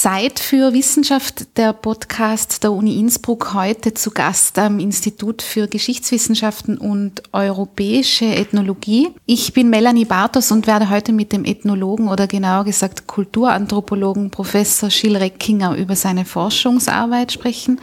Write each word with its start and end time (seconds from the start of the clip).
Zeit 0.00 0.40
für 0.40 0.72
Wissenschaft, 0.72 1.58
der 1.58 1.74
Podcast 1.74 2.62
der 2.62 2.72
Uni 2.72 2.98
Innsbruck, 2.98 3.52
heute 3.52 3.92
zu 3.92 4.10
Gast 4.10 4.58
am 4.58 4.78
Institut 4.78 5.42
für 5.42 5.68
Geschichtswissenschaften 5.68 6.78
und 6.78 7.22
europäische 7.34 8.24
Ethnologie. 8.24 9.08
Ich 9.26 9.52
bin 9.52 9.68
Melanie 9.68 10.06
Bartos 10.06 10.52
und 10.52 10.66
werde 10.66 10.88
heute 10.88 11.12
mit 11.12 11.34
dem 11.34 11.44
Ethnologen 11.44 12.08
oder 12.08 12.26
genauer 12.26 12.64
gesagt 12.64 13.08
Kulturanthropologen 13.08 14.30
Professor 14.30 14.88
Schill 14.88 15.18
Reckinger 15.18 15.76
über 15.76 15.94
seine 15.96 16.24
Forschungsarbeit 16.24 17.32
sprechen. 17.32 17.78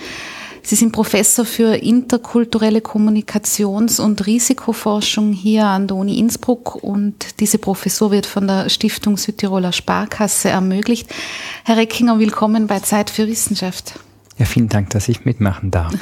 Sie 0.68 0.76
sind 0.76 0.92
Professor 0.92 1.46
für 1.46 1.76
interkulturelle 1.76 2.82
Kommunikations- 2.82 4.02
und 4.02 4.26
Risikoforschung 4.26 5.32
hier 5.32 5.66
an 5.66 5.88
der 5.88 5.96
Uni 5.96 6.20
Innsbruck 6.20 6.84
und 6.84 7.40
diese 7.40 7.58
Professur 7.58 8.12
wird 8.12 8.26
von 8.26 8.48
der 8.48 8.68
Stiftung 8.68 9.16
Südtiroler 9.16 9.72
Sparkasse 9.72 10.50
ermöglicht. 10.50 11.10
Herr 11.64 11.78
Reckinger, 11.78 12.20
willkommen 12.20 12.68
bei 12.68 12.82
Zeit 12.82 13.10
für 13.10 13.30
Wissenschaft. 13.30 13.94
Ja, 14.38 14.46
vielen 14.46 14.68
Dank, 14.68 14.90
dass 14.90 15.08
ich 15.08 15.24
mitmachen 15.24 15.72
darf. 15.72 15.94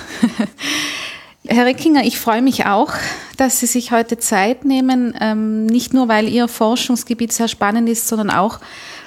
Herr 1.47 1.67
Reckinger, 1.67 2.03
ich 2.03 2.17
freue 2.17 2.41
mich 2.41 2.66
auch, 2.66 2.91
dass 3.38 3.59
Sie 3.59 3.67
sich 3.67 3.91
heute 3.91 4.17
Zeit 4.17 4.66
nehmen, 4.66 5.13
ähm, 5.22 5.67
nicht 5.67 5.94
nur 5.94 6.08
weil 6.08 6.27
Ihr 6.27 6.47
Forschungsgebiet 6.47 7.31
sehr 7.31 7.50
spannend 7.50 7.88
ist, 7.88 8.08
sondern 8.08 8.31
auch, 8.31 8.59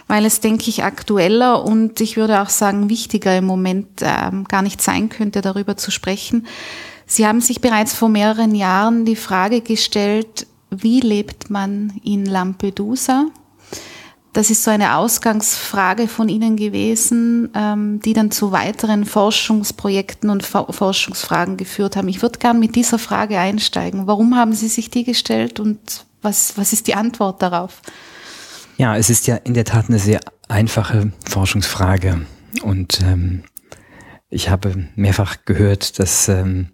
weil 0.09 0.25
es, 0.25 0.41
denke 0.41 0.69
ich, 0.69 0.83
aktueller 0.83 1.65
und 1.65 2.01
ich 2.01 2.17
würde 2.17 2.41
auch 2.41 2.49
sagen 2.49 2.89
wichtiger 2.89 3.37
im 3.37 3.45
Moment 3.45 4.01
ähm, 4.01 4.45
gar 4.45 4.63
nicht 4.63 4.83
sein 4.83 5.11
könnte, 5.11 5.43
darüber 5.43 5.77
zu 5.77 5.91
sprechen. 5.91 6.47
Sie 7.07 7.27
haben 7.27 7.41
sich 7.41 7.61
bereits 7.61 7.95
vor 7.95 8.09
mehreren 8.09 8.55
Jahren 8.55 9.05
die 9.05 9.17
Frage 9.17 9.61
gestellt, 9.61 10.47
wie 10.71 11.01
lebt 11.01 11.51
man 11.51 12.01
in 12.03 12.27
Lampedusa? 12.27 13.27
Das 14.35 14.51
ist 14.51 14.63
so 14.63 14.71
eine 14.71 14.97
Ausgangsfrage 14.97 16.07
von 16.07 16.29
Ihnen 16.29 16.57
gewesen, 16.57 17.51
ähm, 17.55 18.01
die 18.01 18.13
dann 18.13 18.31
zu 18.31 18.53
weiteren 18.53 19.05
Forschungsprojekten 19.05 20.31
und 20.31 20.45
Forschungsfragen 20.45 21.57
geführt 21.57 21.97
haben. 21.97 22.09
Ich 22.09 22.23
würde 22.23 22.39
gern 22.39 22.61
mit 22.61 22.77
dieser 22.77 22.99
Frage 22.99 23.39
einsteigen. 23.39 24.07
Warum 24.07 24.37
haben 24.37 24.53
Sie 24.53 24.69
sich 24.69 24.91
die 24.91 25.05
gestellt 25.05 25.61
und 25.61 26.05
was, 26.21 26.57
was 26.57 26.73
ist 26.73 26.87
die 26.87 26.95
Antwort 26.95 27.43
darauf? 27.43 27.81
Ja, 28.79 28.97
es 28.97 29.11
ist 29.11 29.27
ja 29.27 29.35
in 29.35 29.55
der 29.55 29.65
Tat 29.65 29.89
eine 29.89 29.99
sehr 29.99 30.21
einfache 30.47 31.11
Forschungsfrage. 31.29 32.21
Und 32.63 33.01
ähm, 33.03 33.43
ich 34.31 34.51
habe 34.51 34.87
mehrfach 34.95 35.39
gehört, 35.45 35.99
dass 35.99 36.29
ähm, 36.29 36.69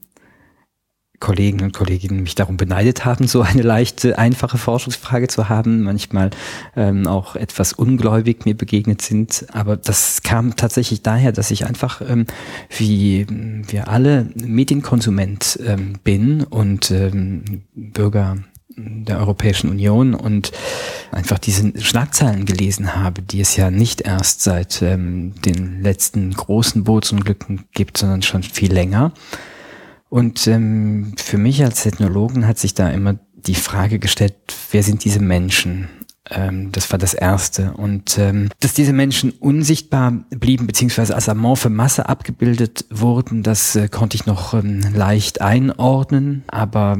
Kollegen 1.19 1.63
und 1.63 1.73
Kolleginnen 1.73 2.23
mich 2.23 2.35
darum 2.35 2.59
beneidet 2.59 3.07
haben, 3.07 3.27
so 3.27 3.41
eine 3.41 3.63
leichte, 3.63 4.19
einfache 4.19 4.59
Forschungsfrage 4.59 5.29
zu 5.29 5.49
haben, 5.49 5.83
manchmal 5.85 6.29
ähm, 6.77 7.07
auch 7.07 7.37
etwas 7.37 7.73
ungläubig 7.73 8.45
mir 8.45 8.55
begegnet 8.55 9.01
sind. 9.01 9.47
Aber 9.55 9.79
das 9.79 10.23
kam 10.23 10.57
tatsächlich 10.57 11.01
daher, 11.01 11.33
dass 11.33 11.51
ich 11.51 11.65
einfach, 11.65 12.03
ähm, 12.07 12.27
wie 12.69 13.27
wir 13.67 13.89
alle, 13.89 14.29
Medienkonsument 14.35 15.59
ähm, 15.65 15.95
bin 16.05 16.45
und 16.45 16.91
ähm, 16.91 17.63
Bürger 17.75 18.37
der 18.77 19.19
Europäischen 19.19 19.71
Union 19.71 20.15
und 20.15 20.53
einfach 21.13 21.39
diese 21.39 21.73
Schlagzeilen 21.81 22.45
gelesen 22.45 22.97
habe, 22.97 23.23
die 23.23 23.41
es 23.41 23.57
ja 23.57 23.71
nicht 23.71 24.03
erst 24.03 24.43
seit 24.43 24.83
ähm, 24.83 25.35
den 25.45 25.83
letzten 25.83 26.33
großen 26.33 26.85
Bootsunglücken 26.85 27.65
gibt, 27.73 27.99
sondern 27.99 28.23
schon 28.23 28.43
viel 28.43 28.73
länger. 28.73 29.13
Und 30.09 30.47
ähm, 30.47 31.15
für 31.17 31.39
mich 31.39 31.65
als 31.65 31.85
Ethnologen 31.87 32.47
hat 32.47 32.59
sich 32.59 32.75
da 32.75 32.89
immer 32.91 33.17
die 33.35 33.55
Frage 33.55 33.99
gestellt, 33.99 34.35
wer 34.71 34.83
sind 34.83 35.05
diese 35.05 35.21
Menschen? 35.21 35.89
Ähm, 36.31 36.73
das 36.73 36.91
war 36.91 36.99
das 36.99 37.15
Erste. 37.15 37.73
Und 37.73 38.19
ähm, 38.19 38.49
dass 38.61 38.75
diese 38.75 38.93
Menschen 38.93 39.31
unsichtbar 39.33 40.13
blieben, 40.31 40.67
beziehungsweise 40.67 41.15
als 41.15 41.29
amorphe 41.29 41.69
Masse 41.69 42.09
abgebildet 42.09 42.87
wurden, 42.91 43.43
das 43.43 43.77
äh, 43.77 43.89
konnte 43.89 44.17
ich 44.17 44.27
noch 44.27 44.55
ähm, 44.55 44.81
leicht 44.95 45.41
einordnen. 45.41 46.45
Aber 46.47 46.97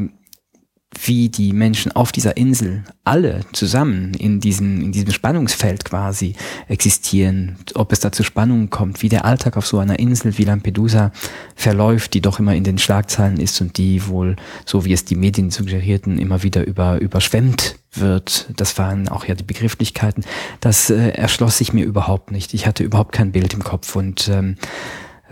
wie 1.05 1.29
die 1.29 1.53
Menschen 1.53 1.93
auf 1.93 2.13
dieser 2.13 2.37
Insel 2.37 2.85
alle 3.05 3.41
zusammen 3.53 4.15
in 4.15 4.41
diesem, 4.41 4.81
in 4.81 4.93
diesem 4.93 5.13
Spannungsfeld 5.13 5.85
quasi 5.85 6.35
existieren, 6.69 7.57
ob 7.75 7.93
es 7.93 8.01
da 8.01 8.13
zu 8.13 8.23
Spannungen 8.23 8.71
kommt, 8.71 9.03
wie 9.03 9.09
der 9.09 9.25
Alltag 9.25 9.57
auf 9.57 9.67
so 9.67 9.79
einer 9.79 9.99
Insel 9.99 10.39
wie 10.39 10.45
Lampedusa 10.45 11.13
verläuft, 11.55 12.15
die 12.15 12.21
doch 12.21 12.39
immer 12.39 12.55
in 12.55 12.65
den 12.65 12.79
Schlagzeilen 12.79 13.39
ist 13.39 13.61
und 13.61 13.77
die 13.79 14.07
wohl, 14.07 14.37
so 14.65 14.85
wie 14.85 14.93
es 14.93 15.05
die 15.05 15.17
Medien 15.17 15.51
suggerierten, 15.51 16.19
immer 16.19 16.43
wieder 16.43 16.67
über, 16.67 17.01
überschwemmt 17.01 17.77
wird. 17.93 18.49
Das 18.57 18.79
waren 18.79 19.09
auch 19.09 19.27
ja 19.27 19.35
die 19.35 19.45
Begrifflichkeiten. 19.45 20.25
Das 20.61 20.91
äh, 20.91 21.11
erschloss 21.11 21.59
sich 21.59 21.73
mir 21.73 21.85
überhaupt 21.85 22.31
nicht. 22.31 22.55
Ich 22.55 22.67
hatte 22.67 22.83
überhaupt 22.83 23.13
kein 23.13 23.33
Bild 23.33 23.55
im 23.55 23.63
Kopf 23.63 23.97
und 23.97 24.29
ähm, 24.29 24.57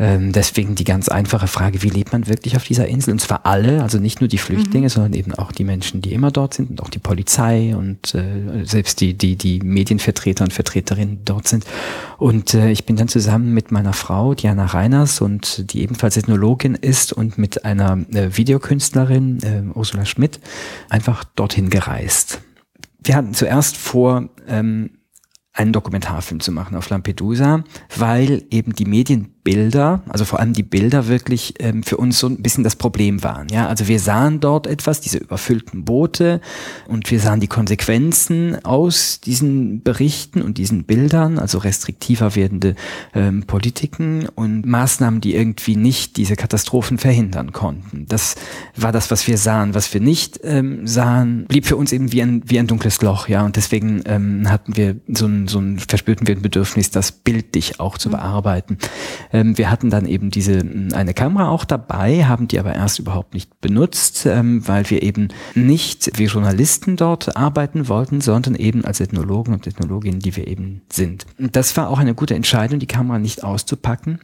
ähm, 0.03 0.33
deswegen 0.33 0.75
die 0.75 0.83
ganz 0.83 1.09
einfache 1.09 1.47
Frage, 1.47 1.85
wie 1.85 1.89
lebt 1.89 2.13
man 2.13 2.27
wirklich 2.27 2.57
auf 2.57 2.65
dieser 2.65 2.89
Insel? 2.89 3.13
Und 3.13 3.21
zwar 3.21 3.47
alle, 3.47 3.85
also 3.85 3.99
nicht 3.99 4.21
nur 4.21 4.27
die 4.27 4.39
Flüchtlinge, 4.39 4.87
mhm. 4.87 4.91
sondern 4.91 5.15
eben 5.15 5.33
auch 5.33 5.53
die 5.53 5.63
Menschen, 5.63 6.03
die 6.03 6.13
immer 6.13 6.33
dort 6.33 6.55
sind 6.55 6.71
und 6.71 6.83
auch 6.83 6.89
die 6.89 6.99
Polizei 6.99 7.77
und 7.77 8.13
äh, 8.13 8.65
selbst 8.65 9.01
die, 9.01 9.15
die, 9.15 9.37
die 9.37 9.61
Medienvertreter 9.61 10.43
und 10.43 10.53
Vertreterinnen 10.53 11.21
dort 11.25 11.47
sind. 11.47 11.65
Und 12.19 12.53
äh, 12.53 12.73
ich 12.73 12.85
bin 12.85 12.97
dann 12.97 13.07
zusammen 13.07 13.55
mit 13.55 13.71
meiner 13.71 13.93
Frau, 13.93 14.35
Diana 14.35 14.67
Reiners, 14.67 15.21
und 15.21 15.73
die 15.73 15.83
ebenfalls 15.83 16.17
Ethnologin 16.17 16.75
ist 16.75 17.13
und 17.13 17.39
mit 17.39 17.65
einer 17.65 18.05
äh, 18.13 18.37
Videokünstlerin, 18.37 19.39
äh, 19.45 19.63
Ursula 19.79 20.05
Schmidt, 20.05 20.41
einfach 20.89 21.23
dorthin 21.23 21.71
gereist. 21.71 22.41
Wir 23.05 23.15
hatten 23.15 23.34
zuerst 23.34 23.77
vor, 23.77 24.31
ähm, 24.49 24.91
einen 25.55 25.73
Dokumentarfilm 25.73 26.41
zu 26.41 26.51
machen 26.51 26.77
auf 26.77 26.89
Lampedusa, 26.89 27.65
weil 27.97 28.45
eben 28.51 28.75
die 28.75 28.87
Medien 28.87 29.34
Bilder, 29.44 30.03
also 30.08 30.25
vor 30.25 30.38
allem 30.38 30.53
die 30.53 30.62
Bilder 30.62 31.08
wirklich 31.08 31.54
ähm, 31.58 31.82
für 31.82 31.97
uns 31.97 32.19
so 32.19 32.28
ein 32.28 32.42
bisschen 32.42 32.62
das 32.62 32.76
Problem 32.76 33.25
waren. 33.25 33.48
Ja, 33.48 33.66
also 33.66 33.88
wir 33.88 33.98
sahen 33.98 34.38
dort 34.38 34.69
etwas, 34.69 35.00
diese 35.00 35.19
überfüllten 35.19 35.84
Boote 35.84 36.41
und 36.86 37.10
wir 37.10 37.19
sahen 37.19 37.41
die 37.41 37.48
Konsequenzen 37.48 38.64
aus 38.64 39.20
diesen 39.20 39.82
Berichten 39.82 40.42
und 40.42 40.58
diesen 40.58 40.84
Bildern, 40.84 41.41
also 41.41 41.58
restriktiver 41.58 42.36
werdende 42.36 42.76
ähm, 43.14 43.42
Politiken 43.42 44.28
und 44.28 44.64
Maßnahmen, 44.64 45.20
die 45.20 45.34
irgendwie 45.34 45.74
nicht 45.76 46.16
diese 46.16 46.36
Katastrophen 46.36 46.98
verhindern 46.98 47.53
konnten. 47.53 48.06
Das 48.09 48.36
war 48.76 48.92
das, 48.92 49.10
was 49.10 49.26
wir 49.26 49.38
sahen. 49.38 49.74
Was 49.74 49.92
wir 49.92 50.00
nicht 50.00 50.41
ähm, 50.44 50.86
sahen, 50.86 51.47
blieb 51.47 51.66
für 51.66 51.76
uns 51.76 51.92
eben 51.92 52.12
wie 52.12 52.22
ein, 52.22 52.42
wie 52.47 52.60
ein 52.60 52.69
dunkles 52.69 53.03
Loch. 53.03 53.26
Ja, 53.26 53.44
und 53.44 53.56
deswegen 53.56 54.03
ähm, 54.06 54.48
hatten 54.48 54.76
wir 54.76 54.97
so 55.09 55.26
ein, 55.26 55.48
so 55.48 55.59
ein 55.59 55.80
verspürten 55.80 56.28
wir 56.28 56.36
ein 56.36 56.42
Bedürfnis, 56.42 56.91
das 56.91 57.10
bildlich 57.10 57.80
auch 57.80 57.98
zu 57.98 58.09
mhm. 58.09 58.12
bearbeiten. 58.12 58.78
Ähm, 59.32 59.56
wir 59.59 59.70
hatten 59.70 59.91
dann 59.91 60.06
eben 60.06 60.31
diese 60.31 60.62
eine 60.93 61.15
Kamera 61.15 61.48
auch 61.48 61.65
dabei, 61.65 62.25
haben 62.25 62.48
die 62.48 62.59
aber 62.59 62.75
erst 62.75 62.98
überhaupt 62.98 63.34
nicht 63.34 63.60
benutzt, 63.60 64.26
ähm, 64.26 64.66
weil 64.66 64.88
wir 64.91 65.03
eben 65.03 65.28
nicht 65.54 66.19
wie 66.19 66.25
Journalisten 66.26 66.97
dort 66.97 67.37
arbeiten 67.37 67.88
wollten, 67.88 68.21
sondern 68.21 68.54
eben 68.54 68.84
als 68.84 69.00
Ethnologen 69.00 69.54
und 69.54 69.66
Ethnologinnen, 69.66 70.21
die 70.21 70.37
wir 70.37 70.47
eben 70.47 70.82
sind. 70.91 71.26
Das 71.38 71.76
war 71.76 71.88
auch 71.88 71.98
eine 71.98 72.15
gute 72.15 72.34
Entscheidung, 72.34 72.78
die 72.78 72.87
Kamera 72.87 73.19
nicht 73.19 73.44
auszupacken. 73.44 74.21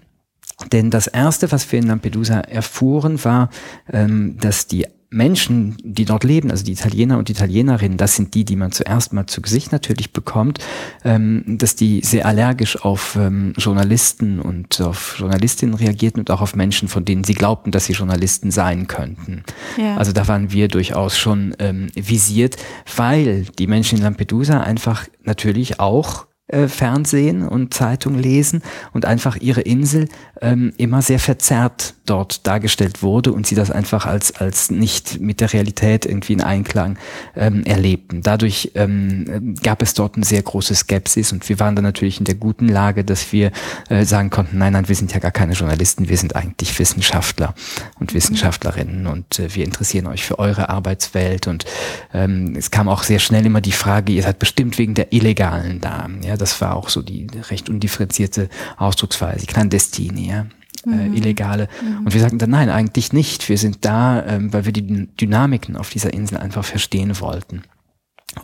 Denn 0.73 0.91
das 0.91 1.07
erste, 1.07 1.53
was 1.53 1.71
wir 1.71 1.79
in 1.79 1.87
Lampedusa 1.87 2.41
erfuhren, 2.41 3.25
war, 3.25 3.51
ähm, 3.93 4.37
dass 4.41 4.67
die 4.67 4.87
Menschen, 5.11 5.77
die 5.83 6.05
dort 6.05 6.23
leben, 6.23 6.51
also 6.51 6.65
die 6.65 6.73
Italiener 6.73 7.17
und 7.17 7.31
Italienerinnen, 7.31 7.97
das 7.97 8.17
sind 8.17 8.35
die, 8.35 8.45
die 8.45 8.57
man 8.57 8.73
zuerst 8.73 9.15
mal 9.15 9.27
zu 9.27 9.41
Gesicht 9.41 9.73
natürlich 9.73 10.13
bekommt, 10.13 10.59
ähm, 11.03 11.45
dass 11.47 11.77
die 11.77 12.03
sehr 12.05 12.27
allergisch 12.27 12.83
auf 12.85 13.17
ähm, 13.17 13.55
Journalisten 13.57 14.39
und 14.39 14.81
auf 14.83 15.17
Journalistinnen 15.19 15.75
reagierten 15.75 16.21
und 16.21 16.31
auch 16.31 16.43
auf 16.43 16.55
Menschen, 16.55 16.89
von 16.89 17.07
denen 17.07 17.25
sie 17.25 17.35
glaubten, 17.35 17.71
dass 17.71 17.87
sie 17.87 17.95
Journalisten 17.95 18.51
sein 18.51 18.87
könnten. 18.87 19.45
Ja. 19.79 19.97
Also 19.97 20.13
da 20.13 20.29
waren 20.29 20.53
wir 20.53 20.69
durchaus 20.69 21.17
schon 21.17 21.57
ähm, 21.59 21.89
visiert, 21.95 22.57
weil 22.95 23.45
die 23.59 23.67
Menschen 23.67 23.97
in 23.99 24.05
Lampedusa 24.05 24.61
einfach 24.61 25.07
natürlich 25.25 25.81
auch 25.81 26.28
Fernsehen 26.49 27.47
und 27.47 27.75
Zeitung 27.75 28.19
lesen 28.19 28.63
und 28.93 29.05
einfach 29.05 29.37
ihre 29.37 29.61
Insel 29.61 30.09
ähm, 30.41 30.73
immer 30.79 31.03
sehr 31.03 31.19
verzerrt 31.19 31.95
dort 32.07 32.47
dargestellt 32.47 33.03
wurde 33.03 33.33
und 33.33 33.47
sie 33.47 33.55
das 33.55 33.71
einfach 33.71 34.07
als, 34.07 34.35
als 34.41 34.71
nicht 34.71 35.21
mit 35.21 35.41
der 35.41 35.53
Realität 35.53 36.07
irgendwie 36.07 36.33
in 36.33 36.41
Einklang 36.41 36.99
ähm, 37.37 37.65
erlebten. 37.65 38.23
Dadurch 38.23 38.73
ähm, 38.75 39.57
gab 39.63 39.83
es 39.83 39.93
dort 39.93 40.17
eine 40.17 40.25
sehr 40.25 40.41
große 40.41 40.75
Skepsis 40.75 41.33
und 41.33 41.47
wir 41.49 41.61
waren 41.61 41.77
dann 41.77 41.85
natürlich 41.85 42.19
in 42.19 42.25
der 42.25 42.37
guten 42.37 42.69
Lage, 42.69 43.05
dass 43.05 43.31
wir 43.33 43.53
äh, 43.91 44.05
sagen 44.05 44.31
konnten, 44.31 44.57
nein, 44.57 44.73
nein, 44.73 44.89
wir 44.89 44.97
sind 44.97 45.13
ja 45.13 45.19
gar 45.19 45.33
keine 45.33 45.53
Journalisten, 45.53 46.09
wir 46.09 46.17
sind 46.17 46.35
eigentlich 46.35 46.79
Wissenschaftler 46.79 47.55
und 48.01 48.15
Wissenschaftlerinnen 48.15 49.07
und 49.07 49.39
äh, 49.39 49.55
wir 49.55 49.65
interessieren 49.65 50.07
euch 50.07 50.25
für 50.25 50.39
eure 50.39 50.71
Arbeitswelt 50.71 51.47
und 51.47 51.67
ähm, 52.15 52.55
es 52.57 52.71
kam 52.71 52.89
auch 52.89 53.03
sehr 53.03 53.19
schnell 53.19 53.45
immer 53.45 53.61
die 53.61 53.73
Frage, 53.73 54.13
ihr 54.13 54.23
seid 54.23 54.39
bestimmt 54.39 54.79
wegen 54.79 54.95
der 54.95 55.13
Illegalen 55.13 55.81
da. 55.83 56.09
Ja, 56.23 56.38
das 56.39 56.61
war 56.61 56.77
auch 56.77 56.89
so 56.89 57.03
die 57.03 57.27
recht 57.51 57.69
undifferenzierte 57.69 58.49
Ausdrucksweise, 58.77 59.47
Clandestini, 59.47 60.31
ja. 60.31 60.47
Äh, 60.87 60.91
mhm. 60.91 61.15
Illegale. 61.15 61.69
Mhm. 61.83 62.07
Und 62.07 62.15
wir 62.15 62.21
sagten 62.21 62.39
dann, 62.39 62.51
nein, 62.51 62.71
eigentlich 62.71 63.13
nicht. 63.13 63.49
Wir 63.49 63.59
sind 63.59 63.85
da, 63.85 64.25
ähm, 64.25 64.53
weil 64.53 64.65
wir 64.65 64.73
die 64.73 65.09
Dynamiken 65.17 65.77
auf 65.77 65.91
dieser 65.91 66.13
Insel 66.13 66.39
einfach 66.39 66.65
verstehen 66.65 67.21
wollten. 67.21 67.63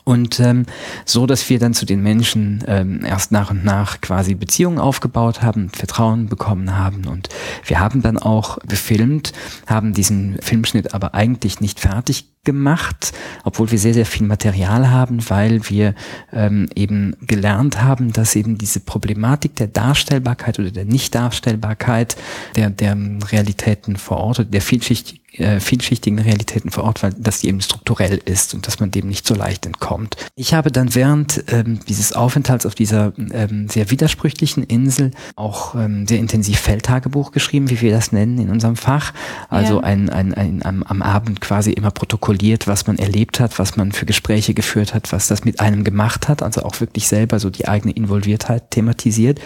Und 0.02 0.41
ähm, 0.41 0.67
so, 1.05 1.26
dass 1.26 1.49
wir 1.49 1.58
dann 1.58 1.75
zu 1.75 1.87
den 1.87 2.02
Menschen 2.02 2.64
ähm, 2.67 3.05
erst 3.05 3.32
nach 3.32 3.50
und 3.50 3.64
nach 3.64 4.00
quasi 4.00 4.35
Beziehungen 4.35 4.79
aufgebaut 4.79 5.43
haben, 5.43 5.70
Vertrauen 5.70 6.29
bekommen 6.29 6.76
haben. 6.76 7.06
Und 7.06 7.29
wir 7.64 7.81
haben 7.81 8.02
dann 8.02 8.19
auch 8.19 8.58
gefilmt, 8.67 9.32
haben 9.67 9.93
diesen 9.93 10.38
Filmschnitt 10.41 10.94
aber 10.94 11.14
eigentlich 11.14 11.61
nicht 11.61 11.81
fertig 11.81 12.34
gemacht, 12.44 13.12
obwohl 13.43 13.70
wir 13.70 13.79
sehr, 13.79 13.94
sehr 13.94 14.06
viel 14.06 14.26
Material 14.26 14.91
haben, 14.91 15.19
weil 15.29 15.69
wir 15.69 15.94
ähm, 16.32 16.69
eben 16.75 17.17
gelernt 17.20 17.82
haben, 17.82 18.12
dass 18.12 18.37
eben 18.37 18.58
diese 18.58 18.81
Problematik 18.81 19.56
der 19.56 19.69
Darstellbarkeit 19.69 20.58
oder 20.58 20.70
der 20.70 20.85
Nichtdarstellbarkeit 20.85 22.17
der, 22.56 22.70
der 22.70 22.96
Realitäten 23.31 23.96
vor 23.96 24.19
Ort 24.19 24.41
oder 24.41 24.49
der 24.49 24.62
vielschichtig, 24.62 25.20
äh, 25.38 25.61
vielschichtigen 25.61 26.19
Realitäten 26.19 26.70
vor 26.70 26.85
Ort, 26.85 27.02
weil 27.02 27.12
dass 27.12 27.41
die 27.41 27.49
eben 27.49 27.61
strukturell 27.61 28.20
ist 28.25 28.55
und 28.55 28.67
dass 28.67 28.81
man 28.81 28.91
dem 28.91 29.08
nicht 29.08 29.26
so 29.26 29.35
leicht 29.35 29.67
entkommt. 29.67 30.17
Ich 30.37 30.55
habe 30.55 30.70
dann 30.70 30.94
während 30.94 31.44
ähm, 31.49 31.81
dieses 31.88 32.12
Aufenthalts 32.12 32.67
auf 32.67 32.75
dieser 32.75 33.12
ähm, 33.32 33.69
sehr 33.69 33.91
widersprüchlichen 33.91 34.62
Insel 34.62 35.11
auch 35.37 35.75
ähm, 35.75 36.06
sehr 36.06 36.19
intensiv 36.19 36.61
Feldtagebuch 36.61 37.32
geschrieben, 37.32 37.70
wie 37.70 37.81
wir 37.81 37.91
das 37.91 38.12
nennen 38.12 38.38
in 38.38 38.50
unserem 38.50 38.76
Fach. 38.76 39.12
Also 39.49 39.76
ja. 39.76 39.81
ein, 39.81 40.08
ein, 40.11 40.35
ein, 40.35 40.62
ein, 40.62 40.87
am 40.87 41.02
Abend 41.02 41.41
quasi 41.41 41.73
immer 41.73 41.91
protokolliert, 42.35 42.67
was 42.67 42.87
man 42.87 42.99
erlebt 42.99 43.41
hat, 43.41 43.59
was 43.59 43.77
man 43.77 43.93
für 43.93 44.07
Gespräche 44.07 44.55
geführt 44.55 44.95
hat, 44.95 45.13
was 45.13 45.29
das 45.29 45.45
mit 45.45 45.61
einem 45.61 45.85
gemacht 45.85 46.29
hat, 46.29 46.43
also 46.43 46.63
auch 46.63 46.81
wirklich 46.81 47.09
selber 47.09 47.39
so 47.39 47.51
die 47.51 47.69
eigene 47.69 47.93
Involviertheit 47.93 48.71
thematisiert. 48.71 49.41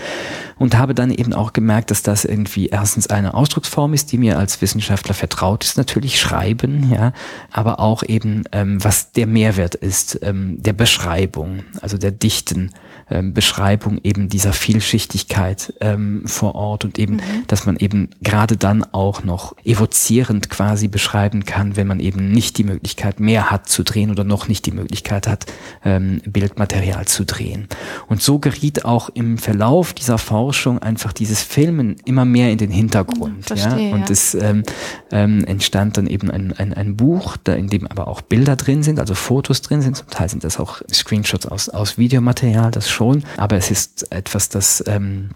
Und 0.59 0.77
habe 0.77 0.95
dann 0.95 1.11
eben 1.11 1.35
auch 1.35 1.53
gemerkt, 1.53 1.91
dass 1.91 2.03
das 2.03 2.25
irgendwie 2.25 2.67
erstens 2.67 3.09
eine 3.09 3.35
Ausdrucksform 3.35 3.95
ist, 3.95 4.11
die 4.11 4.19
mir 4.19 4.39
als 4.39 4.61
Wissenschaftler 4.61 5.15
vertraut 5.15 5.65
ist, 5.65 5.77
natürlich 5.77 6.21
schreiben, 6.21 6.91
ja, 6.93 7.13
aber 7.53 7.79
auch 7.79 8.03
eben, 8.03 8.45
ähm, 8.53 8.83
was 8.83 9.13
der 9.13 9.27
Mehrwert 9.27 9.75
ist, 9.77 10.19
ähm, 10.23 10.61
der 10.61 10.73
Beschreibung, 10.73 11.63
also 11.81 11.97
der 11.97 12.11
dichten 12.11 12.71
ähm, 13.11 13.35
Beschreibung 13.35 13.99
eben 14.03 14.29
dieser 14.29 14.53
Vielschichtigkeit 14.53 15.75
ähm, 15.81 16.23
vor 16.27 16.55
Ort 16.55 16.85
und 16.85 16.99
eben, 16.99 17.15
mhm. 17.17 17.45
dass 17.47 17.67
man 17.67 17.77
eben 17.77 18.11
gerade 18.23 18.57
dann 18.57 18.85
auch 18.93 19.25
noch 19.25 19.57
evozierend 19.65 20.51
quasi 20.51 20.89
beschreiben 20.89 21.45
kann, 21.45 21.77
wenn 21.77 21.87
man 21.87 22.01
eben 22.01 22.31
nicht 22.31 22.59
die 22.59 22.65
Möglichkeit 22.65 23.21
mehr 23.21 23.51
hat 23.51 23.69
zu 23.69 23.83
drehen 23.83 24.11
oder 24.11 24.25
noch 24.25 24.49
nicht 24.49 24.67
die 24.67 24.73
Möglichkeit 24.73 25.27
hat, 25.27 25.47
ähm, 25.85 26.21
Bildmaterial 26.27 27.07
zu 27.07 27.25
drehen. 27.25 27.69
Und 28.09 28.23
so 28.23 28.39
geriet 28.39 28.85
auch 28.85 29.09
im 29.11 29.39
Verlauf 29.39 29.93
dieser 29.93 30.19
Forschung 30.19 30.79
einfach 30.79 31.13
dieses 31.13 31.43
Filmen 31.43 31.97
immer 32.05 32.25
mehr 32.25 32.51
in 32.51 32.59
den 32.59 32.71
Hintergrund. 32.71 33.47
Verstehe, 33.47 33.89
ja? 33.89 33.95
Und 33.95 34.09
ja. 34.09 34.11
es 34.11 34.35
ähm, 34.35 34.63
ähm, 35.11 35.45
entstand 35.45 35.97
dann 35.97 36.07
eben 36.07 36.31
ein, 36.31 36.53
ein, 36.53 36.75
ein 36.75 36.97
Buch, 36.97 37.37
da 37.43 37.55
in 37.55 37.69
dem 37.69 37.87
aber 37.87 38.09
auch 38.09 38.21
Bilder 38.21 38.57
drin 38.57 38.83
sind, 38.83 39.01
also 39.01 39.15
Fotos 39.15 39.63
drin 39.63 39.83
sind. 39.83 39.97
Zum 39.97 40.09
Teil 40.09 40.29
sind 40.29 40.45
das 40.45 40.59
auch 40.59 40.81
Screenshots 40.93 41.47
aus, 41.47 41.69
aus 41.69 41.99
Videomaterial, 41.99 42.71
das 42.71 42.89
schon, 42.99 43.25
aber 43.37 43.57
es 43.57 43.71
ist 43.71 44.11
etwas, 44.13 44.49
das, 44.49 44.83
ähm, 44.87 45.31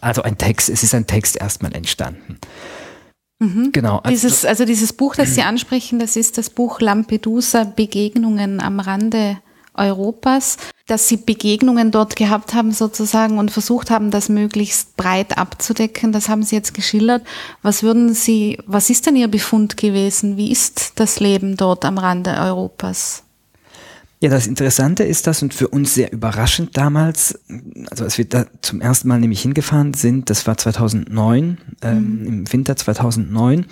also 0.00 0.22
ein 0.22 0.38
Text, 0.38 0.68
es 0.68 0.82
ist 0.82 0.94
ein 0.94 1.06
Text 1.06 1.36
erstmal 1.36 1.74
entstanden. 1.74 2.38
Mhm. 3.38 3.70
Genau. 3.72 3.98
Also 3.98 4.10
dieses, 4.10 4.44
also 4.44 4.64
dieses 4.64 4.92
Buch, 4.92 5.14
das 5.16 5.34
Sie 5.34 5.42
ansprechen, 5.42 5.98
das 5.98 6.16
ist 6.16 6.38
das 6.38 6.50
Buch 6.50 6.80
Lampedusa 6.80 7.64
Begegnungen 7.64 8.60
am 8.60 8.80
Rande 8.80 9.38
Europas, 9.74 10.56
dass 10.86 11.08
Sie 11.08 11.16
Begegnungen 11.16 11.90
dort 11.90 12.16
gehabt 12.16 12.54
haben 12.54 12.72
sozusagen 12.72 13.38
und 13.38 13.50
versucht 13.50 13.90
haben, 13.90 14.10
das 14.10 14.28
möglichst 14.28 14.96
breit 14.96 15.36
abzudecken. 15.36 16.12
Das 16.12 16.28
haben 16.28 16.42
Sie 16.42 16.56
jetzt 16.56 16.74
geschildert. 16.74 17.22
Was 17.60 17.82
würden 17.82 18.14
Sie, 18.14 18.58
was 18.66 18.88
ist 18.88 19.06
denn 19.06 19.16
Ihr 19.16 19.28
Befund 19.28 19.76
gewesen? 19.76 20.36
Wie 20.36 20.50
ist 20.50 20.92
das 20.94 21.20
Leben 21.20 21.56
dort 21.56 21.84
am 21.84 21.98
Rande 21.98 22.30
Europas? 22.38 23.23
Ja, 24.24 24.30
das 24.30 24.46
Interessante 24.46 25.04
ist 25.04 25.26
das 25.26 25.42
und 25.42 25.52
für 25.52 25.68
uns 25.68 25.92
sehr 25.92 26.10
überraschend 26.10 26.78
damals, 26.78 27.38
also 27.90 28.04
als 28.04 28.16
wir 28.16 28.24
da 28.24 28.46
zum 28.62 28.80
ersten 28.80 29.06
Mal 29.06 29.20
nämlich 29.20 29.42
hingefahren 29.42 29.92
sind, 29.92 30.30
das 30.30 30.46
war 30.46 30.56
2009, 30.56 31.58
ähm, 31.82 32.20
mhm. 32.20 32.26
im 32.26 32.52
Winter 32.54 32.74
2009, 32.74 33.66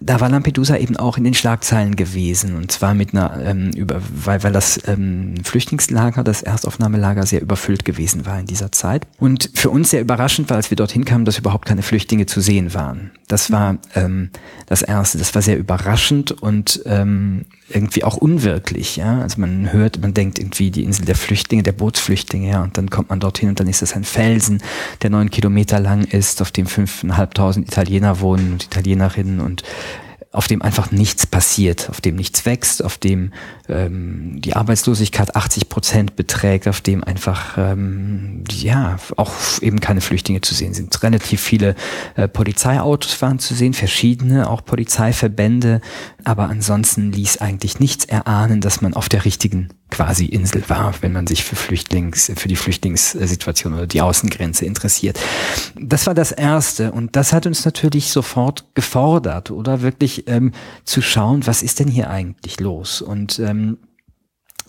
da 0.00 0.18
war 0.22 0.30
Lampedusa 0.30 0.78
eben 0.78 0.96
auch 0.96 1.18
in 1.18 1.24
den 1.24 1.34
Schlagzeilen 1.34 1.96
gewesen 1.96 2.56
und 2.56 2.72
zwar 2.72 2.94
mit 2.94 3.12
einer, 3.12 3.44
ähm, 3.44 3.72
über, 3.76 4.00
weil, 4.24 4.42
weil 4.42 4.52
das 4.52 4.80
ähm, 4.86 5.34
Flüchtlingslager, 5.44 6.24
das 6.24 6.40
Erstaufnahmelager 6.42 7.26
sehr 7.26 7.42
überfüllt 7.42 7.84
gewesen 7.84 8.24
war 8.24 8.40
in 8.40 8.46
dieser 8.46 8.72
Zeit. 8.72 9.06
Und 9.18 9.50
für 9.52 9.68
uns 9.68 9.90
sehr 9.90 10.00
überraschend 10.00 10.48
war, 10.48 10.56
als 10.56 10.70
wir 10.70 10.76
dorthin 10.76 11.04
kamen, 11.04 11.26
dass 11.26 11.36
überhaupt 11.36 11.66
keine 11.66 11.82
Flüchtlinge 11.82 12.24
zu 12.24 12.40
sehen 12.40 12.72
waren. 12.72 13.10
Das 13.28 13.52
war 13.52 13.76
ähm, 13.94 14.30
das 14.64 14.80
Erste, 14.80 15.18
das 15.18 15.34
war 15.34 15.42
sehr 15.42 15.58
überraschend 15.58 16.32
und 16.32 16.80
ähm, 16.86 17.44
irgendwie 17.68 18.04
auch 18.04 18.16
unwirklich. 18.16 18.96
Ja? 18.96 19.20
Also 19.20 19.40
man 19.40 19.72
hört, 19.72 19.89
man 19.98 20.14
denkt 20.14 20.38
irgendwie 20.38 20.70
die 20.70 20.84
Insel 20.84 21.04
der 21.04 21.16
Flüchtlinge, 21.16 21.62
der 21.62 21.72
Bootsflüchtlinge, 21.72 22.50
ja, 22.50 22.62
und 22.62 22.76
dann 22.76 22.90
kommt 22.90 23.10
man 23.10 23.20
dorthin 23.20 23.48
und 23.48 23.60
dann 23.60 23.68
ist 23.68 23.82
das 23.82 23.94
ein 23.94 24.04
Felsen, 24.04 24.62
der 25.02 25.10
neun 25.10 25.30
Kilometer 25.30 25.80
lang 25.80 26.04
ist, 26.04 26.42
auf 26.42 26.50
dem 26.50 26.66
fünfeinhalbtausend 26.66 27.68
Italiener 27.68 28.20
wohnen 28.20 28.52
und 28.52 28.64
Italienerinnen 28.64 29.40
und 29.40 29.62
auf 30.32 30.46
dem 30.46 30.62
einfach 30.62 30.92
nichts 30.92 31.26
passiert, 31.26 31.90
auf 31.90 32.00
dem 32.00 32.14
nichts 32.14 32.46
wächst, 32.46 32.84
auf 32.84 32.98
dem 32.98 33.32
ähm, 33.68 34.40
die 34.40 34.54
Arbeitslosigkeit 34.54 35.34
80 35.34 35.68
Prozent 35.68 36.14
beträgt, 36.14 36.68
auf 36.68 36.80
dem 36.80 37.02
einfach 37.02 37.58
ähm, 37.58 38.44
ja 38.50 38.98
auch 39.16 39.32
eben 39.60 39.80
keine 39.80 40.00
Flüchtlinge 40.00 40.40
zu 40.40 40.54
sehen 40.54 40.72
sind. 40.72 41.02
Relativ 41.02 41.40
viele 41.40 41.74
äh, 42.14 42.28
Polizeiautos 42.28 43.20
waren 43.22 43.40
zu 43.40 43.54
sehen, 43.54 43.74
verschiedene, 43.74 44.48
auch 44.48 44.64
Polizeiverbände, 44.64 45.80
aber 46.22 46.48
ansonsten 46.48 47.10
ließ 47.10 47.38
eigentlich 47.38 47.80
nichts 47.80 48.04
erahnen, 48.04 48.60
dass 48.60 48.82
man 48.82 48.94
auf 48.94 49.08
der 49.08 49.24
richtigen 49.24 49.70
quasi 49.90 50.26
Insel 50.26 50.62
war, 50.68 50.94
wenn 51.00 51.12
man 51.12 51.26
sich 51.26 51.42
für 51.42 51.56
Flüchtlings, 51.56 52.30
für 52.36 52.46
die 52.46 52.54
Flüchtlingssituation 52.54 53.74
oder 53.74 53.88
die 53.88 54.00
Außengrenze 54.00 54.64
interessiert. 54.64 55.18
Das 55.74 56.06
war 56.06 56.14
das 56.14 56.30
Erste 56.30 56.92
und 56.92 57.16
das 57.16 57.32
hat 57.32 57.46
uns 57.46 57.64
natürlich 57.64 58.12
sofort 58.12 58.64
gefordert, 58.74 59.50
oder 59.50 59.82
wirklich 59.82 60.19
ähm, 60.26 60.52
zu 60.84 61.02
schauen, 61.02 61.46
was 61.46 61.62
ist 61.62 61.80
denn 61.80 61.88
hier 61.88 62.10
eigentlich 62.10 62.60
los? 62.60 63.02
Und 63.02 63.38
ähm, 63.38 63.78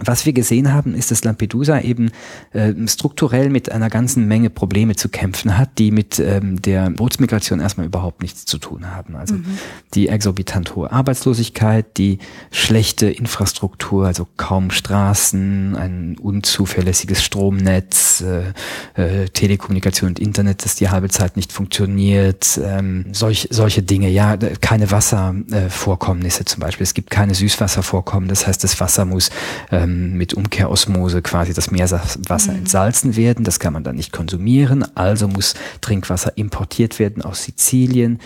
was 0.04 0.26
wir 0.26 0.34
gesehen 0.34 0.74
haben, 0.74 0.96
ist, 0.96 1.12
dass 1.12 1.24
Lampedusa 1.24 1.80
eben 1.80 2.12
äh, 2.54 2.74
strukturell 2.88 3.50
mit 3.50 3.72
einer 3.72 3.90
ganzen 3.90 4.28
Menge 4.28 4.50
Probleme 4.50 4.96
zu 4.96 5.10
kämpfen 5.10 5.58
hat, 5.58 5.78
die 5.78 5.92
mit 5.92 6.20
ähm, 6.20 6.62
der 6.62 6.90
Bootsmigration 6.90 7.60
erstmal 7.60 7.86
überhaupt 7.86 8.22
nichts 8.22 8.46
zu 8.46 8.58
tun 8.58 8.90
haben. 8.90 9.16
Also 9.16 9.36
mhm. 9.36 9.46
die 9.94 10.08
exorbitant 10.08 10.76
hohe 10.76 10.92
Arbeitslosigkeit, 10.92 11.98
die 11.98 12.20
schlechte 12.52 13.08
Infrastruktur, 13.08 14.08
also 14.08 14.28
kaum 14.38 14.72
Straßen, 14.72 15.76
ein 15.76 16.18
unzuverlässiges 16.18 17.24
Stromnetz, 17.24 18.22
äh, 18.22 19.24
äh, 19.24 19.30
Telekommunikation 19.30 20.10
und 20.10 20.20
Internet, 20.20 20.66
das 20.66 20.76
die 20.76 20.90
halbe 20.90 21.10
Zeit 21.10 21.36
nicht 21.36 21.52
funktioniert, 21.52 22.60
ähm, 22.64 23.06
solch, 23.12 23.48
solche 23.52 23.84
Dinge. 23.84 24.10
Ja, 24.10 24.38
keine 24.38 24.92
Wasservorkommnisse 24.92 26.46
zum 26.46 26.62
Beispiel. 26.62 26.84
Es 26.84 26.94
gibt 26.94 27.10
keine 27.10 27.36
Süßwasservorkommen. 27.36 28.30
Das 28.30 28.48
heißt, 28.48 28.64
das 28.64 28.80
Wasser 28.80 29.06
muss 29.06 29.30
ähm, 29.72 29.91
ähm, 29.92 30.14
mit 30.14 30.34
Umkehrosmose 30.34 31.22
quasi 31.22 31.54
das 31.54 31.72
Meerwasser 31.72 32.52
mhm. 32.52 32.60
entsalzen 32.60 33.16
werden. 33.16 33.44
Das 33.44 33.60
kann 33.60 33.74
man 33.74 33.84
dann 33.84 33.96
nicht 33.96 34.12
konsumieren. 34.12 34.86
Also 34.96 35.28
muss 35.28 35.56
Trinkwasser 35.82 36.38
importiert 36.38 37.00
werden 37.00 37.24
aus 37.24 37.44
Sizilien 37.44 38.20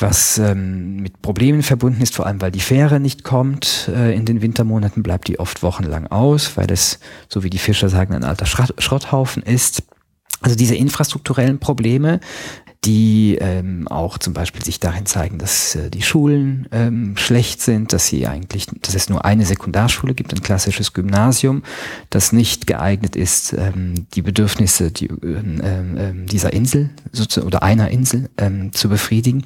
was 0.00 0.38
ähm, 0.38 0.96
mit 0.96 1.22
Problemen 1.22 1.62
verbunden 1.62 2.02
ist, 2.02 2.14
vor 2.14 2.26
allem 2.26 2.40
weil 2.40 2.50
die 2.50 2.60
Fähre 2.60 3.00
nicht 3.00 3.24
kommt. 3.24 3.90
Äh, 3.94 4.14
in 4.14 4.24
den 4.24 4.42
Wintermonaten 4.42 5.02
bleibt 5.02 5.28
die 5.28 5.38
oft 5.38 5.62
wochenlang 5.62 6.06
aus, 6.08 6.56
weil 6.56 6.70
es, 6.70 6.98
so 7.28 7.42
wie 7.42 7.50
die 7.50 7.58
Fischer 7.58 7.88
sagen, 7.88 8.14
ein 8.14 8.24
alter 8.24 8.46
Schrott, 8.46 8.74
Schrotthaufen 8.78 9.42
ist. 9.42 9.82
Also 10.42 10.56
diese 10.56 10.74
infrastrukturellen 10.74 11.58
Probleme 11.58 12.20
die 12.86 13.36
ähm, 13.40 13.88
auch 13.88 14.16
zum 14.16 14.32
Beispiel 14.32 14.64
sich 14.64 14.78
darin 14.78 15.06
zeigen, 15.06 15.38
dass 15.38 15.74
äh, 15.74 15.90
die 15.90 16.02
Schulen 16.02 16.68
ähm, 16.70 17.16
schlecht 17.16 17.60
sind, 17.60 17.92
dass 17.92 18.06
sie 18.06 18.28
eigentlich, 18.28 18.66
dass 18.80 18.94
es 18.94 19.08
nur 19.08 19.24
eine 19.24 19.44
Sekundarschule 19.44 20.14
gibt, 20.14 20.32
ein 20.32 20.40
klassisches 20.40 20.92
Gymnasium, 20.92 21.64
das 22.10 22.32
nicht 22.32 22.68
geeignet 22.68 23.16
ist, 23.16 23.52
ähm, 23.54 24.06
die 24.14 24.22
Bedürfnisse 24.22 24.92
die, 24.92 25.06
ähm, 25.06 25.60
ähm, 25.64 26.26
dieser 26.26 26.52
Insel 26.52 26.90
oder 27.44 27.64
einer 27.64 27.90
Insel 27.90 28.30
ähm, 28.38 28.72
zu 28.72 28.88
befriedigen, 28.88 29.44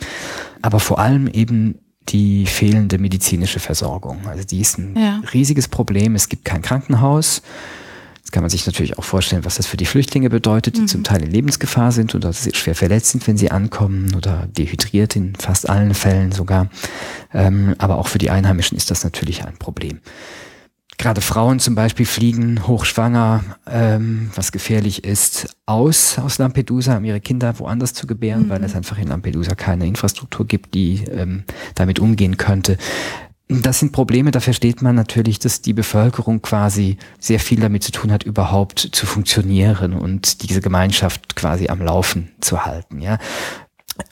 aber 0.61 0.79
vor 0.79 0.99
allem 0.99 1.27
eben 1.27 1.79
die 2.11 2.45
fehlende 2.45 2.99
medizinische 2.99 3.61
Versorgung. 3.61 4.27
Also 4.27 4.45
die 4.45 4.61
ist 4.61 4.79
ein 4.79 4.97
ja. 4.97 5.23
riesiges 5.33 5.69
Problem. 5.69 6.15
Es 6.15 6.29
gibt 6.29 6.45
kein 6.45 6.61
Krankenhaus. 6.61 7.43
Jetzt 8.31 8.35
kann 8.35 8.45
man 8.45 8.51
sich 8.51 8.65
natürlich 8.65 8.97
auch 8.97 9.03
vorstellen, 9.03 9.45
was 9.45 9.57
das 9.57 9.67
für 9.67 9.77
die 9.77 9.87
Flüchtlinge 9.87 10.31
bedeutet, 10.31 10.77
die 10.77 10.83
mhm. 10.83 10.87
zum 10.87 11.03
Teil 11.03 11.21
in 11.25 11.33
Lebensgefahr 11.33 11.91
sind 11.91 12.15
oder 12.15 12.33
schwer 12.33 12.77
verletzt 12.77 13.11
sind, 13.11 13.27
wenn 13.27 13.37
sie 13.37 13.51
ankommen 13.51 14.15
oder 14.15 14.47
dehydriert 14.47 15.17
in 15.17 15.35
fast 15.35 15.69
allen 15.69 15.95
Fällen 15.95 16.31
sogar. 16.31 16.69
Ähm, 17.35 17.75
aber 17.79 17.99
auch 17.99 18.07
für 18.07 18.19
die 18.19 18.31
Einheimischen 18.31 18.77
ist 18.77 18.89
das 18.93 19.03
natürlich 19.03 19.45
ein 19.45 19.57
Problem. 19.57 19.99
Gerade 20.97 21.23
Frauen 21.23 21.59
zum 21.59 21.75
Beispiel 21.75 22.07
fliegen 22.07 22.69
hochschwanger, 22.69 23.43
ähm, 23.69 24.31
was 24.37 24.53
gefährlich 24.53 25.03
ist, 25.03 25.57
aus 25.67 26.17
aus 26.17 26.39
Lampedusa, 26.39 26.99
um 26.99 27.05
ihre 27.05 27.21
Kinder 27.21 27.59
woanders 27.59 27.95
zu 27.95 28.07
gebären, 28.07 28.45
mhm. 28.45 28.51
weil 28.51 28.63
es 28.63 28.77
einfach 28.77 28.97
in 28.99 29.09
Lampedusa 29.09 29.57
keine 29.57 29.89
Infrastruktur 29.89 30.47
gibt, 30.47 30.75
die 30.75 31.03
ähm, 31.11 31.43
damit 31.75 31.99
umgehen 31.99 32.37
könnte 32.37 32.79
das 33.51 33.81
sind 33.81 33.93
Probleme, 33.93 34.31
da 34.31 34.41
versteht 34.41 34.83
man 34.83 34.95
natürlich, 34.95 35.39
dass 35.39 35.61
die 35.61 35.73
Bevölkerung 35.73 36.41
quasi 36.41 36.97
sehr 37.19 37.41
viel 37.41 37.61
damit 37.61 37.83
zu 37.83 37.93
tun 37.93 38.13
hat, 38.13 38.23
überhaupt 38.23 38.79
zu 38.93 39.07
funktionieren 39.07 39.93
und 39.95 40.49
diese 40.49 40.61
Gemeinschaft 40.61 41.35
quasi 41.37 41.69
am 41.69 41.83
Laufen 41.83 42.31
zu 42.41 42.65
halten. 42.65 43.01
Ja. 43.01 43.19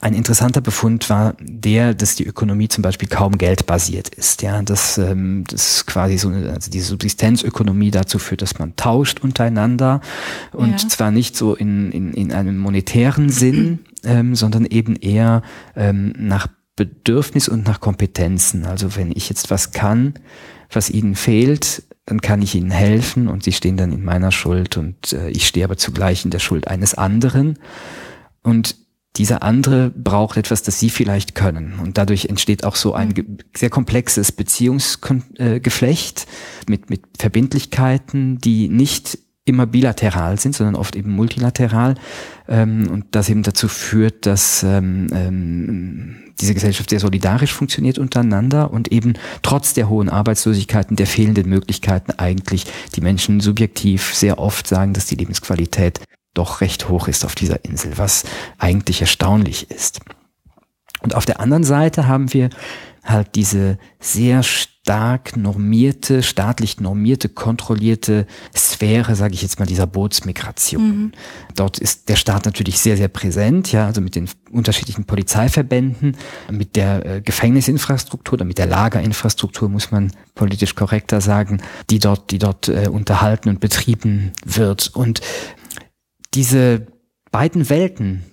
Ein 0.01 0.13
interessanter 0.13 0.61
Befund 0.61 1.09
war 1.09 1.35
der, 1.41 1.95
dass 1.95 2.15
die 2.15 2.27
Ökonomie 2.27 2.69
zum 2.69 2.83
Beispiel 2.83 3.09
kaum 3.09 3.39
geldbasiert 3.39 4.09
ist. 4.09 4.43
Ja, 4.43 4.61
dass 4.63 4.99
ähm, 4.99 5.45
das 5.49 5.87
quasi 5.87 6.19
so 6.19 6.29
also 6.29 6.71
die 6.71 6.81
Subsistenzökonomie 6.81 7.91
dazu 7.91 8.19
führt, 8.19 8.43
dass 8.43 8.59
man 8.59 8.77
tauscht 8.77 9.21
untereinander 9.21 10.01
und 10.53 10.83
ja. 10.83 10.89
zwar 10.89 11.11
nicht 11.11 11.37
so 11.37 11.55
in, 11.55 11.91
in, 11.93 12.13
in 12.13 12.33
einem 12.33 12.59
monetären 12.59 13.31
Sinn, 13.31 13.81
ähm, 14.05 14.35
sondern 14.35 14.67
eben 14.67 14.97
eher 14.97 15.43
ähm, 15.75 16.13
nach 16.19 16.49
Bedürfnis 16.79 17.49
und 17.49 17.67
nach 17.67 17.81
Kompetenzen. 17.81 18.65
Also 18.65 18.97
wenn 18.97 19.11
ich 19.11 19.29
jetzt 19.29 19.51
was 19.51 19.73
kann, 19.73 20.15
was 20.71 20.91
ihnen 20.91 21.17
fehlt, 21.17 21.83
dann 22.07 22.21
kann 22.21 22.41
ich 22.41 22.55
ihnen 22.55 22.71
helfen 22.71 23.29
und 23.29 23.43
sie 23.43 23.53
stehen 23.53 23.77
dann 23.77 23.93
in 23.93 24.05
meiner 24.05 24.33
Schuld 24.33 24.77
und 24.77 25.13
äh, 25.13 25.29
ich 25.29 25.47
stehe 25.47 25.65
aber 25.65 25.77
zugleich 25.77 26.25
in 26.25 26.31
der 26.31 26.39
Schuld 26.39 26.69
eines 26.69 26.95
anderen. 26.95 27.59
Und 28.43 28.77
dieser 29.17 29.43
andere 29.43 29.91
braucht 29.91 30.37
etwas, 30.37 30.63
das 30.63 30.79
sie 30.79 30.89
vielleicht 30.89 31.35
können. 31.35 31.81
Und 31.83 31.99
dadurch 31.99 32.27
entsteht 32.27 32.65
auch 32.65 32.77
so 32.77 32.95
ein 32.95 33.09
mhm. 33.09 33.39
sehr 33.57 33.71
komplexes 33.71 34.31
Beziehungsgeflecht 34.31 36.27
mit, 36.69 36.89
mit 36.89 37.03
Verbindlichkeiten, 37.19 38.39
die 38.39 38.69
nicht 38.69 39.19
immer 39.45 39.67
bilateral 39.67 40.39
sind, 40.39 40.55
sondern 40.55 40.77
oft 40.77 40.95
eben 40.95 41.11
multilateral 41.11 41.97
ähm, 42.47 42.89
und 42.91 43.07
das 43.11 43.29
eben 43.29 43.43
dazu 43.43 43.67
führt, 43.67 44.27
dass 44.27 44.63
ähm, 44.63 45.09
ähm, 45.13 46.28
diese 46.41 46.55
Gesellschaft 46.55 46.91
sehr 46.91 47.01
solidarisch 47.01 47.53
funktioniert 47.53 47.99
untereinander 47.99 48.71
und 48.71 48.93
eben 48.93 49.15
trotz 49.43 49.75
der 49.75 49.89
hohen 49.89 50.09
Arbeitslosigkeiten, 50.09 50.97
der 50.97 51.07
fehlenden 51.07 51.49
Möglichkeiten 51.49 52.13
eigentlich 52.13 52.65
die 52.95 53.01
Menschen 53.01 53.41
subjektiv 53.41 54.15
sehr 54.15 54.39
oft 54.39 54.67
sagen, 54.67 54.95
dass 54.95 55.07
die 55.07 55.17
Lebensqualität 55.17 56.01
doch 56.35 56.61
recht 56.61 56.89
hoch 56.89 57.09
ist 57.09 57.25
auf 57.25 57.35
dieser 57.35 57.65
Insel, 57.65 57.99
was 57.99 58.25
eigentlich 58.59 59.01
erstaunlich 59.01 59.71
ist. 59.71 60.01
Und 61.01 61.15
auf 61.15 61.27
der 61.27 61.41
anderen 61.41 61.65
Seite 61.65 62.07
haben 62.07 62.33
wir 62.33 62.51
halt 63.09 63.35
diese 63.35 63.79
sehr 64.01 64.43
stark 64.43 65.37
normierte, 65.37 66.23
staatlich 66.23 66.81
normierte, 66.81 67.29
kontrollierte 67.29 68.27
Sphäre, 68.57 69.17
sage 69.17 69.35
ich 69.35 69.43
jetzt 69.43 69.59
mal, 69.59 69.67
dieser 69.67 69.87
Bootsmigration. 69.87 70.89
Mhm. 70.89 71.13
Dort 71.55 71.79
ist 71.79 72.09
der 72.09 72.17
Staat 72.17 72.47
natürlich 72.47 72.79
sehr, 72.79 72.97
sehr 72.97 73.09
präsent, 73.09 73.71
ja, 73.71 73.87
also 73.87 74.01
mit 74.01 74.17
den 74.17 74.31
unterschiedlichen 74.51 75.05
Polizeiverbänden, 75.05 76.17
mit 76.51 76.75
der 76.75 77.05
äh, 77.05 77.21
Gefängnisinfrastruktur 77.21 78.35
oder 78.35 78.45
mit 78.47 78.57
der 78.57 78.67
Lagerinfrastruktur, 78.67 79.69
muss 79.69 79.91
man 79.91 80.11
politisch 80.35 80.75
korrekter 80.75 81.21
sagen, 81.21 81.61
die 81.91 81.99
dort, 81.99 82.31
die 82.31 82.39
dort 82.39 82.69
äh, 82.69 82.89
unterhalten 82.91 83.51
und 83.51 83.61
betrieben 83.61 84.33
wird. 84.45 84.89
Und 84.95 85.21
diese 86.33 86.87
beiden 87.31 87.69
Welten, 87.69 88.25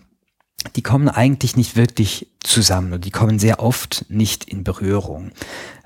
die 0.76 0.82
kommen 0.82 1.10
eigentlich 1.10 1.56
nicht 1.56 1.76
wirklich 1.76 2.28
zusammen 2.42 2.94
und 2.94 3.06
die 3.06 3.12
kommen 3.12 3.40
sehr 3.40 3.60
oft 3.60 4.06
nicht 4.10 4.46
in 4.46 4.64
Berührung. 4.64 5.32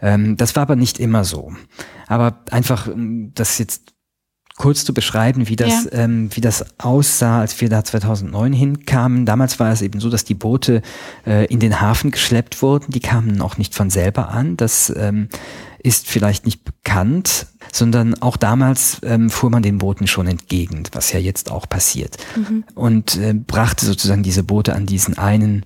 Ähm, 0.02 0.38
das 0.38 0.56
war 0.56 0.64
aber 0.64 0.76
nicht 0.76 1.00
immer 1.00 1.24
so. 1.24 1.54
Aber 2.08 2.40
einfach, 2.52 2.90
das 2.96 3.58
jetzt 3.58 3.94
kurz 4.60 4.84
zu 4.84 4.94
beschreiben, 4.94 5.48
wie 5.48 5.56
das, 5.56 5.86
ja. 5.86 6.04
ähm, 6.04 6.30
wie 6.34 6.42
das 6.42 6.66
aussah, 6.80 7.40
als 7.40 7.60
wir 7.62 7.70
da 7.70 7.84
2009 7.84 8.52
hinkamen. 8.52 9.26
Damals 9.26 9.58
war 9.60 9.72
es 9.72 9.82
eben 9.82 10.02
so, 10.02 10.10
dass 10.10 10.26
die 10.26 10.34
Boote 10.34 10.82
äh, 11.26 11.46
in 11.46 11.60
den 11.60 11.80
Hafen 11.80 12.12
geschleppt 12.12 12.62
wurden. 12.62 12.92
Die 12.92 13.00
kamen 13.00 13.42
auch 13.42 13.58
nicht 13.58 13.74
von 13.74 13.90
selber 13.90 14.30
an. 14.30 14.58
Das 14.58 14.94
ähm, 14.96 15.30
ist 15.80 16.08
vielleicht 16.08 16.46
nicht 16.46 16.64
bekannt, 16.64 17.48
sondern 17.72 18.22
auch 18.22 18.38
damals 18.38 19.02
ähm, 19.04 19.30
fuhr 19.30 19.50
man 19.50 19.64
den 19.64 19.78
Booten 19.78 20.08
schon 20.08 20.28
entgegen, 20.28 20.84
was 20.92 21.12
ja 21.12 21.20
jetzt 21.20 21.52
auch 21.52 21.68
passiert. 21.68 22.18
Mhm. 22.36 22.64
Und 22.76 23.18
äh, 23.18 23.34
brachte 23.34 23.86
sozusagen 23.86 24.24
diese 24.24 24.44
Boote 24.44 24.76
an 24.76 24.86
diesen 24.86 25.18
einen 25.18 25.66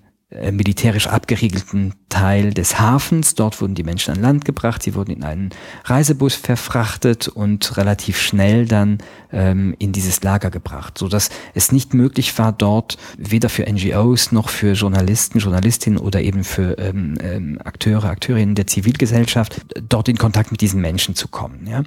militärisch 0.52 1.08
abgeriegelten 1.08 1.94
Teil 2.10 2.54
des 2.54 2.80
Hafens. 2.80 3.36
Dort 3.36 3.60
wurden 3.62 3.76
die 3.76 3.84
Menschen 3.84 4.14
an 4.14 4.22
Land 4.22 4.46
gebracht, 4.46 4.84
sie 4.84 4.96
wurden 4.96 5.12
in 5.12 5.24
einen 5.24 5.50
Reisebus 5.86 6.36
verfrachtet 6.36 7.28
und 7.28 7.78
relativ 7.78 8.20
schnell 8.20 8.66
dann 8.66 9.00
ähm, 9.32 9.76
in 9.80 9.92
dieses 9.92 10.24
Lager 10.24 10.52
gebracht, 10.52 10.98
so 10.98 11.10
es 11.54 11.72
nicht 11.72 11.94
möglich 11.94 12.38
war, 12.38 12.52
dort 12.52 12.98
weder 13.18 13.50
für 13.50 13.64
NGOs 13.64 14.32
noch 14.32 14.50
für 14.50 14.74
Journalisten, 14.74 15.40
Journalistinnen 15.40 16.00
oder 16.00 16.22
eben 16.22 16.44
für 16.44 16.78
ähm, 16.78 17.18
ähm, 17.22 17.60
Akteure, 17.64 18.06
Akteurinnen 18.06 18.56
der 18.56 18.68
Zivilgesellschaft 18.68 19.66
dort 19.90 20.08
in 20.08 20.18
Kontakt 20.18 20.52
mit 20.52 20.62
diesen 20.62 20.82
Menschen 20.82 21.16
zu 21.16 21.28
kommen. 21.28 21.68
Ja? 21.68 21.84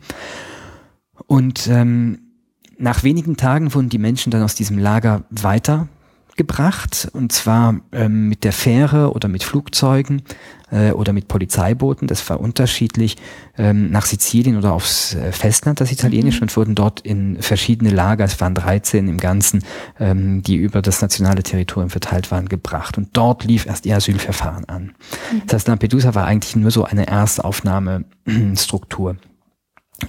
Und 1.26 1.67
ähm, 1.69 2.19
nach 2.79 3.03
wenigen 3.03 3.37
Tagen 3.37 3.75
wurden 3.75 3.88
die 3.88 3.99
Menschen 3.99 4.31
dann 4.31 4.43
aus 4.43 4.55
diesem 4.55 4.79
Lager 4.79 5.25
weiter 5.31 5.88
gebracht 6.37 7.09
und 7.12 7.33
zwar 7.33 7.81
ähm, 7.93 8.28
mit 8.28 8.45
der 8.45 8.52
Fähre 8.52 9.12
oder 9.12 9.28
mit 9.28 9.43
Flugzeugen 9.43 10.23
äh, 10.71 10.93
oder 10.93 11.12
mit 11.12 11.26
Polizeibooten, 11.28 12.09
das 12.09 12.28
war 12.28 12.40
unterschiedlich, 12.40 13.16
ähm, 13.57 13.90
nach 13.90 14.07
Sizilien 14.07 14.57
oder 14.57 14.73
aufs 14.73 15.14
äh, 15.14 15.31
Festland, 15.33 15.81
das 15.81 15.93
italienische, 15.93 16.38
mhm. 16.38 16.43
und 16.43 16.57
wurden 16.57 16.75
dort 16.75 17.00
in 17.00 17.40
verschiedene 17.40 17.90
Lager, 17.90 18.25
es 18.25 18.40
waren 18.40 18.55
13 18.55 19.09
im 19.09 19.19
Ganzen, 19.19 19.64
ähm, 19.99 20.43
die 20.43 20.57
über 20.57 20.83
das 20.83 21.02
nationale 21.02 21.43
Territorium 21.43 21.90
verteilt 21.90 22.31
waren, 22.31 22.49
gebracht. 22.49 22.97
Und 22.99 23.16
dort 23.16 23.45
lief 23.45 23.66
erst 23.66 23.87
ihr 23.87 23.97
Asylverfahren 23.97 24.66
an. 24.66 24.93
Mhm. 25.33 25.43
Das 25.47 25.55
heißt, 25.55 25.69
Lampedusa 25.69 26.14
war 26.14 26.26
eigentlich 26.26 26.57
nur 26.57 26.71
so 26.71 26.85
eine 26.85 27.07
Erstaufnahmestruktur. 27.07 29.16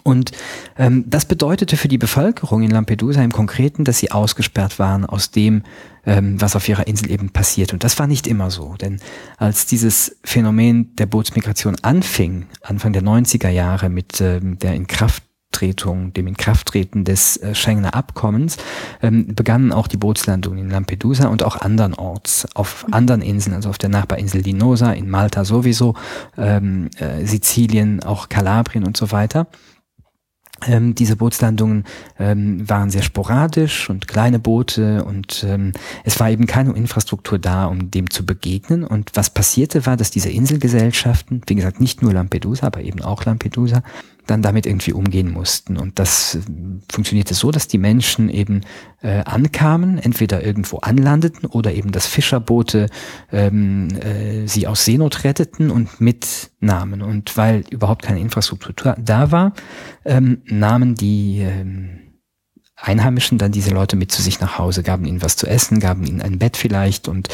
Und 0.03 0.31
ähm, 0.77 1.05
das 1.07 1.25
bedeutete 1.25 1.77
für 1.77 1.87
die 1.87 1.97
Bevölkerung 1.97 2.61
in 2.61 2.71
Lampedusa 2.71 3.23
im 3.23 3.31
Konkreten, 3.31 3.85
dass 3.85 3.99
sie 3.99 4.11
ausgesperrt 4.11 4.79
waren 4.79 5.05
aus 5.05 5.31
dem, 5.31 5.63
ähm, 6.05 6.41
was 6.41 6.57
auf 6.57 6.67
ihrer 6.67 6.87
Insel 6.87 7.09
eben 7.09 7.29
passiert. 7.29 7.71
Und 7.71 7.85
das 7.85 7.97
war 7.97 8.07
nicht 8.07 8.27
immer 8.27 8.51
so, 8.51 8.75
denn 8.75 8.99
als 9.37 9.65
dieses 9.65 10.17
Phänomen 10.25 10.93
der 10.97 11.05
Bootsmigration 11.05 11.77
anfing, 11.83 12.47
Anfang 12.61 12.91
der 12.91 13.03
90er 13.03 13.49
Jahre 13.49 13.87
mit 13.87 14.19
ähm, 14.19 14.59
der 14.59 14.75
Inkrafttretung, 14.75 16.11
dem 16.11 16.27
Inkrafttreten 16.27 17.05
des 17.05 17.37
äh, 17.37 17.55
Schengener 17.55 17.95
Abkommens, 17.95 18.57
ähm, 19.01 19.35
begannen 19.35 19.71
auch 19.71 19.87
die 19.87 19.97
Bootslandungen 19.97 20.59
in 20.59 20.69
Lampedusa 20.69 21.29
und 21.29 21.43
auch 21.43 21.55
andernorts, 21.61 22.45
auf 22.55 22.85
anderen 22.91 23.21
Inseln, 23.21 23.55
also 23.55 23.69
auf 23.69 23.77
der 23.77 23.89
Nachbarinsel 23.89 24.41
Linosa, 24.41 24.91
in 24.91 25.09
Malta 25.09 25.45
sowieso, 25.45 25.95
ähm, 26.37 26.89
äh, 26.99 27.25
Sizilien, 27.25 28.03
auch 28.03 28.27
Kalabrien 28.27 28.85
und 28.85 28.97
so 28.97 29.13
weiter. 29.13 29.47
Ähm, 30.65 30.95
diese 30.95 31.15
Bootslandungen 31.15 31.83
ähm, 32.17 32.67
waren 32.67 32.89
sehr 32.89 33.03
sporadisch 33.03 33.89
und 33.89 34.07
kleine 34.07 34.39
Boote 34.39 35.03
und 35.05 35.45
ähm, 35.47 35.73
es 36.03 36.19
war 36.19 36.31
eben 36.31 36.47
keine 36.47 36.73
Infrastruktur 36.73 37.37
da, 37.37 37.65
um 37.65 37.91
dem 37.91 38.09
zu 38.09 38.25
begegnen. 38.25 38.83
Und 38.83 39.11
was 39.13 39.29
passierte 39.29 39.85
war, 39.85 39.97
dass 39.97 40.09
diese 40.09 40.29
Inselgesellschaften, 40.29 41.41
wie 41.45 41.55
gesagt, 41.55 41.79
nicht 41.79 42.01
nur 42.01 42.13
Lampedusa, 42.13 42.67
aber 42.67 42.81
eben 42.81 43.01
auch 43.01 43.25
Lampedusa, 43.25 43.83
dann 44.27 44.41
damit 44.41 44.65
irgendwie 44.65 44.93
umgehen 44.93 45.31
mussten. 45.31 45.77
Und 45.77 45.99
das 45.99 46.35
äh, 46.35 46.39
funktionierte 46.91 47.33
so, 47.33 47.51
dass 47.51 47.67
die 47.67 47.77
Menschen 47.77 48.29
eben 48.29 48.61
äh, 49.01 49.23
ankamen, 49.23 49.97
entweder 49.97 50.43
irgendwo 50.43 50.77
anlandeten 50.77 51.47
oder 51.47 51.73
eben 51.73 51.91
das 51.91 52.07
Fischerboote 52.07 52.87
ähm, 53.31 53.89
äh, 53.99 54.47
sie 54.47 54.67
aus 54.67 54.85
Seenot 54.85 55.23
retteten 55.23 55.71
und 55.71 55.99
mitnahmen. 56.01 57.01
Und 57.01 57.37
weil 57.37 57.63
überhaupt 57.69 58.03
keine 58.03 58.19
Infrastruktur 58.19 58.95
da 58.99 59.31
war, 59.31 59.53
ähm, 60.05 60.41
nahmen 60.45 60.95
die 60.95 61.39
ähm, 61.39 61.99
Einheimischen 62.79 63.39
dann 63.39 63.51
diese 63.51 63.71
Leute 63.71 63.95
mit 63.95 64.11
zu 64.11 64.21
sich 64.21 64.39
nach 64.39 64.59
Hause, 64.59 64.83
gaben 64.83 65.05
ihnen 65.05 65.23
was 65.23 65.35
zu 65.35 65.47
essen, 65.47 65.79
gaben 65.79 66.05
ihnen 66.05 66.21
ein 66.21 66.37
Bett 66.37 66.57
vielleicht 66.57 67.07
und 67.07 67.27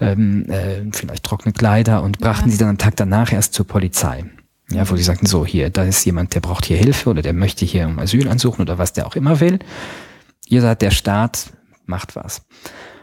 ähm, 0.00 0.48
äh, 0.48 0.82
vielleicht 0.92 1.24
trockene 1.24 1.52
Kleider 1.52 2.02
und 2.02 2.20
brachten 2.20 2.48
ja. 2.48 2.52
sie 2.52 2.58
dann 2.58 2.68
am 2.68 2.78
Tag 2.78 2.96
danach 2.96 3.32
erst 3.32 3.54
zur 3.54 3.66
Polizei. 3.66 4.24
Ja, 4.70 4.88
wo 4.88 4.96
sie 4.96 5.02
sagten, 5.02 5.26
so 5.26 5.44
hier, 5.44 5.70
da 5.70 5.84
ist 5.84 6.04
jemand, 6.04 6.34
der 6.34 6.40
braucht 6.40 6.64
hier 6.64 6.78
Hilfe 6.78 7.10
oder 7.10 7.22
der 7.22 7.34
möchte 7.34 7.64
hier 7.64 7.86
um 7.86 7.98
Asyl 7.98 8.28
ansuchen 8.28 8.62
oder 8.62 8.78
was 8.78 8.92
der 8.92 9.06
auch 9.06 9.14
immer 9.14 9.40
will. 9.40 9.58
Ihr 10.48 10.62
seid 10.62 10.82
der 10.82 10.90
Staat, 10.90 11.52
macht 11.86 12.16
was. 12.16 12.42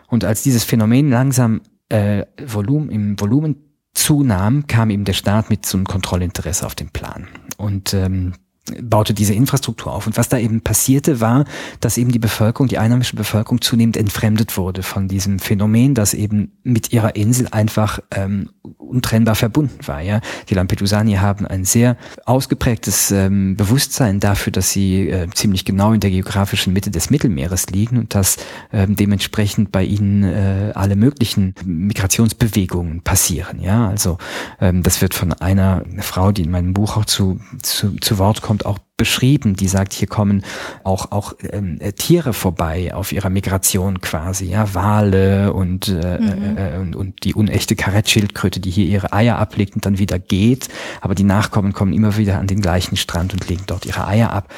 Und 0.07 0.25
als 0.25 0.41
dieses 0.41 0.63
Phänomen 0.63 1.09
langsam 1.09 1.61
äh, 1.89 2.25
Volumen, 2.43 2.89
im 2.89 3.19
Volumen 3.19 3.57
zunahm, 3.93 4.67
kam 4.67 4.89
eben 4.89 5.05
der 5.05 5.13
Staat 5.13 5.49
mit 5.49 5.65
so 5.65 5.77
einem 5.77 5.85
Kontrollinteresse 5.85 6.65
auf 6.65 6.75
den 6.75 6.89
Plan. 6.89 7.27
Und 7.57 7.93
ähm, 7.93 8.33
baute 8.81 9.13
diese 9.13 9.33
Infrastruktur 9.33 9.91
auf. 9.91 10.07
Und 10.07 10.17
was 10.17 10.29
da 10.29 10.37
eben 10.37 10.61
passierte, 10.61 11.19
war, 11.19 11.45
dass 11.79 11.97
eben 11.97 12.11
die 12.11 12.19
Bevölkerung, 12.19 12.67
die 12.67 12.77
einheimische 12.77 13.15
Bevölkerung 13.15 13.61
zunehmend 13.61 13.97
entfremdet 13.97 14.55
wurde 14.55 14.83
von 14.83 15.07
diesem 15.07 15.39
Phänomen, 15.39 15.95
dass 15.95 16.13
eben 16.13 16.51
mit 16.63 16.93
ihrer 16.93 17.15
Insel 17.15 17.47
einfach 17.51 17.99
ähm, 18.11 18.49
untrennbar 18.77 19.35
verbunden 19.35 19.87
war. 19.87 20.01
Ja, 20.01 20.21
die 20.49 20.53
Lampedusani 20.53 21.13
haben 21.13 21.47
ein 21.47 21.65
sehr 21.65 21.97
ausgeprägtes 22.25 23.11
ähm, 23.11 23.55
Bewusstsein 23.55 24.19
dafür, 24.19 24.51
dass 24.51 24.71
sie 24.71 25.09
äh, 25.09 25.27
ziemlich 25.33 25.65
genau 25.65 25.93
in 25.93 25.99
der 25.99 26.11
geografischen 26.11 26.73
Mitte 26.73 26.91
des 26.91 27.09
Mittelmeeres 27.09 27.67
liegen 27.67 27.97
und 27.97 28.13
dass 28.13 28.37
ähm, 28.71 28.95
dementsprechend 28.95 29.71
bei 29.71 29.83
ihnen 29.83 30.23
äh, 30.23 30.71
alle 30.75 30.95
möglichen 30.95 31.55
Migrationsbewegungen 31.65 33.01
passieren. 33.01 33.59
Ja, 33.61 33.87
also 33.87 34.17
ähm, 34.59 34.83
das 34.83 35.01
wird 35.01 35.13
von 35.13 35.33
einer 35.33 35.83
Frau, 35.99 36.31
die 36.31 36.43
in 36.43 36.51
meinem 36.51 36.73
Buch 36.73 36.97
auch 36.97 37.05
zu, 37.05 37.39
zu, 37.61 37.95
zu 37.97 38.17
Wort 38.19 38.41
kommt, 38.41 38.50
auch 38.65 38.79
beschrieben, 39.01 39.55
die 39.55 39.67
sagt, 39.67 39.93
hier 39.93 40.07
kommen 40.07 40.43
auch 40.83 41.11
auch 41.11 41.33
ähm, 41.51 41.77
äh, 41.79 41.91
Tiere 41.91 42.33
vorbei 42.33 42.93
auf 42.93 43.11
ihrer 43.11 43.31
Migration 43.31 43.99
quasi, 43.99 44.45
ja, 44.45 44.75
Wale 44.75 45.53
und, 45.53 45.87
äh, 45.87 46.19
mhm. 46.19 46.57
äh, 46.57 46.77
und, 46.77 46.95
und 46.95 47.23
die 47.23 47.33
unechte 47.33 47.75
Karettschildkröte, 47.75 48.59
die 48.59 48.69
hier 48.69 48.85
ihre 48.85 49.11
Eier 49.11 49.39
ablegt 49.39 49.73
und 49.73 49.87
dann 49.87 49.97
wieder 49.97 50.19
geht, 50.19 50.67
aber 51.01 51.15
die 51.15 51.23
Nachkommen 51.23 51.73
kommen 51.73 51.93
immer 51.93 52.15
wieder 52.17 52.37
an 52.37 52.45
den 52.45 52.61
gleichen 52.61 52.95
Strand 52.95 53.33
und 53.33 53.49
legen 53.49 53.63
dort 53.65 53.87
ihre 53.87 54.07
Eier 54.07 54.31
ab, 54.31 54.53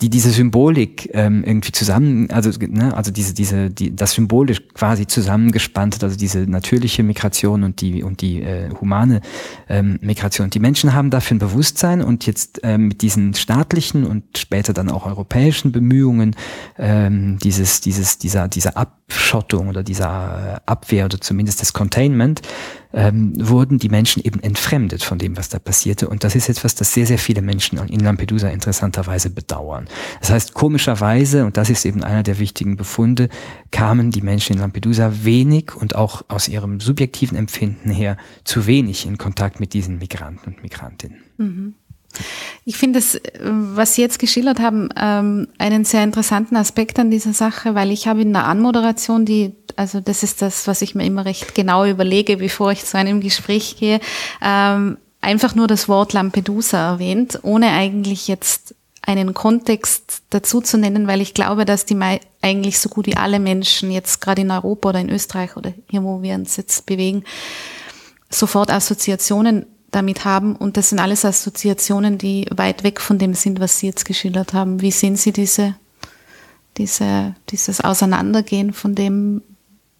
die 0.00 0.10
diese 0.10 0.30
Symbolik 0.30 1.10
ähm, 1.12 1.42
irgendwie 1.42 1.72
zusammen, 1.72 2.30
also 2.30 2.50
ne, 2.60 2.96
also 2.96 3.10
diese 3.10 3.34
diese 3.34 3.68
die 3.68 3.96
das 3.96 4.12
symbolisch 4.12 4.62
quasi 4.74 5.08
zusammengespannt, 5.08 6.04
also 6.04 6.16
diese 6.16 6.40
natürliche 6.48 7.02
Migration 7.02 7.64
und 7.64 7.80
die 7.80 8.04
und 8.04 8.20
die 8.20 8.42
äh, 8.42 8.70
humane 8.80 9.22
ähm, 9.68 9.98
Migration. 10.02 10.50
Die 10.50 10.60
Menschen 10.60 10.94
haben 10.94 11.10
dafür 11.10 11.34
ein 11.34 11.40
Bewusstsein 11.40 12.00
und 12.00 12.26
jetzt 12.26 12.60
ähm, 12.62 12.88
mit 12.88 13.02
diesen 13.02 13.34
staatlichen 13.34 13.87
westlichen 13.88 14.04
und 14.04 14.38
später 14.38 14.72
dann 14.72 14.90
auch 14.90 15.06
europäischen 15.06 15.72
Bemühungen 15.72 16.34
ähm, 16.78 17.38
dieses, 17.42 17.80
dieses, 17.80 18.18
dieser, 18.18 18.48
dieser 18.48 18.76
Abschottung 18.76 19.68
oder 19.68 19.82
dieser 19.82 20.56
äh, 20.56 20.60
Abwehr 20.66 21.06
oder 21.06 21.20
zumindest 21.20 21.60
des 21.60 21.72
Containment, 21.72 22.42
ähm, 22.92 23.32
wurden 23.36 23.78
die 23.78 23.88
Menschen 23.88 24.22
eben 24.24 24.40
entfremdet 24.40 25.02
von 25.02 25.18
dem, 25.18 25.36
was 25.36 25.48
da 25.48 25.58
passierte. 25.58 26.08
Und 26.08 26.24
das 26.24 26.34
ist 26.34 26.48
etwas, 26.48 26.74
das 26.74 26.92
sehr, 26.92 27.06
sehr 27.06 27.18
viele 27.18 27.42
Menschen 27.42 27.78
in 27.78 28.00
Lampedusa 28.00 28.48
interessanterweise 28.48 29.30
bedauern. 29.30 29.88
Das 30.20 30.30
heißt, 30.30 30.54
komischerweise, 30.54 31.44
und 31.44 31.56
das 31.56 31.70
ist 31.70 31.84
eben 31.84 32.02
einer 32.02 32.22
der 32.22 32.38
wichtigen 32.38 32.76
Befunde, 32.76 33.28
kamen 33.70 34.10
die 34.10 34.22
Menschen 34.22 34.54
in 34.54 34.60
Lampedusa 34.60 35.12
wenig 35.22 35.74
und 35.76 35.94
auch 35.96 36.24
aus 36.28 36.48
ihrem 36.48 36.80
subjektiven 36.80 37.36
Empfinden 37.36 37.90
her 37.90 38.16
zu 38.44 38.66
wenig 38.66 39.06
in 39.06 39.18
Kontakt 39.18 39.60
mit 39.60 39.74
diesen 39.74 39.98
Migranten 39.98 40.54
und 40.54 40.62
Migrantinnen. 40.62 41.18
Mhm. 41.36 41.74
Ich 42.64 42.76
finde 42.76 42.98
es, 42.98 43.20
was 43.40 43.94
Sie 43.94 44.02
jetzt 44.02 44.18
geschildert 44.18 44.60
haben, 44.60 44.88
ähm, 45.00 45.48
einen 45.58 45.84
sehr 45.84 46.04
interessanten 46.04 46.56
Aspekt 46.56 46.98
an 46.98 47.10
dieser 47.10 47.32
Sache, 47.32 47.74
weil 47.74 47.90
ich 47.90 48.08
habe 48.08 48.22
in 48.22 48.32
der 48.32 48.46
Anmoderation, 48.46 49.24
die, 49.24 49.54
also 49.76 50.00
das 50.00 50.22
ist 50.22 50.42
das, 50.42 50.66
was 50.66 50.82
ich 50.82 50.94
mir 50.94 51.04
immer 51.04 51.24
recht 51.24 51.54
genau 51.54 51.84
überlege, 51.84 52.36
bevor 52.38 52.72
ich 52.72 52.84
zu 52.84 52.98
einem 52.98 53.20
Gespräch 53.20 53.76
gehe, 53.78 54.00
ähm, 54.42 54.98
einfach 55.20 55.54
nur 55.54 55.66
das 55.66 55.88
Wort 55.88 56.12
Lampedusa 56.12 56.92
erwähnt, 56.92 57.38
ohne 57.42 57.70
eigentlich 57.70 58.28
jetzt 58.28 58.74
einen 59.02 59.32
Kontext 59.32 60.22
dazu 60.28 60.60
zu 60.60 60.76
nennen, 60.76 61.06
weil 61.06 61.22
ich 61.22 61.32
glaube, 61.32 61.64
dass 61.64 61.86
die 61.86 61.98
eigentlich 62.42 62.78
so 62.78 62.90
gut 62.90 63.06
wie 63.06 63.16
alle 63.16 63.40
Menschen 63.40 63.90
jetzt 63.90 64.20
gerade 64.20 64.42
in 64.42 64.50
Europa 64.50 64.90
oder 64.90 65.00
in 65.00 65.08
Österreich 65.08 65.56
oder 65.56 65.72
hier, 65.88 66.02
wo 66.02 66.20
wir 66.20 66.34
uns 66.34 66.58
jetzt 66.58 66.84
bewegen, 66.84 67.24
sofort 68.28 68.70
Assoziationen 68.70 69.64
damit 69.90 70.24
haben. 70.24 70.54
Und 70.56 70.76
das 70.76 70.90
sind 70.90 70.98
alles 70.98 71.24
Assoziationen, 71.24 72.18
die 72.18 72.46
weit 72.54 72.84
weg 72.84 73.00
von 73.00 73.18
dem 73.18 73.34
sind, 73.34 73.60
was 73.60 73.78
Sie 73.78 73.86
jetzt 73.86 74.04
geschildert 74.04 74.52
haben. 74.52 74.80
Wie 74.80 74.90
sehen 74.90 75.16
Sie 75.16 75.32
diese, 75.32 75.74
diese, 76.76 77.34
dieses 77.50 77.80
Auseinandergehen 77.80 78.72
von 78.72 78.94
dem, 78.94 79.42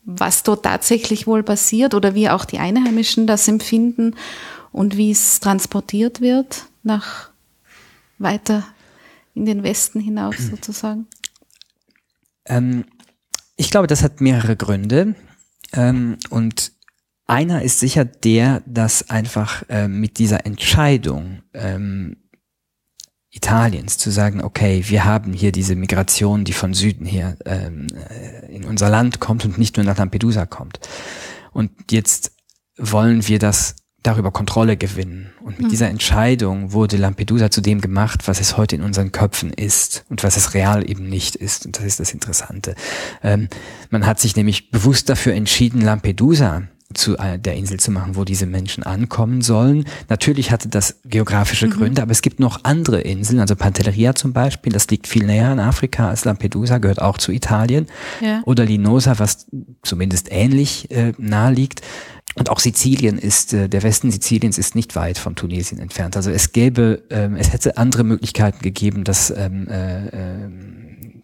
was 0.05 0.43
dort 0.43 0.65
tatsächlich 0.65 1.27
wohl 1.27 1.43
passiert 1.43 1.95
oder 1.95 2.15
wie 2.15 2.31
auch 2.31 2.45
die 2.45 2.59
Einheimischen 2.59 3.27
das 3.27 3.49
empfinden 3.49 4.15
und 4.73 4.97
wie 4.97 5.11
es 5.11 5.41
transportiert 5.41 6.21
wird 6.21 6.67
nach 6.83 7.31
weiter 8.19 8.65
in 9.35 9.47
den 9.47 9.63
Westen 9.63 10.01
hinaus 10.01 10.37
sozusagen? 10.51 11.07
Ähm, 12.45 12.85
ich 13.57 13.71
glaube, 13.71 13.87
das 13.87 14.03
hat 14.03 14.21
mehrere 14.21 14.57
Gründe. 14.57 15.15
Ähm, 15.73 16.17
und 16.31 16.73
einer 17.29 17.63
ist 17.63 17.79
sicher 17.79 18.05
der, 18.05 18.63
dass 18.67 19.11
einfach 19.11 19.63
äh, 19.69 19.87
mit 19.87 20.19
dieser 20.19 20.47
Entscheidung 20.47 21.43
ähm, 21.55 22.17
Italiens 23.31 23.99
zu 23.99 24.11
sagen, 24.11 24.43
okay, 24.43 24.83
wir 24.89 25.05
haben 25.05 25.33
hier 25.33 25.53
diese 25.53 25.77
Migration, 25.77 26.45
die 26.45 26.55
von 26.55 26.73
Süden 26.73 27.05
her 27.05 27.37
ähm, 27.45 27.87
äh, 28.11 28.51
in 28.53 28.65
unser 28.65 28.89
Land 28.89 29.21
kommt 29.21 29.45
und 29.45 29.59
nicht 29.59 29.77
nur 29.77 29.85
nach 29.85 29.99
Lampedusa 29.99 30.47
kommt. 30.47 30.81
Und 31.53 31.93
jetzt 31.93 32.33
wollen 32.79 33.29
wir 33.29 33.39
das 33.39 33.77
darüber 34.03 34.31
Kontrolle 34.31 34.79
gewinnen. 34.79 35.31
Und 35.43 35.59
mit 35.59 35.67
mhm. 35.67 35.71
dieser 35.71 35.89
Entscheidung 35.89 36.73
wurde 36.73 36.97
Lampedusa 36.97 37.51
zu 37.51 37.61
dem 37.61 37.83
gemacht, 37.83 38.27
was 38.27 38.41
es 38.41 38.57
heute 38.57 38.77
in 38.77 38.83
unseren 38.83 39.13
Köpfen 39.13 39.53
ist 39.53 40.07
und 40.09 40.23
was 40.23 40.39
es 40.39 40.55
real 40.55 40.89
eben 40.89 41.09
nicht 41.09 41.37
ist. 41.37 41.67
Und 41.67 41.77
das 41.77 41.85
ist 41.85 42.01
das 42.01 42.15
Interessante. 42.15 42.75
Ähm, 43.23 43.49
man 43.91 44.07
hat 44.07 44.19
sich 44.19 44.35
nämlich 44.37 44.71
bewusst 44.71 45.11
dafür 45.11 45.35
entschieden, 45.35 45.83
Lampedusa 45.83 46.69
zu 46.99 47.17
der 47.17 47.55
Insel 47.55 47.79
zu 47.81 47.91
machen, 47.91 48.17
wo 48.17 48.25
diese 48.25 48.47
Menschen 48.47 48.83
ankommen 48.83 49.41
sollen. 49.41 49.85
Natürlich 50.09 50.51
hatte 50.51 50.69
das 50.69 51.01
geografische 51.05 51.67
mhm. 51.67 51.71
Gründe, 51.71 52.03
aber 52.03 52.13
es 52.13 52.23
gibt 52.23 52.41
noch 52.41 52.65
andere 52.65 53.01
Inseln, 53.01 53.41
also 53.41 53.57
Pantelleria 53.57 54.15
zum 54.15 54.33
Beispiel, 54.33 54.73
das 54.73 54.89
liegt 54.89 55.07
viel 55.07 55.25
näher 55.25 55.53
in 55.53 55.61
Afrika 55.61 56.09
als 56.09 56.25
Lampedusa, 56.25 56.79
gehört 56.79 57.01
auch 57.01 57.19
zu 57.19 57.33
Italien. 57.33 57.87
Ja. 58.21 58.43
Oder 58.45 58.65
Linosa, 58.65 59.19
was 59.19 59.47
zumindest 59.83 60.29
ähnlich 60.31 60.91
äh, 60.91 61.13
nahe 61.19 61.53
liegt. 61.53 61.83
Und 62.35 62.51
auch 62.51 62.61
Sizilien 62.61 63.19
ist, 63.19 63.53
äh, 63.53 63.69
der 63.69 63.83
Westen 63.83 64.11
Siziliens 64.11 64.59
ist 64.59 64.75
nicht 64.75 64.95
weit 64.95 65.19
von 65.19 65.35
Tunesien 65.35 65.81
entfernt. 65.81 66.17
Also 66.17 66.31
es 66.31 66.53
gäbe, 66.53 67.03
ähm, 67.11 67.37
es 67.37 67.53
hätte 67.53 67.77
andere 67.77 68.05
Möglichkeiten 68.05 68.63
gegeben, 68.63 69.05
das 69.05 69.31
ähm, 69.31 69.67
äh, 69.69 70.07
äh, 70.07 70.49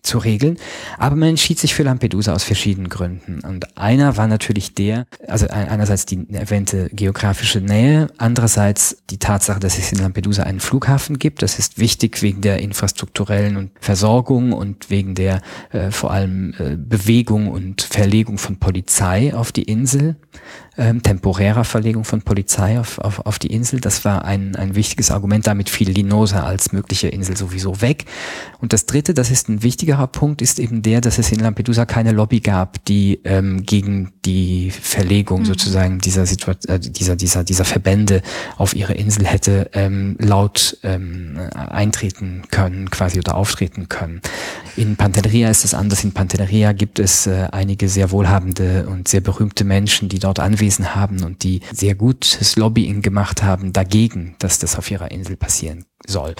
zu 0.05 0.19
regeln. 0.19 0.59
Aber 0.99 1.17
man 1.17 1.31
entschied 1.31 1.59
sich 1.59 1.75
für 1.75 1.83
Lampedusa 1.83 2.33
aus 2.33 2.45
verschiedenen 2.45 2.89
Gründen. 2.89 3.41
Und 3.41 3.77
einer 3.77 4.17
war 4.17 4.29
natürlich 4.29 4.75
der, 4.75 5.07
also 5.27 5.47
einerseits 5.49 6.07
die 6.07 6.27
erwähnte 6.33 6.91
geografische 6.93 7.61
Nähe, 7.61 8.09
andererseits 8.19 8.99
die 9.11 9.19
Tatsache, 9.19 9.61
dass 9.61 9.79
es 9.79 9.93
in 9.93 9.99
Lampedusa 9.99 10.45
einen 10.45 10.61
Flughafen 10.61 11.19
gibt. 11.19 11.43
Das 11.43 11.59
ist 11.59 11.79
wichtig 11.79 12.23
wegen 12.23 12.41
der 12.41 12.61
infrastrukturellen 12.61 13.57
und 13.57 13.71
Versorgung 13.81 14.53
und 14.53 14.91
wegen 14.91 15.15
der 15.15 15.41
äh, 15.73 15.91
vor 15.91 16.13
allem 16.13 16.55
äh, 16.59 16.77
Bewegung 16.77 17.49
und 17.49 17.83
Verlegung 17.83 18.39
von 18.39 18.59
Polizei 18.59 19.35
auf 19.35 19.53
die 19.53 19.65
Insel 19.65 20.17
ähm, 20.77 21.03
temporärer 21.03 21.65
Verlegung 21.65 22.05
von 22.05 22.23
Polizei 22.23 22.79
auf, 22.81 22.99
auf, 22.99 23.21
auf 23.27 23.39
die 23.39 23.53
Insel. 23.53 23.81
Das 23.81 24.05
war 24.05 24.25
ein, 24.25 24.57
ein 24.57 24.75
wichtiges 24.75 25.11
Argument. 25.11 25.47
Damit 25.47 25.71
fiel 25.71 25.91
Linosa 25.91 26.45
als 26.45 26.73
mögliche 26.73 27.09
Insel 27.09 27.37
sowieso 27.37 27.81
weg. 27.81 28.07
Und 28.61 28.73
das 28.73 28.87
Dritte, 28.87 29.15
das 29.15 29.31
ist 29.31 29.49
ein 29.49 29.63
wichtigerer 29.95 30.07
Punkt, 30.09 30.43
ist 30.43 30.59
eben 30.59 30.83
der, 30.83 31.01
dass 31.01 31.19
es 31.19 31.31
in 31.33 31.41
Lampedusa 31.41 31.85
keine 31.87 32.13
Lobby 32.13 32.41
gab, 32.41 32.85
die 32.85 33.21
ähm, 33.25 33.63
gegen 33.65 34.13
die 34.25 34.71
Verlegung 34.71 35.41
mhm. 35.41 35.47
sozusagen 35.47 35.99
dieser, 35.99 36.27
Situation, 36.27 36.77
äh, 36.77 36.79
dieser, 36.81 37.17
dieser, 37.17 37.45
dieser 37.45 37.65
Verbände 37.65 38.23
auf 38.57 38.75
ihre 38.75 38.95
Insel 38.95 39.27
hätte 39.27 39.71
ähm, 39.73 40.17
laut 40.19 40.77
ähm, 40.83 41.39
eintreten 41.55 42.43
können, 42.51 42.91
quasi 42.91 43.19
oder 43.19 43.37
auftreten 43.37 43.89
können. 43.89 44.21
In 44.77 44.97
Pantelleria 44.97 45.51
ist 45.51 45.65
es 45.65 45.75
anders. 45.75 46.03
In 46.05 46.13
Pantelleria 46.13 46.73
gibt 46.73 46.99
es 46.99 47.27
äh, 47.27 47.49
einige 47.53 47.89
sehr 47.89 48.11
wohlhabende 48.11 48.87
und 48.89 49.09
sehr 49.09 49.21
berühmte 49.21 49.65
Menschen, 49.65 50.09
die 50.09 50.19
dort 50.19 50.41
anwesend 50.41 50.65
angewiesen 50.65 50.95
haben 50.95 51.23
und 51.23 51.43
die 51.43 51.61
sehr 51.73 51.95
gutes 51.95 52.57
Lobbying 52.57 53.03
gemacht 53.03 53.43
haben 53.43 53.73
dagegen, 53.73 54.35
dass 54.39 54.59
das 54.59 54.77
auf 54.77 54.91
ihrer 54.91 55.11
Insel 55.11 55.37
passieren 55.37 55.85
soll. 56.07 56.35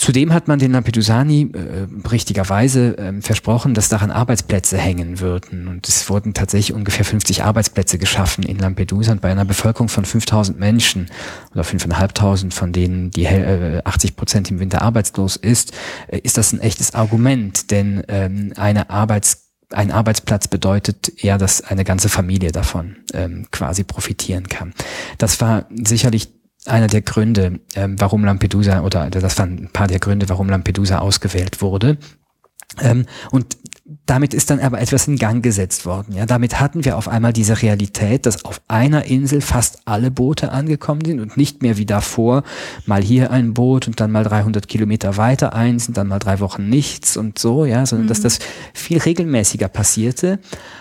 Zudem 0.00 0.32
hat 0.32 0.48
man 0.48 0.58
den 0.58 0.72
Lampedusani 0.72 1.52
äh, 1.52 2.08
richtigerweise 2.08 2.96
äh, 2.96 3.20
versprochen, 3.20 3.74
dass 3.74 3.90
daran 3.90 4.10
Arbeitsplätze 4.10 4.78
hängen 4.78 5.20
würden. 5.20 5.68
Und 5.68 5.86
es 5.86 6.08
wurden 6.08 6.32
tatsächlich 6.32 6.74
ungefähr 6.74 7.04
50 7.04 7.42
Arbeitsplätze 7.44 7.98
geschaffen 7.98 8.42
in 8.42 8.58
Lampedusa. 8.58 9.12
Und 9.12 9.20
bei 9.20 9.30
einer 9.30 9.44
Bevölkerung 9.44 9.90
von 9.90 10.06
5000 10.06 10.58
Menschen 10.58 11.10
oder 11.52 11.64
5.500, 11.64 12.50
von 12.50 12.72
denen 12.72 13.10
die 13.10 13.26
äh, 13.26 13.82
80 13.84 14.16
Prozent 14.16 14.50
im 14.50 14.58
Winter 14.58 14.80
arbeitslos 14.80 15.36
ist, 15.36 15.74
äh, 16.08 16.18
ist 16.20 16.38
das 16.38 16.54
ein 16.54 16.60
echtes 16.60 16.94
Argument. 16.94 17.70
Denn 17.70 18.02
ähm, 18.08 18.54
eine 18.56 18.88
Arbeits 18.88 19.48
ein 19.72 19.92
Arbeitsplatz 19.92 20.48
bedeutet 20.48 21.22
eher, 21.22 21.38
dass 21.38 21.60
eine 21.62 21.84
ganze 21.84 22.08
Familie 22.08 22.52
davon 22.52 22.96
ähm, 23.12 23.46
quasi 23.52 23.84
profitieren 23.84 24.48
kann. 24.48 24.72
Das 25.18 25.40
war 25.42 25.66
sicherlich 25.70 26.39
einer 26.66 26.88
der 26.88 27.02
Gründe, 27.02 27.60
ähm, 27.74 27.96
warum 27.98 28.24
Lampedusa 28.24 28.82
oder 28.82 29.08
das 29.10 29.38
waren 29.38 29.64
ein 29.64 29.70
paar 29.72 29.86
der 29.86 29.98
Gründe, 29.98 30.28
warum 30.28 30.48
Lampedusa 30.48 30.98
ausgewählt 30.98 31.62
wurde. 31.62 31.98
Ähm, 32.80 33.06
und 33.30 33.56
damit 34.06 34.34
ist 34.34 34.50
dann 34.50 34.60
aber 34.60 34.80
etwas 34.80 35.08
in 35.08 35.16
Gang 35.16 35.42
gesetzt 35.42 35.84
worden. 35.84 36.14
Ja, 36.14 36.26
damit 36.26 36.60
hatten 36.60 36.84
wir 36.84 36.96
auf 36.96 37.08
einmal 37.08 37.32
diese 37.32 37.60
Realität, 37.60 38.24
dass 38.26 38.44
auf 38.44 38.60
einer 38.68 39.06
Insel 39.06 39.40
fast 39.40 39.80
alle 39.84 40.10
Boote 40.12 40.52
angekommen 40.52 41.04
sind 41.04 41.18
und 41.18 41.36
nicht 41.36 41.62
mehr 41.62 41.76
wie 41.76 41.86
davor 41.86 42.44
mal 42.86 43.02
hier 43.02 43.32
ein 43.32 43.54
Boot 43.54 43.88
und 43.88 43.98
dann 43.98 44.12
mal 44.12 44.22
300 44.22 44.68
Kilometer 44.68 45.16
weiter 45.16 45.54
eins 45.54 45.88
und 45.88 45.96
dann 45.96 46.06
mal 46.06 46.20
drei 46.20 46.38
Wochen 46.38 46.68
nichts 46.68 47.16
und 47.16 47.38
so, 47.38 47.64
ja, 47.64 47.84
sondern 47.84 48.06
mhm. 48.06 48.10
dass 48.10 48.20
das 48.20 48.38
viel 48.74 48.98
regelmäßiger 48.98 49.68
passierte. 49.68 50.38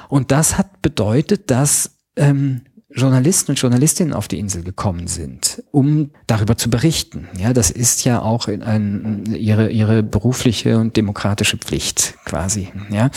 Und 0.07 0.31
das 0.31 0.57
hat 0.59 0.81
bedeutet, 0.83 1.49
dass 1.49 1.97
ähm, 2.15 2.61
Journalisten 2.91 3.51
und 3.51 3.59
Journalistinnen 3.59 4.13
auf 4.13 4.27
die 4.27 4.39
Insel 4.39 4.63
gekommen 4.63 5.07
sind, 5.07 5.63
um 5.71 6.11
darüber 6.25 6.57
zu 6.57 6.69
berichten. 6.69 7.27
Ja, 7.37 7.53
das 7.53 7.69
ist 7.69 8.03
ja 8.03 8.21
auch 8.21 8.47
in 8.47 8.63
ein, 8.63 9.25
ihre, 9.35 9.69
ihre 9.69 10.01
berufliche 10.01 10.77
und 10.79 10.97
demokratische 10.97 11.57
Pflicht 11.57 12.15
quasi. 12.25 12.69
Ja, 12.89 13.11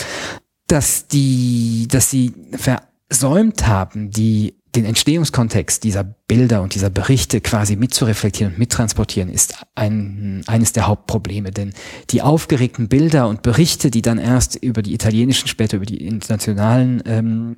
dass 0.67 1.07
die, 1.07 1.87
dass 1.89 2.09
sie 2.09 2.33
versäumt 2.53 3.65
haben, 3.67 4.11
die 4.11 4.55
den 4.75 4.85
Entstehungskontext 4.85 5.83
dieser 5.83 6.03
Bilder 6.03 6.61
und 6.61 6.73
dieser 6.73 6.89
Berichte 6.89 7.41
quasi 7.41 7.75
mitzureflektieren 7.75 8.53
und 8.53 8.59
mittransportieren, 8.59 9.29
ist 9.29 9.55
ein, 9.75 10.43
eines 10.47 10.73
der 10.73 10.87
Hauptprobleme. 10.87 11.51
Denn 11.51 11.73
die 12.09 12.21
aufgeregten 12.21 12.87
Bilder 12.87 13.27
und 13.27 13.43
Berichte, 13.43 13.91
die 13.91 14.01
dann 14.01 14.17
erst 14.17 14.55
über 14.55 14.81
die 14.81 14.93
italienischen, 14.93 15.47
später 15.47 15.77
über 15.77 15.85
die 15.85 16.03
internationalen 16.05 17.03
ähm, 17.05 17.57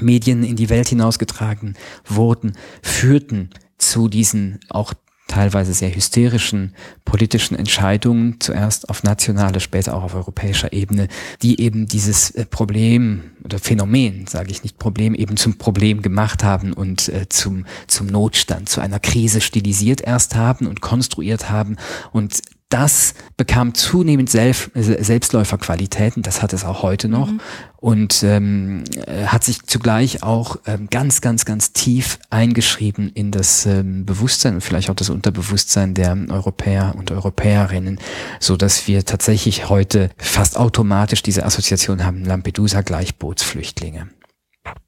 Medien 0.00 0.42
in 0.42 0.56
die 0.56 0.70
Welt 0.70 0.88
hinausgetragen 0.88 1.74
wurden, 2.04 2.54
führten 2.82 3.50
zu 3.78 4.08
diesen 4.08 4.60
auch 4.70 4.94
teilweise 5.26 5.72
sehr 5.72 5.94
hysterischen 5.94 6.74
politischen 7.04 7.56
Entscheidungen, 7.56 8.36
zuerst 8.40 8.88
auf 8.90 9.02
nationaler, 9.02 9.58
später 9.58 9.96
auch 9.96 10.02
auf 10.02 10.14
europäischer 10.14 10.72
Ebene, 10.72 11.08
die 11.42 11.60
eben 11.60 11.86
dieses 11.86 12.30
äh, 12.32 12.44
Problem 12.44 13.32
oder 13.42 13.58
Phänomen, 13.58 14.26
sage 14.26 14.50
ich 14.50 14.62
nicht 14.62 14.78
Problem, 14.78 15.14
eben 15.14 15.36
zum 15.36 15.56
Problem 15.56 16.02
gemacht 16.02 16.44
haben 16.44 16.72
und 16.72 17.08
äh, 17.08 17.28
zum, 17.28 17.64
zum 17.86 18.06
Notstand, 18.06 18.68
zu 18.68 18.80
einer 18.80 19.00
Krise 19.00 19.40
stilisiert 19.40 20.02
erst 20.02 20.34
haben 20.34 20.66
und 20.66 20.82
konstruiert 20.82 21.50
haben 21.50 21.76
und 22.12 22.42
das 22.74 23.14
bekam 23.36 23.72
zunehmend 23.74 24.28
Selb 24.28 24.72
Selbstläuferqualitäten, 24.74 26.24
das 26.24 26.42
hat 26.42 26.52
es 26.52 26.64
auch 26.64 26.82
heute 26.82 27.08
noch 27.08 27.30
mhm. 27.30 27.40
und 27.76 28.24
ähm, 28.24 28.82
äh, 29.06 29.26
hat 29.26 29.44
sich 29.44 29.62
zugleich 29.62 30.24
auch 30.24 30.56
ähm, 30.66 30.88
ganz, 30.90 31.20
ganz, 31.20 31.44
ganz 31.44 31.72
tief 31.72 32.18
eingeschrieben 32.30 33.12
in 33.14 33.30
das 33.30 33.64
ähm, 33.64 34.04
Bewusstsein 34.04 34.54
und 34.54 34.60
vielleicht 34.60 34.90
auch 34.90 34.96
das 34.96 35.08
Unterbewusstsein 35.08 35.94
der 35.94 36.18
Europäer 36.30 36.96
und 36.98 37.12
Europäerinnen, 37.12 38.00
so 38.40 38.56
dass 38.56 38.88
wir 38.88 39.04
tatsächlich 39.04 39.68
heute 39.68 40.10
fast 40.16 40.56
automatisch 40.56 41.22
diese 41.22 41.46
Assoziation 41.46 42.04
haben, 42.04 42.24
Lampedusa 42.24 42.80
gleich 42.80 43.14
Bootsflüchtlinge. 43.14 44.08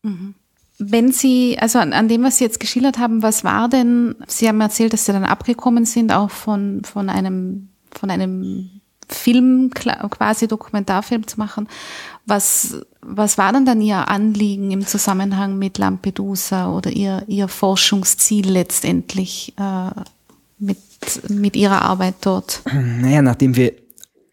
Mhm. 0.02 0.34
Wenn 0.78 1.12
Sie, 1.12 1.56
also 1.58 1.78
an, 1.78 1.92
an, 1.92 2.08
dem, 2.08 2.24
was 2.24 2.38
Sie 2.38 2.44
jetzt 2.44 2.60
geschildert 2.60 2.98
haben, 2.98 3.22
was 3.22 3.44
war 3.44 3.68
denn, 3.68 4.16
Sie 4.26 4.48
haben 4.48 4.60
erzählt, 4.60 4.92
dass 4.92 5.06
Sie 5.06 5.12
dann 5.12 5.24
abgekommen 5.24 5.86
sind, 5.86 6.12
auch 6.12 6.30
von, 6.30 6.82
von 6.84 7.08
einem, 7.08 7.68
von 7.92 8.10
einem 8.10 8.70
Film, 9.08 9.70
quasi 9.72 10.48
Dokumentarfilm 10.48 11.26
zu 11.26 11.38
machen. 11.38 11.68
Was, 12.26 12.76
was 13.02 13.38
war 13.38 13.52
denn 13.52 13.64
dann 13.64 13.80
Ihr 13.80 14.08
Anliegen 14.08 14.72
im 14.72 14.84
Zusammenhang 14.86 15.58
mit 15.58 15.78
Lampedusa 15.78 16.72
oder 16.72 16.90
Ihr, 16.90 17.22
Ihr 17.28 17.46
Forschungsziel 17.46 18.48
letztendlich 18.50 19.54
äh, 19.58 19.90
mit, 20.58 20.78
mit 21.28 21.54
Ihrer 21.54 21.82
Arbeit 21.82 22.16
dort? 22.22 22.62
Naja, 22.72 23.22
nachdem 23.22 23.54
wir 23.54 23.72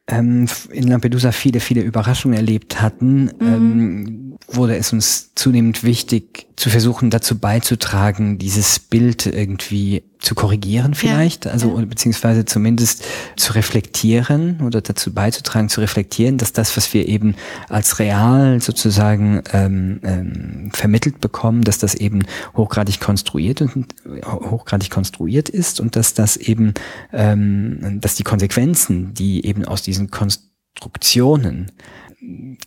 ähm, 0.07 0.47
in 0.71 0.87
Lampedusa 0.87 1.31
viele, 1.31 1.59
viele 1.59 1.81
Überraschungen 1.81 2.35
erlebt 2.35 2.81
hatten, 2.81 3.25
mhm. 3.25 3.31
ähm, 3.41 4.37
wurde 4.47 4.75
es 4.75 4.91
uns 4.91 5.31
zunehmend 5.35 5.83
wichtig, 5.83 6.47
zu 6.55 6.69
versuchen, 6.69 7.09
dazu 7.09 7.37
beizutragen, 7.37 8.37
dieses 8.37 8.79
Bild 8.79 9.25
irgendwie 9.25 10.03
zu 10.23 10.35
korrigieren 10.35 10.93
vielleicht, 10.93 11.45
ja, 11.45 11.51
also 11.51 11.77
ja. 11.77 11.85
beziehungsweise 11.85 12.45
zumindest 12.45 13.03
zu 13.35 13.53
reflektieren 13.53 14.61
oder 14.61 14.81
dazu 14.81 15.13
beizutragen, 15.13 15.67
zu 15.67 15.81
reflektieren, 15.81 16.37
dass 16.37 16.53
das, 16.53 16.75
was 16.77 16.93
wir 16.93 17.09
eben 17.09 17.35
als 17.67 17.99
real 17.99 18.61
sozusagen 18.61 19.43
ähm, 19.51 19.99
ähm, 20.03 20.71
vermittelt 20.73 21.19
bekommen, 21.19 21.63
dass 21.63 21.77
das 21.77 21.93
eben 21.93 22.23
hochgradig 22.55 23.01
konstruiert 23.01 23.61
und 23.61 23.93
hochgradig 24.25 24.89
konstruiert 24.89 25.49
ist 25.49 25.81
und 25.81 25.97
dass 25.97 26.13
das 26.13 26.37
eben, 26.37 26.73
ähm, 27.11 27.99
dass 27.99 28.15
die 28.15 28.23
Konsequenzen, 28.23 29.13
die 29.13 29.45
eben 29.45 29.65
aus 29.65 29.81
diesen 29.81 30.09
Konstruktionen 30.09 31.69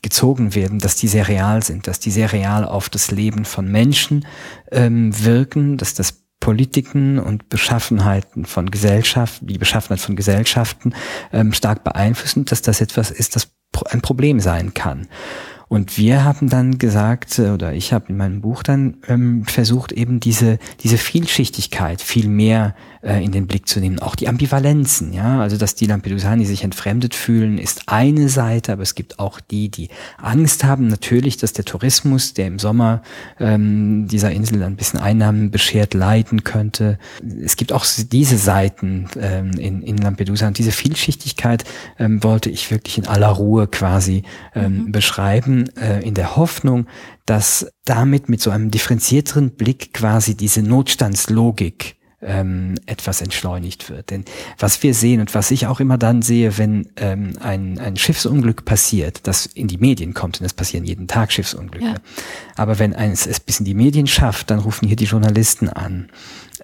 gezogen 0.03 0.55
werden, 0.55 0.79
dass 0.79 0.97
die 0.97 1.09
sehr 1.09 1.29
real 1.29 1.63
sind, 1.63 1.87
dass 1.87 2.01
die 2.01 2.11
sehr 2.11 2.33
real 2.35 2.67
auf 2.67 2.91
das 2.91 3.11
Leben 3.11 3.47
von 3.47 3.67
Menschen 3.73 4.27
ähm, 4.71 5.25
wirken, 5.25 5.79
dass 5.79 5.95
das 5.95 6.26
Politiken 6.47 7.19
und 7.19 7.49
Beschaffenheiten 7.49 8.45
von 8.45 8.71
Gesellschaften, 8.71 9.49
die 9.49 9.59
Beschaffenheit 9.59 9.99
von 9.99 10.15
Gesellschaften 10.15 10.95
ähm, 11.33 11.53
stark 11.53 11.83
beeinflussen, 11.83 12.45
dass 12.45 12.63
das 12.63 12.81
etwas 12.81 13.11
ist, 13.11 13.35
das 13.35 13.49
ein 13.91 14.01
Problem 14.01 14.39
sein 14.39 14.73
kann. 14.73 15.09
Und 15.69 15.99
wir 15.99 16.25
haben 16.25 16.49
dann 16.49 16.79
gesagt, 16.79 17.39
äh, 17.39 17.51
oder 17.51 17.75
ich 17.75 17.93
habe 17.93 18.07
in 18.09 18.17
meinem 18.17 18.41
Buch 18.41 18.63
dann 18.63 18.99
ähm, 19.09 19.45
versucht, 19.45 19.93
eben 19.93 20.21
diese, 20.21 20.59
diese 20.83 20.97
Vielschichtigkeit 20.97 22.01
viel 22.01 22.29
mehr 22.29 22.75
äh, 23.07 23.25
in 23.25 23.33
den 23.33 23.47
Blick 23.47 23.69
zu 23.69 23.81
nehmen. 23.81 24.01
Auch 24.01 24.17
die 24.17 24.29
Ambivalenzen, 24.29 25.13
ja. 25.13 25.41
Also, 25.41 25.57
dass 25.57 25.75
die 25.75 25.87
Lampedusani 25.87 26.45
sich 26.45 26.65
entfremdet 26.65 27.15
fühlen, 27.15 27.59
ist 27.59 27.85
eine 27.87 28.29
Seite, 28.29 28.73
aber 28.73 28.83
es 28.83 28.95
gibt 28.95 29.19
auch 29.19 29.41
die, 29.41 29.69
die 29.69 29.89
Angst 30.19 30.65
haben. 30.65 30.89
Natürlich, 30.89 31.37
dass 31.37 31.53
der 31.53 31.65
Tourismus, 31.65 32.35
der 32.35 32.49
im 32.49 32.59
Sommer 32.59 33.03
ähm, 33.39 34.09
dieser 34.09 34.33
Insel 34.33 34.63
ein 34.63 34.77
bisschen 34.77 34.99
Einnahmen 34.99 35.51
beschert, 35.51 35.95
leiden 35.95 36.43
könnte. 36.45 36.99
Es 37.43 37.57
gibt 37.57 37.73
auch 37.73 37.87
diese 38.11 38.39
Seiten 38.39 39.09
ähm, 39.21 39.53
in, 39.53 39.83
in 39.83 39.99
Lampedusa 39.99 40.49
und 40.49 40.59
diese 40.59 40.73
Vielschichtigkeit 40.73 41.65
ähm, 41.99 42.23
wollte 42.23 42.51
ich 42.51 42.71
wirklich 42.71 42.99
in 42.99 43.07
aller 43.07 43.29
Ruhe 43.29 43.69
quasi 43.69 44.25
ähm, 44.55 44.87
mhm. 44.87 44.93
beschreiben, 44.93 45.56
äh, 45.77 46.01
in 46.03 46.15
der 46.15 46.37
Hoffnung, 46.37 46.87
dass 47.25 47.67
damit 47.85 48.29
mit 48.29 48.41
so 48.41 48.51
einem 48.51 48.71
differenzierteren 48.71 49.51
Blick 49.51 49.93
quasi 49.93 50.37
diese 50.37 50.63
Notstandslogik 50.63 51.97
ähm, 52.23 52.75
etwas 52.87 53.21
entschleunigt 53.21 53.91
wird. 53.91 54.11
Denn 54.11 54.25
was 54.59 54.83
wir 54.83 54.95
sehen 54.95 55.21
und 55.21 55.35
was 55.35 55.51
ich 55.51 55.67
auch 55.67 55.81
immer 55.81 55.99
dann 55.99 56.23
sehe, 56.23 56.59
wenn 56.59 56.89
ähm, 56.97 57.33
ein, 57.41 57.79
ein 57.79 57.97
Schiffsunglück 57.97 58.65
passiert, 58.65 59.27
das 59.27 59.47
in 59.47 59.69
die 59.69 59.79
Medien 59.79 60.15
kommt, 60.15 60.41
und 60.41 60.47
es 60.47 60.55
passieren 60.55 60.85
jeden 60.85 61.09
Tag 61.09 61.33
Schiffsunglücke, 61.33 61.87
ja. 61.87 61.95
aber 62.57 62.79
wenn 62.79 62.95
eines 62.95 63.27
es 63.27 63.41
bis 63.41 63.61
in 63.61 63.67
die 63.67 63.75
Medien 63.75 64.07
schafft, 64.07 64.51
dann 64.51 64.61
rufen 64.61 64.89
hier 64.89 64.97
die 64.97 65.05
Journalisten 65.05 65.69
an 65.69 66.09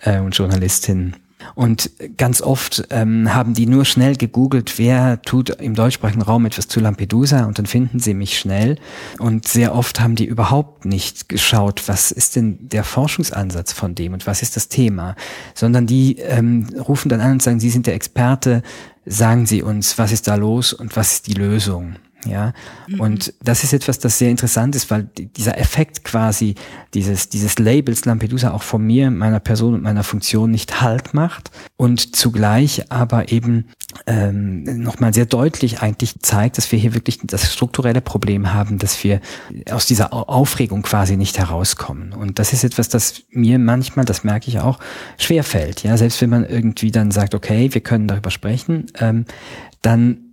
äh, 0.01 0.21
und 0.21 0.37
Journalistinnen 0.37 1.17
und 1.55 1.91
ganz 2.17 2.41
oft 2.41 2.85
ähm, 2.91 3.35
haben 3.35 3.55
die 3.55 3.67
nur 3.67 3.85
schnell 3.85 4.17
gegoogelt, 4.17 4.79
wer 4.79 5.21
tut 5.23 5.51
im 5.51 5.75
deutschsprachigen 5.75 6.23
Raum 6.23 6.47
etwas 6.47 6.69
zu 6.69 6.81
Lampedusa 6.81 7.45
und 7.45 7.59
dann 7.59 7.67
finden 7.67 7.99
sie 7.99 8.15
mich 8.15 8.39
schnell. 8.39 8.79
Und 9.19 9.47
sehr 9.49 9.75
oft 9.75 10.01
haben 10.01 10.17
die 10.17 10.25
überhaupt 10.25 10.85
nicht 10.85 11.29
geschaut, 11.29 11.83
was 11.87 12.11
ist 12.11 12.37
denn 12.37 12.59
der 12.69 12.85
Forschungsansatz 12.85 13.73
von 13.73 13.95
dem 13.95 14.13
und 14.13 14.27
was 14.27 14.43
ist 14.43 14.57
das 14.57 14.69
Thema, 14.69 15.17
sondern 15.55 15.87
die 15.87 16.19
ähm, 16.19 16.69
rufen 16.77 17.09
dann 17.09 17.21
an 17.21 17.33
und 17.33 17.43
sagen, 17.43 17.61
Sie 17.61 17.71
sind 17.71 17.87
der 17.87 17.95
Experte, 17.95 18.63
sagen 19.05 19.47
Sie 19.47 19.63
uns, 19.63 19.99
was 19.99 20.13
ist 20.13 20.29
da 20.29 20.37
los 20.37 20.73
und 20.73 20.97
was 20.97 21.15
ist 21.15 21.27
die 21.27 21.35
Lösung. 21.35 21.97
Ja, 22.25 22.53
mhm. 22.87 23.01
und 23.01 23.35
das 23.43 23.65
ist 23.65 23.73
etwas, 23.73 23.99
das 23.99 24.19
sehr 24.19 24.31
interessant 24.31 24.77
ist, 24.77 24.91
weil 24.91 25.05
dieser 25.05 25.59
Effekt 25.59 26.05
quasi 26.05 26.55
dieses, 26.95 27.29
dieses 27.29 27.59
Labels 27.59 28.05
Lampedusa 28.05 28.53
auch 28.53 28.63
von 28.63 28.87
mir, 28.87 29.11
meiner 29.11 29.41
Person 29.41 29.75
und 29.75 29.83
meiner 29.83 30.05
Funktion 30.05 30.51
nicht 30.51 30.81
Halt 30.81 31.15
macht 31.15 31.51
und 31.77 32.15
zugleich 32.15 32.93
aber 32.93 33.33
eben 33.33 33.67
ähm, 34.07 34.83
nochmal 34.83 35.13
sehr 35.13 35.27
deutlich 35.27 35.83
eigentlich 35.83 36.15
zeigt, 36.21 36.59
dass 36.59 36.71
wir 36.71 36.79
hier 36.79 36.95
wirklich 36.95 37.19
das 37.25 37.53
strukturelle 37.53 38.01
Problem 38.01 38.55
haben, 38.55 38.79
dass 38.79 39.03
wir 39.03 39.21
aus 39.71 39.87
dieser 39.87 40.13
Aufregung 40.13 40.83
quasi 40.83 41.17
nicht 41.17 41.39
herauskommen. 41.39 42.13
Und 42.13 42.39
das 42.39 42.53
ist 42.53 42.65
etwas, 42.65 42.89
das 42.89 43.23
mir 43.31 43.59
manchmal, 43.59 44.05
das 44.05 44.25
merke 44.25 44.49
ich 44.49 44.61
auch, 44.61 44.79
schwer 45.19 45.45
fällt. 45.45 45.83
Ja, 45.83 45.97
selbst 45.97 46.21
wenn 46.21 46.31
man 46.31 46.45
irgendwie 46.45 46.91
dann 46.91 47.11
sagt, 47.11 47.35
okay, 47.35 47.73
wir 47.73 47.81
können 47.81 48.09
darüber 48.09 48.31
sprechen, 48.31 48.87
ähm, 48.99 49.25
dann 49.83 50.32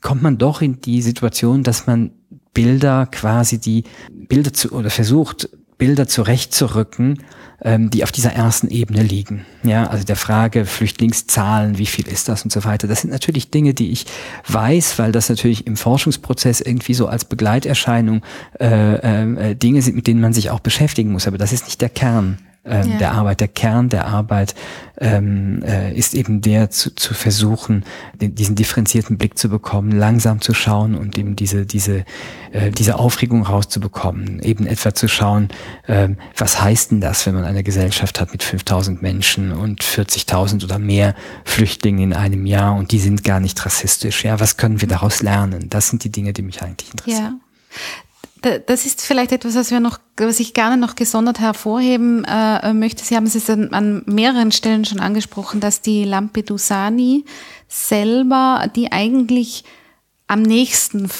kommt 0.00 0.22
man 0.22 0.38
doch 0.38 0.62
in 0.62 0.80
die 0.80 1.02
Situation, 1.02 1.62
dass 1.62 1.86
man 1.86 2.12
Bilder 2.54 3.06
quasi 3.06 3.58
die 3.58 3.84
Bilder 4.10 4.52
zu 4.52 4.72
oder 4.72 4.90
versucht, 4.90 5.48
Bilder 5.78 6.08
zurechtzurücken, 6.08 7.22
ähm, 7.62 7.88
die 7.90 8.02
auf 8.02 8.12
dieser 8.12 8.32
ersten 8.32 8.68
Ebene 8.68 9.02
liegen. 9.02 9.46
Ja, 9.62 9.86
also 9.86 10.04
der 10.04 10.16
Frage 10.16 10.64
Flüchtlingszahlen, 10.64 11.78
wie 11.78 11.86
viel 11.86 12.08
ist 12.08 12.28
das 12.28 12.42
und 12.42 12.50
so 12.50 12.64
weiter. 12.64 12.88
Das 12.88 13.02
sind 13.02 13.10
natürlich 13.10 13.50
Dinge, 13.50 13.74
die 13.74 13.90
ich 13.92 14.06
weiß, 14.48 14.98
weil 14.98 15.12
das 15.12 15.28
natürlich 15.28 15.66
im 15.66 15.76
Forschungsprozess 15.76 16.60
irgendwie 16.60 16.94
so 16.94 17.06
als 17.06 17.24
Begleiterscheinung 17.24 18.22
äh, 18.60 18.94
äh, 18.94 19.54
Dinge 19.54 19.82
sind, 19.82 19.94
mit 19.94 20.08
denen 20.08 20.20
man 20.20 20.32
sich 20.32 20.50
auch 20.50 20.60
beschäftigen 20.60 21.12
muss. 21.12 21.28
Aber 21.28 21.38
das 21.38 21.52
ist 21.52 21.66
nicht 21.66 21.80
der 21.80 21.90
Kern 21.90 22.38
ähm, 22.64 22.92
ja. 22.92 22.98
der 22.98 23.12
Arbeit. 23.12 23.40
Der 23.40 23.48
Kern 23.48 23.88
der 23.88 24.06
Arbeit 24.06 24.54
ähm, 24.98 25.62
äh, 25.62 25.92
ist 25.94 26.14
eben 26.14 26.40
der 26.40 26.70
zu, 26.70 26.94
zu 26.94 27.14
versuchen, 27.14 27.84
den, 28.20 28.34
diesen 28.34 28.56
differenzierten 28.56 29.18
Blick 29.18 29.38
zu 29.38 29.48
bekommen, 29.48 29.92
langsam 29.92 30.40
zu 30.40 30.54
schauen 30.54 30.94
und 30.94 31.18
eben 31.18 31.36
diese, 31.36 31.66
diese, 31.66 32.04
äh, 32.52 32.70
diese 32.70 32.98
Aufregung 32.98 33.42
rauszubekommen. 33.42 34.40
Eben 34.40 34.66
etwa 34.66 34.94
zu 34.94 35.08
schauen, 35.08 35.48
äh, 35.86 36.08
was 36.36 36.60
heißt 36.60 36.90
denn 36.90 37.00
das, 37.00 37.26
wenn 37.26 37.34
man 37.34 37.44
eine 37.44 37.62
Gesellschaft 37.62 38.20
hat 38.20 38.32
mit 38.32 38.42
5000 38.42 39.02
Menschen 39.02 39.52
und 39.52 39.82
40.000 39.82 40.64
oder 40.64 40.78
mehr 40.78 41.14
Flüchtlingen 41.44 42.12
in 42.12 42.12
einem 42.12 42.46
Jahr 42.46 42.76
und 42.76 42.92
die 42.92 43.00
sind 43.00 43.24
gar 43.24 43.40
nicht 43.40 43.64
rassistisch. 43.64 44.24
Ja, 44.24 44.40
was 44.40 44.56
können 44.56 44.80
wir 44.80 44.88
daraus 44.88 45.22
lernen? 45.22 45.68
Das 45.70 45.88
sind 45.88 46.04
die 46.04 46.10
Dinge, 46.10 46.32
die 46.32 46.42
mich 46.42 46.62
eigentlich 46.62 46.90
interessieren. 46.90 47.40
Ja 47.40 47.48
Das 48.40 48.86
ist 48.86 49.02
vielleicht 49.02 49.32
etwas, 49.32 49.54
was 49.54 49.70
wir 49.70 49.80
noch, 49.80 49.98
was 50.16 50.40
ich 50.40 50.54
gerne 50.54 50.76
noch 50.76 50.94
gesondert 50.94 51.40
hervorheben 51.40 52.24
äh, 52.24 52.72
möchte. 52.72 53.04
Sie 53.04 53.16
haben 53.16 53.26
es 53.26 53.50
an, 53.50 53.72
an 53.72 54.02
mehreren 54.06 54.52
Stellen 54.52 54.84
schon 54.84 55.00
angesprochen, 55.00 55.60
dass 55.60 55.80
die 55.80 56.04
Lampedusani 56.04 57.24
selber, 57.68 58.70
die 58.74 58.92
eigentlich 58.92 59.64
am 60.26 60.42
nächsten 60.42 61.10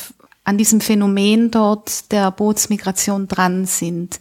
an 0.45 0.57
diesem 0.57 0.81
Phänomen 0.81 1.51
dort 1.51 2.11
der 2.11 2.31
Bootsmigration 2.31 3.29
dran 3.29 3.67
sind, 3.67 4.19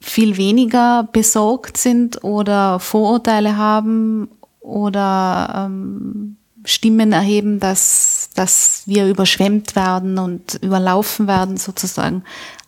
viel 0.00 0.36
weniger 0.36 1.08
besorgt 1.12 1.78
sind 1.78 2.22
oder 2.22 2.78
Vorurteile 2.78 3.56
haben 3.56 4.28
oder 4.60 5.66
ähm, 5.66 6.36
Stimmen 6.64 7.12
erheben, 7.12 7.60
dass, 7.60 8.30
dass 8.34 8.82
wir 8.86 9.06
überschwemmt 9.06 9.76
werden 9.76 10.18
und 10.18 10.54
überlaufen 10.62 11.26
werden 11.26 11.56
sozusagen, 11.56 12.24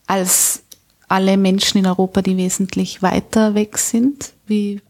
als 0.07 0.63
alle 1.09 1.37
Menschen 1.37 1.79
in 1.79 1.87
Europa, 1.87 2.23
die 2.23 2.37
wesentlich 2.37 3.03
weiter 3.03 3.55
weg 3.55 3.79
sind? 3.79 4.33
Wie 4.47 4.81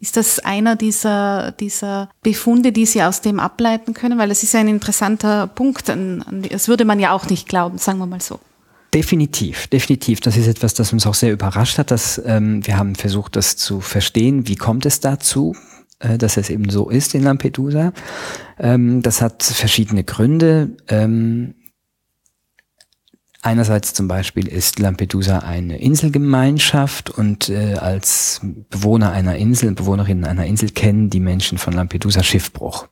ist 0.00 0.16
das 0.16 0.38
einer 0.38 0.76
dieser, 0.76 1.52
dieser 1.52 2.10
Befunde, 2.22 2.72
die 2.72 2.86
Sie 2.86 3.02
aus 3.02 3.22
dem 3.22 3.40
ableiten 3.40 3.94
können? 3.94 4.18
Weil 4.18 4.30
es 4.30 4.42
ist 4.42 4.54
ein 4.54 4.68
interessanter 4.68 5.46
Punkt. 5.46 5.90
Das 6.50 6.68
würde 6.68 6.84
man 6.84 7.00
ja 7.00 7.12
auch 7.12 7.26
nicht 7.28 7.48
glauben, 7.48 7.78
sagen 7.78 7.98
wir 7.98 8.06
mal 8.06 8.20
so. 8.20 8.38
Definitiv, 8.92 9.66
definitiv. 9.66 10.20
Das 10.20 10.36
ist 10.36 10.46
etwas, 10.46 10.74
das 10.74 10.92
uns 10.92 11.06
auch 11.06 11.14
sehr 11.14 11.32
überrascht 11.32 11.78
hat. 11.78 11.90
Dass, 11.90 12.20
ähm, 12.24 12.64
wir 12.66 12.76
haben 12.76 12.94
versucht, 12.94 13.34
das 13.34 13.56
zu 13.56 13.80
verstehen. 13.80 14.46
Wie 14.46 14.56
kommt 14.56 14.86
es 14.86 15.00
dazu? 15.00 15.56
Äh, 16.04 16.18
dass 16.18 16.36
es 16.36 16.50
eben 16.50 16.68
so 16.68 16.90
ist 16.90 17.14
in 17.14 17.22
Lampedusa. 17.22 17.92
Ähm, 18.58 19.02
das 19.02 19.22
hat 19.22 19.42
verschiedene 19.42 20.04
Gründe. 20.04 20.76
Ähm, 20.88 21.54
Einerseits 23.42 23.92
zum 23.92 24.08
Beispiel 24.08 24.48
ist 24.48 24.78
Lampedusa 24.78 25.40
eine 25.40 25.76
Inselgemeinschaft 25.76 27.10
und 27.10 27.50
äh, 27.50 27.74
als 27.74 28.40
Bewohner 28.70 29.12
einer 29.12 29.36
Insel, 29.36 29.72
Bewohnerinnen 29.72 30.24
einer 30.24 30.46
Insel 30.46 30.70
kennen 30.70 31.10
die 31.10 31.20
Menschen 31.20 31.58
von 31.58 31.74
Lampedusa 31.74 32.22
Schiffbruch. 32.22 32.88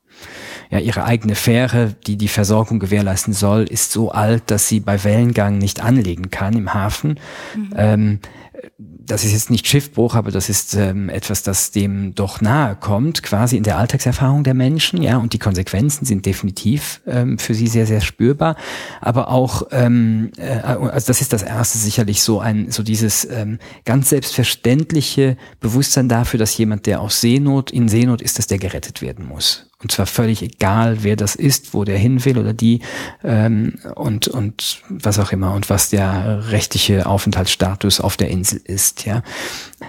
Ja, 0.68 0.79
ihre 0.79 1.05
eigene 1.05 1.37
Fähre, 1.37 1.96
die 2.07 2.18
die 2.18 2.29
Versorgung 2.29 2.81
gewährleisten 2.81 3.33
soll, 3.33 3.62
ist 3.62 3.92
so 3.92 4.11
alt, 4.11 4.42
dass 4.51 4.68
sie 4.68 4.81
bei 4.81 5.03
Wellengang 5.05 5.57
nicht 5.57 5.83
anlegen 5.83 6.31
kann 6.31 6.55
im 6.55 6.75
Hafen. 6.75 7.18
Mhm. 7.57 7.70
Ähm, 7.75 8.18
das 8.79 9.25
ist 9.25 9.33
jetzt 9.33 9.51
nicht 9.51 9.66
Schiffbruch, 9.66 10.14
aber 10.14 10.31
das 10.31 10.48
ist 10.48 10.75
ähm, 10.75 11.09
etwas, 11.09 11.42
das 11.42 11.70
dem 11.70 12.14
doch 12.14 12.40
nahe 12.40 12.77
kommt, 12.77 13.22
quasi 13.22 13.57
in 13.57 13.62
der 13.62 13.79
Alltagserfahrung 13.79 14.44
der 14.44 14.55
Menschen, 14.55 15.03
ja, 15.03 15.18
und 15.18 15.33
die 15.33 15.38
Konsequenzen 15.38 16.05
sind 16.05 16.27
definitiv 16.27 17.01
ähm, 17.07 17.38
für 17.38 17.55
sie 17.55 17.66
sehr, 17.66 17.87
sehr 17.87 18.01
spürbar. 18.01 18.57
Aber 19.01 19.29
auch, 19.29 19.68
ähm, 19.70 20.31
äh, 20.37 20.61
also 20.61 21.07
das 21.07 21.20
ist 21.20 21.33
das 21.33 21.42
erste 21.42 21.79
sicherlich 21.79 22.22
so 22.22 22.40
ein, 22.40 22.70
so 22.70 22.83
dieses 22.83 23.25
ähm, 23.25 23.59
ganz 23.85 24.11
selbstverständliche 24.11 25.37
Bewusstsein 25.61 26.09
dafür, 26.09 26.38
dass 26.38 26.57
jemand, 26.57 26.87
der 26.87 27.01
aus 27.01 27.20
Seenot, 27.20 27.70
in 27.70 27.88
Seenot 27.88 28.22
ist, 28.22 28.38
dass 28.38 28.46
der 28.46 28.59
gerettet 28.59 29.03
werden 29.03 29.27
muss. 29.27 29.71
Und 29.83 29.90
zwar 29.90 30.07
völlig 30.07 30.42
egal, 30.42 31.03
wer 31.03 31.16
das 31.16 31.35
ist, 31.35 31.75
wo 31.75 31.85
der 31.85 31.99
hin 31.99 32.25
will 32.25 32.38
oder 32.38 32.53
die 32.53 32.81
ähm, 33.25 33.79
und, 33.95 34.29
und 34.29 34.83
was 34.88 35.18
auch 35.18 35.33
immer 35.33 35.55
und 35.55 35.71
was 35.71 35.90
der 35.90 36.51
rechtliche 36.51 37.07
Aufenthaltsstatus 37.07 38.01
auf 38.01 38.16
der 38.16 38.29
Insel 38.29 38.61
ist. 38.64 39.05
Ja, 39.05 39.23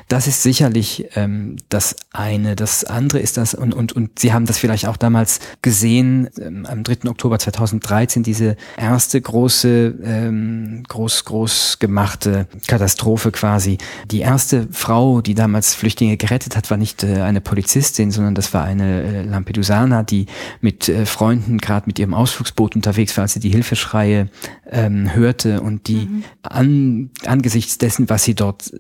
Das 0.08 0.28
ist 0.28 0.42
sicherlich 0.42 1.06
ähm, 1.16 1.58
das 1.70 1.96
eine. 2.12 2.56
Das 2.56 2.84
andere 2.84 3.20
ist 3.20 3.38
das, 3.38 3.54
und, 3.54 3.74
und, 3.74 3.94
und 3.94 4.18
Sie 4.20 4.34
haben 4.34 4.46
das 4.46 4.58
vielleicht 4.58 4.88
auch 4.88 4.98
damals 4.98 5.40
gesehen, 5.62 6.30
ähm, 6.40 6.66
am 6.66 6.84
3. 6.84 7.10
Oktober 7.10 7.38
2013, 7.38 8.24
diese 8.24 8.58
erste 8.78 9.22
große, 9.22 9.96
ähm, 10.04 10.84
groß, 10.88 11.26
groß 11.26 11.78
gemachte 11.80 12.48
Katastrophe 12.68 13.32
quasi. 13.32 13.78
Die 14.10 14.22
erste 14.22 14.68
Frau, 14.72 15.22
die 15.22 15.36
damals 15.36 15.76
Flüchtlinge 15.76 16.18
gerettet 16.18 16.56
hat, 16.56 16.72
war 16.72 16.78
nicht 16.78 17.04
äh, 17.04 17.22
eine 17.22 17.42
Polizistin, 17.42 18.12
sondern 18.12 18.34
das 18.34 18.54
war 18.54 18.64
eine 18.64 19.04
äh, 19.04 19.22
Lampedusa 19.24 19.83
Jana, 19.84 20.04
die 20.04 20.26
mit 20.62 20.88
äh, 20.88 21.06
Freunden 21.06 21.58
gerade 21.58 21.86
mit 21.88 22.00
ihrem 22.00 22.14
Ausflugsboot 22.14 22.76
unterwegs 22.76 23.16
war, 23.18 23.24
als 23.24 23.34
sie 23.34 23.40
die 23.40 23.50
Hilfeschreie 23.50 24.30
ähm, 24.72 25.14
hörte 25.14 25.62
und 25.62 25.88
die 25.88 26.08
mhm. 26.08 26.24
an, 26.42 27.10
angesichts 27.26 27.78
dessen, 27.78 28.10
was 28.10 28.24
sie 28.24 28.34
dort 28.34 28.72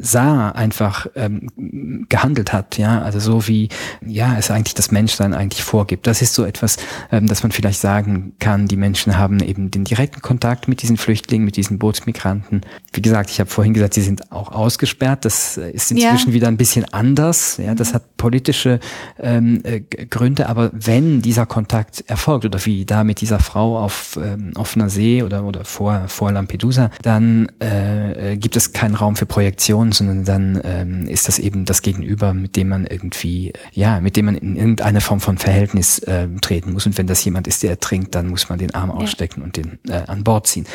sah, 0.00 0.50
einfach 0.50 1.06
ähm, 1.16 2.06
gehandelt 2.08 2.52
hat. 2.52 2.78
Ja, 2.78 3.02
also 3.02 3.18
so 3.18 3.48
wie 3.48 3.68
ja 4.06 4.36
es 4.38 4.50
eigentlich 4.50 4.74
das 4.74 4.90
Menschsein 4.90 5.34
eigentlich 5.34 5.64
vorgibt. 5.64 6.06
Das 6.06 6.22
ist 6.22 6.34
so 6.34 6.44
etwas, 6.44 6.76
ähm, 7.10 7.26
dass 7.26 7.42
man 7.42 7.52
vielleicht 7.52 7.80
sagen 7.80 8.34
kann. 8.38 8.68
Die 8.68 8.76
Menschen 8.76 9.18
haben 9.18 9.40
eben 9.40 9.70
den 9.70 9.84
direkten 9.84 10.22
Kontakt 10.22 10.68
mit 10.68 10.82
diesen 10.82 10.96
Flüchtlingen, 10.96 11.44
mit 11.44 11.56
diesen 11.56 11.78
Bootsmigranten. 11.78 12.62
Wie 12.92 13.02
gesagt, 13.02 13.30
ich 13.30 13.40
habe 13.40 13.50
vorhin 13.50 13.74
gesagt, 13.74 13.94
sie 13.94 14.02
sind 14.02 14.30
auch 14.32 14.52
ausgesperrt. 14.52 15.24
Das 15.24 15.56
äh, 15.56 15.70
ist 15.70 15.90
inzwischen 15.90 16.28
ja. 16.28 16.34
wieder 16.34 16.48
ein 16.48 16.56
bisschen 16.56 16.84
anders. 16.92 17.58
Ja, 17.58 17.74
das 17.74 17.94
hat 17.94 18.16
politische 18.16 18.78
ähm, 19.18 19.60
äh, 19.64 19.80
Gründe, 19.80 20.48
aber 20.52 20.70
wenn 20.74 21.22
dieser 21.22 21.46
Kontakt 21.46 22.04
erfolgt 22.08 22.44
oder 22.44 22.62
wie 22.66 22.84
da 22.84 23.04
mit 23.04 23.22
dieser 23.22 23.38
Frau 23.38 23.78
auf 23.78 24.18
ähm, 24.22 24.52
offener 24.54 24.90
See 24.90 25.22
oder, 25.22 25.44
oder 25.44 25.64
vor, 25.64 26.08
vor 26.08 26.30
Lampedusa, 26.30 26.90
dann 27.00 27.50
äh, 27.58 28.32
äh, 28.32 28.36
gibt 28.36 28.54
es 28.54 28.74
keinen 28.74 28.94
Raum 28.94 29.16
für 29.16 29.24
Projektion, 29.24 29.92
sondern 29.92 30.26
dann 30.26 30.60
ähm, 30.62 31.08
ist 31.08 31.26
das 31.26 31.38
eben 31.38 31.64
das 31.64 31.80
Gegenüber, 31.80 32.34
mit 32.34 32.54
dem 32.56 32.68
man 32.68 32.86
irgendwie, 32.86 33.54
ja, 33.72 33.98
mit 34.00 34.14
dem 34.14 34.26
man 34.26 34.34
in 34.34 34.56
irgendeine 34.56 35.00
Form 35.00 35.20
von 35.20 35.38
Verhältnis 35.38 36.00
äh, 36.00 36.28
treten 36.42 36.74
muss. 36.74 36.84
Und 36.84 36.98
wenn 36.98 37.06
das 37.06 37.24
jemand 37.24 37.48
ist, 37.48 37.62
der 37.62 37.70
ertrinkt, 37.70 38.14
dann 38.14 38.28
muss 38.28 38.50
man 38.50 38.58
den 38.58 38.74
Arm 38.74 38.90
ausstecken 38.90 39.40
ja. 39.40 39.46
und 39.46 39.56
den 39.56 39.78
äh, 39.88 40.02
an 40.06 40.22
Bord 40.22 40.48
ziehen. 40.48 40.66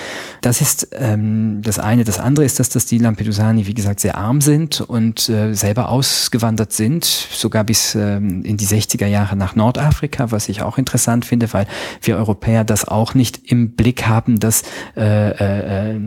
Das 0.42 0.60
ist 0.60 0.88
ähm, 0.94 1.62
das 1.62 1.78
eine. 1.78 2.04
Das 2.04 2.18
andere 2.18 2.46
ist, 2.46 2.60
dass, 2.60 2.70
dass 2.70 2.88
die 2.88 2.98
Lampedusani, 2.98 3.68
wie 3.68 3.76
gesagt, 3.76 4.00
sehr 4.00 4.18
arm 4.18 4.42
sind 4.42 4.82
und 4.82 5.30
äh, 5.30 5.54
selber 5.54 5.90
ausgewandert 5.90 6.74
sind, 6.74 7.06
sogar 7.06 7.64
bis 7.64 7.94
ähm, 7.94 8.44
in 8.44 8.58
die 8.58 8.66
60er 8.66 9.06
Jahre 9.06 9.36
nach 9.36 9.56
Nord 9.56 9.67
Nordafrika, 9.68 10.32
was 10.32 10.48
ich 10.48 10.62
auch 10.62 10.78
interessant 10.78 11.26
finde, 11.26 11.52
weil 11.52 11.68
wir 12.02 12.16
Europäer 12.16 12.64
das 12.64 12.88
auch 12.88 13.14
nicht 13.14 13.52
im 13.52 13.76
Blick 13.76 14.08
haben, 14.08 14.40
dass 14.40 14.64
äh, 14.96 15.32
äh, 15.32 15.96
äh 15.96 16.00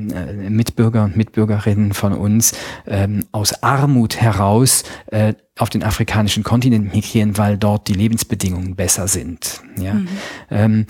Mitbürger 0.50 1.04
und 1.04 1.16
Mitbürgerinnen 1.16 1.92
von 1.92 2.14
uns 2.14 2.54
äh, 2.86 3.06
aus 3.32 3.62
Armut 3.62 4.16
heraus 4.16 4.84
äh, 5.08 5.34
auf 5.58 5.68
den 5.68 5.82
afrikanischen 5.82 6.42
Kontinent 6.42 6.94
migrieren, 6.94 7.36
weil 7.36 7.58
dort 7.58 7.88
die 7.88 7.92
Lebensbedingungen 7.92 8.76
besser 8.76 9.08
sind. 9.08 9.60
Ja. 9.78 9.94
Mhm. 9.94 10.08
Ähm, 10.50 10.86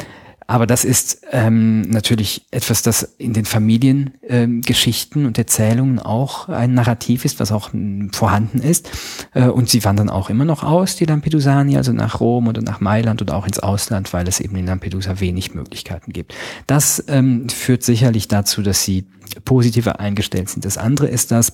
aber 0.51 0.67
das 0.67 0.85
ist 0.85 1.21
ähm, 1.31 1.83
natürlich 1.83 2.45
etwas, 2.51 2.83
das 2.83 3.05
in 3.19 3.33
den 3.35 3.45
Familiengeschichten 3.45 5.23
ähm, 5.23 5.29
und 5.29 5.39
Erzählungen 5.39 6.01
auch 6.01 6.49
ein 6.49 6.75
Narrativ 6.75 7.25
ist, 7.25 7.39
was 7.39 7.53
auch 7.53 7.73
m, 7.73 8.11
vorhanden 8.13 8.59
ist. 8.59 8.91
Äh, 9.33 9.45
und 9.45 9.69
sie 9.69 9.85
wandern 9.85 10.11
auch 10.11 10.29
immer 10.29 10.45
noch 10.45 10.65
aus, 10.65 10.97
die 10.97 11.05
Lampedusani, 11.05 11.77
also 11.77 11.93
nach 11.93 12.19
Rom 12.19 12.49
oder 12.49 12.63
nach 12.63 12.81
Mailand 12.81 13.23
oder 13.23 13.37
auch 13.37 13.47
ins 13.47 13.61
Ausland, 13.61 14.13
weil 14.13 14.27
es 14.27 14.41
eben 14.41 14.57
in 14.57 14.67
Lampedusa 14.67 15.21
wenig 15.21 15.55
Möglichkeiten 15.55 16.13
gibt. 16.13 16.35
Das 16.67 17.05
ähm, 17.07 17.49
führt 17.49 17.85
sicherlich 17.85 18.27
dazu, 18.27 18.63
dass 18.63 18.83
sie 18.83 19.05
positiver 19.45 20.01
eingestellt 20.01 20.49
sind. 20.49 20.65
Das 20.65 20.79
andere 20.79 21.07
ist, 21.07 21.31
dass 21.31 21.53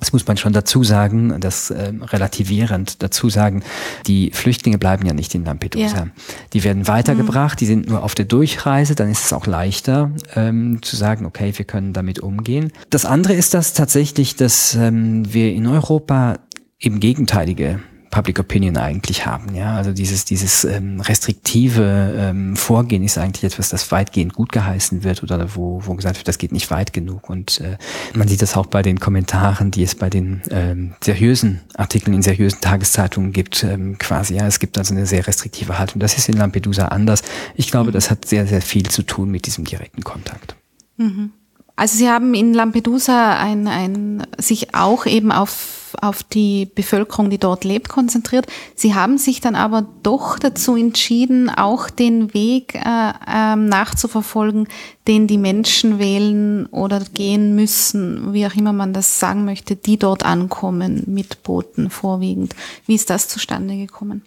das 0.00 0.12
muss 0.12 0.26
man 0.26 0.36
schon 0.36 0.52
dazu 0.52 0.82
sagen, 0.82 1.38
das 1.40 1.70
äh, 1.70 1.92
relativierend 2.00 3.02
dazu 3.02 3.28
sagen, 3.28 3.62
die 4.06 4.30
Flüchtlinge 4.32 4.78
bleiben 4.78 5.06
ja 5.06 5.12
nicht 5.12 5.34
in 5.34 5.44
Lampedusa. 5.44 5.96
Ja. 5.96 6.06
Die 6.52 6.64
werden 6.64 6.88
weitergebracht, 6.88 7.56
mhm. 7.56 7.58
die 7.58 7.66
sind 7.66 7.88
nur 7.88 8.02
auf 8.02 8.14
der 8.14 8.24
Durchreise, 8.24 8.94
dann 8.94 9.10
ist 9.10 9.26
es 9.26 9.32
auch 9.32 9.46
leichter 9.46 10.10
ähm, 10.34 10.82
zu 10.82 10.96
sagen, 10.96 11.26
okay, 11.26 11.52
wir 11.54 11.64
können 11.64 11.92
damit 11.92 12.18
umgehen. 12.18 12.72
Das 12.88 13.04
andere 13.04 13.34
ist 13.34 13.54
das 13.54 13.74
tatsächlich, 13.74 14.36
dass 14.36 14.74
ähm, 14.74 15.32
wir 15.32 15.52
in 15.52 15.66
Europa 15.66 16.38
eben 16.78 16.98
gegenteilige 16.98 17.80
Public 18.10 18.40
Opinion 18.40 18.76
eigentlich 18.76 19.26
haben. 19.26 19.54
Ja, 19.54 19.76
also 19.76 19.92
dieses 19.92 20.24
dieses 20.24 20.64
ähm, 20.64 21.00
restriktive 21.00 22.14
ähm, 22.16 22.56
Vorgehen 22.56 23.04
ist 23.04 23.18
eigentlich 23.18 23.44
etwas, 23.44 23.68
das 23.68 23.92
weitgehend 23.92 24.34
gut 24.34 24.50
geheißen 24.52 25.04
wird 25.04 25.22
oder 25.22 25.54
wo 25.54 25.80
wo 25.84 25.94
gesagt 25.94 26.16
wird, 26.16 26.26
das 26.26 26.38
geht 26.38 26.52
nicht 26.52 26.70
weit 26.70 26.92
genug. 26.92 27.30
Und 27.30 27.60
äh, 27.60 27.76
man 28.14 28.26
sieht 28.26 28.42
das 28.42 28.56
auch 28.56 28.66
bei 28.66 28.82
den 28.82 28.98
Kommentaren, 28.98 29.70
die 29.70 29.84
es 29.84 29.94
bei 29.94 30.10
den 30.10 30.42
ähm, 30.50 30.94
seriösen 31.00 31.60
Artikeln 31.74 32.14
in 32.14 32.22
seriösen 32.22 32.60
Tageszeitungen 32.60 33.32
gibt. 33.32 33.62
Ähm, 33.62 33.96
quasi, 33.98 34.34
ja, 34.34 34.46
es 34.46 34.58
gibt 34.58 34.76
also 34.76 34.92
eine 34.92 35.06
sehr 35.06 35.26
restriktive 35.26 35.78
Haltung. 35.78 36.00
Das 36.00 36.18
ist 36.18 36.28
in 36.28 36.36
Lampedusa 36.36 36.86
anders. 36.86 37.22
Ich 37.54 37.70
glaube, 37.70 37.92
das 37.92 38.10
hat 38.10 38.26
sehr 38.26 38.46
sehr 38.46 38.62
viel 38.62 38.88
zu 38.88 39.02
tun 39.02 39.30
mit 39.30 39.46
diesem 39.46 39.64
direkten 39.64 40.02
Kontakt. 40.02 40.56
Mhm. 40.96 41.30
Also 41.76 41.96
Sie 41.96 42.10
haben 42.10 42.34
in 42.34 42.52
Lampedusa 42.52 43.38
ein, 43.38 43.66
ein, 43.66 44.26
sich 44.36 44.74
auch 44.74 45.06
eben 45.06 45.32
auf 45.32 45.79
auf 46.00 46.22
die 46.22 46.66
Bevölkerung, 46.66 47.30
die 47.30 47.38
dort 47.38 47.64
lebt, 47.64 47.88
konzentriert. 47.88 48.46
Sie 48.74 48.94
haben 48.94 49.18
sich 49.18 49.40
dann 49.40 49.54
aber 49.54 49.86
doch 50.02 50.38
dazu 50.38 50.76
entschieden, 50.76 51.50
auch 51.50 51.90
den 51.90 52.34
Weg 52.34 52.74
äh, 52.74 52.78
äh, 52.80 53.56
nachzuverfolgen, 53.56 54.68
den 55.06 55.26
die 55.26 55.38
Menschen 55.38 55.98
wählen 55.98 56.66
oder 56.66 57.00
gehen 57.00 57.54
müssen, 57.54 58.32
wie 58.32 58.46
auch 58.46 58.54
immer 58.54 58.72
man 58.72 58.92
das 58.92 59.18
sagen 59.18 59.44
möchte, 59.44 59.76
die 59.76 59.98
dort 59.98 60.24
ankommen 60.24 61.02
mit 61.06 61.42
Booten 61.42 61.90
vorwiegend. 61.90 62.54
Wie 62.86 62.94
ist 62.94 63.10
das 63.10 63.28
zustande 63.28 63.76
gekommen? 63.76 64.22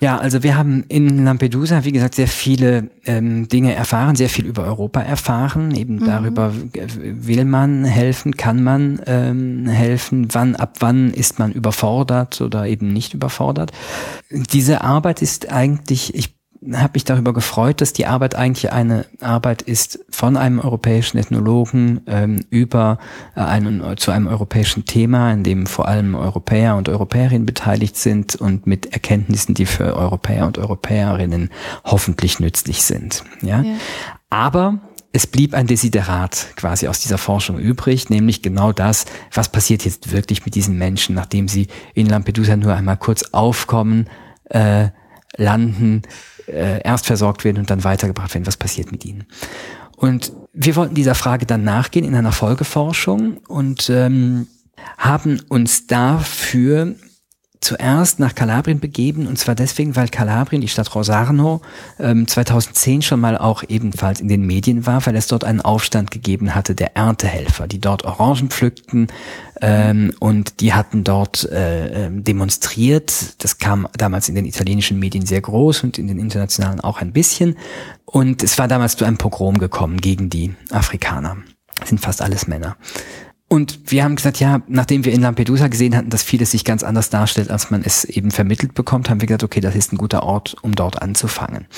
Ja, 0.00 0.18
also 0.18 0.42
wir 0.42 0.56
haben 0.56 0.84
in 0.88 1.24
Lampedusa, 1.24 1.84
wie 1.84 1.92
gesagt, 1.92 2.16
sehr 2.16 2.28
viele 2.28 2.90
ähm, 3.06 3.48
Dinge 3.48 3.74
erfahren, 3.74 4.16
sehr 4.16 4.28
viel 4.28 4.44
über 4.44 4.64
Europa 4.64 5.00
erfahren. 5.00 5.74
Eben 5.74 5.96
mhm. 5.96 6.04
darüber 6.04 6.52
will 6.92 7.44
man 7.44 7.84
helfen, 7.84 8.36
kann 8.36 8.62
man 8.62 9.00
ähm, 9.06 9.66
helfen, 9.66 10.28
wann, 10.32 10.56
ab 10.56 10.76
wann 10.80 11.10
ist 11.12 11.38
man 11.38 11.52
überfordert 11.52 12.40
oder 12.40 12.66
eben 12.66 12.92
nicht 12.92 13.14
überfordert. 13.14 13.72
Diese 14.30 14.82
Arbeit 14.82 15.22
ist 15.22 15.50
eigentlich, 15.50 16.14
ich 16.14 16.34
habe 16.72 16.92
mich 16.94 17.04
darüber 17.04 17.32
gefreut, 17.32 17.80
dass 17.80 17.92
die 17.92 18.06
Arbeit 18.06 18.34
eigentlich 18.34 18.72
eine 18.72 19.06
Arbeit 19.20 19.62
ist 19.62 20.00
von 20.10 20.36
einem 20.36 20.60
europäischen 20.60 21.18
Ethnologen 21.18 22.00
ähm, 22.06 22.40
über 22.50 22.98
äh, 23.36 23.40
einen, 23.40 23.96
zu 23.96 24.10
einem 24.10 24.26
europäischen 24.26 24.84
Thema, 24.84 25.32
in 25.32 25.42
dem 25.42 25.66
vor 25.66 25.88
allem 25.88 26.14
Europäer 26.14 26.76
und 26.76 26.88
Europäerinnen 26.88 27.46
beteiligt 27.46 27.96
sind 27.96 28.36
und 28.36 28.66
mit 28.66 28.92
Erkenntnissen, 28.92 29.54
die 29.54 29.66
für 29.66 29.96
Europäer 29.96 30.46
und 30.46 30.58
Europäerinnen 30.58 31.50
hoffentlich 31.84 32.40
nützlich 32.40 32.82
sind. 32.82 33.24
Ja, 33.42 33.60
ja. 33.62 33.74
aber 34.30 34.78
es 35.12 35.28
blieb 35.28 35.54
ein 35.54 35.68
Desiderat 35.68 36.48
quasi 36.56 36.88
aus 36.88 37.00
dieser 37.00 37.18
Forschung 37.18 37.58
übrig, 37.58 38.10
nämlich 38.10 38.42
genau 38.42 38.72
das, 38.72 39.06
was 39.32 39.48
passiert 39.48 39.84
jetzt 39.84 40.10
wirklich 40.12 40.44
mit 40.44 40.56
diesen 40.56 40.76
Menschen, 40.76 41.14
nachdem 41.14 41.46
sie 41.46 41.68
in 41.94 42.06
Lampedusa 42.06 42.56
nur 42.56 42.74
einmal 42.74 42.96
kurz 42.96 43.22
aufkommen, 43.32 44.08
äh, 44.46 44.88
landen, 45.36 46.02
äh, 46.46 46.82
erst 46.82 47.06
versorgt 47.06 47.44
werden 47.44 47.58
und 47.58 47.70
dann 47.70 47.84
weitergebracht 47.84 48.34
werden. 48.34 48.46
Was 48.46 48.56
passiert 48.56 48.92
mit 48.92 49.04
ihnen? 49.04 49.24
Und 49.96 50.32
wir 50.52 50.76
wollten 50.76 50.94
dieser 50.94 51.14
Frage 51.14 51.46
dann 51.46 51.64
nachgehen 51.64 52.04
in 52.04 52.14
einer 52.14 52.32
Folgeforschung 52.32 53.38
und 53.48 53.88
ähm, 53.90 54.48
haben 54.98 55.40
uns 55.48 55.86
dafür 55.86 56.94
zuerst 57.64 58.20
nach 58.20 58.34
Kalabrien 58.34 58.78
begeben 58.78 59.26
und 59.26 59.38
zwar 59.38 59.54
deswegen, 59.54 59.96
weil 59.96 60.08
Kalabrien, 60.08 60.60
die 60.60 60.68
Stadt 60.68 60.94
Rosarno, 60.94 61.62
ähm, 61.98 62.28
2010 62.28 63.02
schon 63.02 63.20
mal 63.20 63.38
auch 63.38 63.64
ebenfalls 63.66 64.20
in 64.20 64.28
den 64.28 64.46
Medien 64.46 64.86
war, 64.86 65.04
weil 65.06 65.16
es 65.16 65.26
dort 65.26 65.44
einen 65.44 65.60
Aufstand 65.60 66.10
gegeben 66.10 66.54
hatte 66.54 66.74
der 66.74 66.96
Erntehelfer, 66.96 67.66
die 67.66 67.80
dort 67.80 68.04
Orangen 68.04 68.50
pflückten 68.50 69.08
ähm, 69.60 70.12
und 70.20 70.60
die 70.60 70.74
hatten 70.74 71.04
dort 71.04 71.50
äh, 71.50 72.06
ähm, 72.06 72.22
demonstriert. 72.22 73.42
Das 73.42 73.58
kam 73.58 73.88
damals 73.96 74.28
in 74.28 74.34
den 74.34 74.44
italienischen 74.44 74.98
Medien 74.98 75.24
sehr 75.24 75.40
groß 75.40 75.84
und 75.84 75.98
in 75.98 76.06
den 76.06 76.18
internationalen 76.18 76.80
auch 76.80 77.00
ein 77.00 77.12
bisschen. 77.12 77.56
Und 78.04 78.42
es 78.42 78.58
war 78.58 78.68
damals 78.68 78.96
zu 78.96 79.04
einem 79.04 79.16
Pogrom 79.16 79.58
gekommen 79.58 79.96
gegen 79.96 80.28
die 80.28 80.54
Afrikaner. 80.70 81.38
Das 81.80 81.88
sind 81.88 82.00
fast 82.00 82.22
alles 82.22 82.46
Männer. 82.46 82.76
Und 83.54 83.78
wir 83.86 84.02
haben 84.02 84.16
gesagt, 84.16 84.40
ja, 84.40 84.62
nachdem 84.66 85.04
wir 85.04 85.12
in 85.12 85.20
Lampedusa 85.20 85.68
gesehen 85.68 85.94
hatten, 85.96 86.10
dass 86.10 86.24
vieles 86.24 86.50
sich 86.50 86.64
ganz 86.64 86.82
anders 86.82 87.08
darstellt, 87.08 87.52
als 87.52 87.70
man 87.70 87.82
es 87.84 88.04
eben 88.04 88.32
vermittelt 88.32 88.74
bekommt, 88.74 89.08
haben 89.08 89.20
wir 89.20 89.28
gesagt, 89.28 89.44
okay, 89.44 89.60
das 89.60 89.76
ist 89.76 89.92
ein 89.92 89.96
guter 89.96 90.24
Ort, 90.24 90.56
um 90.62 90.74
dort 90.74 91.00
anzufangen. 91.00 91.68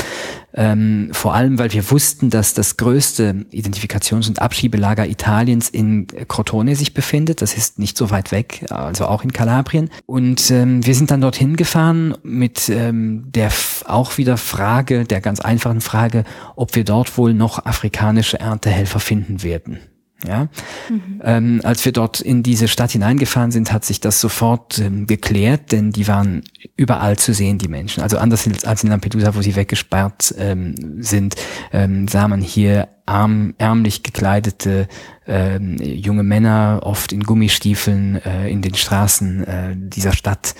Ähm, 0.55 1.11
vor 1.13 1.35
allem, 1.35 1.59
weil 1.59 1.75
wir 1.75 1.91
wussten, 1.91 2.31
dass 2.31 2.55
das 2.55 2.79
größte 2.79 3.45
Identifikations- 3.53 4.27
und 4.27 4.41
Abschiebelager 4.41 5.07
Italiens 5.07 5.69
in 5.69 6.07
Crotone 6.29 6.77
sich 6.77 6.95
befindet. 6.95 7.43
Das 7.43 7.53
ist 7.53 7.79
nicht 7.79 7.99
so 7.99 8.11
weit 8.11 8.33
weg, 8.33 8.65
also 8.71 9.05
auch 9.05 9.23
in 9.23 9.35
Kalabrien. 9.35 9.91
Und 10.07 10.51
ähm, 10.51 10.87
wir 10.87 10.95
sind 10.95 11.11
dann 11.11 11.21
dorthin 11.21 11.57
gefahren 11.57 12.17
mit 12.23 12.71
ähm, 12.71 13.25
der 13.33 13.53
auch 13.85 14.17
wieder 14.17 14.39
Frage, 14.39 15.05
der 15.05 15.21
ganz 15.21 15.41
einfachen 15.41 15.83
Frage, 15.83 16.25
ob 16.55 16.75
wir 16.75 16.85
dort 16.85 17.19
wohl 17.19 17.35
noch 17.35 17.67
afrikanische 17.67 18.41
Erntehelfer 18.41 18.99
finden 18.99 19.43
werden. 19.43 19.79
Ja, 20.27 20.49
mhm. 20.89 21.21
ähm, 21.23 21.61
als 21.63 21.85
wir 21.85 21.93
dort 21.93 22.21
in 22.21 22.43
diese 22.43 22.69
Stadt 22.69 22.91
hineingefahren 22.91 23.51
sind, 23.51 23.71
hat 23.71 23.85
sich 23.85 24.01
das 24.01 24.19
sofort 24.19 24.79
ähm, 24.79 25.07
geklärt, 25.07 25.73
denn 25.73 25.93
die 25.93 26.09
waren 26.09 26.43
überall 26.75 27.19
zu 27.19 27.35
sehen, 27.35 27.59
die 27.59 27.69
Menschen. 27.69 28.03
Also 28.03 28.17
anders 28.17 28.49
als 28.65 28.83
in 28.83 28.89
Lampedusa, 28.89 29.35
wo 29.35 29.43
sie 29.43 29.57
weggesperrt 29.57 30.35
ähm, 30.39 31.03
sind, 31.03 31.37
ähm, 31.71 32.09
sah 32.09 32.29
man 32.29 32.41
hier 32.41 32.89
arm, 33.05 33.55
ärmlich 33.59 34.03
gekleidete 34.03 34.89
ähm, 35.27 35.77
junge 35.77 36.23
Männer, 36.23 36.81
oft 36.83 37.13
in 37.13 37.23
Gummistiefeln, 37.23 38.17
äh, 38.25 38.49
in 38.49 38.63
den 38.63 38.75
Straßen 38.75 39.45
äh, 39.45 39.75
dieser 39.77 40.13
Stadt 40.13 40.55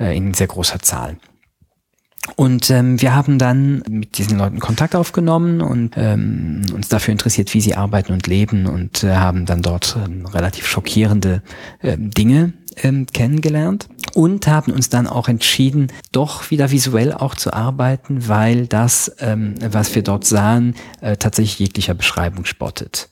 äh, 0.00 0.16
in 0.16 0.32
sehr 0.32 0.46
großer 0.46 0.80
Zahl. 0.80 1.18
Und 2.36 2.70
ähm, 2.70 3.00
wir 3.02 3.14
haben 3.14 3.38
dann 3.38 3.82
mit 3.90 4.16
diesen 4.16 4.38
Leuten 4.38 4.60
Kontakt 4.60 4.94
aufgenommen 4.94 5.60
und 5.60 5.94
ähm, 5.96 6.62
uns 6.72 6.88
dafür 6.88 7.12
interessiert, 7.12 7.52
wie 7.52 7.60
sie 7.60 7.74
arbeiten 7.74 8.12
und 8.12 8.26
leben 8.28 8.66
und 8.66 9.02
äh, 9.02 9.16
haben 9.16 9.44
dann 9.44 9.60
dort 9.60 9.96
ähm, 10.04 10.24
relativ 10.26 10.66
schockierende 10.66 11.42
ähm, 11.82 12.12
Dinge 12.12 12.52
ähm, 12.76 13.06
kennengelernt 13.12 13.88
und 14.14 14.46
haben 14.46 14.72
uns 14.72 14.88
dann 14.88 15.06
auch 15.06 15.28
entschieden, 15.28 15.88
doch 16.12 16.50
wieder 16.50 16.70
visuell 16.70 17.12
auch 17.12 17.34
zu 17.34 17.52
arbeiten, 17.52 18.28
weil 18.28 18.66
das, 18.66 19.14
ähm, 19.18 19.54
was 19.60 19.94
wir 19.94 20.02
dort 20.02 20.24
sahen, 20.24 20.74
äh, 21.00 21.16
tatsächlich 21.16 21.58
jeglicher 21.58 21.94
Beschreibung 21.94 22.44
spottet. 22.44 23.08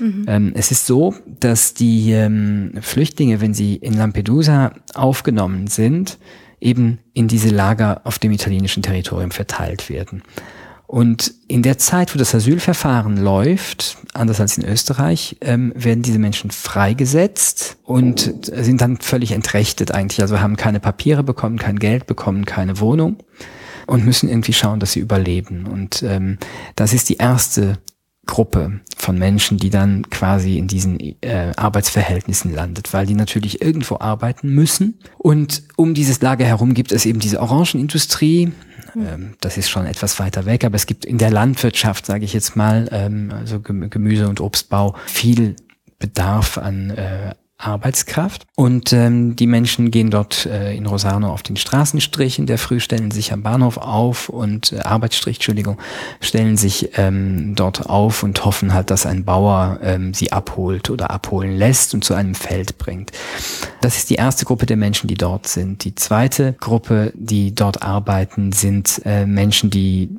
Mhm. 0.00 0.24
Ähm, 0.26 0.52
es 0.54 0.70
ist 0.70 0.86
so, 0.86 1.14
dass 1.40 1.74
die 1.74 2.12
ähm, 2.12 2.72
Flüchtlinge, 2.80 3.40
wenn 3.40 3.52
sie 3.52 3.76
in 3.76 3.94
Lampedusa 3.94 4.72
aufgenommen 4.94 5.66
sind, 5.66 6.18
eben 6.64 6.98
in 7.12 7.28
diese 7.28 7.50
Lager 7.50 8.00
auf 8.04 8.18
dem 8.18 8.32
italienischen 8.32 8.82
Territorium 8.82 9.30
verteilt 9.30 9.88
werden. 9.88 10.22
Und 10.86 11.34
in 11.48 11.62
der 11.62 11.78
Zeit, 11.78 12.14
wo 12.14 12.18
das 12.18 12.34
Asylverfahren 12.34 13.16
läuft, 13.16 13.96
anders 14.12 14.40
als 14.40 14.58
in 14.58 14.64
Österreich, 14.64 15.36
ähm, 15.40 15.72
werden 15.74 16.02
diese 16.02 16.18
Menschen 16.18 16.50
freigesetzt 16.50 17.78
und 17.84 18.32
sind 18.44 18.80
dann 18.80 18.98
völlig 18.98 19.32
entrechtet 19.32 19.92
eigentlich. 19.92 20.20
Also 20.20 20.40
haben 20.40 20.56
keine 20.56 20.80
Papiere 20.80 21.22
bekommen, 21.22 21.58
kein 21.58 21.78
Geld 21.78 22.06
bekommen, 22.06 22.44
keine 22.44 22.80
Wohnung 22.80 23.16
und 23.86 24.04
müssen 24.04 24.28
irgendwie 24.28 24.52
schauen, 24.52 24.78
dass 24.78 24.92
sie 24.92 25.00
überleben. 25.00 25.66
Und 25.66 26.02
ähm, 26.02 26.38
das 26.76 26.92
ist 26.92 27.08
die 27.08 27.16
erste 27.16 27.78
Gruppe 28.26 28.80
von 28.96 29.18
Menschen, 29.18 29.58
die 29.58 29.70
dann 29.70 30.08
quasi 30.10 30.58
in 30.58 30.68
diesen 30.68 30.98
äh, 30.98 31.52
Arbeitsverhältnissen 31.56 32.54
landet, 32.54 32.92
weil 32.92 33.06
die 33.06 33.14
natürlich 33.14 33.60
irgendwo 33.60 33.98
arbeiten 33.98 34.48
müssen. 34.48 34.98
Und 35.18 35.62
um 35.76 35.94
dieses 35.94 36.22
Lager 36.22 36.44
herum 36.44 36.74
gibt 36.74 36.92
es 36.92 37.06
eben 37.06 37.20
diese 37.20 37.40
Orangenindustrie. 37.40 38.52
Mhm. 38.94 39.06
Ähm, 39.06 39.34
das 39.40 39.56
ist 39.56 39.68
schon 39.68 39.86
etwas 39.86 40.18
weiter 40.18 40.46
weg, 40.46 40.64
aber 40.64 40.76
es 40.76 40.86
gibt 40.86 41.04
in 41.04 41.18
der 41.18 41.30
Landwirtschaft, 41.30 42.06
sage 42.06 42.24
ich 42.24 42.32
jetzt 42.32 42.56
mal, 42.56 42.88
ähm, 42.92 43.30
also 43.32 43.60
Gemüse- 43.60 44.28
und 44.28 44.40
Obstbau, 44.40 44.94
viel 45.06 45.56
Bedarf 45.98 46.58
an 46.58 46.90
äh, 46.90 47.34
Arbeitskraft. 47.56 48.46
Und 48.56 48.92
ähm, 48.92 49.36
die 49.36 49.46
Menschen 49.46 49.90
gehen 49.90 50.10
dort 50.10 50.46
äh, 50.46 50.74
in 50.74 50.86
Rosano 50.86 51.32
auf 51.32 51.42
den 51.42 51.56
Straßenstrich 51.56 52.38
in 52.38 52.46
der 52.46 52.58
Früh, 52.58 52.80
stellen 52.80 53.10
sich 53.10 53.32
am 53.32 53.42
Bahnhof 53.42 53.78
auf 53.78 54.28
und 54.28 54.72
äh, 54.72 54.80
Arbeitsstrich, 54.80 55.36
Entschuldigung, 55.36 55.78
stellen 56.20 56.56
sich 56.56 56.90
ähm, 56.96 57.54
dort 57.54 57.88
auf 57.88 58.22
und 58.22 58.44
hoffen 58.44 58.74
halt, 58.74 58.90
dass 58.90 59.06
ein 59.06 59.24
Bauer 59.24 59.78
ähm, 59.82 60.14
sie 60.14 60.32
abholt 60.32 60.90
oder 60.90 61.10
abholen 61.10 61.56
lässt 61.56 61.94
und 61.94 62.04
zu 62.04 62.14
einem 62.14 62.34
Feld 62.34 62.78
bringt. 62.78 63.12
Das 63.80 63.96
ist 63.96 64.10
die 64.10 64.16
erste 64.16 64.44
Gruppe 64.44 64.66
der 64.66 64.76
Menschen, 64.76 65.08
die 65.08 65.14
dort 65.14 65.46
sind. 65.46 65.84
Die 65.84 65.94
zweite 65.94 66.54
Gruppe, 66.54 67.12
die 67.14 67.54
dort 67.54 67.82
arbeiten, 67.82 68.52
sind 68.52 69.00
äh, 69.04 69.26
Menschen, 69.26 69.70
die 69.70 70.10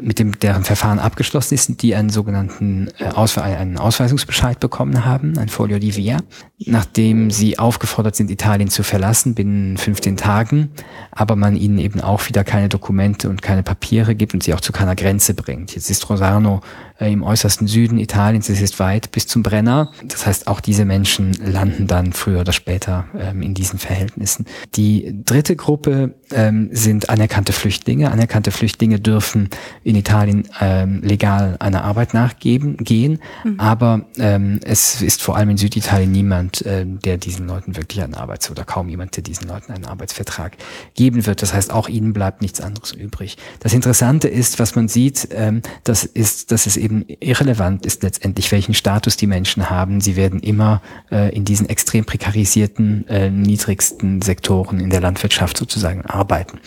mit 0.00 0.20
dem 0.20 0.38
deren 0.38 0.62
Verfahren 0.62 1.00
abgeschlossen 1.00 1.54
ist, 1.54 1.82
die 1.82 1.96
einen 1.96 2.08
sogenannten 2.08 2.88
äh, 2.98 3.06
Auswe 3.06 3.42
einen 3.42 3.78
Ausweisungsbescheid 3.78 4.60
bekommen 4.60 5.04
haben, 5.04 5.36
ein 5.38 5.48
Folio 5.48 5.80
di 5.80 5.96
Via, 5.96 6.18
nachdem 6.58 7.32
sie 7.32 7.58
aufgefordert 7.58 8.14
sind, 8.14 8.30
Italien 8.30 8.70
zu 8.70 8.84
verlassen 8.84 9.34
binnen 9.34 9.76
15 9.76 10.16
Tagen, 10.16 10.70
aber 11.10 11.34
man 11.34 11.56
ihnen 11.56 11.78
eben 11.78 12.00
auch 12.00 12.28
wieder 12.28 12.44
keine 12.44 12.68
Dokumente 12.68 13.28
und 13.28 13.42
keine 13.42 13.64
Papiere 13.64 14.14
gibt 14.14 14.34
und 14.34 14.44
sie 14.44 14.54
auch 14.54 14.60
zu 14.60 14.70
keiner 14.70 14.94
Grenze 14.94 15.34
bringt. 15.34 15.74
Jetzt 15.74 15.90
ist 15.90 16.08
Rosano 16.08 16.60
im 17.06 17.22
äußersten 17.22 17.66
Süden 17.66 17.98
Italiens, 17.98 18.48
es 18.48 18.60
ist 18.60 18.78
weit 18.78 19.10
bis 19.10 19.26
zum 19.26 19.42
Brenner. 19.42 19.92
Das 20.04 20.26
heißt, 20.26 20.46
auch 20.46 20.60
diese 20.60 20.84
Menschen 20.84 21.32
landen 21.32 21.86
dann 21.86 22.12
früher 22.12 22.40
oder 22.40 22.52
später 22.52 23.06
ähm, 23.18 23.42
in 23.42 23.54
diesen 23.54 23.78
Verhältnissen. 23.78 24.46
Die 24.76 25.22
dritte 25.24 25.56
Gruppe 25.56 26.14
ähm, 26.30 26.68
sind 26.72 27.10
anerkannte 27.10 27.52
Flüchtlinge. 27.52 28.10
Anerkannte 28.10 28.50
Flüchtlinge 28.50 29.00
dürfen 29.00 29.48
in 29.84 29.96
Italien 29.96 30.48
ähm, 30.60 31.00
legal 31.02 31.56
einer 31.58 31.84
Arbeit 31.84 32.14
nachgeben, 32.14 32.76
gehen, 32.76 33.20
mhm. 33.44 33.58
aber 33.58 34.06
ähm, 34.18 34.60
es 34.64 35.02
ist 35.02 35.22
vor 35.22 35.36
allem 35.36 35.50
in 35.50 35.56
Süditalien 35.56 36.12
niemand, 36.12 36.64
äh, 36.66 36.84
der 36.86 37.18
diesen 37.18 37.46
Leuten 37.46 37.76
wirklich 37.76 38.02
einen 38.02 38.14
Arbeits- 38.14 38.50
oder 38.50 38.64
kaum 38.64 38.88
jemand, 38.88 39.16
der 39.16 39.22
diesen 39.22 39.48
Leuten 39.48 39.72
einen 39.72 39.84
Arbeitsvertrag 39.84 40.56
geben 40.94 41.26
wird. 41.26 41.42
Das 41.42 41.54
heißt, 41.54 41.72
auch 41.72 41.88
ihnen 41.88 42.12
bleibt 42.12 42.42
nichts 42.42 42.60
anderes 42.60 42.92
übrig. 42.92 43.36
Das 43.60 43.72
Interessante 43.72 44.28
ist, 44.28 44.58
was 44.58 44.74
man 44.74 44.88
sieht, 44.88 45.28
ähm, 45.32 45.62
das 45.84 46.04
ist, 46.04 46.52
dass 46.52 46.66
es 46.66 46.76
eben 46.76 46.91
eben 46.92 47.04
irrelevant 47.20 47.86
ist 47.86 48.02
letztendlich, 48.02 48.50
welchen 48.52 48.74
Status 48.74 49.16
die 49.16 49.26
Menschen 49.26 49.70
haben. 49.70 50.00
Sie 50.00 50.16
werden 50.16 50.40
immer 50.40 50.82
äh, 51.10 51.34
in 51.34 51.44
diesen 51.44 51.68
extrem 51.68 52.04
prekarisierten, 52.04 53.06
äh, 53.08 53.30
niedrigsten 53.30 54.22
Sektoren 54.22 54.80
in 54.80 54.90
der 54.90 55.00
Landwirtschaft 55.00 55.56
sozusagen 55.56 56.02
arbeiten. 56.02 56.60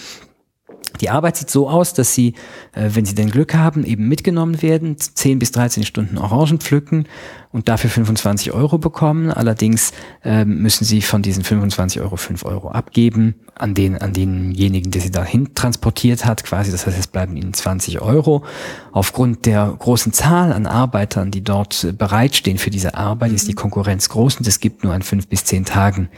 Die 1.02 1.10
Arbeit 1.10 1.38
sieht 1.38 1.50
so 1.50 1.70
aus, 1.70 1.94
dass 1.94 2.14
sie, 2.14 2.34
äh, 2.74 2.90
wenn 2.94 3.06
sie 3.06 3.16
denn 3.16 3.30
Glück 3.30 3.54
haben, 3.54 3.84
eben 3.84 4.08
mitgenommen 4.08 4.62
werden, 4.62 4.98
10 4.98 5.40
bis 5.40 5.52
13 5.52 5.84
Stunden 5.84 6.18
Orangen 6.18 6.60
pflücken 6.60 7.08
und 7.52 7.70
dafür 7.70 7.90
25 7.90 8.52
Euro 8.52 8.78
bekommen. 8.78 9.32
Allerdings 9.32 9.92
äh, 10.24 10.46
müssen 10.46 10.86
sie 10.86 11.02
von 11.02 11.22
diesen 11.22 11.44
25 11.44 12.02
Euro 12.02 12.18
5 12.18 12.46
Euro 12.46 12.70
abgeben 12.70 13.36
an 13.56 13.74
den 13.74 13.98
an 13.98 14.12
denjenigen, 14.12 14.92
der 14.92 15.02
sie 15.02 15.12
dahin 15.12 15.56
transportiert 15.56 16.26
hat, 16.26 16.44
quasi. 16.44 16.72
Das 16.72 16.86
heißt, 16.86 17.00
es 17.00 17.08
bleiben 17.08 17.38
ihnen 17.38 17.54
20 17.54 18.02
Euro. 18.02 18.44
Aufgrund 18.92 19.46
der 19.46 19.74
großen 19.80 20.12
Zahl 20.12 20.52
an 20.52 20.68
Arbeitern, 20.68 21.32
die 21.32 21.44
dort 21.44 21.96
bereitstehen 21.98 22.58
für 22.58 22.70
diese 22.70 22.96
Arbeit, 22.96 23.32
ist 23.32 23.48
die 23.48 23.54
Konkurrenz 23.54 24.10
groß 24.10 24.38
und 24.38 24.48
es 24.48 24.60
gibt 24.60 24.84
nur 24.84 24.94
an 24.94 25.02
fünf 25.02 25.28
bis 25.28 25.46
zehn 25.46 25.64
Tagen 25.64 26.10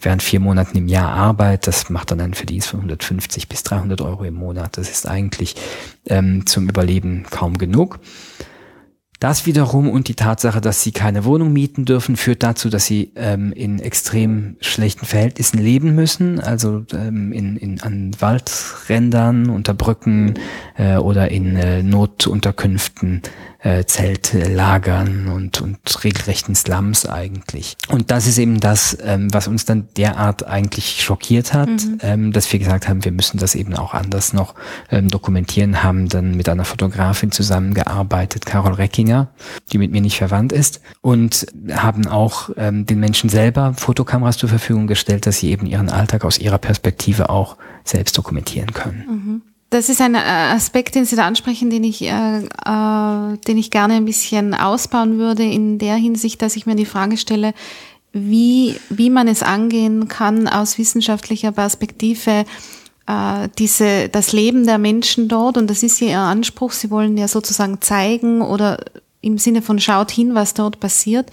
während 0.00 0.22
vier 0.22 0.40
Monaten 0.40 0.76
im 0.78 0.88
Jahr 0.88 1.10
Arbeit. 1.10 1.66
Das 1.66 1.90
macht 1.90 2.10
dann 2.10 2.20
einen 2.20 2.34
Verdienst 2.34 2.68
von 2.68 2.80
150 2.80 3.48
bis 3.48 3.62
300 3.62 4.00
Euro 4.00 4.24
im 4.24 4.34
Monat. 4.34 4.78
Das 4.78 4.90
ist 4.90 5.06
eigentlich 5.06 5.56
ähm, 6.06 6.46
zum 6.46 6.68
Überleben 6.68 7.24
kaum 7.30 7.58
genug. 7.58 8.00
Das 9.18 9.46
wiederum 9.46 9.88
und 9.88 10.08
die 10.08 10.14
Tatsache, 10.14 10.60
dass 10.60 10.82
sie 10.82 10.92
keine 10.92 11.24
Wohnung 11.24 11.50
mieten 11.50 11.86
dürfen, 11.86 12.16
führt 12.16 12.42
dazu, 12.42 12.68
dass 12.68 12.84
sie 12.84 13.12
ähm, 13.16 13.52
in 13.52 13.78
extrem 13.78 14.56
schlechten 14.60 15.06
Verhältnissen 15.06 15.58
leben 15.58 15.94
müssen, 15.94 16.38
also 16.38 16.84
ähm, 16.92 17.32
in, 17.32 17.56
in, 17.56 17.80
an 17.80 18.10
Waldrändern, 18.18 19.48
unter 19.48 19.72
Brücken 19.72 20.34
äh, 20.76 20.96
oder 20.96 21.30
in 21.30 21.56
äh, 21.56 21.82
Notunterkünften 21.82 23.22
äh, 23.66 23.84
Zeltlagern 23.84 25.26
und, 25.26 25.60
und 25.60 26.04
regelrechten 26.04 26.54
Slums 26.54 27.04
eigentlich. 27.04 27.76
Und 27.88 28.12
das 28.12 28.28
ist 28.28 28.38
eben 28.38 28.60
das, 28.60 28.96
ähm, 29.02 29.26
was 29.32 29.48
uns 29.48 29.64
dann 29.64 29.88
derart 29.96 30.46
eigentlich 30.46 31.02
schockiert 31.02 31.52
hat, 31.52 31.68
mhm. 31.68 31.98
ähm, 32.00 32.32
dass 32.32 32.52
wir 32.52 32.60
gesagt 32.60 32.88
haben, 32.88 33.04
wir 33.04 33.10
müssen 33.10 33.38
das 33.38 33.56
eben 33.56 33.74
auch 33.74 33.92
anders 33.92 34.32
noch 34.32 34.54
ähm, 34.90 35.08
dokumentieren, 35.08 35.82
haben 35.82 36.08
dann 36.08 36.36
mit 36.36 36.48
einer 36.48 36.64
Fotografin 36.64 37.32
zusammengearbeitet, 37.32 38.46
Carol 38.46 38.74
Reckinger, 38.74 39.28
die 39.72 39.78
mit 39.78 39.90
mir 39.90 40.00
nicht 40.00 40.18
verwandt 40.18 40.52
ist, 40.52 40.80
und 41.00 41.46
haben 41.72 42.06
auch 42.06 42.50
ähm, 42.56 42.86
den 42.86 43.00
Menschen 43.00 43.28
selber 43.28 43.74
Fotokameras 43.74 44.36
zur 44.36 44.48
Verfügung 44.48 44.86
gestellt, 44.86 45.26
dass 45.26 45.38
sie 45.38 45.50
eben 45.50 45.66
ihren 45.66 45.88
Alltag 45.88 46.24
aus 46.24 46.38
ihrer 46.38 46.58
Perspektive 46.58 47.30
auch 47.30 47.56
selbst 47.82 48.16
dokumentieren 48.16 48.72
können. 48.72 49.04
Mhm. 49.08 49.55
Das 49.70 49.88
ist 49.88 50.00
ein 50.00 50.14
äh, 50.14 50.18
Aspekt, 50.18 50.94
den 50.94 51.04
Sie 51.04 51.16
da 51.16 51.26
ansprechen, 51.26 51.70
den 51.70 51.82
ich, 51.82 52.02
äh, 52.02 52.38
äh, 52.38 53.36
den 53.46 53.58
ich 53.58 53.70
gerne 53.70 53.94
ein 53.94 54.04
bisschen 54.04 54.54
ausbauen 54.54 55.18
würde, 55.18 55.42
in 55.42 55.78
der 55.78 55.96
Hinsicht, 55.96 56.40
dass 56.40 56.56
ich 56.56 56.66
mir 56.66 56.76
die 56.76 56.86
Frage 56.86 57.16
stelle, 57.16 57.52
wie, 58.12 58.76
wie 58.88 59.10
man 59.10 59.28
es 59.28 59.42
angehen 59.42 60.08
kann, 60.08 60.48
aus 60.48 60.78
wissenschaftlicher 60.78 61.52
Perspektive 61.52 62.44
äh, 63.06 63.48
diese, 63.58 64.08
das 64.08 64.32
Leben 64.32 64.66
der 64.66 64.78
Menschen 64.78 65.28
dort, 65.28 65.58
und 65.58 65.68
das 65.68 65.82
ist 65.82 66.00
ja 66.00 66.08
Ihr 66.08 66.18
Anspruch, 66.18 66.72
Sie 66.72 66.90
wollen 66.90 67.16
ja 67.16 67.28
sozusagen 67.28 67.80
zeigen 67.80 68.42
oder 68.42 68.78
im 69.20 69.38
Sinne 69.38 69.62
von 69.62 69.80
schaut 69.80 70.10
hin, 70.12 70.34
was 70.34 70.54
dort 70.54 70.78
passiert, 70.78 71.30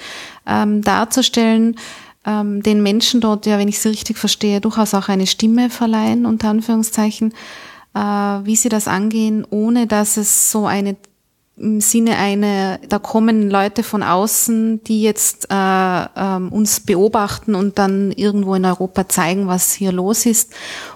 ähm, 0.47 0.81
darzustellen, 0.81 1.77
ähm, 2.25 2.63
den 2.63 2.81
Menschen 2.81 3.21
dort, 3.21 3.45
ja, 3.45 3.59
wenn 3.59 3.67
ich 3.67 3.79
Sie 3.79 3.89
richtig 3.89 4.17
verstehe, 4.17 4.59
durchaus 4.59 4.93
auch 4.93 5.09
eine 5.09 5.27
Stimme 5.27 5.69
verleihen, 5.69 6.25
unter 6.25 6.49
Anführungszeichen, 6.49 7.33
wie 7.93 8.55
sie 8.55 8.69
das 8.69 8.87
angehen, 8.87 9.45
ohne 9.49 9.87
dass 9.87 10.17
es 10.17 10.51
so 10.51 10.65
eine 10.65 10.95
im 11.55 11.81
Sinne 11.81 12.17
eine, 12.17 12.79
da 12.89 12.97
kommen 12.97 13.49
Leute 13.49 13.83
von 13.83 14.01
außen, 14.01 14.83
die 14.85 15.03
jetzt 15.03 15.47
äh, 15.51 16.05
ähm, 16.15 16.51
uns 16.51 16.79
beobachten 16.79 17.53
und 17.53 17.77
dann 17.77 18.11
irgendwo 18.11 18.55
in 18.55 18.65
Europa 18.65 19.07
zeigen, 19.07 19.47
was 19.47 19.73
hier 19.73 19.91
los 19.91 20.25
ist 20.25 20.53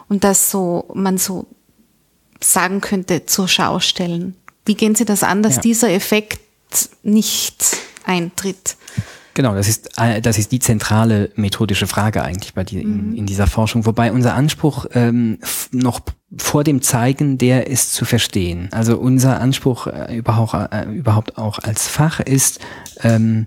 und 0.10 0.24
das 0.24 0.50
so 0.50 0.90
man 0.94 1.18
so 1.18 1.46
sagen 2.42 2.82
könnte 2.82 3.26
zur 3.26 3.48
Schau 3.48 3.80
stellen. 3.80 4.36
Wie 4.66 4.76
gehen 4.76 4.96
Sie 4.96 5.06
das 5.06 5.24
an, 5.24 5.44
dass 5.44 5.58
ja. 5.58 5.62
dieser 5.62 5.92
Effekt 5.92 6.40
nicht 7.04 7.78
eintritt? 8.04 8.78
Genau, 9.38 9.54
das 9.54 9.68
ist, 9.68 10.00
äh, 10.02 10.20
das 10.20 10.40
ist 10.40 10.52
die 10.52 10.58
zentrale 10.58 11.30
methodische 11.36 11.86
Frage 11.86 12.24
eigentlich 12.24 12.56
bei 12.56 12.64
dir 12.64 12.82
in, 12.82 13.12
mhm. 13.12 13.16
in 13.16 13.28
dieser 13.28 13.46
Forschung. 13.46 13.86
Wobei 13.86 14.12
unser 14.12 14.34
Anspruch 14.34 14.88
ähm, 14.96 15.38
noch 15.72 16.00
vor 16.36 16.64
dem 16.64 16.82
Zeigen, 16.82 17.38
der 17.38 17.68
ist 17.68 17.94
zu 17.94 18.04
verstehen. 18.04 18.68
Also 18.72 18.98
unser 18.98 19.40
Anspruch 19.40 19.86
äh, 19.86 20.18
überhaupt, 20.18 20.74
äh, 20.74 20.86
überhaupt 20.86 21.38
auch 21.38 21.60
als 21.60 21.88
Fach 21.88 22.20
ist, 22.20 22.62
ähm, 23.04 23.46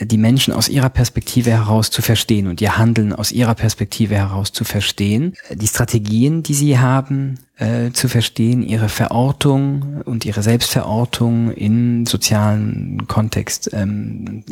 die 0.00 0.16
Menschen 0.16 0.54
aus 0.54 0.68
ihrer 0.68 0.90
Perspektive 0.90 1.50
heraus 1.50 1.90
zu 1.90 2.02
verstehen 2.02 2.46
und 2.46 2.60
ihr 2.60 2.78
Handeln 2.78 3.12
aus 3.12 3.32
ihrer 3.32 3.56
Perspektive 3.56 4.14
heraus 4.14 4.52
zu 4.52 4.62
verstehen, 4.62 5.34
die 5.50 5.66
Strategien, 5.66 6.44
die 6.44 6.54
sie 6.54 6.78
haben, 6.78 7.40
äh, 7.58 7.92
zu 7.92 8.08
verstehen, 8.08 8.62
ihre 8.62 8.88
Verortung 8.88 10.02
und 10.04 10.24
ihre 10.24 10.42
Selbstverortung 10.42 11.52
in 11.52 12.06
sozialen 12.06 13.06
Kontext 13.08 13.70
ähm, 13.72 14.42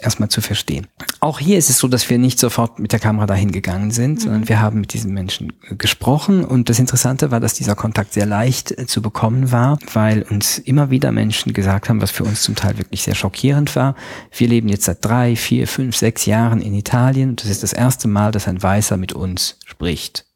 erstmal 0.00 0.28
zu 0.28 0.40
verstehen. 0.40 0.86
Auch 1.20 1.38
hier 1.38 1.56
ist 1.56 1.70
es 1.70 1.78
so, 1.78 1.88
dass 1.88 2.10
wir 2.10 2.18
nicht 2.18 2.38
sofort 2.38 2.78
mit 2.78 2.92
der 2.92 2.98
Kamera 2.98 3.26
dahin 3.26 3.52
gegangen 3.52 3.90
sind, 3.90 4.14
mhm. 4.14 4.20
sondern 4.20 4.48
wir 4.48 4.60
haben 4.60 4.80
mit 4.80 4.92
diesen 4.92 5.14
Menschen 5.14 5.52
gesprochen 5.78 6.44
und 6.44 6.68
das 6.68 6.78
Interessante 6.78 7.30
war, 7.30 7.40
dass 7.40 7.54
dieser 7.54 7.76
Kontakt 7.76 8.12
sehr 8.12 8.26
leicht 8.26 8.76
äh, 8.76 8.86
zu 8.86 9.02
bekommen 9.02 9.52
war, 9.52 9.78
weil 9.94 10.22
uns 10.22 10.58
immer 10.58 10.90
wieder 10.90 11.12
Menschen 11.12 11.52
gesagt 11.52 11.88
haben, 11.88 12.02
was 12.02 12.10
für 12.10 12.24
uns 12.24 12.42
zum 12.42 12.56
Teil 12.56 12.76
wirklich 12.76 13.02
sehr 13.02 13.14
schockierend 13.14 13.76
war. 13.76 13.94
Wir 14.36 14.48
leben 14.48 14.68
jetzt 14.68 14.84
seit 14.84 15.04
drei, 15.04 15.36
vier, 15.36 15.68
fünf, 15.68 15.96
sechs 15.96 16.26
Jahren 16.26 16.60
in 16.60 16.74
Italien. 16.74 17.36
Das 17.36 17.46
ist 17.46 17.62
das 17.62 17.72
erste 17.72 18.08
Mal, 18.08 18.32
dass 18.32 18.48
ein 18.48 18.62
Weißer 18.62 18.96
mit 18.96 19.12
uns 19.12 19.58
spricht. 19.64 20.26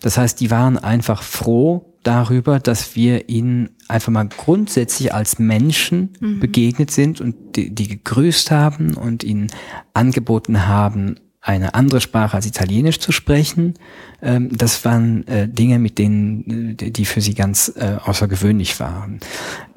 Das 0.00 0.18
heißt, 0.18 0.40
die 0.40 0.50
waren 0.50 0.78
einfach 0.78 1.22
froh 1.22 1.94
darüber, 2.02 2.60
dass 2.60 2.96
wir 2.96 3.28
ihnen 3.28 3.70
einfach 3.88 4.12
mal 4.12 4.28
grundsätzlich 4.28 5.12
als 5.12 5.38
Menschen 5.38 6.14
mhm. 6.20 6.40
begegnet 6.40 6.90
sind 6.90 7.20
und 7.20 7.56
die, 7.56 7.74
die 7.74 7.88
gegrüßt 7.88 8.50
haben 8.50 8.94
und 8.94 9.24
ihnen 9.24 9.48
angeboten 9.94 10.66
haben, 10.66 11.16
eine 11.40 11.74
andere 11.74 12.00
Sprache 12.00 12.36
als 12.36 12.46
Italienisch 12.46 12.98
zu 12.98 13.12
sprechen. 13.12 13.74
Ähm, 14.22 14.50
das 14.52 14.84
waren 14.84 15.26
äh, 15.26 15.48
Dinge, 15.48 15.78
mit 15.78 15.98
denen, 15.98 16.76
äh, 16.78 16.90
die 16.90 17.04
für 17.04 17.20
sie 17.20 17.34
ganz 17.34 17.72
äh, 17.76 17.96
außergewöhnlich 18.04 18.78
waren. 18.80 19.20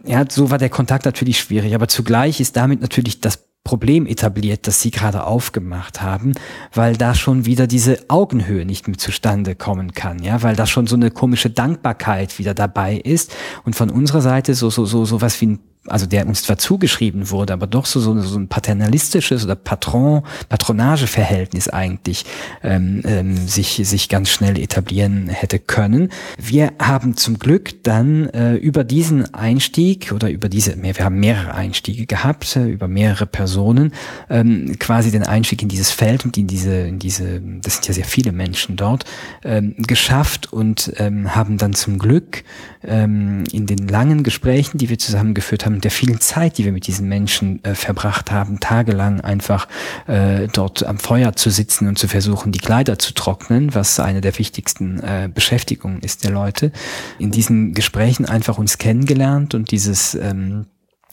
Ja, 0.06 0.26
so 0.28 0.50
war 0.50 0.58
der 0.58 0.70
Kontakt 0.70 1.06
natürlich 1.06 1.40
schwierig, 1.40 1.76
aber 1.76 1.88
zugleich 1.88 2.40
ist 2.40 2.58
damit 2.58 2.82
natürlich 2.82 3.22
das 3.22 3.51
Problem 3.64 4.08
etabliert, 4.08 4.66
das 4.68 4.82
Sie 4.82 4.90
gerade 4.90 5.26
aufgemacht 5.26 6.02
haben, 6.02 6.34
weil 6.74 6.98
da 6.98 7.14
schon 7.14 7.46
wieder 7.46 7.68
diese 7.68 8.10
Augenhöhe 8.10 8.66
nicht 8.66 8.88
mehr 8.88 8.98
zustande 8.98 9.56
kommen 9.56 9.94
kann, 9.94 10.24
ja, 10.24 10.42
weil 10.42 10.56
da 10.56 10.66
schon 10.66 10.88
so 10.88 10.96
eine 10.96 11.12
komische 11.12 11.52
Dankbarkeit 11.52 12.40
wieder 12.40 12.54
dabei 12.56 12.96
ist. 12.96 13.36
Und 13.64 13.76
von 13.76 13.92
unserer 13.92 14.22
Seite 14.22 14.56
so 14.56 14.70
so 14.70 14.86
so 14.86 15.06
so 15.06 15.22
was 15.22 15.40
wie 15.42 15.48
ein 15.48 15.60
also 15.88 16.06
der 16.06 16.28
uns 16.28 16.44
zwar 16.44 16.60
zugeschrieben 16.60 17.32
wurde, 17.32 17.54
aber 17.54 17.66
doch 17.66 17.88
so, 17.88 18.00
so, 18.00 18.20
so 18.22 18.38
ein 18.38 18.48
paternalistisches 18.48 19.44
oder 19.44 19.56
Patron, 19.56 20.22
Patronageverhältnis 20.48 21.70
eigentlich 21.70 22.26
ähm, 22.64 23.02
ähm, 23.04 23.36
sich, 23.48 23.82
sich 23.84 24.08
ganz 24.08 24.30
schnell 24.30 24.60
etablieren 24.60 25.28
hätte 25.28 25.58
können. 25.58 26.10
Wir 26.38 26.74
haben 26.80 27.18
zum 27.18 27.40
Glück 27.40 27.82
dann 27.84 28.30
äh, 28.30 28.56
über 28.56 28.84
diesen 28.84 29.34
Einstieg 29.34 30.12
oder 30.12 30.30
über 30.30 30.50
diese, 30.50 30.82
wir 30.82 30.94
haben 31.04 31.20
mehrere 31.20 31.56
Einstiege 31.56 32.06
gehabt, 32.06 32.56
äh, 32.56 32.68
über 32.68 32.88
mehrere 32.88 33.26
Personen, 33.26 33.92
ähm, 34.30 34.78
quasi 34.78 35.10
den 35.10 35.24
Einstieg 35.24 35.64
in 35.64 35.68
dieses 35.68 35.90
Feld 35.90 36.26
und 36.26 36.38
in 36.38 36.46
diese, 36.46 36.76
in 36.76 37.00
diese, 37.00 37.42
das 37.62 37.76
sind 37.76 37.88
ja 37.88 37.94
sehr 37.96 38.06
viele 38.06 38.32
Menschen 38.32 38.76
dort, 38.76 39.06
ähm, 39.44 39.74
geschafft 39.78 40.54
und 40.54 40.94
ähm, 40.98 41.34
haben 41.36 41.58
dann 41.58 41.74
zum 41.74 41.98
Glück 41.98 42.44
ähm, 42.84 43.46
in 43.52 43.66
den 43.66 43.88
langen 43.88 44.22
Gesprächen, 44.22 44.78
die 44.78 44.90
wir 44.90 45.00
zusammen 45.00 45.34
geführt 45.34 45.66
haben, 45.72 45.82
der 45.82 45.92
vielen 45.92 46.20
Zeit, 46.20 46.58
die 46.58 46.66
wir 46.66 46.72
mit 46.72 46.88
diesen 46.88 47.08
Menschen 47.08 47.64
äh, 47.64 47.76
verbracht 47.76 48.32
haben, 48.32 48.60
tagelang 48.60 49.22
einfach 49.22 49.68
äh, 50.08 50.48
dort 50.48 50.86
am 50.86 50.98
Feuer 51.00 51.34
zu 51.34 51.50
sitzen 51.50 51.88
und 51.88 51.98
zu 51.98 52.08
versuchen, 52.08 52.52
die 52.52 52.60
Kleider 52.60 53.00
zu 53.00 53.14
trocknen, 53.14 53.74
was 53.74 54.00
eine 54.00 54.22
der 54.22 54.38
wichtigsten 54.38 55.00
äh, 55.00 55.30
Beschäftigungen 55.34 56.02
ist 56.02 56.24
der 56.24 56.32
Leute, 56.32 56.72
in 57.20 57.32
diesen 57.32 57.74
Gesprächen 57.74 58.26
einfach 58.26 58.58
uns 58.58 58.78
kennengelernt 58.78 59.54
und 59.54 59.72
dieses 59.72 60.16
ähm, 60.16 60.66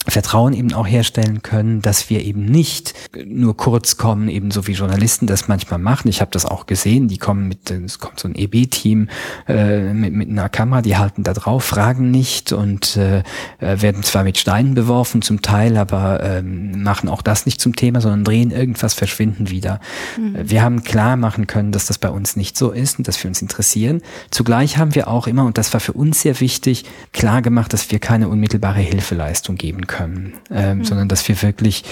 Vertrauen 0.09 0.54
eben 0.54 0.72
auch 0.72 0.86
herstellen 0.86 1.42
können, 1.42 1.82
dass 1.82 2.09
wir 2.09 2.24
eben 2.24 2.44
nicht 2.46 2.94
nur 3.26 3.56
kurz 3.56 3.96
kommen, 3.96 4.28
eben 4.28 4.50
so 4.50 4.66
wie 4.66 4.72
Journalisten 4.72 5.26
das 5.26 5.48
manchmal 5.48 5.78
machen. 5.78 6.09
Ich 6.09 6.20
habe 6.20 6.30
das 6.30 6.46
auch 6.46 6.66
gesehen, 6.66 7.09
die 7.09 7.18
kommen 7.18 7.48
mit, 7.48 7.70
es 7.70 7.98
kommt 7.98 8.18
so 8.18 8.28
ein 8.28 8.34
EB-Team 8.34 9.09
äh, 9.48 9.92
mit, 9.92 10.14
mit 10.14 10.30
einer 10.30 10.48
Kamera, 10.48 10.80
die 10.80 10.96
halten 10.96 11.24
da 11.24 11.34
drauf, 11.34 11.64
fragen 11.64 12.11
nicht 12.11 12.52
und 12.52 12.96
äh, 12.96 13.22
werden 13.61 14.02
zwar 14.02 14.24
mit 14.24 14.38
Steinen 14.38 14.74
beworfen 14.74 15.20
zum 15.20 15.42
Teil, 15.42 15.76
aber 15.76 16.22
äh, 16.22 16.42
machen 16.42 17.09
auch 17.09 17.22
das 17.22 17.44
nicht 17.44 17.61
zum 17.61 17.76
Thema, 17.76 18.00
sondern 18.00 18.24
drehen 18.24 18.50
irgendwas, 18.50 18.94
verschwinden 18.94 19.50
wieder. 19.50 19.80
Mhm. 20.16 20.38
Wir 20.42 20.62
haben 20.62 20.84
klar 20.84 21.16
machen 21.16 21.46
können, 21.46 21.72
dass 21.72 21.86
das 21.86 21.98
bei 21.98 22.09
uns 22.09 22.34
nicht 22.36 22.56
so 22.56 22.70
ist 22.70 22.98
und 22.98 23.06
dass 23.06 23.22
wir 23.22 23.28
uns 23.28 23.42
interessieren. 23.42 24.00
Zugleich 24.30 24.78
haben 24.78 24.94
wir 24.94 25.09
auch 25.09 25.26
immer, 25.26 25.44
und 25.44 25.59
das 25.59 25.72
war 25.74 25.80
für 25.80 25.92
uns 25.92 26.22
sehr 26.22 26.40
wichtig, 26.40 26.84
klar 27.12 27.42
gemacht, 27.42 27.72
dass 27.72 27.90
wir 27.90 27.98
keine 27.98 28.28
unmittelbare 28.28 28.80
Hilfeleistung 28.80 29.56
geben 29.56 29.86
können 29.86 29.97
können, 29.99 30.34
ähm, 30.51 30.78
mhm. 30.78 30.84
sondern 30.84 31.09
dass 31.09 31.26
wir 31.28 31.42
wirklich 31.42 31.84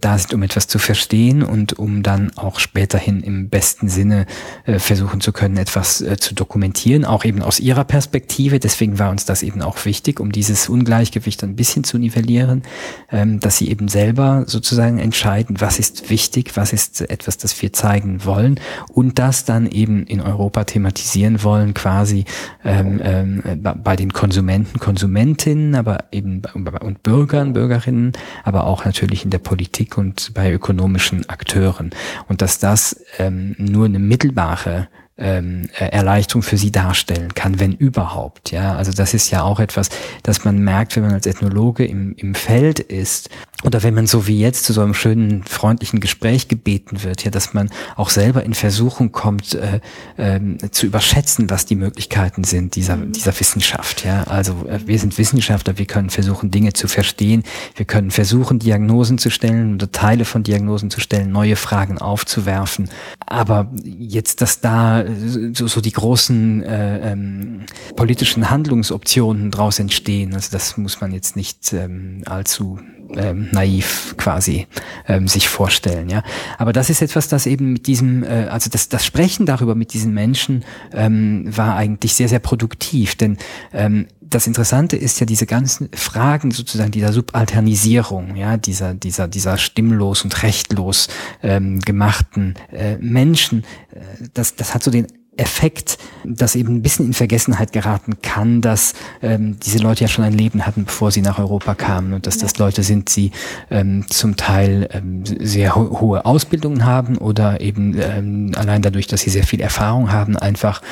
da 0.00 0.18
sind, 0.18 0.34
um 0.34 0.42
etwas 0.42 0.66
zu 0.66 0.78
verstehen 0.78 1.42
und 1.42 1.78
um 1.78 2.02
dann 2.02 2.36
auch 2.36 2.60
späterhin 2.60 3.22
im 3.22 3.48
besten 3.48 3.88
Sinne 3.88 4.26
äh, 4.66 4.78
versuchen 4.78 5.20
zu 5.20 5.32
können, 5.32 5.56
etwas 5.56 6.00
äh, 6.00 6.16
zu 6.16 6.34
dokumentieren, 6.34 7.04
auch 7.04 7.24
eben 7.24 7.42
aus 7.42 7.60
ihrer 7.60 7.84
Perspektive. 7.84 8.58
Deswegen 8.58 8.98
war 8.98 9.10
uns 9.10 9.24
das 9.24 9.42
eben 9.42 9.62
auch 9.62 9.84
wichtig, 9.84 10.20
um 10.20 10.30
dieses 10.30 10.68
Ungleichgewicht 10.68 11.42
ein 11.42 11.56
bisschen 11.56 11.84
zu 11.84 11.98
nivellieren, 11.98 12.62
ähm, 13.10 13.40
dass 13.40 13.58
sie 13.58 13.68
eben 13.70 13.88
selber 13.88 14.44
sozusagen 14.46 14.98
entscheiden, 14.98 15.60
was 15.60 15.78
ist 15.78 16.10
wichtig, 16.10 16.56
was 16.56 16.72
ist 16.72 17.00
etwas, 17.00 17.38
das 17.38 17.60
wir 17.62 17.72
zeigen 17.72 18.24
wollen 18.24 18.60
und 18.92 19.18
das 19.18 19.44
dann 19.44 19.66
eben 19.66 20.04
in 20.06 20.20
Europa 20.20 20.64
thematisieren 20.64 21.42
wollen, 21.42 21.72
quasi 21.72 22.24
ähm, 22.64 23.00
ähm, 23.02 23.42
bei 23.82 23.96
den 23.96 24.12
Konsumenten, 24.12 24.78
Konsumentinnen, 24.78 25.74
aber 25.74 26.04
eben 26.12 26.42
und 26.54 27.02
Bürgern, 27.02 27.53
Bürgerinnen, 27.54 28.12
aber 28.42 28.66
auch 28.66 28.84
natürlich 28.84 29.24
in 29.24 29.30
der 29.30 29.38
Politik 29.38 29.96
und 29.96 30.34
bei 30.34 30.52
ökonomischen 30.52 31.26
Akteuren. 31.28 31.90
Und 32.28 32.42
dass 32.42 32.58
das 32.58 33.02
ähm, 33.18 33.54
nur 33.58 33.86
eine 33.86 33.98
mittelbare 33.98 34.88
ähm, 35.16 35.68
Erleichterung 35.78 36.42
für 36.42 36.56
sie 36.56 36.72
darstellen 36.72 37.34
kann, 37.34 37.60
wenn 37.60 37.72
überhaupt. 37.72 38.50
Ja, 38.50 38.74
also 38.74 38.90
das 38.90 39.14
ist 39.14 39.30
ja 39.30 39.42
auch 39.42 39.60
etwas, 39.60 39.88
dass 40.24 40.44
man 40.44 40.58
merkt, 40.58 40.96
wenn 40.96 41.04
man 41.04 41.12
als 41.12 41.26
Ethnologe 41.26 41.86
im, 41.86 42.14
im 42.16 42.34
Feld 42.34 42.80
ist 42.80 43.30
oder 43.62 43.82
wenn 43.82 43.94
man 43.94 44.06
so 44.06 44.26
wie 44.26 44.38
jetzt 44.38 44.64
zu 44.64 44.72
so 44.72 44.82
einem 44.82 44.92
schönen 44.92 45.44
freundlichen 45.44 46.00
Gespräch 46.00 46.48
gebeten 46.48 47.02
wird, 47.02 47.24
ja, 47.24 47.30
dass 47.30 47.54
man 47.54 47.70
auch 47.96 48.10
selber 48.10 48.42
in 48.42 48.54
Versuchung 48.54 49.12
kommt, 49.12 49.54
äh, 49.54 49.80
äh, 50.16 50.70
zu 50.70 50.86
überschätzen, 50.86 51.48
was 51.48 51.64
die 51.64 51.76
Möglichkeiten 51.76 52.42
sind 52.42 52.74
dieser 52.74 52.96
mhm. 52.96 53.12
dieser 53.12 53.38
Wissenschaft. 53.38 54.04
Ja, 54.04 54.24
also 54.24 54.66
äh, 54.68 54.80
wir 54.84 54.98
sind 54.98 55.16
Wissenschaftler, 55.16 55.78
wir 55.78 55.86
können 55.86 56.10
versuchen 56.10 56.50
Dinge 56.50 56.72
zu 56.72 56.88
verstehen, 56.88 57.44
wir 57.76 57.86
können 57.86 58.10
versuchen 58.10 58.58
Diagnosen 58.58 59.18
zu 59.18 59.30
stellen 59.30 59.74
oder 59.74 59.92
Teile 59.92 60.24
von 60.24 60.42
Diagnosen 60.42 60.90
zu 60.90 61.00
stellen, 61.00 61.30
neue 61.30 61.56
Fragen 61.56 61.98
aufzuwerfen, 61.98 62.90
aber 63.26 63.70
jetzt, 63.84 64.40
dass 64.40 64.60
da 64.60 65.03
so, 65.52 65.66
so 65.66 65.80
die 65.80 65.92
großen 65.92 66.62
äh, 66.62 67.12
ähm, 67.12 67.60
politischen 67.96 68.50
Handlungsoptionen 68.50 69.50
daraus 69.50 69.78
entstehen. 69.78 70.34
Also 70.34 70.48
das 70.52 70.76
muss 70.76 71.00
man 71.00 71.12
jetzt 71.12 71.36
nicht 71.36 71.72
ähm, 71.72 72.22
allzu 72.26 72.78
ähm, 73.16 73.48
naiv 73.52 74.14
quasi 74.16 74.66
ähm, 75.06 75.28
sich 75.28 75.48
vorstellen, 75.48 76.08
ja. 76.08 76.22
Aber 76.58 76.72
das 76.72 76.90
ist 76.90 77.02
etwas, 77.02 77.28
das 77.28 77.46
eben 77.46 77.72
mit 77.74 77.86
diesem, 77.86 78.24
äh, 78.24 78.46
also 78.50 78.70
das, 78.70 78.88
das 78.88 79.04
Sprechen 79.04 79.46
darüber 79.46 79.74
mit 79.74 79.92
diesen 79.92 80.14
Menschen 80.14 80.64
ähm, 80.92 81.44
war 81.46 81.76
eigentlich 81.76 82.14
sehr, 82.14 82.28
sehr 82.28 82.38
produktiv, 82.38 83.14
denn 83.14 83.36
ähm, 83.72 84.06
das 84.28 84.46
Interessante 84.46 84.96
ist 84.96 85.20
ja 85.20 85.26
diese 85.26 85.46
ganzen 85.46 85.88
Fragen 85.94 86.50
sozusagen 86.50 86.90
dieser 86.90 87.12
Subalternisierung, 87.12 88.36
ja, 88.36 88.56
dieser, 88.56 88.94
dieser, 88.94 89.28
dieser 89.28 89.58
stimmlos 89.58 90.24
und 90.24 90.42
rechtlos 90.42 91.08
ähm, 91.42 91.80
gemachten 91.80 92.54
äh, 92.72 92.96
Menschen, 92.98 93.64
äh, 93.92 94.00
das, 94.32 94.56
das 94.56 94.74
hat 94.74 94.82
so 94.82 94.90
den 94.90 95.06
Effekt, 95.36 95.98
das 96.24 96.56
eben 96.56 96.76
ein 96.76 96.82
bisschen 96.82 97.06
in 97.06 97.12
Vergessenheit 97.12 97.72
geraten 97.72 98.14
kann, 98.22 98.60
dass 98.60 98.94
ähm, 99.22 99.58
diese 99.60 99.78
Leute 99.78 100.04
ja 100.04 100.08
schon 100.08 100.24
ein 100.24 100.32
Leben 100.32 100.66
hatten, 100.66 100.84
bevor 100.84 101.10
sie 101.10 101.22
nach 101.22 101.38
Europa 101.38 101.74
kamen 101.74 102.12
und 102.12 102.26
dass 102.26 102.38
das 102.38 102.58
Leute 102.58 102.82
sind, 102.82 103.14
die 103.16 103.30
ähm, 103.70 104.06
zum 104.08 104.36
Teil 104.36 104.88
ähm, 104.92 105.24
sehr 105.24 105.74
ho 105.74 106.00
hohe 106.00 106.24
Ausbildungen 106.24 106.84
haben 106.84 107.18
oder 107.18 107.60
eben 107.60 107.96
ähm, 108.00 108.52
allein 108.56 108.82
dadurch, 108.82 109.06
dass 109.06 109.22
sie 109.22 109.30
sehr 109.30 109.44
viel 109.44 109.60
Erfahrung 109.60 110.12
haben, 110.12 110.36
einfach 110.36 110.82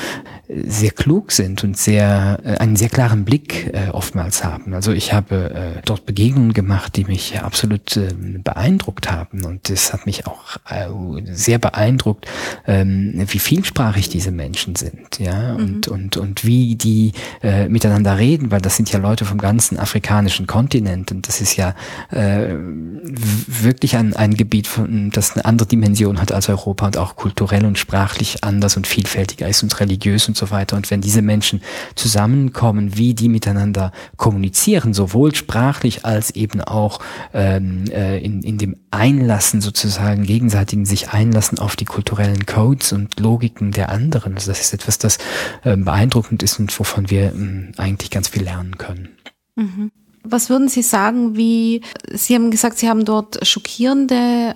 äh, 0.47 0.63
sehr 0.67 0.91
klug 0.91 1.31
sind 1.31 1.63
und 1.63 1.77
sehr 1.77 2.39
äh, 2.43 2.57
einen 2.57 2.75
sehr 2.75 2.89
klaren 2.89 3.25
Blick 3.25 3.73
äh, 3.73 3.89
oftmals 3.91 4.43
haben. 4.43 4.73
Also 4.73 4.91
ich 4.91 5.13
habe 5.13 5.75
äh, 5.77 5.81
dort 5.85 6.05
Begegnungen 6.05 6.53
gemacht, 6.53 6.95
die 6.95 7.05
mich 7.05 7.39
absolut 7.41 7.97
äh, 7.97 8.13
beeindruckt 8.13 9.11
haben 9.11 9.45
und 9.45 9.69
es 9.69 9.93
hat 9.93 10.05
mich 10.05 10.27
auch 10.27 10.57
äh, 10.69 10.87
sehr 11.25 11.59
beeindruckt, 11.59 12.27
äh, 12.65 12.83
wie 12.85 13.39
vielsprachig 13.39 14.09
diese 14.09 14.32
Menschen 14.33 14.75
sind, 14.75 15.19
ja, 15.19 15.53
mhm. 15.53 15.59
und, 15.59 15.87
und, 15.87 16.17
und 16.17 16.45
wie 16.45 16.75
die 16.75 17.13
äh, 17.41 17.67
miteinander 17.69 18.17
reden, 18.17 18.51
weil 18.51 18.61
das 18.61 18.75
sind 18.75 18.91
ja 18.91 18.99
Leute 18.99 19.25
vom 19.25 19.37
ganzen 19.37 19.79
afrikanischen 19.79 20.47
Kontinent 20.47 21.11
und 21.11 21.27
das 21.27 21.41
ist 21.41 21.55
ja 21.55 21.75
äh, 22.11 22.55
wirklich 23.47 23.95
ein, 23.95 24.15
ein 24.15 24.35
Gebiet, 24.35 24.67
von, 24.67 25.11
das 25.11 25.33
eine 25.33 25.45
andere 25.45 25.67
Dimension 25.67 26.19
hat 26.19 26.31
als 26.31 26.49
Europa 26.49 26.87
und 26.87 26.97
auch 26.97 27.15
kulturell 27.15 27.65
und 27.65 27.77
sprachlich 27.77 28.43
anders 28.43 28.77
und 28.77 28.87
vielfältiger 28.87 29.47
ist 29.47 29.63
und 29.63 29.79
religiös 29.79 30.27
und 30.27 30.37
so 30.37 30.51
weiter. 30.51 30.75
Und 30.75 30.89
wenn 30.91 31.01
diese 31.01 31.21
Menschen 31.21 31.61
zusammenkommen, 31.95 32.97
wie 32.97 33.13
die 33.13 33.29
miteinander 33.29 33.91
kommunizieren, 34.17 34.93
sowohl 34.93 35.35
sprachlich 35.35 36.05
als 36.05 36.31
eben 36.31 36.61
auch 36.61 36.99
ähm, 37.33 37.85
äh, 37.91 38.19
in, 38.19 38.41
in 38.43 38.57
dem 38.57 38.77
Einlassen 38.91 39.61
sozusagen, 39.61 40.23
gegenseitigen 40.23 40.85
sich 40.85 41.09
einlassen 41.09 41.59
auf 41.59 41.75
die 41.75 41.85
kulturellen 41.85 42.45
Codes 42.45 42.93
und 42.93 43.19
Logiken 43.19 43.71
der 43.71 43.89
anderen, 43.89 44.22
anderen. 44.23 44.35
Also 44.35 44.51
das 44.51 44.61
ist 44.61 44.73
etwas, 44.73 44.97
das 44.97 45.17
äh, 45.63 45.75
beeindruckend 45.77 46.43
ist 46.43 46.59
und 46.59 46.77
wovon 46.79 47.09
wir 47.09 47.33
äh, 47.33 47.71
eigentlich 47.77 48.11
ganz 48.11 48.29
viel 48.29 48.43
lernen 48.43 48.77
können. 48.77 49.09
Mhm. 49.55 49.91
Was 50.23 50.49
würden 50.49 50.69
Sie 50.69 50.81
sagen, 50.81 51.35
wie, 51.35 51.81
Sie 52.11 52.33
haben 52.33 52.49
gesagt, 52.49 52.77
Sie 52.77 52.89
haben 52.89 53.03
dort 53.03 53.45
schockierende 53.45 54.53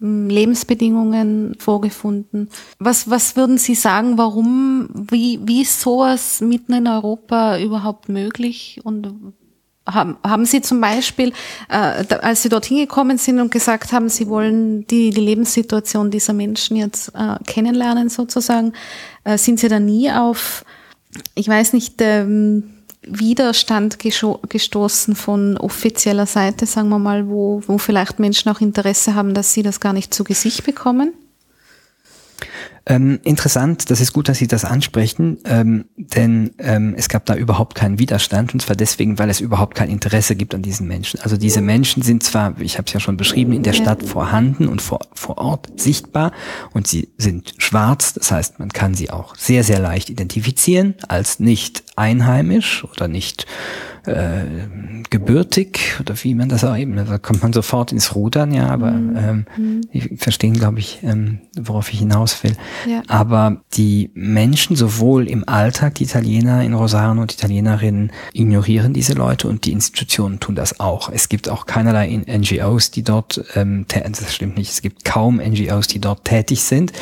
hm, 0.00 0.28
Lebensbedingungen 0.28 1.56
vorgefunden. 1.58 2.48
Was, 2.80 3.08
was 3.08 3.36
würden 3.36 3.58
Sie 3.58 3.76
sagen, 3.76 4.18
warum, 4.18 4.88
wie, 4.92 5.38
wie 5.44 5.62
ist 5.62 5.80
sowas 5.80 6.40
mitten 6.40 6.72
in 6.72 6.88
Europa 6.88 7.58
überhaupt 7.60 8.08
möglich 8.08 8.80
und 8.82 9.12
haben, 9.86 10.16
haben 10.24 10.46
Sie 10.46 10.62
zum 10.62 10.80
Beispiel, 10.80 11.32
äh, 11.68 12.04
als 12.22 12.42
Sie 12.42 12.48
dorthin 12.48 12.78
gekommen 12.78 13.18
sind 13.18 13.40
und 13.40 13.50
gesagt 13.50 13.92
haben, 13.92 14.08
Sie 14.08 14.28
wollen 14.28 14.86
die, 14.86 15.10
die 15.10 15.20
Lebenssituation 15.20 16.10
dieser 16.10 16.32
Menschen 16.32 16.76
jetzt 16.76 17.08
äh, 17.14 17.36
kennenlernen 17.46 18.08
sozusagen, 18.08 18.72
äh, 19.24 19.36
sind 19.36 19.60
Sie 19.60 19.68
da 19.68 19.80
nie 19.80 20.10
auf, 20.10 20.64
ich 21.34 21.48
weiß 21.48 21.74
nicht, 21.74 21.96
ähm, 22.00 22.70
Widerstand 23.06 23.98
gestoßen 23.98 25.14
von 25.14 25.58
offizieller 25.58 26.26
Seite, 26.26 26.66
sagen 26.66 26.88
wir 26.88 26.98
mal, 26.98 27.28
wo, 27.28 27.62
wo 27.66 27.78
vielleicht 27.78 28.18
Menschen 28.18 28.50
auch 28.50 28.60
Interesse 28.60 29.14
haben, 29.14 29.34
dass 29.34 29.52
sie 29.52 29.62
das 29.62 29.80
gar 29.80 29.92
nicht 29.92 30.14
zu 30.14 30.24
Gesicht 30.24 30.64
bekommen? 30.64 31.12
Ähm, 32.86 33.18
interessant, 33.24 33.90
das 33.90 34.02
ist 34.02 34.12
gut, 34.12 34.28
dass 34.28 34.38
Sie 34.38 34.46
das 34.46 34.66
ansprechen, 34.66 35.38
ähm, 35.46 35.86
denn 35.96 36.50
ähm, 36.58 36.94
es 36.98 37.08
gab 37.08 37.24
da 37.24 37.34
überhaupt 37.34 37.74
keinen 37.74 37.98
Widerstand 37.98 38.52
und 38.52 38.60
zwar 38.60 38.76
deswegen, 38.76 39.18
weil 39.18 39.30
es 39.30 39.40
überhaupt 39.40 39.74
kein 39.74 39.88
Interesse 39.88 40.36
gibt 40.36 40.54
an 40.54 40.60
diesen 40.60 40.86
Menschen. 40.86 41.20
Also 41.20 41.38
diese 41.38 41.62
Menschen 41.62 42.02
sind 42.02 42.22
zwar, 42.22 42.60
ich 42.60 42.76
habe 42.76 42.86
es 42.86 42.92
ja 42.92 43.00
schon 43.00 43.16
beschrieben, 43.16 43.54
in 43.54 43.62
der 43.62 43.72
Stadt 43.72 44.02
vorhanden 44.02 44.68
und 44.68 44.82
vor, 44.82 45.00
vor 45.14 45.38
Ort 45.38 45.80
sichtbar 45.80 46.32
und 46.74 46.86
sie 46.86 47.08
sind 47.16 47.54
schwarz, 47.56 48.12
das 48.12 48.30
heißt, 48.30 48.58
man 48.58 48.68
kann 48.68 48.92
sie 48.92 49.08
auch 49.08 49.34
sehr, 49.34 49.64
sehr 49.64 49.78
leicht 49.78 50.10
identifizieren 50.10 50.94
als 51.08 51.40
nicht 51.40 51.84
einheimisch 51.96 52.84
oder 52.84 53.08
nicht 53.08 53.46
äh, 54.06 54.44
gebürtig 55.08 55.96
oder 56.00 56.14
wie 56.22 56.34
man 56.34 56.48
das 56.48 56.64
auch 56.64 56.76
eben, 56.76 56.94
da 56.96 57.18
kommt 57.18 57.42
man 57.42 57.52
sofort 57.52 57.92
ins 57.92 58.14
Rudern, 58.14 58.52
ja, 58.52 58.68
aber 58.68 58.90
mhm. 58.90 59.16
ähm, 59.56 59.82
mhm. 59.90 60.18
verstehen, 60.18 60.54
glaube 60.54 60.80
ich, 60.80 61.00
ähm, 61.02 61.38
worauf 61.58 61.92
ich 61.92 62.00
hinaus 62.00 62.42
will. 62.44 62.54
Ja. 62.86 63.02
Aber 63.08 63.62
die 63.74 64.10
Menschen, 64.14 64.76
sowohl 64.76 65.28
im 65.28 65.48
Alltag, 65.48 65.96
die 65.96 66.04
Italiener 66.04 66.62
in 66.62 66.74
Rosarno 66.74 67.22
und 67.22 67.32
Italienerinnen, 67.32 68.12
ignorieren 68.32 68.92
diese 68.92 69.14
Leute 69.14 69.48
und 69.48 69.64
die 69.64 69.72
Institutionen 69.72 70.40
tun 70.40 70.54
das 70.54 70.80
auch. 70.80 71.10
Es 71.10 71.28
gibt 71.28 71.48
auch 71.48 71.66
keinerlei 71.66 72.08
NGOs, 72.26 72.90
die 72.90 73.02
dort, 73.02 73.44
ähm, 73.54 73.86
das 73.88 74.34
stimmt 74.34 74.56
nicht, 74.56 74.70
es 74.70 74.82
gibt 74.82 75.04
kaum 75.04 75.36
NGOs, 75.36 75.86
die 75.86 76.00
dort 76.00 76.24
tätig 76.24 76.62
sind. 76.62 76.92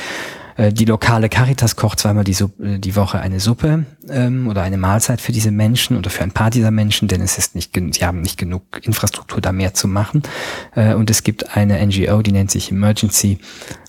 Äh, 0.57 0.72
die 0.72 0.84
lokale 0.84 1.28
Caritas 1.28 1.76
kocht 1.76 2.00
zweimal 2.00 2.24
die, 2.24 2.34
Suppe, 2.34 2.74
äh, 2.74 2.78
die 2.78 2.96
Woche 2.96 3.20
eine 3.20 3.40
Suppe 3.40 3.84
ähm, 4.09 4.48
oder 4.48 4.62
eine 4.62 4.76
Mahlzeit 4.76 5.20
für 5.20 5.32
diese 5.32 5.50
Menschen 5.50 5.96
oder 5.96 6.11
für 6.11 6.22
ein 6.22 6.32
paar 6.32 6.50
dieser 6.50 6.70
Menschen, 6.70 7.09
denn 7.09 7.20
es 7.20 7.38
ist 7.38 7.55
nicht, 7.55 7.74
sie 7.74 8.05
haben 8.05 8.20
nicht 8.20 8.38
genug 8.38 8.62
Infrastruktur, 8.82 9.40
da 9.40 9.53
mehr 9.53 9.74
zu 9.74 9.88
machen. 9.88 10.22
Äh, 10.74 10.94
und 10.94 11.11
es 11.11 11.22
gibt 11.22 11.57
eine 11.57 11.84
NGO, 11.84 12.22
die 12.22 12.32
nennt 12.32 12.50
sich 12.50 12.70
Emergency, 12.70 13.38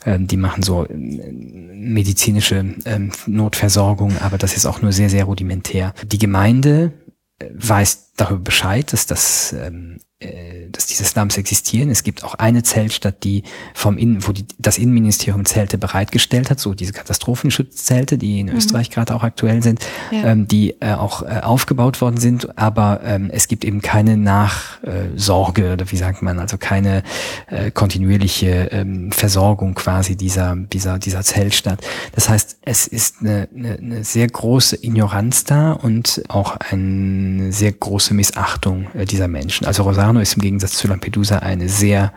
äh, 0.05 0.19
die 0.19 0.37
machen 0.37 0.63
so 0.63 0.85
äh, 0.85 0.93
medizinische 0.93 2.75
äh, 2.85 2.99
Notversorgung, 3.25 4.13
aber 4.21 4.37
das 4.37 4.55
ist 4.55 4.65
auch 4.65 4.81
nur 4.81 4.91
sehr, 4.91 5.09
sehr 5.09 5.25
rudimentär. 5.25 5.93
Die 6.05 6.17
Gemeinde 6.17 6.93
weiß 7.53 8.12
darüber 8.15 8.41
Bescheid, 8.41 8.91
dass 8.93 9.05
das 9.05 9.53
ähm, 9.53 9.99
äh, 10.23 10.69
dass 10.71 10.87
diese 10.87 11.03
Slums 11.03 11.37
existieren. 11.37 11.91
Es 11.91 12.03
gibt 12.03 12.23
auch 12.23 12.33
eine 12.35 12.63
Zeltstadt, 12.63 13.23
die 13.23 13.43
vom 13.75 13.97
Innen, 13.97 14.25
wo 14.27 14.31
die, 14.31 14.45
das 14.57 14.79
Innenministerium 14.79 15.45
Zelte 15.45 15.77
bereitgestellt 15.77 16.49
hat, 16.49 16.59
so 16.59 16.73
diese 16.73 16.93
Katastrophenschutzzelte, 16.93 18.17
die 18.17 18.39
in 18.39 18.47
mhm. 18.47 18.55
Österreich 18.55 18.89
gerade 18.89 19.13
auch 19.13 19.23
aktuell 19.23 19.61
sind, 19.61 19.85
ja. 20.11 20.31
ähm, 20.31 20.47
die 20.47 20.81
äh, 20.81 20.93
auch 20.93 21.21
äh, 21.21 21.41
aufgebaut 21.43 22.01
worden 22.01 22.17
sind, 22.17 22.57
aber 22.57 23.01
ähm, 23.03 23.29
es 23.31 23.47
gibt 23.47 23.63
eben 23.65 23.81
keine 23.81 24.17
Nachsorge 24.17 25.67
äh, 25.67 25.73
oder 25.73 25.91
wie 25.91 25.97
sagt 25.97 26.23
man, 26.23 26.39
also 26.39 26.57
keine 26.57 27.03
äh, 27.47 27.69
kontinuierliche 27.69 28.69
ähm, 28.71 29.11
Versorgung 29.11 29.75
quasi 29.75 30.15
dieser 30.15 30.55
dieser 30.55 30.97
dieser 30.97 31.21
Zeltstadt. 31.21 31.85
Das 32.13 32.29
heißt, 32.29 32.57
es 32.61 32.87
ist 32.87 33.17
eine, 33.19 33.47
eine, 33.55 33.77
eine 33.77 34.03
sehr 34.03 34.27
große 34.27 34.83
Ignoranz 34.83 35.43
da 35.43 35.73
und 35.73 36.23
auch 36.29 36.57
eine 36.57 37.51
sehr 37.51 37.73
große 37.73 38.02
Missachtung 38.11 38.87
äh, 38.93 39.05
dieser 39.05 39.27
Menschen. 39.27 39.65
Also 39.65 39.83
Milano 39.85 40.19
ist 40.19 40.35
im 40.35 40.41
Gegensatz 40.41 40.73
zu 40.73 40.87
Lampedusa 40.87 41.39
eine 41.39 41.69
sehr 41.69 42.11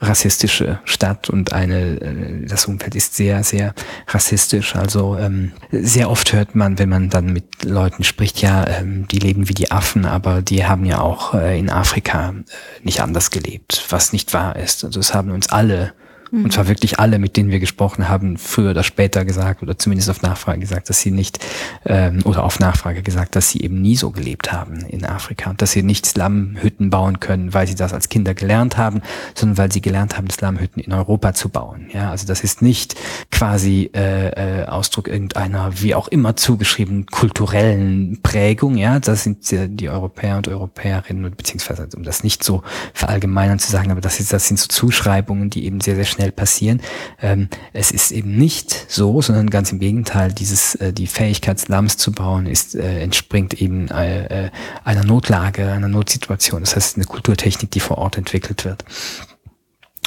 rassistische 0.00 0.80
Stadt 0.84 1.30
und 1.30 1.52
eine, 1.52 2.00
äh, 2.00 2.46
das 2.46 2.66
Umfeld 2.66 2.94
ist 2.94 3.14
sehr, 3.14 3.42
sehr 3.42 3.74
rassistisch. 4.08 4.76
Also 4.76 5.16
ähm, 5.16 5.52
sehr 5.70 6.10
oft 6.10 6.32
hört 6.32 6.54
man, 6.54 6.78
wenn 6.78 6.88
man 6.88 7.10
dann 7.10 7.32
mit 7.32 7.64
Leuten 7.64 8.04
spricht, 8.04 8.42
ja, 8.42 8.66
ähm, 8.66 9.06
die 9.08 9.18
leben 9.18 9.48
wie 9.48 9.54
die 9.54 9.70
Affen, 9.70 10.04
aber 10.04 10.42
die 10.42 10.66
haben 10.66 10.84
ja 10.84 11.00
auch 11.00 11.34
äh, 11.34 11.58
in 11.58 11.70
Afrika 11.70 12.30
äh, 12.30 12.84
nicht 12.84 13.00
anders 13.00 13.30
gelebt, 13.30 13.86
was 13.90 14.12
nicht 14.12 14.34
wahr 14.34 14.56
ist. 14.56 14.84
Also 14.84 15.00
es 15.00 15.14
haben 15.14 15.30
uns 15.30 15.50
alle 15.50 15.94
und 16.42 16.52
zwar 16.52 16.68
wirklich 16.68 16.98
alle, 16.98 17.18
mit 17.18 17.36
denen 17.36 17.50
wir 17.50 17.60
gesprochen 17.60 18.08
haben, 18.08 18.36
früher 18.36 18.70
oder 18.70 18.82
später 18.82 19.24
gesagt 19.24 19.62
oder 19.62 19.78
zumindest 19.78 20.10
auf 20.10 20.22
Nachfrage 20.22 20.60
gesagt, 20.60 20.88
dass 20.88 21.00
sie 21.00 21.10
nicht 21.10 21.38
ähm, 21.84 22.20
oder 22.24 22.44
auf 22.44 22.58
Nachfrage 22.58 23.02
gesagt, 23.02 23.36
dass 23.36 23.50
sie 23.50 23.60
eben 23.60 23.80
nie 23.80 23.96
so 23.96 24.10
gelebt 24.10 24.52
haben 24.52 24.84
in 24.86 25.04
Afrika 25.04 25.54
dass 25.56 25.72
sie 25.72 25.82
nicht 25.82 26.06
Slumhütten 26.06 26.90
bauen 26.90 27.20
können, 27.20 27.54
weil 27.54 27.66
sie 27.66 27.74
das 27.74 27.92
als 27.92 28.08
Kinder 28.08 28.34
gelernt 28.34 28.76
haben, 28.76 29.02
sondern 29.34 29.58
weil 29.58 29.72
sie 29.72 29.80
gelernt 29.80 30.16
haben, 30.16 30.28
Slumhütten 30.30 30.82
in 30.82 30.92
Europa 30.92 31.34
zu 31.34 31.48
bauen. 31.48 31.88
Ja, 31.92 32.10
also 32.10 32.26
das 32.26 32.42
ist 32.42 32.62
nicht 32.62 32.94
quasi 33.30 33.90
äh, 33.94 34.62
äh, 34.62 34.64
Ausdruck 34.66 35.08
irgendeiner 35.08 35.80
wie 35.80 35.94
auch 35.94 36.08
immer 36.08 36.36
zugeschriebenen 36.36 37.06
kulturellen 37.06 38.20
Prägung. 38.22 38.76
Ja, 38.76 38.98
das 39.00 39.24
sind 39.24 39.44
die 39.50 39.88
Europäer 39.88 40.36
und 40.38 40.48
Europäerinnen 40.48 41.34
beziehungsweise 41.36 41.88
um 41.96 42.02
das 42.02 42.24
nicht 42.24 42.42
so 42.42 42.62
verallgemeinern 42.92 43.58
zu 43.58 43.70
sagen, 43.70 43.90
aber 43.90 44.00
das 44.00 44.20
ist 44.20 44.32
das 44.32 44.48
sind 44.48 44.58
so 44.58 44.68
Zuschreibungen, 44.68 45.50
die 45.50 45.66
eben 45.66 45.80
sehr 45.80 45.94
sehr 45.94 46.04
schnell 46.04 46.23
schnell 46.24 46.32
passieren. 46.32 46.80
Ähm, 47.20 47.48
es 47.72 47.90
ist 47.90 48.10
eben 48.10 48.36
nicht 48.36 48.86
so, 48.88 49.20
sondern 49.20 49.50
ganz 49.50 49.72
im 49.72 49.78
Gegenteil, 49.78 50.32
dieses, 50.32 50.74
äh, 50.76 50.92
die 50.92 51.06
Fähigkeit, 51.06 51.60
Slums 51.60 51.96
zu 51.96 52.12
bauen, 52.12 52.46
ist, 52.46 52.74
äh, 52.74 53.00
entspringt 53.00 53.54
eben 53.54 53.88
äh, 53.88 54.46
äh, 54.46 54.50
einer 54.84 55.04
Notlage, 55.04 55.70
einer 55.70 55.88
Notsituation. 55.88 56.60
Das 56.60 56.76
heißt, 56.76 56.96
eine 56.96 57.04
Kulturtechnik, 57.04 57.70
die 57.70 57.80
vor 57.80 57.98
Ort 57.98 58.16
entwickelt 58.16 58.64
wird. 58.64 58.84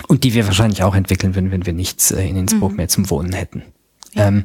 Und 0.07 0.24
die 0.24 0.34
wir 0.34 0.45
wahrscheinlich 0.45 0.84
auch 0.84 0.95
entwickeln 0.95 1.36
würden, 1.36 1.51
wenn 1.51 1.65
wir 1.65 1.74
nichts 1.74 2.11
äh, 2.11 2.28
in 2.28 2.36
Innsbruck 2.36 2.72
mhm. 2.72 2.78
mehr 2.78 2.88
zum 2.88 3.09
Wohnen 3.09 3.34
hätten. 3.34 3.63
Ja. 4.13 4.28
Ähm, 4.28 4.43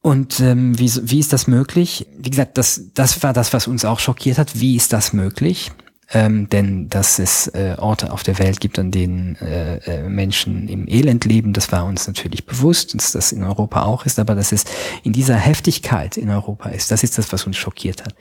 und 0.00 0.40
ähm, 0.40 0.76
wie, 0.78 0.90
wie 1.02 1.20
ist 1.20 1.32
das 1.32 1.46
möglich? 1.46 2.08
Wie 2.18 2.30
gesagt, 2.30 2.58
das, 2.58 2.90
das 2.94 3.22
war 3.22 3.32
das, 3.32 3.52
was 3.52 3.68
uns 3.68 3.84
auch 3.84 4.00
schockiert 4.00 4.38
hat. 4.38 4.58
Wie 4.58 4.74
ist 4.74 4.92
das 4.92 5.12
möglich? 5.12 5.70
Ähm, 6.12 6.48
denn 6.48 6.88
dass 6.88 7.18
es 7.18 7.48
äh, 7.48 7.76
Orte 7.78 8.12
auf 8.12 8.22
der 8.22 8.38
Welt 8.38 8.60
gibt, 8.60 8.78
an 8.78 8.90
denen 8.90 9.36
äh, 9.36 9.76
äh, 9.78 10.08
Menschen 10.08 10.68
im 10.68 10.86
Elend 10.86 11.24
leben, 11.24 11.52
das 11.52 11.72
war 11.72 11.84
uns 11.84 12.06
natürlich 12.06 12.46
bewusst, 12.46 12.94
dass 12.94 13.12
das 13.12 13.32
in 13.32 13.42
Europa 13.42 13.82
auch 13.82 14.04
ist, 14.04 14.18
aber 14.18 14.34
dass 14.34 14.52
es 14.52 14.64
in 15.02 15.12
dieser 15.12 15.36
Heftigkeit 15.36 16.16
in 16.16 16.30
Europa 16.30 16.68
ist, 16.68 16.90
das 16.90 17.02
ist 17.02 17.18
das, 17.18 17.32
was 17.32 17.46
uns 17.46 17.56
schockiert 17.56 18.04
hat. 18.04 18.14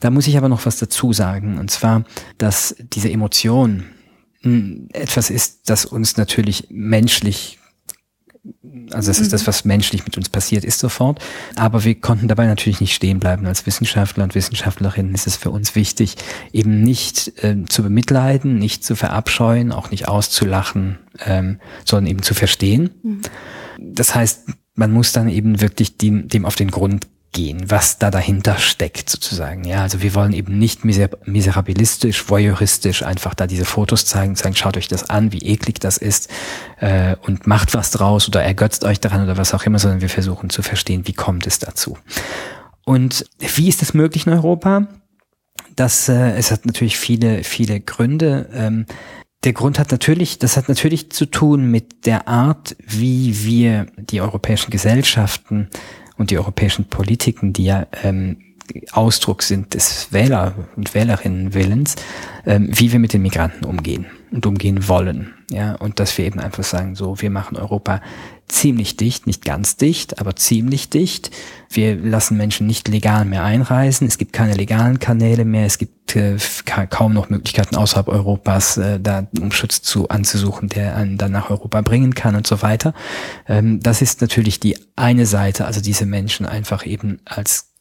Da 0.00 0.10
muss 0.10 0.26
ich 0.26 0.36
aber 0.36 0.48
noch 0.48 0.66
was 0.66 0.78
dazu 0.78 1.12
sagen, 1.12 1.58
und 1.58 1.70
zwar, 1.70 2.04
dass 2.38 2.74
diese 2.78 3.10
Emotion 3.10 3.84
hm, 4.42 4.88
etwas 4.92 5.30
ist, 5.30 5.68
das 5.70 5.84
uns 5.84 6.16
natürlich 6.16 6.66
menschlich 6.70 7.58
also 8.92 9.10
das 9.10 9.18
ist 9.18 9.32
das, 9.32 9.42
mhm. 9.42 9.46
was 9.46 9.64
menschlich 9.64 10.04
mit 10.04 10.16
uns 10.16 10.28
passiert 10.28 10.64
ist 10.64 10.78
sofort. 10.78 11.20
Aber 11.56 11.84
wir 11.84 11.94
konnten 12.00 12.28
dabei 12.28 12.46
natürlich 12.46 12.80
nicht 12.80 12.94
stehen 12.94 13.20
bleiben. 13.20 13.46
Als 13.46 13.66
Wissenschaftler 13.66 14.24
und 14.24 14.34
Wissenschaftlerinnen 14.34 15.14
ist 15.14 15.26
es 15.26 15.36
für 15.36 15.50
uns 15.50 15.74
wichtig, 15.74 16.16
eben 16.52 16.82
nicht 16.82 17.42
äh, 17.42 17.56
zu 17.68 17.82
bemitleiden, 17.82 18.58
nicht 18.58 18.84
zu 18.84 18.96
verabscheuen, 18.96 19.72
auch 19.72 19.90
nicht 19.90 20.08
auszulachen, 20.08 20.98
ähm, 21.24 21.58
sondern 21.84 22.10
eben 22.10 22.22
zu 22.22 22.34
verstehen. 22.34 22.90
Mhm. 23.02 23.20
Das 23.78 24.14
heißt, 24.14 24.48
man 24.74 24.92
muss 24.92 25.12
dann 25.12 25.28
eben 25.28 25.60
wirklich 25.60 25.96
dem, 25.96 26.28
dem 26.28 26.44
auf 26.44 26.54
den 26.54 26.70
Grund 26.70 27.06
gehen, 27.32 27.70
was 27.70 27.98
da 27.98 28.10
dahinter 28.10 28.56
steckt 28.56 29.10
sozusagen. 29.10 29.64
Ja, 29.64 29.82
also 29.82 30.00
wir 30.00 30.14
wollen 30.14 30.32
eben 30.32 30.58
nicht 30.58 30.84
miser 30.84 31.10
miserabilistisch, 31.24 32.28
voyeuristisch 32.28 33.02
einfach 33.02 33.34
da 33.34 33.46
diese 33.46 33.64
Fotos 33.64 34.06
zeigen, 34.06 34.36
sagen, 34.36 34.56
schaut 34.56 34.76
euch 34.76 34.88
das 34.88 35.10
an, 35.10 35.32
wie 35.32 35.40
eklig 35.40 35.78
das 35.80 35.98
ist 35.98 36.30
äh, 36.80 37.16
und 37.22 37.46
macht 37.46 37.74
was 37.74 37.90
draus 37.90 38.26
oder 38.28 38.42
ergötzt 38.42 38.84
euch 38.84 39.00
daran 39.00 39.22
oder 39.22 39.36
was 39.36 39.52
auch 39.52 39.64
immer, 39.64 39.78
sondern 39.78 40.00
wir 40.00 40.08
versuchen 40.08 40.50
zu 40.50 40.62
verstehen, 40.62 41.06
wie 41.06 41.12
kommt 41.12 41.46
es 41.46 41.58
dazu. 41.58 41.98
Und 42.84 43.26
wie 43.38 43.68
ist 43.68 43.82
das 43.82 43.94
möglich 43.94 44.26
in 44.26 44.32
Europa? 44.32 44.86
Das, 45.74 46.08
äh, 46.08 46.32
es 46.36 46.50
hat 46.50 46.64
natürlich 46.64 46.96
viele, 46.96 47.44
viele 47.44 47.80
Gründe. 47.80 48.48
Ähm, 48.54 48.86
der 49.44 49.52
Grund 49.52 49.78
hat 49.78 49.90
natürlich, 49.90 50.38
das 50.38 50.56
hat 50.56 50.68
natürlich 50.68 51.10
zu 51.10 51.26
tun 51.26 51.70
mit 51.70 52.06
der 52.06 52.28
Art, 52.28 52.76
wie 52.84 53.44
wir 53.44 53.86
die 53.96 54.20
europäischen 54.20 54.70
Gesellschaften 54.70 55.68
und 56.18 56.30
die 56.30 56.38
europäischen 56.38 56.86
Politiken, 56.86 57.52
die 57.52 57.64
ja 57.64 57.86
ähm, 58.02 58.38
Ausdruck 58.92 59.42
sind 59.42 59.74
des 59.74 60.12
Wähler- 60.12 60.54
und 60.76 60.94
Wählerinnenwillens, 60.94 61.96
ähm, 62.46 62.68
wie 62.72 62.92
wir 62.92 62.98
mit 62.98 63.12
den 63.12 63.22
Migranten 63.22 63.64
umgehen 63.64 64.06
und 64.30 64.46
umgehen 64.46 64.88
wollen. 64.88 65.34
Ja, 65.50 65.74
und 65.76 66.00
dass 66.00 66.16
wir 66.18 66.24
eben 66.24 66.40
einfach 66.40 66.64
sagen, 66.64 66.96
so, 66.96 67.20
wir 67.20 67.30
machen 67.30 67.56
Europa 67.56 68.00
ziemlich 68.48 68.96
dicht, 68.96 69.26
nicht 69.26 69.44
ganz 69.44 69.76
dicht, 69.76 70.18
aber 70.20 70.36
ziemlich 70.36 70.90
dicht. 70.90 71.30
Wir 71.70 71.96
lassen 71.96 72.36
Menschen 72.36 72.66
nicht 72.66 72.88
legal 72.88 73.24
mehr 73.24 73.44
einreisen. 73.44 74.06
Es 74.06 74.18
gibt 74.18 74.32
keine 74.32 74.54
legalen 74.54 74.98
Kanäle 74.98 75.44
mehr. 75.44 75.66
Es 75.66 75.78
gibt 75.78 76.16
äh, 76.16 76.36
kaum 76.90 77.12
noch 77.12 77.28
Möglichkeiten 77.28 77.76
außerhalb 77.76 78.08
Europas, 78.08 78.76
äh, 78.76 79.00
da 79.00 79.26
um 79.40 79.52
Schutz 79.52 79.82
zu 79.82 80.08
anzusuchen, 80.08 80.68
der 80.68 80.96
einen 80.96 81.18
dann 81.18 81.32
nach 81.32 81.50
Europa 81.50 81.80
bringen 81.80 82.14
kann 82.14 82.36
und 82.36 82.46
so 82.46 82.62
weiter. 82.62 82.94
Ähm, 83.48 83.80
das 83.80 84.02
ist 84.02 84.20
natürlich 84.20 84.60
die 84.60 84.76
eine 84.96 85.26
Seite, 85.26 85.66
also 85.66 85.80
diese 85.80 86.06
Menschen 86.06 86.46
einfach 86.46 86.86
eben 86.86 87.20
als 87.24 87.72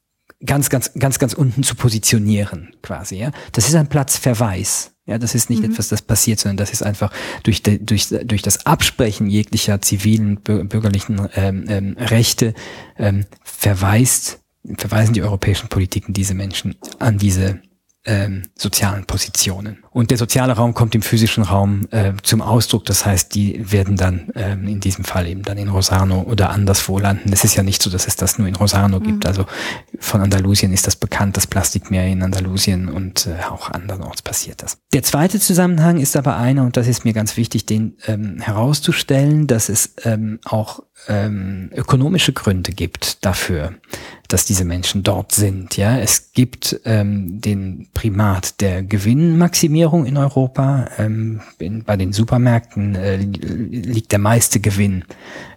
ganz, 0.45 0.69
ganz, 0.69 0.91
ganz, 0.97 1.19
ganz 1.19 1.33
unten 1.33 1.63
zu 1.63 1.75
positionieren, 1.75 2.75
quasi, 2.81 3.17
ja. 3.17 3.31
Das 3.51 3.67
ist 3.67 3.75
ein 3.75 3.87
Platzverweis. 3.87 4.94
Ja, 5.07 5.19
das 5.19 5.35
ist 5.35 5.51
nicht 5.51 5.61
mhm. 5.61 5.71
etwas, 5.71 5.89
das 5.89 6.01
passiert, 6.01 6.39
sondern 6.39 6.57
das 6.57 6.71
ist 6.71 6.81
einfach 6.81 7.11
durch, 7.43 7.61
de, 7.61 7.77
durch, 7.77 8.07
durch 8.07 8.41
das 8.41 8.65
Absprechen 8.65 9.27
jeglicher 9.27 9.81
zivilen, 9.81 10.37
bürgerlichen 10.37 11.29
ähm, 11.35 11.65
ähm, 11.67 11.95
Rechte 11.99 12.55
ähm, 12.97 13.25
verweist, 13.43 14.39
verweisen 14.77 15.13
die 15.13 15.21
europäischen 15.21 15.69
Politiken 15.69 16.13
diese 16.13 16.33
Menschen 16.33 16.75
an 16.97 17.19
diese 17.19 17.61
ähm, 18.05 18.43
sozialen 18.55 19.05
Positionen. 19.05 19.84
Und 19.95 20.11
der 20.11 20.17
soziale 20.17 20.51
Raum 20.51 20.73
kommt 20.73 20.93
im 20.93 21.01
physischen 21.01 21.41
Raum 21.41 21.87
äh, 21.91 22.11
zum 22.21 22.41
Ausdruck. 22.41 22.83
Das 22.83 23.05
heißt, 23.05 23.33
die 23.33 23.71
werden 23.71 23.95
dann 23.95 24.27
ähm, 24.35 24.67
in 24.67 24.81
diesem 24.81 25.05
Fall 25.05 25.25
eben 25.25 25.43
dann 25.43 25.57
in 25.57 25.69
Rosano 25.69 26.23
oder 26.23 26.49
anderswo 26.49 26.99
landen. 26.99 27.31
Es 27.31 27.45
ist 27.45 27.55
ja 27.55 27.63
nicht 27.63 27.81
so, 27.81 27.89
dass 27.89 28.05
es 28.05 28.17
das 28.17 28.37
nur 28.37 28.45
in 28.45 28.57
Rosano 28.57 28.99
mhm. 28.99 29.03
gibt. 29.03 29.25
Also 29.25 29.45
von 30.01 30.19
Andalusien 30.19 30.73
ist 30.73 30.85
das 30.85 30.97
bekannt, 30.97 31.37
das 31.37 31.47
Plastikmeer 31.47 32.07
in 32.07 32.23
Andalusien 32.23 32.89
und 32.89 33.27
äh, 33.27 33.45
auch 33.45 33.71
andernorts 33.71 34.21
passiert 34.21 34.63
das. 34.63 34.77
Der 34.91 35.01
zweite 35.01 35.39
Zusammenhang 35.39 35.97
ist 36.01 36.17
aber 36.17 36.35
einer, 36.35 36.63
und 36.63 36.75
das 36.75 36.89
ist 36.89 37.05
mir 37.05 37.13
ganz 37.13 37.37
wichtig, 37.37 37.65
den 37.65 37.95
ähm, 38.05 38.41
herauszustellen, 38.41 39.47
dass 39.47 39.69
es 39.69 39.93
ähm, 40.03 40.39
auch 40.43 40.81
ähm, 41.07 41.69
ökonomische 41.73 42.33
Gründe 42.33 42.71
gibt 42.71 43.23
dafür, 43.23 43.75
dass 44.27 44.45
diese 44.45 44.65
Menschen 44.65 45.03
dort 45.03 45.33
sind. 45.33 45.77
Ja, 45.77 45.97
es 45.99 46.31
gibt 46.33 46.81
ähm, 46.85 47.39
den 47.41 47.87
Primat 47.93 48.59
der 48.61 48.81
Gewinnmaximierung 48.81 49.84
in 49.93 50.17
Europa. 50.17 50.87
Ähm, 50.97 51.41
in, 51.59 51.83
bei 51.83 51.97
den 51.97 52.13
Supermärkten 52.13 52.95
äh, 52.95 53.17
liegt 53.17 54.11
der 54.11 54.19
meiste 54.19 54.59
Gewinn 54.59 55.05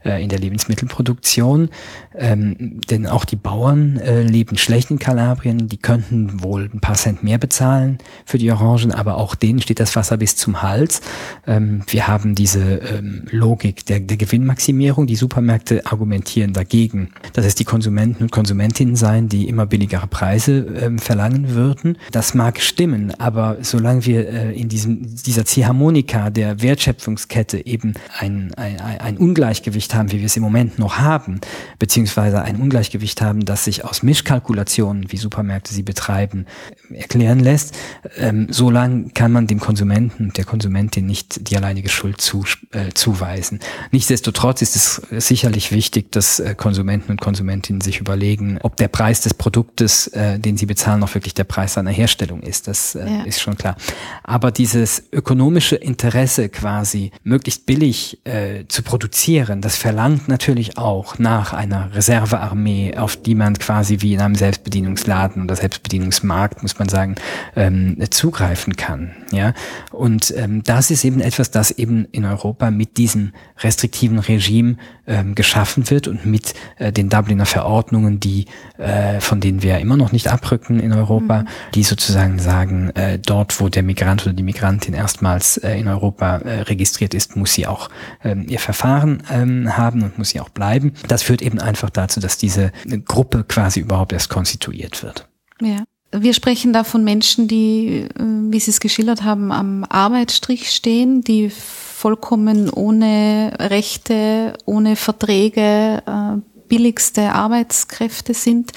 äh, 0.05 0.23
in 0.23 0.29
der 0.29 0.39
Lebensmittelproduktion. 0.39 1.71
Ähm, 2.17 2.81
denn 2.91 3.07
auch 3.07 3.25
die 3.25 3.37
Bauern 3.37 3.99
äh, 3.99 4.23
leben 4.23 4.59
schlecht 4.59 4.91
in 4.91 4.99
Kalabrien. 4.99 5.69
Die 5.69 5.77
könnten 5.77 6.43
wohl 6.43 6.71
ein 6.73 6.81
paar 6.81 6.97
Cent 6.97 7.23
mehr 7.23 7.39
bezahlen 7.39 7.99
für 8.25 8.39
die 8.39 8.51
Orangen, 8.51 8.93
aber 8.93 9.17
auch 9.17 9.35
denen 9.35 9.61
steht 9.61 9.81
das 9.81 9.95
Wasser 9.97 10.17
bis 10.17 10.37
zum 10.37 10.63
Hals. 10.63 11.01
Ähm, 11.47 11.83
wir 11.87 12.09
haben 12.09 12.35
diese 12.35 12.61
ähm, 12.61 13.23
Logik 13.31 13.87
der, 13.87 14.01
der 14.01 14.17
Gewinnmaximierung. 14.17 15.07
Die 15.07 15.17
Supermärkte 15.17 15.87
argumentieren 15.87 16.53
dagegen, 16.53 17.11
dass 17.33 17.45
es 17.45 17.55
die 17.55 17.65
Konsumenten 17.65 18.25
und 18.25 18.33
Konsumentinnen 18.33 18.97
seien, 18.97 19.29
die 19.29 19.49
immer 19.49 19.67
billigere 19.67 20.07
Preise 20.07 20.67
ähm, 20.81 20.99
verlangen 20.99 21.55
würden. 21.55 21.99
Das 22.11 22.35
mag 22.35 22.61
stimmen, 22.61 23.13
aber 23.19 23.59
solange 23.61 24.05
wir 24.05 24.29
äh, 24.29 24.53
in 24.53 24.69
diesem, 24.69 25.03
dieser 25.03 25.45
Ziehharmonika 25.45 26.31
der 26.31 26.63
Wertschöpfungskette 26.63 27.67
eben 27.67 27.95
ein, 28.19 28.53
ein, 28.55 28.81
ein 28.81 29.17
Ungleichgewicht 29.17 29.88
haben, 29.95 30.13
wie 30.13 30.19
wir 30.19 30.27
es 30.27 30.37
im 30.37 30.43
Moment 30.43 30.79
noch 30.79 30.99
haben, 30.99 31.41
beziehungsweise 31.79 32.43
ein 32.43 32.57
Ungleichgewicht 32.57 33.21
haben, 33.23 33.45
das 33.45 33.65
sich 33.65 33.85
aus 33.85 34.03
Mischkalkulationen, 34.03 35.11
wie 35.13 35.17
Supermärkte 35.17 35.73
sie 35.75 35.83
betreiben, 35.83 36.47
erklären 36.93 37.41
lässt, 37.41 37.77
ähm, 38.17 38.47
solange 38.51 39.11
kann 39.11 39.33
man 39.33 39.47
dem 39.47 39.61
Konsumenten 39.61 40.27
und 40.27 40.37
der 40.37 40.45
Konsumentin 40.45 41.07
nicht 41.07 41.49
die 41.51 41.57
alleinige 41.57 41.89
Schuld 41.89 42.21
zu, 42.21 42.45
äh, 42.73 42.93
zuweisen. 42.95 43.61
Nichtsdestotrotz 43.91 44.63
ist 44.63 44.77
es 44.77 45.03
sicherlich 45.25 45.73
wichtig, 45.73 46.13
dass 46.13 46.41
äh, 46.41 46.55
Konsumenten 46.55 47.13
und 47.13 47.21
Konsumentinnen 47.21 47.81
sich 47.81 48.01
überlegen, 48.01 48.59
ob 48.63 48.77
der 48.77 48.89
Preis 48.89 49.21
des 49.21 49.35
Produktes, 49.35 50.09
äh, 50.09 50.39
den 50.39 50.57
sie 50.57 50.67
bezahlen, 50.67 51.03
auch 51.03 51.15
wirklich 51.15 51.35
der 51.35 51.45
Preis 51.45 51.75
seiner 51.75 51.91
Herstellung 51.91 52.43
ist. 52.43 52.69
Das 52.69 52.95
äh, 52.95 53.09
ja. 53.09 53.23
ist 53.23 53.41
schon 53.41 53.57
klar. 53.57 53.77
Aber 54.23 54.51
dieses 54.51 55.05
ökonomische 55.13 55.77
Interesse 55.77 56.49
quasi 56.49 57.13
möglichst 57.25 57.67
billig 57.67 58.19
äh, 58.25 58.65
zu 58.69 58.83
produzieren, 58.83 59.61
das 59.61 59.77
verlangt 59.79 60.29
natürlich 60.29 60.77
auch 60.77 61.19
nach 61.19 61.53
einer 61.53 61.95
Reservearmee, 61.95 62.97
auf 62.97 63.17
die 63.17 63.37
man 63.37 63.57
quasi 63.59 63.99
wie 64.01 64.15
in 64.15 64.21
einem 64.21 64.35
Selbstbedienungsladen 64.35 65.45
oder 65.45 65.55
Selbstbedienungsmarkt, 65.55 66.63
muss 66.63 66.79
man 66.79 66.89
sagen, 66.89 67.15
ähm, 67.55 67.97
zugreifen 68.11 68.77
kann. 68.77 69.13
Ja, 69.31 69.55
und 69.93 70.35
ähm, 70.37 70.63
das 70.65 70.91
ist 70.91 71.05
eben 71.05 71.21
etwas, 71.21 71.51
das 71.53 71.71
eben 71.71 72.07
in 72.11 72.25
Europa 72.25 72.71
mit 72.71 72.97
diesem 72.97 73.33
restriktiven 73.59 74.19
Regime 74.19 74.77
ähm, 75.09 75.35
geschaffen 75.35 75.91
wird 75.91 76.07
und 76.07 76.27
mit 76.27 76.55
äh, 76.77 76.93
den 76.93 77.09
Dubliner 77.09 77.47
Verordnungen, 77.47 78.21
die 78.21 78.47
äh, 78.77 79.21
von 79.21 79.41
denen 79.41 79.63
wir 79.63 79.79
immer 79.79 79.97
noch 79.97 80.13
nicht 80.13 80.29
abrücken 80.29 80.79
in 80.81 80.93
Europa, 80.93 81.43
mhm. 81.43 81.49
die 81.75 81.83
sozusagen 81.83 82.39
sagen, 82.39 82.91
äh, 82.91 83.19
dort, 83.19 83.61
wo 83.61 83.69
der 83.69 83.83
Migrant 83.83 84.27
oder 84.27 84.35
die 84.35 84.43
Migrantin 84.43 84.95
erstmals 84.95 85.57
äh, 85.57 85.79
in 85.79 85.89
Europa 85.89 86.39
äh, 86.39 86.61
registriert 86.63 87.15
ist, 87.15 87.37
muss 87.37 87.55
sie 87.55 87.67
auch 87.67 87.89
ähm, 88.23 88.47
ihr 88.49 88.61
Verfahren 88.61 89.23
ähm, 89.31 89.77
haben 89.77 90.03
und 90.03 90.19
muss 90.19 90.31
sie 90.31 90.41
auch 90.41 90.51
bleiben. 90.51 90.93
Das 91.09 91.23
führt 91.23 91.43
eben 91.43 91.59
einfach 91.59 91.91
dazu, 91.91 92.21
dass 92.21 92.39
diese 92.39 92.73
Gruppe 93.07 93.45
quasi 93.45 93.81
überhaupt 93.81 94.13
erst 94.13 94.29
konstituiert 94.29 95.03
wird. 95.03 95.29
Ja. 95.61 95.85
Wir 96.11 96.33
sprechen 96.33 96.73
da 96.73 96.85
von 96.85 97.05
Menschen, 97.05 97.49
die, 97.49 98.07
äh, 98.09 98.09
wie 98.19 98.61
Sie 98.61 98.71
es 98.71 98.81
geschildert 98.81 99.25
haben, 99.25 99.53
am 99.53 99.85
Arbeitsstrich 99.85 100.71
stehen, 100.71 101.23
die 101.23 101.51
vollkommen 101.51 102.71
ohne 102.71 103.53
Rechte, 103.59 104.55
ohne 104.65 104.97
Verträge, 104.97 106.03
äh, 106.07 106.37
billigste 106.69 107.33
Arbeitskräfte 107.33 108.35
sind. 108.35 108.73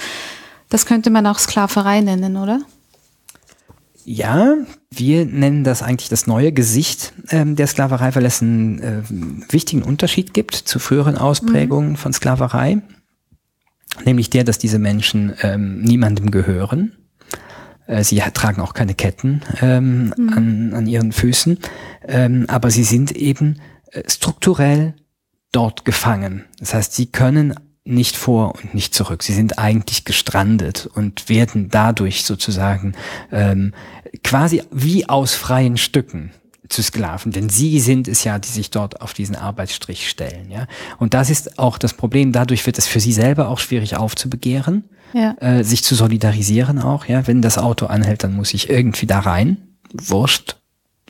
Das 0.68 0.86
könnte 0.86 1.10
man 1.10 1.26
auch 1.26 1.38
Sklaverei 1.38 2.00
nennen, 2.00 2.36
oder? 2.36 2.60
Ja, 4.04 4.56
wir 4.90 5.24
nennen 5.24 5.64
das 5.64 5.82
eigentlich 5.82 6.08
das 6.08 6.26
neue 6.26 6.52
Gesicht 6.52 7.12
ähm, 7.30 7.54
der 7.54 7.66
Sklaverei, 7.66 8.14
weil 8.14 8.24
es 8.24 8.42
einen 8.42 8.78
äh, 8.80 9.02
wichtigen 9.52 9.82
Unterschied 9.82 10.34
gibt 10.34 10.54
zu 10.54 10.78
früheren 10.78 11.16
Ausprägungen 11.16 11.90
mhm. 11.90 11.96
von 11.96 12.12
Sklaverei. 12.12 12.82
Nämlich 14.04 14.30
der, 14.30 14.44
dass 14.44 14.58
diese 14.58 14.78
Menschen 14.78 15.34
ähm, 15.42 15.82
niemandem 15.82 16.30
gehören. 16.30 16.96
Äh, 17.92 18.04
sie 18.04 18.18
tragen 18.32 18.62
auch 18.62 18.74
keine 18.74 18.94
Ketten 18.94 19.42
ähm, 19.60 20.12
mhm. 20.16 20.32
an, 20.34 20.74
an 20.74 20.86
ihren 20.86 21.12
Füßen, 21.12 21.58
ähm, 22.08 22.46
aber 22.48 22.70
sie 22.70 22.84
sind 22.84 23.12
eben 23.12 23.60
äh, 23.90 24.02
strukturell 24.08 24.94
dort 25.52 25.84
gefangen. 25.84 26.44
Das 26.58 26.72
heißt, 26.72 26.94
sie 26.94 27.06
können 27.06 27.54
nicht 27.84 28.16
vor 28.16 28.54
und 28.54 28.74
nicht 28.74 28.94
zurück. 28.94 29.22
Sie 29.22 29.34
sind 29.34 29.58
eigentlich 29.58 30.04
gestrandet 30.04 30.88
und 30.94 31.28
werden 31.28 31.68
dadurch 31.68 32.24
sozusagen 32.24 32.94
ähm, 33.30 33.74
quasi 34.24 34.62
wie 34.70 35.08
aus 35.08 35.34
freien 35.34 35.76
Stücken 35.76 36.30
zu 36.68 36.82
Sklaven, 36.82 37.32
denn 37.32 37.48
sie 37.48 37.80
sind 37.80 38.08
es 38.08 38.24
ja, 38.24 38.38
die 38.38 38.48
sich 38.48 38.70
dort 38.70 39.00
auf 39.00 39.14
diesen 39.14 39.36
Arbeitsstrich 39.36 40.08
stellen, 40.08 40.50
ja. 40.50 40.66
Und 40.98 41.14
das 41.14 41.28
ist 41.28 41.58
auch 41.58 41.78
das 41.78 41.94
Problem. 41.94 42.32
Dadurch 42.32 42.64
wird 42.66 42.78
es 42.78 42.86
für 42.86 43.00
sie 43.00 43.12
selber 43.12 43.48
auch 43.48 43.58
schwierig 43.58 43.96
aufzubegehren, 43.96 44.84
ja. 45.12 45.36
äh, 45.40 45.64
sich 45.64 45.82
zu 45.84 45.94
solidarisieren 45.94 46.78
auch, 46.78 47.06
ja. 47.06 47.26
Wenn 47.26 47.42
das 47.42 47.58
Auto 47.58 47.86
anhält, 47.86 48.24
dann 48.24 48.34
muss 48.34 48.54
ich 48.54 48.70
irgendwie 48.70 49.06
da 49.06 49.20
rein. 49.20 49.56
Wurscht, 49.92 50.56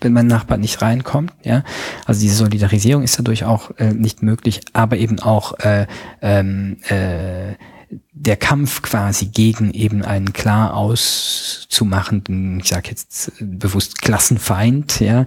wenn 0.00 0.12
mein 0.12 0.26
Nachbar 0.26 0.58
nicht 0.58 0.82
reinkommt. 0.82 1.32
Ja, 1.44 1.62
also 2.06 2.20
diese 2.20 2.36
Solidarisierung 2.36 3.02
ist 3.02 3.18
dadurch 3.18 3.44
auch 3.44 3.70
äh, 3.78 3.92
nicht 3.92 4.22
möglich, 4.22 4.60
aber 4.72 4.96
eben 4.96 5.20
auch 5.20 5.58
äh, 5.60 5.86
ähm, 6.20 6.78
äh, 6.88 7.52
der 8.12 8.36
Kampf 8.36 8.82
quasi 8.82 9.26
gegen 9.26 9.72
eben 9.72 10.02
einen 10.02 10.32
klar 10.32 10.74
auszumachenden, 10.74 12.60
ich 12.60 12.68
sage 12.68 12.90
jetzt 12.90 13.32
bewusst 13.40 14.00
Klassenfeind, 14.00 15.00
ja, 15.00 15.26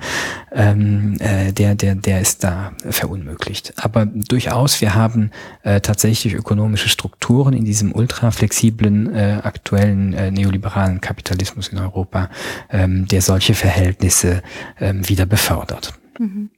ähm, 0.51 1.17
äh, 1.19 1.51
der, 1.51 1.75
der, 1.75 1.95
der 1.95 2.21
ist 2.21 2.43
da 2.43 2.73
verunmöglicht. 2.89 3.73
Aber 3.77 4.05
durchaus, 4.05 4.81
wir 4.81 4.95
haben 4.95 5.31
äh, 5.63 5.81
tatsächlich 5.81 6.33
ökonomische 6.33 6.89
Strukturen 6.89 7.53
in 7.53 7.65
diesem 7.65 7.93
ultraflexiblen, 7.93 9.13
äh, 9.13 9.41
aktuellen 9.43 10.13
äh, 10.13 10.31
neoliberalen 10.31 11.01
Kapitalismus 11.01 11.67
in 11.67 11.77
Europa, 11.77 12.29
ähm, 12.69 13.07
der 13.07 13.21
solche 13.21 13.53
Verhältnisse 13.53 14.41
ähm, 14.79 15.07
wieder 15.07 15.25
befördert. 15.25 15.93
Mhm. 16.17 16.49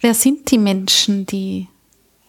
Wer 0.00 0.14
sind 0.14 0.50
die 0.50 0.58
Menschen, 0.58 1.26
die 1.26 1.68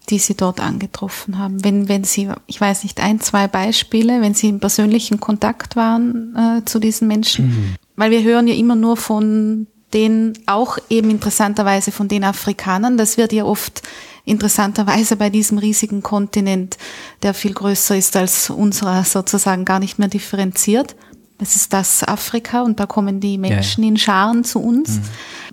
die 0.09 0.19
Sie 0.19 0.35
dort 0.35 0.59
angetroffen 0.59 1.37
haben? 1.37 1.63
Wenn, 1.63 1.87
wenn 1.87 2.03
Sie, 2.03 2.29
ich 2.47 2.59
weiß 2.59 2.83
nicht, 2.83 2.99
ein, 2.99 3.19
zwei 3.19 3.47
Beispiele, 3.47 4.21
wenn 4.21 4.33
Sie 4.33 4.49
im 4.49 4.59
persönlichen 4.59 5.19
Kontakt 5.19 5.75
waren 5.75 6.35
äh, 6.35 6.65
zu 6.65 6.79
diesen 6.79 7.07
Menschen, 7.07 7.47
mhm. 7.47 7.75
weil 7.95 8.11
wir 8.11 8.23
hören 8.23 8.47
ja 8.47 8.55
immer 8.55 8.75
nur 8.75 8.97
von 8.97 9.67
den, 9.93 10.33
auch 10.45 10.77
eben 10.89 11.09
interessanterweise 11.09 11.91
von 11.91 12.07
den 12.07 12.23
Afrikanern, 12.23 12.97
das 12.97 13.17
wird 13.17 13.33
ja 13.33 13.43
oft 13.43 13.81
interessanterweise 14.25 15.15
bei 15.15 15.29
diesem 15.29 15.57
riesigen 15.57 16.03
Kontinent, 16.03 16.77
der 17.23 17.33
viel 17.33 17.53
größer 17.53 17.97
ist 17.97 18.15
als 18.15 18.49
unserer, 18.49 19.03
sozusagen 19.03 19.65
gar 19.65 19.79
nicht 19.79 19.97
mehr 19.97 20.07
differenziert. 20.07 20.95
Das 21.39 21.55
ist 21.55 21.73
das 21.73 22.03
Afrika 22.03 22.61
und 22.61 22.79
da 22.79 22.85
kommen 22.85 23.19
die 23.19 23.37
Menschen 23.37 23.83
ja. 23.83 23.89
in 23.89 23.97
Scharen 23.97 24.43
zu 24.43 24.59
uns. 24.59 24.97
Mhm. 24.97 25.01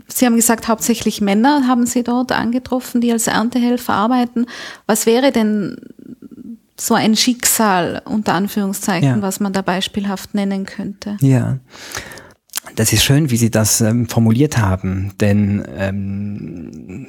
Sie 0.09 0.26
haben 0.26 0.37
gesagt, 0.37 0.68
hauptsächlich 0.68 1.20
Männer 1.20 1.66
haben 1.66 1.87
Sie 1.87 2.03
dort 2.03 2.32
angetroffen, 2.32 3.01
die 3.01 3.12
als 3.12 3.28
Erntehelfer 3.28 3.95
arbeiten. 3.95 4.47
Was 4.87 5.07
wäre 5.07 5.32
denn 5.32 5.76
so 6.78 6.95
ein 6.95 7.16
Schicksal 7.16 8.03
unter 8.05 8.34
Anführungszeichen, 8.34 9.09
ja. 9.09 9.22
was 9.22 9.41
man 9.41 9.53
da 9.53 9.62
beispielhaft 9.62 10.34
nennen 10.34 10.66
könnte? 10.66 11.16
Ja. 11.20 11.59
Das 12.74 12.93
ist 12.93 13.05
schön, 13.05 13.30
wie 13.30 13.37
Sie 13.37 13.51
das 13.51 13.80
ähm, 13.80 14.09
formuliert 14.09 14.59
haben, 14.59 15.12
denn 15.20 15.64
ähm, 15.76 17.07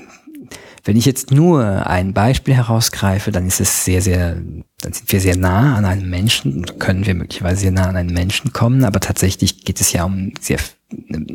wenn 0.84 0.98
ich 0.98 1.06
jetzt 1.06 1.32
nur 1.32 1.88
ein 1.88 2.14
Beispiel 2.14 2.54
herausgreife, 2.54 3.32
dann 3.32 3.48
ist 3.48 3.60
es 3.60 3.86
sehr, 3.86 4.02
sehr 4.02 4.38
dann 4.82 4.94
sind 4.94 5.12
wir 5.12 5.20
sehr 5.20 5.36
nah 5.36 5.76
an 5.76 5.86
einem 5.86 6.10
Menschen, 6.10 6.66
können 6.78 7.06
wir 7.06 7.16
möglicherweise 7.16 7.62
sehr 7.62 7.72
nah 7.72 7.88
an 7.88 7.96
einen 7.96 8.14
Menschen 8.14 8.54
kommen, 8.54 8.86
aber 8.86 9.00
tatsächlich 9.00 9.66
geht 9.66 9.82
es 9.82 9.92
ja 9.92 10.04
um 10.04 10.34
sehr 10.40 10.60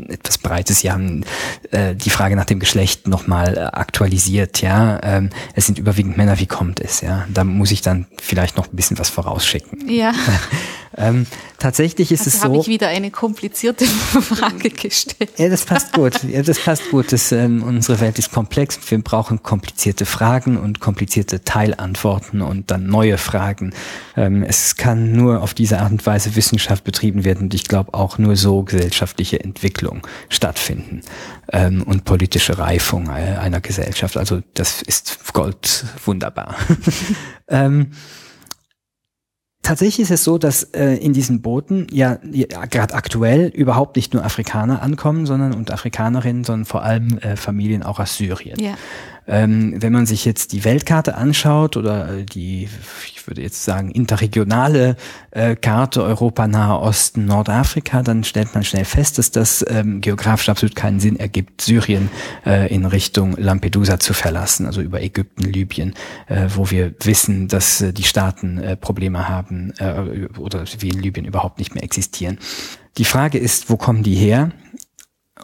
etwas 0.08 0.38
Breites. 0.38 0.80
Sie 0.80 0.90
haben 0.90 1.24
äh, 1.72 1.94
die 1.94 2.08
Frage 2.08 2.36
nach 2.36 2.46
dem 2.46 2.60
Geschlecht 2.60 3.06
nochmal 3.08 3.58
äh, 3.58 3.60
aktualisiert, 3.60 4.62
ja. 4.62 4.98
Ähm, 5.02 5.30
es 5.54 5.66
sind 5.66 5.78
überwiegend 5.78 6.16
Männer, 6.16 6.38
wie 6.38 6.46
kommt 6.46 6.80
es, 6.80 7.00
ja? 7.00 7.26
Da 7.28 7.44
muss 7.44 7.70
ich 7.70 7.82
dann 7.82 8.06
vielleicht 8.20 8.56
noch 8.56 8.72
ein 8.72 8.76
bisschen 8.76 8.98
was 8.98 9.10
vorausschicken. 9.10 9.88
Ja. 9.88 10.14
ähm, 10.96 11.26
tatsächlich 11.58 12.12
ist 12.12 12.20
also 12.20 12.30
es 12.30 12.40
so. 12.40 12.44
habe 12.44 12.58
ich 12.58 12.68
wieder 12.68 12.88
eine 12.88 13.10
komplizierte 13.10 13.84
Frage 13.86 14.70
gestellt. 14.70 15.30
Ja, 15.38 15.48
das 15.48 15.64
passt 15.64 15.92
gut. 15.92 16.22
Ja, 16.24 16.42
das 16.42 16.60
passt 16.60 16.90
gut. 16.90 17.12
Das, 17.12 17.32
ähm, 17.32 17.62
unsere 17.62 18.00
Welt 18.00 18.18
ist 18.18 18.32
komplex. 18.32 18.78
Wir 18.90 19.00
brauchen 19.02 19.42
komplizierte 19.42 20.06
Fragen 20.06 20.56
und 20.56 20.80
komplizierte 20.80 21.44
Teilantworten 21.44 22.42
und 22.42 22.70
dann 22.70 22.86
neue 22.86 23.18
Fragen. 23.18 23.72
Ähm, 24.16 24.42
es 24.42 24.76
kann 24.76 25.12
nur 25.12 25.42
auf 25.42 25.54
diese 25.54 25.80
Art 25.80 25.92
und 25.92 26.04
Weise 26.04 26.36
Wissenschaft 26.36 26.84
betrieben 26.84 27.24
werden 27.24 27.44
und 27.44 27.54
ich 27.54 27.64
glaube 27.64 27.94
auch 27.94 28.18
nur 28.18 28.36
so 28.36 28.62
gesellschaftliche 28.62 29.40
Entwicklung 29.40 30.06
stattfinden 30.28 31.02
ähm, 31.52 31.82
und 31.82 32.04
politische 32.04 32.58
Reifung 32.58 33.08
einer 33.08 33.60
Gesellschaft. 33.60 34.16
Also 34.16 34.42
das 34.54 34.82
ist 34.82 35.32
Gold 35.32 35.84
wunderbar. 36.04 36.56
ähm, 37.48 37.92
Tatsächlich 39.62 40.00
ist 40.00 40.10
es 40.10 40.24
so, 40.24 40.38
dass 40.38 40.64
äh, 40.74 40.96
in 40.96 41.12
diesen 41.12 41.40
Booten 41.40 41.86
ja, 41.92 42.18
ja 42.32 42.64
gerade 42.66 42.94
aktuell 42.94 43.46
überhaupt 43.46 43.94
nicht 43.94 44.12
nur 44.12 44.24
Afrikaner 44.24 44.82
ankommen, 44.82 45.24
sondern 45.24 45.54
und 45.54 45.70
Afrikanerinnen, 45.70 46.42
sondern 46.42 46.64
vor 46.64 46.82
allem 46.82 47.18
äh, 47.18 47.36
Familien 47.36 47.84
auch 47.84 48.00
aus 48.00 48.16
Syrien. 48.16 48.58
Ja. 48.58 48.74
Ähm, 49.26 49.80
wenn 49.80 49.92
man 49.92 50.06
sich 50.06 50.24
jetzt 50.24 50.52
die 50.52 50.64
Weltkarte 50.64 51.14
anschaut 51.14 51.76
oder 51.76 52.18
äh, 52.18 52.24
die, 52.24 52.68
ich 53.14 53.26
würde 53.26 53.42
jetzt 53.42 53.64
sagen, 53.64 53.90
interregionale 53.90 54.96
äh, 55.30 55.54
Karte 55.54 56.02
Europa, 56.02 56.48
Nahe 56.48 56.80
Osten, 56.80 57.26
Nordafrika, 57.26 58.02
dann 58.02 58.24
stellt 58.24 58.54
man 58.54 58.64
schnell 58.64 58.84
fest, 58.84 59.18
dass 59.18 59.30
das 59.30 59.64
ähm, 59.68 60.00
geografisch 60.00 60.48
absolut 60.48 60.74
keinen 60.74 60.98
Sinn 60.98 61.18
ergibt, 61.18 61.60
Syrien 61.60 62.10
äh, 62.44 62.72
in 62.74 62.84
Richtung 62.84 63.36
Lampedusa 63.36 64.00
zu 64.00 64.12
verlassen, 64.12 64.66
also 64.66 64.80
über 64.80 65.00
Ägypten, 65.00 65.44
Libyen, 65.44 65.94
äh, 66.26 66.48
wo 66.54 66.70
wir 66.70 66.92
wissen, 67.04 67.46
dass 67.46 67.80
äh, 67.80 67.92
die 67.92 68.02
Staaten 68.02 68.58
äh, 68.58 68.76
Probleme 68.76 69.28
haben 69.28 69.72
oder 70.38 70.64
wie 70.78 70.88
in 70.88 71.00
Libyen 71.00 71.26
überhaupt 71.26 71.58
nicht 71.58 71.74
mehr 71.74 71.84
existieren. 71.84 72.38
Die 72.98 73.04
Frage 73.04 73.38
ist, 73.38 73.70
wo 73.70 73.76
kommen 73.76 74.02
die 74.02 74.14
her? 74.14 74.50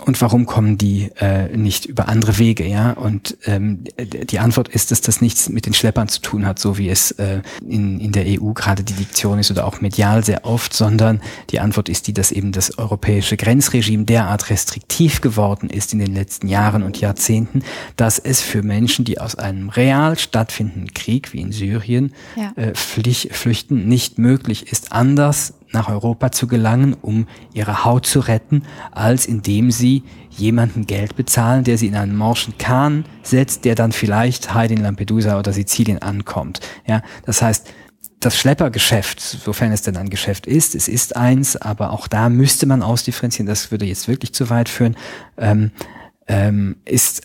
Und 0.04 0.20
warum 0.20 0.46
kommen 0.46 0.78
die 0.78 1.10
äh, 1.18 1.56
nicht 1.56 1.86
über 1.86 2.08
andere 2.08 2.38
Wege, 2.38 2.66
ja? 2.66 2.92
Und 2.92 3.36
ähm, 3.44 3.84
die 3.98 4.38
Antwort 4.38 4.68
ist, 4.68 4.90
dass 4.90 5.00
das 5.00 5.20
nichts 5.20 5.48
mit 5.48 5.66
den 5.66 5.74
Schleppern 5.74 6.08
zu 6.08 6.20
tun 6.20 6.46
hat, 6.46 6.58
so 6.58 6.78
wie 6.78 6.88
es 6.88 7.10
äh, 7.12 7.42
in, 7.66 8.00
in 8.00 8.12
der 8.12 8.24
EU 8.26 8.52
gerade 8.52 8.82
die 8.82 8.94
Diktion 8.94 9.38
ist 9.38 9.50
oder 9.50 9.66
auch 9.66 9.80
medial 9.80 10.24
sehr 10.24 10.44
oft, 10.44 10.72
sondern 10.72 11.20
die 11.50 11.60
Antwort 11.60 11.88
ist 11.88 12.06
die, 12.06 12.12
dass 12.12 12.32
eben 12.32 12.52
das 12.52 12.78
europäische 12.78 13.36
Grenzregime 13.36 14.04
derart 14.04 14.50
restriktiv 14.50 15.20
geworden 15.20 15.70
ist 15.70 15.92
in 15.92 15.98
den 15.98 16.14
letzten 16.14 16.48
Jahren 16.48 16.82
und 16.82 17.00
Jahrzehnten, 17.00 17.62
dass 17.96 18.18
es 18.18 18.40
für 18.40 18.62
Menschen, 18.62 19.04
die 19.04 19.20
aus 19.20 19.34
einem 19.34 19.68
real 19.68 20.18
stattfindenden 20.18 20.94
Krieg 20.94 21.32
wie 21.32 21.40
in 21.40 21.52
Syrien 21.52 22.14
ja. 22.36 22.52
äh, 22.56 22.74
flüchten, 22.74 23.88
nicht 23.88 24.18
möglich 24.18 24.70
ist, 24.72 24.92
anders 24.92 25.54
nach 25.72 25.88
Europa 25.88 26.32
zu 26.32 26.46
gelangen, 26.46 26.94
um 27.00 27.26
ihre 27.52 27.84
Haut 27.84 28.06
zu 28.06 28.20
retten, 28.20 28.62
als 28.90 29.26
indem 29.26 29.70
sie 29.70 30.02
jemanden 30.30 30.86
Geld 30.86 31.16
bezahlen, 31.16 31.64
der 31.64 31.78
sie 31.78 31.88
in 31.88 31.96
einen 31.96 32.16
morschen 32.16 32.56
Kahn 32.58 33.04
setzt, 33.22 33.64
der 33.64 33.74
dann 33.74 33.92
vielleicht 33.92 34.54
heil 34.54 34.70
in 34.70 34.82
Lampedusa 34.82 35.38
oder 35.38 35.52
Sizilien 35.52 36.00
ankommt. 36.00 36.60
Ja, 36.86 37.02
das 37.24 37.42
heißt, 37.42 37.68
das 38.20 38.36
Schleppergeschäft, 38.36 39.20
sofern 39.20 39.72
es 39.72 39.82
denn 39.82 39.96
ein 39.96 40.10
Geschäft 40.10 40.46
ist, 40.46 40.74
es 40.74 40.88
ist 40.88 41.16
eins, 41.16 41.56
aber 41.56 41.92
auch 41.92 42.08
da 42.08 42.28
müsste 42.28 42.66
man 42.66 42.82
ausdifferenzieren, 42.82 43.46
das 43.46 43.70
würde 43.70 43.84
jetzt 43.84 44.08
wirklich 44.08 44.32
zu 44.32 44.50
weit 44.50 44.68
führen, 44.68 44.96
ähm, 45.36 45.70
ähm, 46.26 46.76
ist 46.84 47.22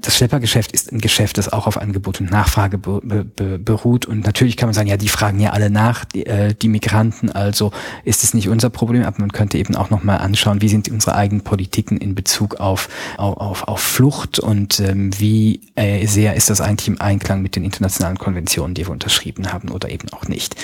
das 0.00 0.16
Schleppergeschäft 0.16 0.70
ist 0.70 0.92
ein 0.92 1.00
Geschäft, 1.00 1.38
das 1.38 1.52
auch 1.52 1.66
auf 1.66 1.76
Angebot 1.76 2.20
und 2.20 2.30
Nachfrage 2.30 2.78
be 2.78 3.00
be 3.02 3.58
beruht. 3.58 4.06
Und 4.06 4.24
natürlich 4.24 4.56
kann 4.56 4.68
man 4.68 4.74
sagen, 4.74 4.88
ja, 4.88 4.96
die 4.96 5.08
fragen 5.08 5.40
ja 5.40 5.50
alle 5.50 5.70
nach, 5.70 6.04
die, 6.04 6.24
äh, 6.24 6.54
die 6.54 6.68
Migranten, 6.68 7.30
also 7.32 7.72
ist 8.04 8.22
es 8.22 8.32
nicht 8.32 8.48
unser 8.48 8.70
Problem, 8.70 9.02
aber 9.02 9.20
man 9.20 9.32
könnte 9.32 9.58
eben 9.58 9.74
auch 9.74 9.90
nochmal 9.90 10.18
anschauen, 10.18 10.62
wie 10.62 10.68
sind 10.68 10.88
unsere 10.88 11.16
eigenen 11.16 11.42
Politiken 11.42 11.98
in 11.98 12.14
Bezug 12.14 12.60
auf, 12.60 12.88
auf, 13.16 13.66
auf, 13.66 13.80
Flucht 13.80 14.38
und 14.38 14.78
ähm, 14.78 15.10
wie 15.18 15.72
äh, 15.74 16.06
sehr 16.06 16.36
ist 16.36 16.48
das 16.48 16.60
eigentlich 16.60 16.88
im 16.88 17.00
Einklang 17.00 17.42
mit 17.42 17.56
den 17.56 17.64
internationalen 17.64 18.18
Konventionen, 18.18 18.74
die 18.74 18.86
wir 18.86 18.92
unterschrieben 18.92 19.52
haben 19.52 19.68
oder 19.68 19.90
eben 19.90 20.08
auch 20.12 20.28
nicht. 20.28 20.54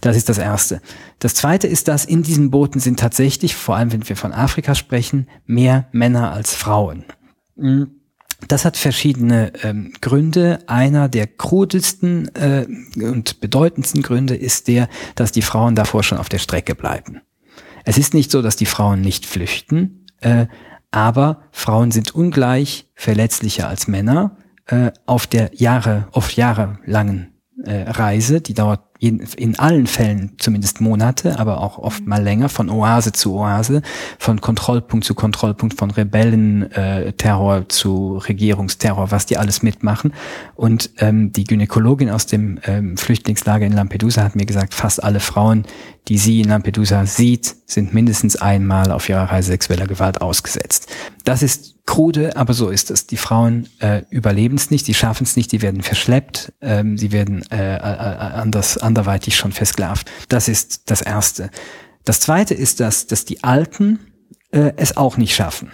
Das 0.00 0.16
ist 0.16 0.28
das 0.28 0.38
Erste. 0.38 0.80
Das 1.18 1.34
Zweite 1.34 1.66
ist, 1.66 1.88
dass 1.88 2.04
in 2.04 2.22
diesen 2.22 2.52
Booten 2.52 2.78
sind 2.78 3.00
tatsächlich, 3.00 3.56
vor 3.56 3.74
allem 3.74 3.92
wenn 3.92 4.08
wir 4.08 4.16
von 4.16 4.32
Afrika 4.32 4.76
sprechen, 4.76 5.28
mehr 5.44 5.88
Männer 5.90 6.32
als 6.32 6.54
Frauen. 6.54 7.04
Mhm 7.56 8.03
das 8.48 8.64
hat 8.64 8.76
verschiedene 8.76 9.52
ähm, 9.62 9.92
Gründe. 10.00 10.60
Einer 10.66 11.08
der 11.08 11.26
krudesten 11.26 12.34
äh, 12.34 12.66
und 12.96 13.40
bedeutendsten 13.40 14.02
Gründe 14.02 14.34
ist 14.34 14.68
der, 14.68 14.88
dass 15.14 15.32
die 15.32 15.42
Frauen 15.42 15.74
davor 15.74 16.02
schon 16.02 16.18
auf 16.18 16.28
der 16.28 16.38
Strecke 16.38 16.74
bleiben. 16.74 17.20
Es 17.84 17.98
ist 17.98 18.14
nicht 18.14 18.30
so, 18.30 18.42
dass 18.42 18.56
die 18.56 18.66
Frauen 18.66 19.00
nicht 19.00 19.26
flüchten, 19.26 20.06
äh, 20.20 20.46
aber 20.90 21.42
Frauen 21.50 21.90
sind 21.90 22.14
ungleich 22.14 22.88
verletzlicher 22.94 23.68
als 23.68 23.88
Männer 23.88 24.36
äh, 24.66 24.92
auf 25.06 25.26
der 25.26 25.50
Jahre, 25.54 26.08
oft 26.12 26.36
jahrelangen 26.36 27.33
äh, 27.66 27.90
Reise, 27.90 28.40
die 28.40 28.54
dauert 28.54 28.80
in, 29.00 29.20
in 29.36 29.58
allen 29.58 29.86
Fällen 29.86 30.32
zumindest 30.38 30.80
Monate, 30.80 31.38
aber 31.38 31.60
auch 31.60 31.78
oft 31.78 32.06
mal 32.06 32.22
länger, 32.22 32.48
von 32.48 32.70
Oase 32.70 33.12
zu 33.12 33.34
Oase, 33.34 33.82
von 34.18 34.40
Kontrollpunkt 34.40 35.04
zu 35.04 35.14
Kontrollpunkt, 35.14 35.78
von 35.78 35.90
Rebellenterror 35.90 37.56
äh, 37.58 37.68
zu 37.68 38.18
Regierungsterror, 38.18 39.10
was 39.10 39.26
die 39.26 39.36
alles 39.36 39.62
mitmachen. 39.62 40.14
Und 40.54 40.90
ähm, 40.98 41.32
die 41.32 41.44
Gynäkologin 41.44 42.08
aus 42.08 42.26
dem 42.26 42.58
ähm, 42.64 42.96
Flüchtlingslager 42.96 43.66
in 43.66 43.72
Lampedusa 43.72 44.22
hat 44.22 44.36
mir 44.36 44.46
gesagt, 44.46 44.72
fast 44.72 45.02
alle 45.02 45.20
Frauen, 45.20 45.64
die 46.08 46.16
sie 46.16 46.40
in 46.40 46.48
Lampedusa 46.48 47.04
sieht, 47.04 47.54
sind 47.66 47.92
mindestens 47.92 48.36
einmal 48.36 48.90
auf 48.90 49.08
ihrer 49.08 49.24
Reise 49.24 49.48
sexueller 49.48 49.86
Gewalt 49.86 50.22
ausgesetzt. 50.22 50.90
Das 51.24 51.42
ist 51.42 51.73
krude, 51.86 52.36
aber 52.36 52.54
so 52.54 52.70
ist 52.70 52.90
es. 52.90 53.06
Die 53.06 53.16
Frauen 53.16 53.68
äh, 53.78 54.02
überleben 54.10 54.56
es 54.56 54.70
nicht, 54.70 54.86
die 54.86 54.94
schaffen 54.94 55.24
es 55.24 55.36
nicht, 55.36 55.52
die 55.52 55.62
werden 55.62 55.82
verschleppt, 55.82 56.52
ähm, 56.60 56.96
sie 56.96 57.12
werden 57.12 57.44
äh, 57.50 57.76
äh, 57.76 57.78
anders, 57.78 58.78
anderweitig 58.78 59.36
schon 59.36 59.52
versklavt. 59.52 60.10
Das 60.28 60.48
ist 60.48 60.90
das 60.90 61.02
Erste. 61.02 61.50
Das 62.04 62.20
Zweite 62.20 62.54
ist, 62.54 62.80
dass, 62.80 63.06
dass 63.06 63.24
die 63.24 63.44
Alten 63.44 63.98
äh, 64.50 64.72
es 64.76 64.96
auch 64.96 65.16
nicht 65.16 65.34
schaffen 65.34 65.70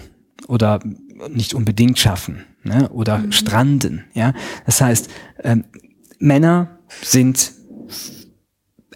oder 0.48 0.80
nicht 1.28 1.54
unbedingt 1.54 1.98
schaffen 1.98 2.44
ne? 2.64 2.88
oder 2.90 3.18
mhm. 3.18 3.32
stranden. 3.32 4.04
Ja, 4.14 4.34
das 4.66 4.80
heißt, 4.80 5.08
ähm, 5.42 5.64
Männer 6.18 6.78
sind 7.02 7.52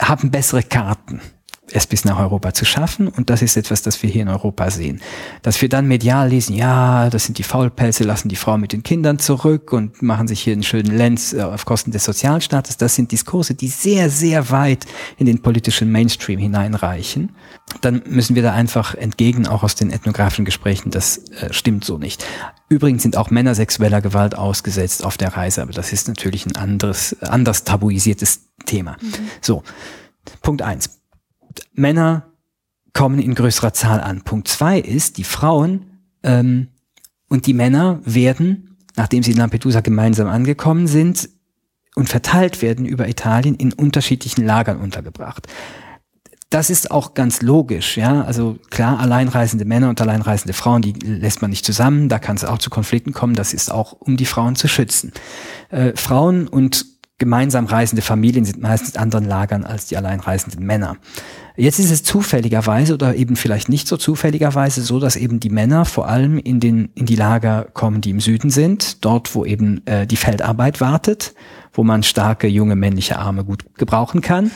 haben 0.01 0.31
bessere 0.31 0.63
Karten 0.63 1.21
es 1.73 1.87
bis 1.87 2.05
nach 2.05 2.19
Europa 2.19 2.53
zu 2.53 2.65
schaffen. 2.65 3.09
Und 3.09 3.31
das 3.31 3.43
ist 3.43 3.57
etwas, 3.57 3.83
das 3.83 4.03
wir 4.03 4.11
hier 4.11 4.23
in 4.23 4.29
Europa 4.29 4.71
sehen. 4.71 5.01
Dass 5.43 5.61
wir 5.63 5.69
dann 5.69 5.87
medial 5.87 6.29
lesen, 6.29 6.55
ja, 6.55 7.09
das 7.11 7.25
sind 7.25 7.39
die 7.39 7.43
Faulpelze, 7.43 8.05
lassen 8.05 8.29
die 8.29 8.37
Frau 8.37 8.59
mit 8.59 8.73
den 8.73 8.83
Kindern 8.83 9.19
zurück 9.19 9.73
und 9.73 10.03
machen 10.03 10.29
sich 10.29 10.41
hier 10.41 10.53
einen 10.53 10.63
schönen 10.63 10.97
Lenz 10.97 11.33
äh, 11.33 11.43
auf 11.43 11.65
Kosten 11.65 11.91
des 11.91 12.05
Sozialstaates. 12.05 12.77
Das 12.77 12.95
sind 12.95 13.13
Diskurse, 13.13 13.55
die 13.55 13.69
sehr, 13.69 14.11
sehr 14.11 14.51
weit 14.51 14.85
in 15.17 15.27
den 15.27 15.41
politischen 15.41 15.91
Mainstream 15.91 16.39
hineinreichen. 16.39 17.35
Dann 17.81 18.03
müssen 18.07 18.37
wir 18.37 18.43
da 18.43 18.53
einfach 18.53 18.95
entgegen, 18.95 19.47
auch 19.47 19.63
aus 19.63 19.75
den 19.75 19.91
ethnografischen 19.91 20.45
Gesprächen, 20.45 20.91
das 20.91 21.19
äh, 21.41 21.53
stimmt 21.53 21.85
so 21.85 21.99
nicht. 21.99 22.25
Übrigens 22.69 23.03
sind 23.03 23.17
auch 23.17 23.31
Männer 23.31 23.55
sexueller 23.55 24.01
Gewalt 24.01 24.37
ausgesetzt 24.37 25.05
auf 25.05 25.17
der 25.17 25.37
Reise, 25.37 25.63
aber 25.63 25.73
das 25.73 25.93
ist 25.93 26.09
natürlich 26.09 26.47
ein 26.47 26.57
anderes, 26.57 27.17
anders 27.23 27.65
tabuisiertes 27.65 28.49
Thema. 28.67 28.97
Mhm. 29.01 29.13
So. 29.41 29.63
Punkt 30.41 30.63
eins. 30.63 31.04
Männer 31.73 32.33
kommen 32.93 33.19
in 33.19 33.35
größerer 33.35 33.73
Zahl 33.73 34.01
an. 34.01 34.23
Punkt 34.23 34.49
zwei 34.49 34.79
ist, 34.79 35.19
die 35.19 35.25
Frauen 35.25 36.01
ähm, 36.23 36.69
und 37.29 37.47
die 37.47 37.55
Männer 37.55 38.01
werden, 38.05 38.79
nachdem 38.97 39.23
sie 39.23 39.33
in 39.33 39.39
Lampedusa 39.39 39.81
gemeinsam 39.81 40.29
angekommen 40.29 40.87
sind 40.87 41.29
und 41.95 42.09
verteilt 42.09 42.63
werden 42.63 42.87
über 42.87 43.09
Italien, 43.09 43.57
in 43.57 43.73
unterschiedlichen 43.73 44.45
Lagern 44.45 44.79
untergebracht. 44.79 45.47
Das 46.51 46.71
ist 46.71 46.93
auch 46.93 47.15
ganz 47.15 47.43
logisch, 47.43 47.97
ja. 47.97 48.23
Also 48.23 48.59
klar, 48.71 49.01
alleinreisende 49.01 49.65
Männer 49.65 49.89
und 49.89 50.01
alleinreisende 50.01 50.53
Frauen, 50.53 50.83
die 50.83 50.93
lässt 50.93 51.43
man 51.43 51.51
nicht 51.51 51.65
zusammen. 51.65 52.09
Da 52.09 52.21
kann 52.21 52.37
es 52.37 52.45
auch 52.45 52.59
zu 52.59 52.71
Konflikten 52.71 53.13
kommen. 53.13 53.35
Das 53.35 53.53
ist 53.53 53.73
auch, 53.73 53.93
um 53.93 54.17
die 54.17 54.27
Frauen 54.27 54.55
zu 54.55 54.69
schützen. 54.69 55.13
Äh, 55.71 55.97
Frauen 55.97 56.47
und 56.47 56.87
gemeinsam 57.19 57.67
reisende 57.67 58.03
Familien 58.03 58.45
sind 58.45 58.61
meistens 58.61 58.91
in 58.91 59.01
anderen 59.01 59.25
Lagern 59.25 59.65
als 59.65 59.87
die 59.87 59.97
alleinreisenden 59.97 60.65
Männer. 60.65 60.97
Jetzt 61.57 61.79
ist 61.79 61.93
es 61.93 62.03
zufälligerweise 62.03 62.95
oder 62.95 63.15
eben 63.15 63.37
vielleicht 63.37 63.69
nicht 63.69 63.87
so 63.87 63.97
zufälligerweise 63.97 64.83
so, 64.83 64.99
dass 64.99 65.15
eben 65.15 65.39
die 65.39 65.51
Männer 65.51 65.85
vor 65.85 66.09
allem 66.09 66.39
in 66.39 66.59
den 66.59 66.91
in 66.95 67.07
die 67.07 67.15
Lager 67.15 67.67
kommen, 67.73 68.01
die 68.01 68.11
im 68.11 68.21
Süden 68.21 68.51
sind, 68.51 69.05
dort 69.05 69.35
wo 69.35 69.45
eben 69.45 69.87
äh, 69.87 70.07
die 70.07 70.17
Feldarbeit 70.17 70.81
wartet, 70.81 71.35
wo 71.73 71.85
man 71.85 72.03
starke 72.03 72.49
junge 72.49 72.75
männliche 72.75 73.19
Arme 73.19 73.45
gut 73.45 73.65
gebrauchen 73.77 74.21
kann 74.21 74.51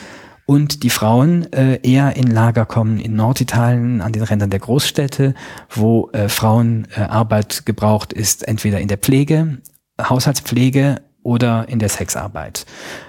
und 0.49 0.83
die 0.83 0.89
Frauen 0.89 1.53
äh, 1.53 1.79
eher 1.83 2.17
in 2.17 2.27
Lager 2.27 2.65
kommen 2.65 2.99
in 2.99 3.15
Norditalien 3.15 4.01
an 4.01 4.13
den 4.13 4.23
Rändern 4.23 4.49
der 4.49 4.61
Großstädte, 4.61 5.35
wo 5.69 6.09
äh, 6.13 6.31
Frauenarbeit 6.31 7.61
äh, 7.61 7.63
gebraucht 7.67 8.15
ist, 8.15 8.49
entweder 8.49 8.81
in 8.81 8.89
der 8.89 8.97
Pflege, 8.97 9.59
Haushaltspflege 10.01 11.03
oder 11.29 11.69
in 11.69 11.79
der 11.79 11.91
Sexarbeit. 11.91 12.65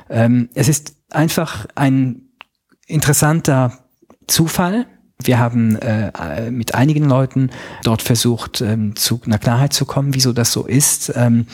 Ähm, 0.10 0.50
es 0.54 0.68
ist 0.68 0.94
einfach 1.10 1.68
ein 1.76 2.24
interessanter 2.86 3.80
Zufall. 4.28 4.88
Wir 5.24 5.40
haben 5.40 5.78
äh, 5.78 6.52
mit 6.52 6.76
einigen 6.76 7.06
Leuten 7.06 7.50
dort 7.84 8.02
versucht, 8.02 8.60
ähm, 8.60 8.98
zu 8.98 9.22
einer 9.26 9.38
Klarheit 9.38 9.72
zu 9.72 9.86
kommen, 9.86 10.14
wieso 10.14 10.34
das 10.34 10.52
so 10.52 10.66
ist. 10.66 11.14
Ähm, 11.16 11.48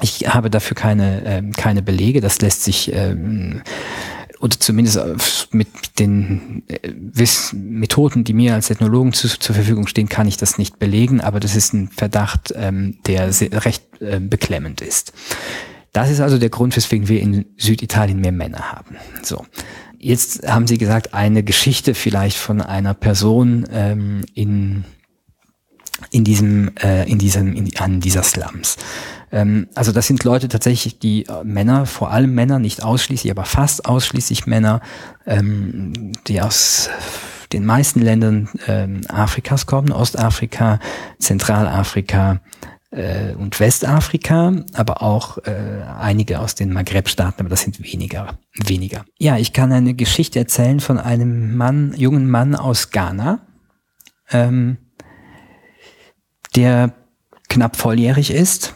ich 0.00 0.26
habe 0.26 0.48
dafür 0.48 0.74
keine, 0.74 1.22
ähm, 1.26 1.52
keine 1.52 1.82
Belege. 1.82 2.22
Das 2.22 2.40
lässt 2.40 2.64
sich 2.64 2.90
ähm, 2.94 3.60
oder 4.44 4.60
zumindest 4.60 4.98
mit 5.52 5.68
den 5.98 6.64
äh, 6.68 6.92
Wiss 6.94 7.54
Methoden, 7.54 8.24
die 8.24 8.34
mir 8.34 8.52
als 8.52 8.68
Ethnologen 8.68 9.14
zu, 9.14 9.26
zur 9.26 9.54
Verfügung 9.54 9.86
stehen, 9.86 10.10
kann 10.10 10.28
ich 10.28 10.36
das 10.36 10.58
nicht 10.58 10.78
belegen, 10.78 11.22
aber 11.22 11.40
das 11.40 11.56
ist 11.56 11.72
ein 11.72 11.88
Verdacht, 11.88 12.52
ähm, 12.54 12.98
der 13.06 13.32
sehr, 13.32 13.64
recht 13.64 13.84
äh, 14.02 14.20
beklemmend 14.20 14.82
ist. 14.82 15.14
Das 15.94 16.10
ist 16.10 16.20
also 16.20 16.38
der 16.38 16.50
Grund, 16.50 16.76
weswegen 16.76 17.08
wir 17.08 17.20
in 17.20 17.46
Süditalien 17.56 18.20
mehr 18.20 18.32
Männer 18.32 18.72
haben. 18.72 18.96
So. 19.22 19.46
Jetzt 19.96 20.46
haben 20.46 20.66
Sie 20.66 20.76
gesagt, 20.76 21.14
eine 21.14 21.44
Geschichte 21.44 21.94
vielleicht 21.94 22.36
von 22.36 22.60
einer 22.60 22.94
Person 22.94 23.64
ähm, 23.72 24.22
in 24.34 24.84
in 26.10 26.24
diesem 26.24 26.72
äh, 26.82 27.08
in 27.08 27.18
diesem 27.18 27.54
in, 27.54 27.70
an 27.78 28.00
dieser 28.00 28.24
Slums. 28.24 28.76
Ähm, 29.30 29.68
also 29.76 29.92
das 29.92 30.08
sind 30.08 30.24
Leute 30.24 30.48
tatsächlich, 30.48 30.98
die 30.98 31.26
äh, 31.26 31.44
Männer, 31.44 31.86
vor 31.86 32.10
allem 32.10 32.34
Männer, 32.34 32.58
nicht 32.58 32.82
ausschließlich, 32.82 33.30
aber 33.30 33.44
fast 33.44 33.86
ausschließlich 33.86 34.46
Männer, 34.48 34.80
ähm, 35.26 36.12
die 36.26 36.42
aus 36.42 36.90
den 37.52 37.64
meisten 37.64 38.00
Ländern 38.02 38.48
ähm, 38.66 39.02
Afrikas 39.08 39.66
kommen, 39.66 39.92
Ostafrika, 39.92 40.80
Zentralafrika, 41.20 42.40
äh, 42.94 43.34
und 43.34 43.58
Westafrika, 43.60 44.52
aber 44.72 45.02
auch 45.02 45.38
äh, 45.38 45.82
einige 45.98 46.40
aus 46.40 46.54
den 46.54 46.72
Maghreb-Staaten, 46.72 47.40
aber 47.40 47.48
das 47.50 47.62
sind 47.62 47.82
weniger, 47.82 48.38
weniger. 48.54 49.04
Ja, 49.18 49.36
ich 49.36 49.52
kann 49.52 49.72
eine 49.72 49.94
Geschichte 49.94 50.38
erzählen 50.38 50.80
von 50.80 50.98
einem 50.98 51.56
Mann, 51.56 51.94
jungen 51.96 52.30
Mann 52.30 52.54
aus 52.54 52.90
Ghana, 52.90 53.46
ähm, 54.30 54.78
der 56.56 56.94
knapp 57.48 57.76
volljährig 57.76 58.30
ist, 58.30 58.74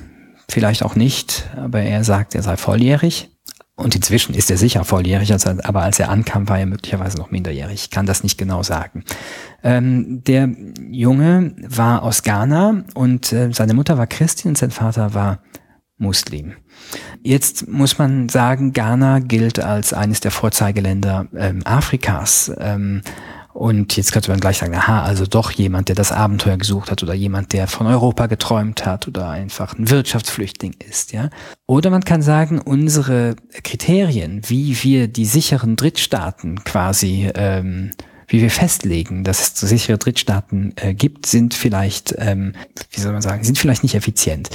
vielleicht 0.49 0.83
auch 0.83 0.95
nicht, 0.95 1.49
aber 1.57 1.81
er 1.81 2.05
sagt, 2.05 2.35
er 2.35 2.43
sei 2.43 2.57
volljährig 2.57 3.31
und 3.79 3.95
inzwischen 3.95 4.35
ist 4.35 4.51
er 4.51 4.57
sicher 4.57 4.85
volljährig, 4.85 5.33
aber 5.33 5.83
als 5.83 6.01
er 6.01 6.11
ankam, 6.11 6.49
war 6.49 6.59
er 6.59 6.67
möglicherweise 6.67 7.17
noch 7.17 7.31
minderjährig. 7.31 7.85
Ich 7.85 7.91
kann 7.91 8.07
das 8.07 8.25
nicht 8.25 8.37
genau 8.37 8.65
sagen. 8.65 9.05
Ähm, 9.63 10.25
der 10.25 10.51
Junge 10.91 11.55
war 11.61 12.03
aus 12.03 12.25
Ghana 12.25 12.83
und 12.95 13.33
äh, 13.33 13.51
seine 13.53 13.75
Mutter 13.75 13.97
war 13.97 14.09
Christin 14.09 14.51
und 14.51 14.59
sein 14.59 14.73
Vater 14.73 15.15
war 15.15 15.43
Muslim. 15.97 16.55
Jetzt 17.23 17.69
muss 17.69 17.99
man 17.99 18.29
sagen, 18.29 18.73
Ghana 18.73 19.21
gilt 19.21 19.61
als 19.61 19.93
eines 19.93 20.19
der 20.19 20.33
Vorzeigeländer 20.33 21.29
ähm, 21.37 21.63
Afrikas. 21.65 22.51
Ähm, 22.59 23.03
und 23.59 23.97
jetzt 23.97 24.13
könnte 24.13 24.31
man 24.31 24.39
gleich 24.39 24.59
sagen, 24.59 24.73
aha, 24.77 25.03
also 25.03 25.27
doch 25.27 25.51
jemand, 25.51 25.89
der 25.89 25.97
das 25.97 26.13
Abenteuer 26.13 26.57
gesucht 26.57 26.93
hat 26.93 27.03
oder 27.03 27.13
jemand, 27.13 27.53
der 27.53 27.67
von 27.67 27.89
Europa 27.89 28.27
geträumt 28.27 28.87
hat 28.87 29.09
oder 29.09 29.31
einfach 29.31 29.77
ein 29.77 29.91
Wirtschaftsflüchtling 29.91 30.77
ist, 30.89 31.13
ja. 31.13 31.29
Oder 31.67 31.91
man 31.91 32.05
kann 32.05 32.23
sagen, 32.23 32.61
unsere 32.61 33.35
Kriterien, 33.65 34.43
wie 34.47 34.81
wir 34.85 35.09
die 35.09 35.25
sicheren 35.25 35.75
Drittstaaten 35.75 36.63
quasi 36.63 37.33
ähm, 37.35 37.91
wie 38.29 38.43
wir 38.43 38.51
festlegen, 38.51 39.25
dass 39.25 39.41
es 39.41 39.69
sichere 39.69 39.99
Drittstaaten 39.99 40.75
äh, 40.77 40.95
gibt, 40.95 41.27
sind 41.27 41.55
vielleicht, 41.55 42.15
ähm, 42.19 42.53
wie 42.91 43.01
soll 43.01 43.13
man 43.13 43.23
sagen, 43.23 43.43
sind 43.43 43.59
vielleicht 43.59 43.83
nicht 43.83 43.95
effizient. 43.95 44.51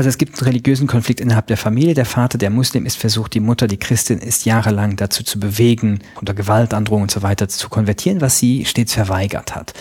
Also 0.00 0.08
es 0.08 0.16
gibt 0.16 0.38
einen 0.38 0.46
religiösen 0.46 0.86
Konflikt 0.86 1.20
innerhalb 1.20 1.46
der 1.48 1.58
Familie. 1.58 1.92
Der 1.92 2.06
Vater, 2.06 2.38
der 2.38 2.48
Muslim 2.48 2.86
ist 2.86 2.96
versucht, 2.96 3.34
die 3.34 3.40
Mutter, 3.40 3.66
die 3.66 3.76
Christin 3.76 4.18
ist 4.18 4.46
jahrelang 4.46 4.96
dazu 4.96 5.22
zu 5.22 5.38
bewegen, 5.38 5.98
unter 6.18 6.32
Gewaltandrohung 6.32 7.02
und 7.02 7.10
so 7.10 7.20
weiter 7.20 7.50
zu 7.50 7.68
konvertieren, 7.68 8.22
was 8.22 8.38
sie 8.38 8.64
stets 8.64 8.94
verweigert 8.94 9.54
hat. 9.54 9.74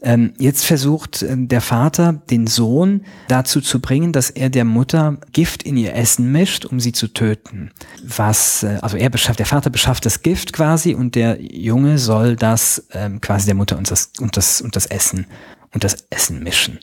Ähm, 0.00 0.32
jetzt 0.38 0.64
versucht 0.64 1.20
äh, 1.20 1.36
der 1.36 1.60
Vater, 1.60 2.14
den 2.30 2.46
Sohn 2.46 3.02
dazu 3.28 3.60
zu 3.60 3.78
bringen, 3.78 4.14
dass 4.14 4.30
er 4.30 4.48
der 4.48 4.64
Mutter 4.64 5.18
Gift 5.34 5.64
in 5.64 5.76
ihr 5.76 5.94
Essen 5.94 6.32
mischt, 6.32 6.64
um 6.64 6.80
sie 6.80 6.92
zu 6.92 7.08
töten. 7.08 7.70
Was, 8.02 8.62
äh, 8.62 8.78
also 8.80 8.96
er 8.96 9.10
beschafft, 9.10 9.38
der 9.38 9.44
Vater 9.44 9.68
beschafft 9.68 10.06
das 10.06 10.22
Gift 10.22 10.54
quasi 10.54 10.94
und 10.94 11.14
der 11.14 11.42
Junge 11.42 11.98
soll 11.98 12.36
das 12.36 12.86
ähm, 12.94 13.20
quasi 13.20 13.44
der 13.44 13.54
Mutter 13.54 13.76
und 13.76 13.90
das, 13.90 14.12
und 14.18 14.38
das, 14.38 14.62
und 14.62 14.76
das 14.76 14.86
Essen 14.86 15.26
und 15.74 15.84
das 15.84 16.06
Essen 16.08 16.42
mischen. 16.42 16.78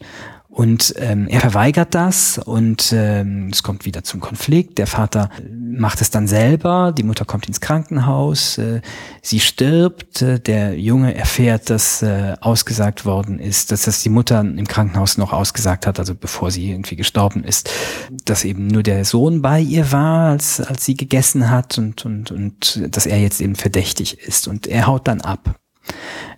Und 0.55 0.93
ähm, 0.99 1.27
er 1.27 1.41
verweigert 1.41 1.93
das 1.93 2.37
und 2.37 2.93
ähm, 2.95 3.49
es 3.51 3.61
kommt 3.61 3.83
wieder 3.83 4.05
zum 4.05 4.21
Konflikt. 4.21 4.77
Der 4.77 4.87
Vater 4.87 5.29
macht 5.51 5.99
es 5.99 6.11
dann 6.11 6.29
selber, 6.29 6.93
die 6.97 7.03
Mutter 7.03 7.25
kommt 7.25 7.49
ins 7.49 7.59
Krankenhaus, 7.59 8.57
äh, 8.57 8.79
sie 9.21 9.41
stirbt, 9.41 10.21
äh, 10.21 10.39
der 10.39 10.79
Junge 10.79 11.13
erfährt, 11.13 11.69
dass 11.69 12.01
äh, 12.03 12.37
ausgesagt 12.39 13.03
worden 13.03 13.37
ist, 13.37 13.73
dass 13.73 13.81
das 13.81 14.01
die 14.01 14.07
Mutter 14.07 14.39
im 14.39 14.65
Krankenhaus 14.65 15.17
noch 15.17 15.33
ausgesagt 15.33 15.85
hat, 15.87 15.99
also 15.99 16.15
bevor 16.15 16.51
sie 16.51 16.71
irgendwie 16.71 16.95
gestorben 16.95 17.43
ist, 17.43 17.69
dass 18.23 18.45
eben 18.45 18.67
nur 18.67 18.81
der 18.81 19.03
Sohn 19.03 19.41
bei 19.41 19.59
ihr 19.59 19.91
war, 19.91 20.29
als, 20.29 20.61
als 20.61 20.85
sie 20.85 20.95
gegessen 20.95 21.49
hat 21.49 21.77
und, 21.77 22.05
und, 22.05 22.31
und 22.31 22.81
dass 22.95 23.05
er 23.05 23.19
jetzt 23.19 23.41
eben 23.41 23.55
verdächtig 23.55 24.19
ist. 24.19 24.47
Und 24.47 24.67
er 24.67 24.87
haut 24.87 25.09
dann 25.09 25.19
ab. 25.19 25.59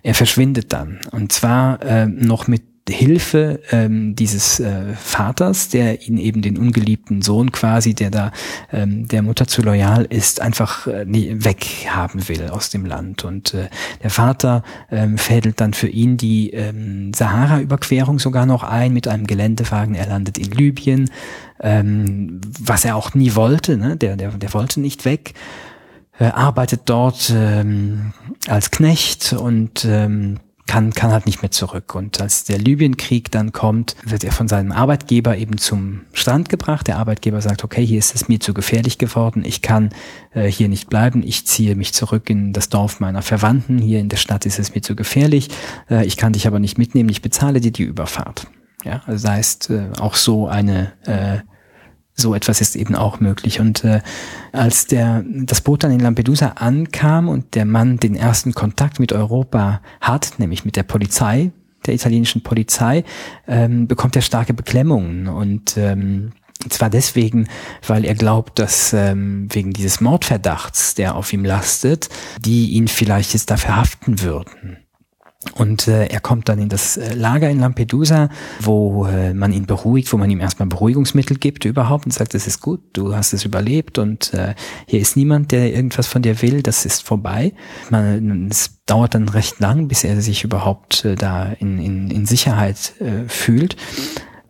Er 0.02 0.14
verschwindet 0.14 0.72
dann. 0.72 0.98
Und 1.12 1.30
zwar 1.30 1.80
äh, 1.82 2.06
noch 2.06 2.48
mit 2.48 2.62
Hilfe 2.94 3.60
ähm, 3.70 4.14
dieses 4.14 4.60
äh, 4.60 4.94
Vaters, 4.94 5.68
der 5.68 6.06
ihn 6.06 6.18
eben 6.18 6.42
den 6.42 6.58
ungeliebten 6.58 7.22
Sohn 7.22 7.52
quasi, 7.52 7.94
der 7.94 8.10
da 8.10 8.32
ähm, 8.72 9.08
der 9.08 9.22
Mutter 9.22 9.46
zu 9.46 9.62
loyal 9.62 10.04
ist, 10.04 10.40
einfach 10.40 10.86
äh, 10.86 11.04
weghaben 11.06 12.28
will 12.28 12.48
aus 12.50 12.70
dem 12.70 12.84
Land. 12.84 13.24
Und 13.24 13.54
äh, 13.54 13.68
der 14.02 14.10
Vater 14.10 14.62
ähm, 14.90 15.18
fädelt 15.18 15.60
dann 15.60 15.74
für 15.74 15.88
ihn 15.88 16.16
die 16.16 16.50
ähm, 16.50 17.12
Sahara-Überquerung 17.14 18.18
sogar 18.18 18.46
noch 18.46 18.62
ein 18.62 18.92
mit 18.92 19.08
einem 19.08 19.26
Geländewagen. 19.26 19.94
Er 19.94 20.06
landet 20.06 20.38
in 20.38 20.50
Libyen, 20.50 21.10
ähm, 21.60 22.40
was 22.60 22.84
er 22.84 22.96
auch 22.96 23.14
nie 23.14 23.34
wollte. 23.34 23.76
Ne? 23.76 23.96
Der, 23.96 24.16
der, 24.16 24.32
der 24.32 24.54
wollte 24.54 24.80
nicht 24.80 25.04
weg. 25.04 25.34
Er 26.18 26.36
arbeitet 26.36 26.82
dort 26.86 27.32
ähm, 27.34 28.12
als 28.48 28.72
Knecht 28.72 29.32
und 29.34 29.84
ähm, 29.84 30.40
kann, 30.68 30.92
kann 30.92 31.10
halt 31.10 31.26
nicht 31.26 31.42
mehr 31.42 31.50
zurück. 31.50 31.96
Und 31.96 32.20
als 32.20 32.44
der 32.44 32.58
Libyenkrieg 32.58 33.32
dann 33.32 33.50
kommt, 33.50 33.96
wird 34.04 34.22
er 34.22 34.30
von 34.30 34.46
seinem 34.46 34.70
Arbeitgeber 34.70 35.36
eben 35.36 35.58
zum 35.58 36.02
Strand 36.12 36.48
gebracht. 36.48 36.86
Der 36.86 36.98
Arbeitgeber 36.98 37.40
sagt, 37.40 37.64
okay, 37.64 37.84
hier 37.84 37.98
ist 37.98 38.14
es 38.14 38.28
mir 38.28 38.38
zu 38.38 38.54
gefährlich 38.54 38.98
geworden, 38.98 39.42
ich 39.44 39.62
kann 39.62 39.90
äh, 40.32 40.46
hier 40.46 40.68
nicht 40.68 40.88
bleiben, 40.88 41.22
ich 41.24 41.46
ziehe 41.46 41.74
mich 41.74 41.92
zurück 41.94 42.30
in 42.30 42.52
das 42.52 42.68
Dorf 42.68 43.00
meiner 43.00 43.22
Verwandten, 43.22 43.78
hier 43.78 43.98
in 43.98 44.08
der 44.08 44.18
Stadt 44.18 44.46
ist 44.46 44.58
es 44.58 44.74
mir 44.74 44.82
zu 44.82 44.94
gefährlich, 44.94 45.48
äh, 45.90 46.06
ich 46.06 46.16
kann 46.16 46.34
dich 46.34 46.46
aber 46.46 46.60
nicht 46.60 46.78
mitnehmen, 46.78 47.08
ich 47.08 47.22
bezahle 47.22 47.60
dir 47.60 47.72
die 47.72 47.82
Überfahrt. 47.82 48.46
Ja, 48.84 49.02
also 49.06 49.26
das 49.26 49.36
heißt, 49.36 49.70
äh, 49.70 49.88
auch 49.98 50.14
so 50.14 50.46
eine 50.46 50.92
äh, 51.04 51.38
so 52.20 52.34
etwas 52.34 52.60
ist 52.60 52.76
eben 52.76 52.94
auch 52.94 53.20
möglich. 53.20 53.60
Und 53.60 53.84
äh, 53.84 54.00
als 54.52 54.86
der, 54.86 55.24
das 55.26 55.60
Boot 55.60 55.84
dann 55.84 55.92
in 55.92 56.00
Lampedusa 56.00 56.48
ankam 56.56 57.28
und 57.28 57.54
der 57.54 57.64
Mann 57.64 57.98
den 57.98 58.16
ersten 58.16 58.52
Kontakt 58.54 58.98
mit 58.98 59.12
Europa 59.12 59.80
hat, 60.00 60.34
nämlich 60.38 60.64
mit 60.64 60.76
der 60.76 60.82
Polizei, 60.82 61.52
der 61.86 61.94
italienischen 61.94 62.42
Polizei, 62.42 63.04
ähm, 63.46 63.86
bekommt 63.86 64.16
er 64.16 64.22
starke 64.22 64.52
Beklemmungen 64.52 65.28
und 65.28 65.76
ähm, 65.76 66.32
zwar 66.68 66.90
deswegen, 66.90 67.46
weil 67.86 68.04
er 68.04 68.14
glaubt, 68.14 68.58
dass 68.58 68.92
ähm, 68.92 69.46
wegen 69.52 69.72
dieses 69.72 70.00
Mordverdachts, 70.00 70.96
der 70.96 71.14
auf 71.14 71.32
ihm 71.32 71.44
lastet, 71.44 72.08
die 72.40 72.70
ihn 72.70 72.88
vielleicht 72.88 73.32
jetzt 73.32 73.52
da 73.52 73.56
verhaften 73.56 74.20
würden. 74.22 74.78
Und 75.54 75.86
äh, 75.86 76.06
er 76.06 76.18
kommt 76.18 76.48
dann 76.48 76.58
in 76.58 76.68
das 76.68 76.96
äh, 76.96 77.14
Lager 77.14 77.48
in 77.48 77.60
Lampedusa, 77.60 78.28
wo 78.60 79.06
äh, 79.06 79.32
man 79.32 79.52
ihn 79.52 79.66
beruhigt, 79.66 80.12
wo 80.12 80.16
man 80.16 80.28
ihm 80.28 80.40
erstmal 80.40 80.68
Beruhigungsmittel 80.68 81.36
gibt 81.36 81.64
überhaupt 81.64 82.06
und 82.06 82.10
sagt, 82.10 82.34
es 82.34 82.48
ist 82.48 82.60
gut, 82.60 82.80
du 82.92 83.14
hast 83.14 83.32
es 83.32 83.44
überlebt 83.44 83.98
und 83.98 84.34
äh, 84.34 84.54
hier 84.86 84.98
ist 84.98 85.16
niemand, 85.16 85.52
der 85.52 85.72
irgendwas 85.72 86.08
von 86.08 86.22
dir 86.22 86.42
will, 86.42 86.62
das 86.62 86.84
ist 86.84 87.04
vorbei. 87.04 87.52
Man, 87.88 88.48
es 88.50 88.80
dauert 88.86 89.14
dann 89.14 89.28
recht 89.28 89.60
lang, 89.60 89.86
bis 89.86 90.02
er 90.02 90.20
sich 90.20 90.42
überhaupt 90.42 91.04
äh, 91.04 91.14
da 91.14 91.52
in, 91.52 91.78
in, 91.78 92.10
in 92.10 92.26
Sicherheit 92.26 92.94
äh, 93.00 93.28
fühlt. 93.28 93.76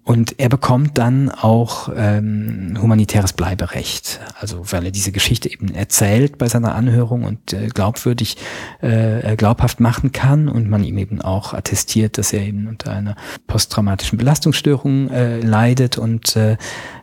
Und 0.09 0.41
er 0.41 0.49
bekommt 0.49 0.97
dann 0.97 1.29
auch 1.29 1.91
ähm, 1.95 2.79
humanitäres 2.81 3.35
Bleiberecht, 3.35 4.21
also 4.41 4.63
weil 4.73 4.87
er 4.87 4.91
diese 4.91 5.13
Geschichte 5.13 5.53
eben 5.53 5.75
erzählt 5.75 6.39
bei 6.39 6.49
seiner 6.49 6.75
Anhörung 6.75 7.25
und 7.25 7.53
äh, 7.53 7.67
glaubwürdig, 7.67 8.39
äh, 8.81 9.37
glaubhaft 9.37 9.81
machen 9.81 10.11
kann 10.13 10.49
und 10.49 10.67
man 10.67 10.83
ihm 10.83 10.97
eben 10.97 11.21
auch 11.21 11.53
attestiert, 11.53 12.17
dass 12.17 12.33
er 12.33 12.41
eben 12.41 12.69
unter 12.69 12.91
einer 12.91 13.17
posttraumatischen 13.49 14.17
Belastungsstörung 14.17 15.11
äh, 15.11 15.41
leidet 15.41 15.99
und 15.99 16.35
äh, 16.37 16.57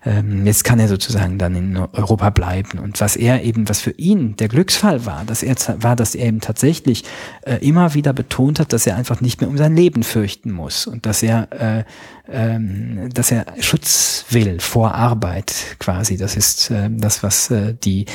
ähm, 0.04 0.48
jetzt 0.48 0.64
kann 0.64 0.80
er 0.80 0.88
sozusagen 0.88 1.38
dann 1.38 1.56
in 1.56 1.78
Europa 1.78 2.32
bleiben. 2.32 2.80
Und 2.80 3.00
was 3.02 3.16
er 3.16 3.44
eben, 3.44 3.70
was 3.70 3.82
für 3.82 3.92
ihn 3.92 4.36
der 4.38 4.48
Glücksfall 4.48 5.06
war, 5.06 5.26
dass 5.26 5.44
er 5.44 5.56
war, 5.78 5.96
dass 5.96 6.16
er 6.16 6.26
eben 6.26 6.42
tatsächlich 6.42 7.04
äh, 7.44 7.58
immer 7.58 7.94
wieder 7.94 8.14
betont 8.14 8.60
hat, 8.60 8.74
dass 8.74 8.88
er 8.88 8.96
einfach 8.96 9.22
nicht 9.22 9.42
mehr 9.42 9.50
um 9.52 9.58
sein 9.58 9.76
Leben 9.76 10.02
fürchten 10.02 10.52
muss 10.52 10.88
und 10.88 11.06
dass 11.06 11.22
er 11.22 11.52
äh, 11.52 11.84
ähm, 12.30 13.10
dass 13.14 13.32
er 13.32 13.46
Schutz 13.60 14.26
will 14.30 14.60
vor 14.60 14.96
Arbeit 14.96 15.78
quasi. 15.80 16.18
Das 16.18 16.36
ist 16.36 16.72
äh, 16.72 16.90
das, 16.92 17.24
was 17.24 17.52
äh, 17.52 17.74
die, 17.74 18.06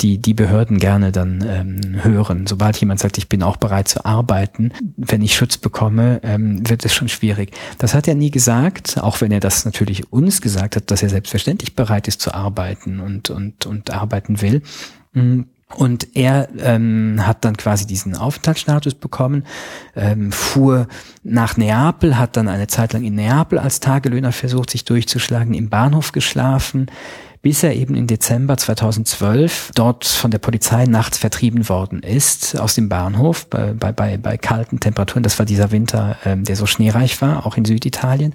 die, 0.00 0.18
die 0.18 0.34
Behörden 0.34 0.78
gerne 0.78 1.12
dann 1.12 1.44
ähm, 1.46 2.04
hören. 2.04 2.46
Sobald 2.46 2.76
jemand 2.76 3.00
sagt, 3.00 3.18
ich 3.18 3.28
bin 3.28 3.42
auch 3.42 3.56
bereit 3.56 3.88
zu 3.88 4.04
arbeiten, 4.04 4.72
wenn 4.96 5.22
ich 5.22 5.34
Schutz 5.34 5.58
bekomme, 5.58 6.20
ähm, 6.22 6.68
wird 6.68 6.84
es 6.84 6.94
schon 6.94 7.08
schwierig. 7.08 7.52
Das 7.78 7.94
hat 7.94 8.08
er 8.08 8.14
nie 8.14 8.30
gesagt, 8.30 8.98
auch 8.98 9.20
wenn 9.20 9.32
er 9.32 9.40
das 9.40 9.64
natürlich 9.64 10.12
uns 10.12 10.40
gesagt 10.40 10.76
hat, 10.76 10.90
dass 10.90 11.02
er 11.02 11.08
selbstverständlich 11.08 11.76
bereit 11.76 12.08
ist 12.08 12.20
zu 12.20 12.34
arbeiten 12.34 13.00
und, 13.00 13.30
und, 13.30 13.66
und 13.66 13.90
arbeiten 13.90 14.40
will. 14.40 14.62
Mhm 15.12 15.46
und 15.76 16.16
er 16.16 16.48
ähm, 16.58 17.20
hat 17.24 17.44
dann 17.44 17.56
quasi 17.56 17.86
diesen 17.86 18.16
Aufenthaltsstatus 18.16 18.94
bekommen, 18.94 19.44
ähm, 19.94 20.32
fuhr 20.32 20.88
nach 21.22 21.56
Neapel, 21.56 22.18
hat 22.18 22.36
dann 22.36 22.48
eine 22.48 22.66
Zeit 22.66 22.92
lang 22.92 23.04
in 23.04 23.14
Neapel 23.14 23.58
als 23.58 23.80
Tagelöhner 23.80 24.32
versucht, 24.32 24.70
sich 24.70 24.84
durchzuschlagen, 24.84 25.54
im 25.54 25.68
Bahnhof 25.68 26.12
geschlafen, 26.12 26.90
bis 27.42 27.62
er 27.62 27.74
eben 27.74 27.94
im 27.94 28.06
Dezember 28.06 28.58
2012 28.58 29.70
dort 29.74 30.04
von 30.04 30.30
der 30.30 30.38
Polizei 30.38 30.84
nachts 30.84 31.16
vertrieben 31.16 31.70
worden 31.70 32.02
ist 32.02 32.58
aus 32.60 32.74
dem 32.74 32.90
Bahnhof 32.90 33.46
bei, 33.46 33.72
bei, 33.72 34.18
bei, 34.18 34.36
kalten 34.36 34.78
Temperaturen. 34.78 35.22
Das 35.22 35.38
war 35.38 35.46
dieser 35.46 35.70
Winter, 35.70 36.16
ähm, 36.26 36.44
der 36.44 36.56
so 36.56 36.66
schneereich 36.66 37.22
war, 37.22 37.46
auch 37.46 37.56
in 37.56 37.64
Süditalien. 37.64 38.34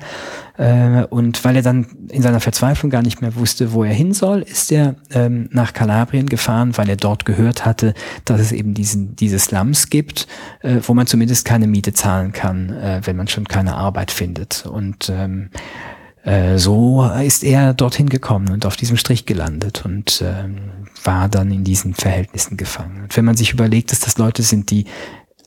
Äh, 0.58 1.04
und 1.04 1.44
weil 1.46 1.56
er 1.56 1.62
dann 1.62 1.86
in 2.10 2.24
seiner 2.24 2.40
Verzweiflung 2.40 2.90
gar 2.90 3.04
nicht 3.04 3.22
mehr 3.22 3.36
wusste, 3.36 3.74
wo 3.74 3.84
er 3.84 3.94
hin 3.94 4.14
soll, 4.14 4.42
ist 4.42 4.72
er 4.72 4.96
ähm, 5.12 5.50
nach 5.52 5.74
Kalabrien 5.74 6.28
gefahren, 6.28 6.76
weil 6.76 6.90
er 6.90 6.98
dort 6.98 7.26
gehört 7.26 7.64
hatte, 7.64 7.94
dass 8.26 8.42
es 8.42 8.52
eben 8.52 8.74
diesen, 8.74 9.16
diese 9.16 9.38
Slums 9.38 9.92
gibt, 9.92 10.28
äh, 10.62 10.78
wo 10.82 10.96
man 10.96 11.06
zumindest 11.06 11.46
keine 11.46 11.68
Miete 11.68 11.94
zahlen 11.94 12.32
kann, 12.32 12.72
äh, 12.72 13.02
wenn 13.04 13.18
man 13.18 13.28
schon 13.28 13.48
keine 13.48 13.76
Arbeit 13.76 14.10
findet. 14.10 14.66
Und 14.66 15.10
ähm, 15.10 15.50
äh, 16.26 16.58
so 16.58 17.08
ist 17.24 17.44
er 17.44 17.74
dorthin 17.74 18.10
gekommen 18.10 18.50
und 18.50 18.66
auf 18.66 18.76
diesem 18.76 18.98
Strich 18.98 19.26
gelandet 19.26 19.86
und 19.86 20.24
ähm, 20.26 20.58
war 21.04 21.30
dann 21.30 21.52
in 21.52 21.64
diesen 21.64 21.94
Verhältnissen 21.94 22.58
gefangen. 22.58 23.04
Und 23.04 23.16
wenn 23.16 23.26
man 23.26 23.38
sich 23.38 23.54
überlegt, 23.54 23.92
dass 23.92 24.00
das 24.00 24.18
Leute 24.18 24.42
sind, 24.42 24.72
die 24.72 24.86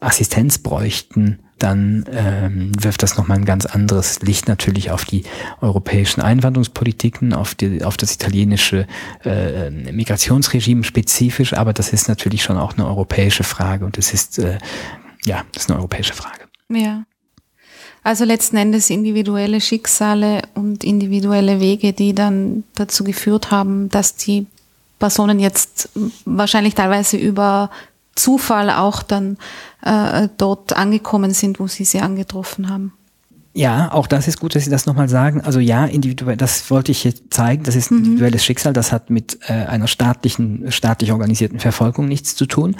Assistenz 0.00 0.58
bräuchten, 0.58 1.40
dann 1.58 2.04
ähm, 2.12 2.70
wirft 2.80 3.02
das 3.02 3.16
nochmal 3.16 3.38
ein 3.38 3.44
ganz 3.44 3.66
anderes 3.66 4.20
Licht 4.22 4.46
natürlich 4.46 4.92
auf 4.92 5.04
die 5.04 5.24
europäischen 5.60 6.20
Einwanderungspolitiken, 6.20 7.32
auf, 7.32 7.56
die, 7.56 7.82
auf 7.82 7.96
das 7.96 8.14
italienische 8.14 8.86
äh, 9.24 9.70
Migrationsregime 9.70 10.84
spezifisch, 10.84 11.54
aber 11.54 11.72
das 11.72 11.92
ist 11.92 12.08
natürlich 12.08 12.44
schon 12.44 12.56
auch 12.56 12.74
eine 12.74 12.86
europäische 12.86 13.42
Frage 13.42 13.84
und 13.84 13.98
es 13.98 14.14
ist, 14.14 14.38
äh, 14.38 14.58
ja, 15.24 15.42
das 15.52 15.64
ist 15.64 15.70
eine 15.70 15.78
europäische 15.78 16.14
Frage. 16.14 16.44
Ja. 16.72 17.02
Also 18.08 18.24
letzten 18.24 18.56
Endes 18.56 18.88
individuelle 18.88 19.60
Schicksale 19.60 20.40
und 20.54 20.82
individuelle 20.82 21.60
Wege, 21.60 21.92
die 21.92 22.14
dann 22.14 22.64
dazu 22.74 23.04
geführt 23.04 23.50
haben, 23.50 23.90
dass 23.90 24.16
die 24.16 24.46
Personen 24.98 25.38
jetzt 25.38 25.90
wahrscheinlich 26.24 26.74
teilweise 26.74 27.18
über 27.18 27.68
Zufall 28.14 28.70
auch 28.70 29.02
dann 29.02 29.36
äh, 29.82 30.28
dort 30.38 30.72
angekommen 30.72 31.34
sind, 31.34 31.60
wo 31.60 31.66
sie 31.66 31.84
sie 31.84 32.00
angetroffen 32.00 32.70
haben. 32.70 32.94
Ja, 33.52 33.92
auch 33.92 34.06
das 34.06 34.26
ist 34.26 34.40
gut, 34.40 34.54
dass 34.54 34.64
Sie 34.64 34.70
das 34.70 34.86
nochmal 34.86 35.10
sagen. 35.10 35.42
Also 35.42 35.60
ja, 35.60 35.84
individuell, 35.84 36.38
das 36.38 36.70
wollte 36.70 36.92
ich 36.92 37.04
jetzt 37.04 37.24
zeigen, 37.28 37.64
das 37.64 37.76
ist 37.76 37.90
mhm. 37.90 37.98
individuelles 37.98 38.42
Schicksal, 38.42 38.72
das 38.72 38.90
hat 38.90 39.10
mit 39.10 39.38
äh, 39.48 39.52
einer 39.52 39.86
staatlichen, 39.86 40.72
staatlich 40.72 41.12
organisierten 41.12 41.60
Verfolgung 41.60 42.08
nichts 42.08 42.34
zu 42.36 42.46
tun. 42.46 42.74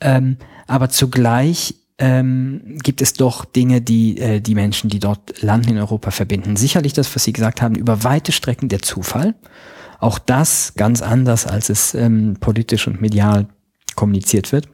Ähm, 0.00 0.36
aber 0.68 0.88
zugleich 0.88 1.74
ähm, 1.98 2.78
gibt 2.82 3.02
es 3.02 3.12
doch 3.12 3.44
Dinge, 3.44 3.80
die 3.80 4.18
äh, 4.18 4.40
die 4.40 4.54
Menschen, 4.54 4.88
die 4.88 5.00
dort 5.00 5.42
landen 5.42 5.70
in 5.70 5.78
Europa, 5.78 6.10
verbinden. 6.10 6.56
Sicherlich 6.56 6.92
das, 6.92 7.14
was 7.14 7.24
Sie 7.24 7.32
gesagt 7.32 7.60
haben, 7.60 7.74
über 7.74 8.04
weite 8.04 8.32
Strecken 8.32 8.68
der 8.68 8.82
Zufall. 8.82 9.34
Auch 9.98 10.18
das 10.18 10.74
ganz 10.76 11.02
anders, 11.02 11.46
als 11.46 11.70
es 11.70 11.94
ähm, 11.94 12.36
politisch 12.38 12.86
und 12.86 13.00
medial 13.00 13.48
kommuniziert 13.96 14.52
wird. 14.52 14.68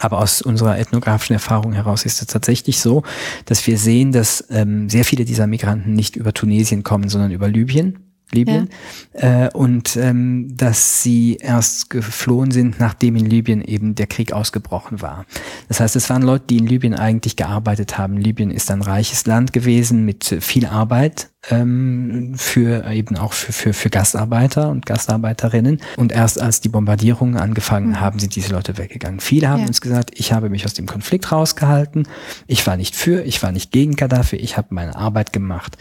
Aber 0.00 0.18
aus 0.20 0.42
unserer 0.42 0.78
ethnografischen 0.78 1.32
Erfahrung 1.32 1.72
heraus 1.72 2.04
ist 2.04 2.20
es 2.20 2.28
tatsächlich 2.28 2.80
so, 2.80 3.02
dass 3.46 3.66
wir 3.66 3.78
sehen, 3.78 4.12
dass 4.12 4.44
ähm, 4.50 4.88
sehr 4.88 5.04
viele 5.04 5.24
dieser 5.24 5.48
Migranten 5.48 5.94
nicht 5.94 6.14
über 6.14 6.32
Tunesien 6.32 6.84
kommen, 6.84 7.08
sondern 7.08 7.32
über 7.32 7.48
Libyen. 7.48 8.07
Libyen 8.32 8.68
ja. 9.14 9.46
äh, 9.46 9.50
und 9.52 9.96
ähm, 9.96 10.56
dass 10.56 11.02
sie 11.02 11.36
erst 11.36 11.90
geflohen 11.90 12.50
sind, 12.50 12.78
nachdem 12.78 13.16
in 13.16 13.26
Libyen 13.26 13.62
eben 13.62 13.94
der 13.94 14.06
Krieg 14.06 14.32
ausgebrochen 14.32 15.00
war. 15.00 15.24
Das 15.68 15.80
heißt, 15.80 15.96
es 15.96 16.10
waren 16.10 16.22
Leute, 16.22 16.46
die 16.50 16.58
in 16.58 16.66
Libyen 16.66 16.94
eigentlich 16.94 17.36
gearbeitet 17.36 17.98
haben. 17.98 18.16
Libyen 18.16 18.50
ist 18.50 18.70
ein 18.70 18.82
reiches 18.82 19.26
Land 19.26 19.52
gewesen 19.52 20.04
mit 20.04 20.36
viel 20.40 20.66
Arbeit 20.66 21.30
ähm, 21.50 22.34
für 22.36 22.90
eben 22.90 23.16
auch 23.16 23.32
für, 23.32 23.52
für, 23.52 23.72
für 23.72 23.90
Gastarbeiter 23.90 24.70
und 24.70 24.86
Gastarbeiterinnen. 24.86 25.80
Und 25.96 26.12
erst 26.12 26.40
als 26.40 26.60
die 26.60 26.68
Bombardierungen 26.68 27.36
angefangen 27.36 27.90
mhm. 27.90 28.00
haben, 28.00 28.18
sind 28.18 28.34
diese 28.34 28.52
Leute 28.52 28.78
weggegangen. 28.78 29.20
Viele 29.20 29.48
haben 29.48 29.62
ja. 29.62 29.66
uns 29.66 29.80
gesagt, 29.80 30.10
ich 30.14 30.32
habe 30.32 30.50
mich 30.50 30.64
aus 30.64 30.74
dem 30.74 30.86
Konflikt 30.86 31.30
rausgehalten, 31.32 32.06
ich 32.46 32.66
war 32.66 32.76
nicht 32.76 32.96
für, 32.96 33.22
ich 33.22 33.42
war 33.42 33.52
nicht 33.52 33.72
gegen 33.72 33.96
Gaddafi, 33.96 34.36
ich 34.36 34.56
habe 34.56 34.68
meine 34.70 34.96
Arbeit 34.96 35.32
gemacht. 35.32 35.76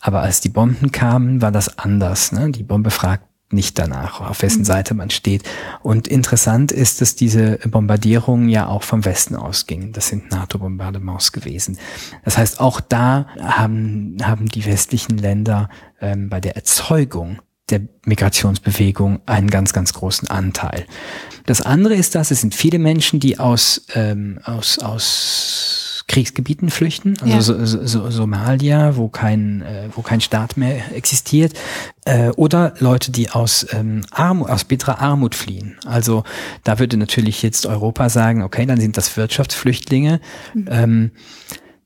Aber 0.00 0.20
als 0.20 0.40
die 0.40 0.48
Bomben 0.48 0.92
kamen, 0.92 1.42
war 1.42 1.52
das 1.52 1.78
anders. 1.78 2.32
Ne? 2.32 2.50
Die 2.50 2.62
Bombe 2.62 2.90
fragt 2.90 3.24
nicht 3.50 3.78
danach, 3.78 4.20
auf 4.20 4.42
wessen 4.42 4.60
mhm. 4.60 4.66
Seite 4.66 4.94
man 4.94 5.10
steht. 5.10 5.42
Und 5.82 6.06
interessant 6.06 6.70
ist, 6.70 7.00
dass 7.00 7.14
diese 7.14 7.58
Bombardierungen 7.64 8.48
ja 8.48 8.66
auch 8.66 8.82
vom 8.82 9.04
Westen 9.04 9.36
ausgingen. 9.36 9.92
Das 9.92 10.08
sind 10.08 10.30
NATO-Bombardements 10.30 11.32
gewesen. 11.32 11.78
Das 12.24 12.36
heißt, 12.36 12.60
auch 12.60 12.80
da 12.80 13.26
haben, 13.40 14.16
haben 14.22 14.48
die 14.48 14.66
westlichen 14.66 15.16
Länder 15.16 15.70
ähm, 16.00 16.28
bei 16.28 16.40
der 16.40 16.56
Erzeugung 16.56 17.38
der 17.70 17.82
Migrationsbewegung 18.06 19.20
einen 19.26 19.50
ganz, 19.50 19.72
ganz 19.72 19.92
großen 19.92 20.28
Anteil. 20.28 20.86
Das 21.46 21.60
andere 21.60 21.94
ist, 21.94 22.14
dass 22.14 22.30
es 22.30 22.40
sind 22.40 22.54
viele 22.54 22.78
Menschen, 22.78 23.20
die 23.20 23.38
aus, 23.38 23.86
ähm, 23.94 24.40
aus, 24.44 24.78
aus 24.78 25.77
Kriegsgebieten 26.08 26.70
flüchten, 26.70 27.14
also 27.20 27.54
ja. 27.54 27.66
so, 27.66 27.66
so, 27.66 27.86
so 27.86 28.10
Somalia, 28.10 28.96
wo 28.96 29.08
kein, 29.08 29.62
äh, 29.62 29.88
wo 29.94 30.00
kein 30.00 30.22
Staat 30.22 30.56
mehr 30.56 30.96
existiert, 30.96 31.52
äh, 32.06 32.30
oder 32.30 32.74
Leute, 32.78 33.12
die 33.12 33.30
aus 33.30 33.66
ähm, 33.72 34.00
Armut, 34.10 34.48
aus 34.48 34.64
bitterer 34.64 35.00
Armut 35.00 35.34
fliehen. 35.34 35.76
Also 35.84 36.24
da 36.64 36.78
würde 36.78 36.96
natürlich 36.96 37.42
jetzt 37.42 37.66
Europa 37.66 38.08
sagen, 38.08 38.42
okay, 38.42 38.64
dann 38.64 38.80
sind 38.80 38.96
das 38.96 39.16
Wirtschaftsflüchtlinge. 39.16 40.20
Mhm. 40.54 40.68
Ähm, 40.70 41.10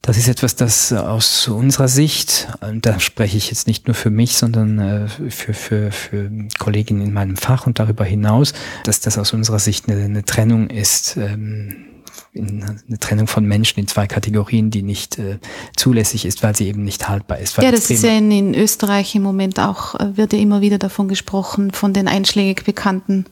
das 0.03 0.17
ist 0.17 0.29
etwas, 0.29 0.57
das 0.57 0.93
aus 0.93 1.47
unserer 1.47 1.87
Sicht, 1.87 2.49
da 2.61 2.99
spreche 2.99 3.37
ich 3.37 3.51
jetzt 3.51 3.69
nicht 3.69 3.87
nur 3.87 3.95
für 3.95 4.11
mich, 4.11 4.37
sondern 4.37 4.79
äh, 4.81 5.09
für, 5.31 5.55
für, 5.55 5.93
für 5.93 6.29
Kolleginnen 6.59 7.03
in 7.03 7.13
meinem 7.13 7.37
Fach 7.37 7.69
und 7.69 7.79
darüber 7.79 8.05
hinaus, 8.05 8.53
dass 8.85 8.99
das 8.99 9.17
aus 9.17 9.33
unserer 9.33 9.61
Sicht 9.61 9.89
eine, 9.89 10.03
eine 10.03 10.25
Trennung 10.25 10.71
ist. 10.71 11.17
Ähm, 11.17 11.87
eine 12.35 12.99
Trennung 12.99 13.27
von 13.27 13.45
Menschen 13.45 13.81
in 13.81 13.89
zwei 13.89 14.07
Kategorien, 14.07 14.71
die 14.71 14.83
nicht 14.83 15.19
äh, 15.19 15.39
zulässig 15.77 16.25
ist, 16.25 16.43
weil 16.43 16.57
sie 16.57 16.67
eben 16.67 16.83
nicht 16.83 17.09
haltbar 17.09 17.39
ist. 17.39 17.59
Ja, 17.59 17.71
das 17.71 17.91
ist 17.91 18.05
ja 18.05 18.17
in, 18.17 18.31
in, 18.31 18.55
Österreich 18.55 19.15
im 19.15 19.23
Moment 19.23 19.61
auch, 19.61 19.95
äh, 19.97 20.17
wird 20.17 20.33
ja 20.33 20.39
immer 20.39 20.63
wieder 20.63 20.79
davon 20.79 21.09
gesprochen, 21.09 21.73
von 21.73 21.93
den 21.93 22.09
einschlägig 22.09 22.65
bekannten 22.65 23.27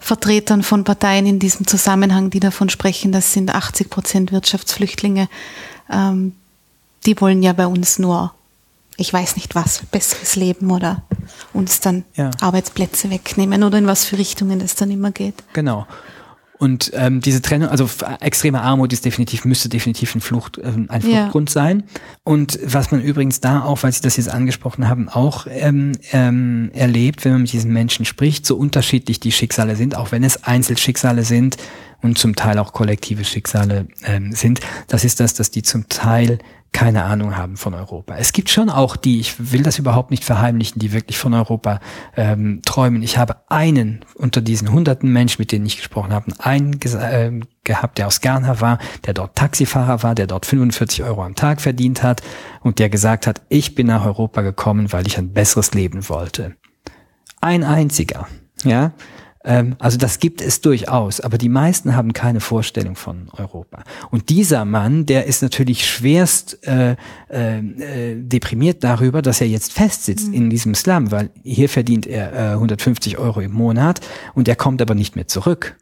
Vertretern 0.00 0.64
von 0.64 0.82
Parteien 0.82 1.26
in 1.26 1.38
diesem 1.38 1.68
Zusammenhang, 1.68 2.30
die 2.30 2.40
davon 2.40 2.68
sprechen, 2.68 3.12
das 3.12 3.32
sind 3.32 3.54
80 3.54 3.90
Prozent 3.90 4.32
Wirtschaftsflüchtlinge. 4.32 5.28
Ähm, 5.88 6.34
die 7.06 7.20
wollen 7.20 7.44
ja 7.44 7.52
bei 7.52 7.68
uns 7.68 8.00
nur, 8.00 8.34
ich 8.96 9.12
weiß 9.12 9.36
nicht 9.36 9.54
was, 9.54 9.82
besseres 9.86 10.34
Leben 10.34 10.72
oder 10.72 11.04
uns 11.52 11.78
dann 11.78 12.04
ja. 12.16 12.30
Arbeitsplätze 12.40 13.10
wegnehmen 13.10 13.62
oder 13.62 13.78
in 13.78 13.86
was 13.86 14.04
für 14.04 14.18
Richtungen 14.18 14.58
das 14.58 14.74
dann 14.74 14.90
immer 14.90 15.12
geht. 15.12 15.44
Genau. 15.52 15.86
Und 16.62 16.92
ähm, 16.94 17.20
diese 17.20 17.42
Trennung, 17.42 17.70
also 17.70 17.90
extreme 18.20 18.60
Armut 18.60 18.92
ist 18.92 19.04
definitiv, 19.04 19.44
müsste 19.44 19.68
definitiv 19.68 20.14
ein, 20.14 20.20
Flucht, 20.20 20.58
äh, 20.58 20.72
ein 20.86 21.02
Fluchtgrund 21.02 21.50
ja. 21.50 21.54
sein. 21.54 21.82
Und 22.22 22.56
was 22.64 22.92
man 22.92 23.02
übrigens 23.02 23.40
da 23.40 23.64
auch, 23.64 23.82
weil 23.82 23.90
Sie 23.90 24.00
das 24.00 24.16
jetzt 24.16 24.28
angesprochen 24.28 24.88
haben, 24.88 25.08
auch 25.08 25.48
ähm, 25.50 25.90
ähm, 26.12 26.70
erlebt, 26.72 27.24
wenn 27.24 27.32
man 27.32 27.40
mit 27.42 27.52
diesen 27.52 27.72
Menschen 27.72 28.04
spricht, 28.04 28.46
so 28.46 28.54
unterschiedlich 28.54 29.18
die 29.18 29.32
Schicksale 29.32 29.74
sind, 29.74 29.96
auch 29.96 30.12
wenn 30.12 30.22
es 30.22 30.44
Einzelschicksale 30.44 31.24
sind 31.24 31.56
und 32.00 32.16
zum 32.16 32.36
Teil 32.36 32.60
auch 32.60 32.72
kollektive 32.72 33.24
Schicksale 33.24 33.88
ähm, 34.04 34.30
sind, 34.30 34.60
das 34.86 35.02
ist 35.02 35.18
das, 35.18 35.34
dass 35.34 35.50
die 35.50 35.64
zum 35.64 35.88
Teil 35.88 36.38
keine 36.72 37.04
Ahnung 37.04 37.36
haben 37.36 37.56
von 37.56 37.74
Europa. 37.74 38.16
Es 38.16 38.32
gibt 38.32 38.48
schon 38.48 38.70
auch 38.70 38.96
die, 38.96 39.20
ich 39.20 39.52
will 39.52 39.62
das 39.62 39.78
überhaupt 39.78 40.10
nicht 40.10 40.24
verheimlichen, 40.24 40.78
die 40.78 40.92
wirklich 40.92 41.18
von 41.18 41.34
Europa 41.34 41.80
ähm, 42.16 42.62
träumen. 42.64 43.02
Ich 43.02 43.18
habe 43.18 43.36
einen 43.48 44.04
unter 44.14 44.40
diesen 44.40 44.72
hunderten 44.72 45.12
Menschen, 45.12 45.40
mit 45.40 45.52
denen 45.52 45.66
ich 45.66 45.76
gesprochen 45.76 46.12
habe, 46.14 46.32
einen 46.38 46.80
äh, 46.80 47.40
gehabt, 47.64 47.98
der 47.98 48.06
aus 48.06 48.22
Ghana 48.22 48.60
war, 48.60 48.78
der 49.04 49.12
dort 49.12 49.36
Taxifahrer 49.36 50.02
war, 50.02 50.14
der 50.14 50.26
dort 50.26 50.46
45 50.46 51.04
Euro 51.04 51.22
am 51.22 51.34
Tag 51.34 51.60
verdient 51.60 52.02
hat 52.02 52.22
und 52.62 52.78
der 52.78 52.88
gesagt 52.88 53.26
hat, 53.26 53.42
ich 53.50 53.74
bin 53.74 53.86
nach 53.86 54.06
Europa 54.06 54.40
gekommen, 54.40 54.92
weil 54.92 55.06
ich 55.06 55.18
ein 55.18 55.32
besseres 55.32 55.74
Leben 55.74 56.08
wollte. 56.08 56.56
Ein 57.40 57.64
einziger, 57.64 58.28
ja. 58.64 58.92
Ähm, 59.44 59.76
also 59.78 59.98
das 59.98 60.18
gibt 60.18 60.40
es 60.40 60.60
durchaus, 60.60 61.20
aber 61.20 61.38
die 61.38 61.48
meisten 61.48 61.96
haben 61.96 62.12
keine 62.12 62.40
Vorstellung 62.40 62.96
von 62.96 63.28
Europa. 63.32 63.84
Und 64.10 64.28
dieser 64.28 64.64
Mann, 64.64 65.06
der 65.06 65.26
ist 65.26 65.42
natürlich 65.42 65.86
schwerst 65.86 66.66
äh, 66.66 66.92
äh, 67.28 68.14
deprimiert 68.16 68.84
darüber, 68.84 69.22
dass 69.22 69.40
er 69.40 69.48
jetzt 69.48 69.72
festsitzt 69.72 70.28
mhm. 70.28 70.34
in 70.34 70.50
diesem 70.50 70.74
Slum, 70.74 71.10
weil 71.10 71.30
hier 71.42 71.68
verdient 71.68 72.06
er 72.06 72.32
äh, 72.32 72.52
150 72.52 73.18
Euro 73.18 73.40
im 73.40 73.52
Monat 73.52 74.00
und 74.34 74.48
er 74.48 74.56
kommt 74.56 74.80
aber 74.80 74.94
nicht 74.94 75.16
mehr 75.16 75.26
zurück. 75.26 75.76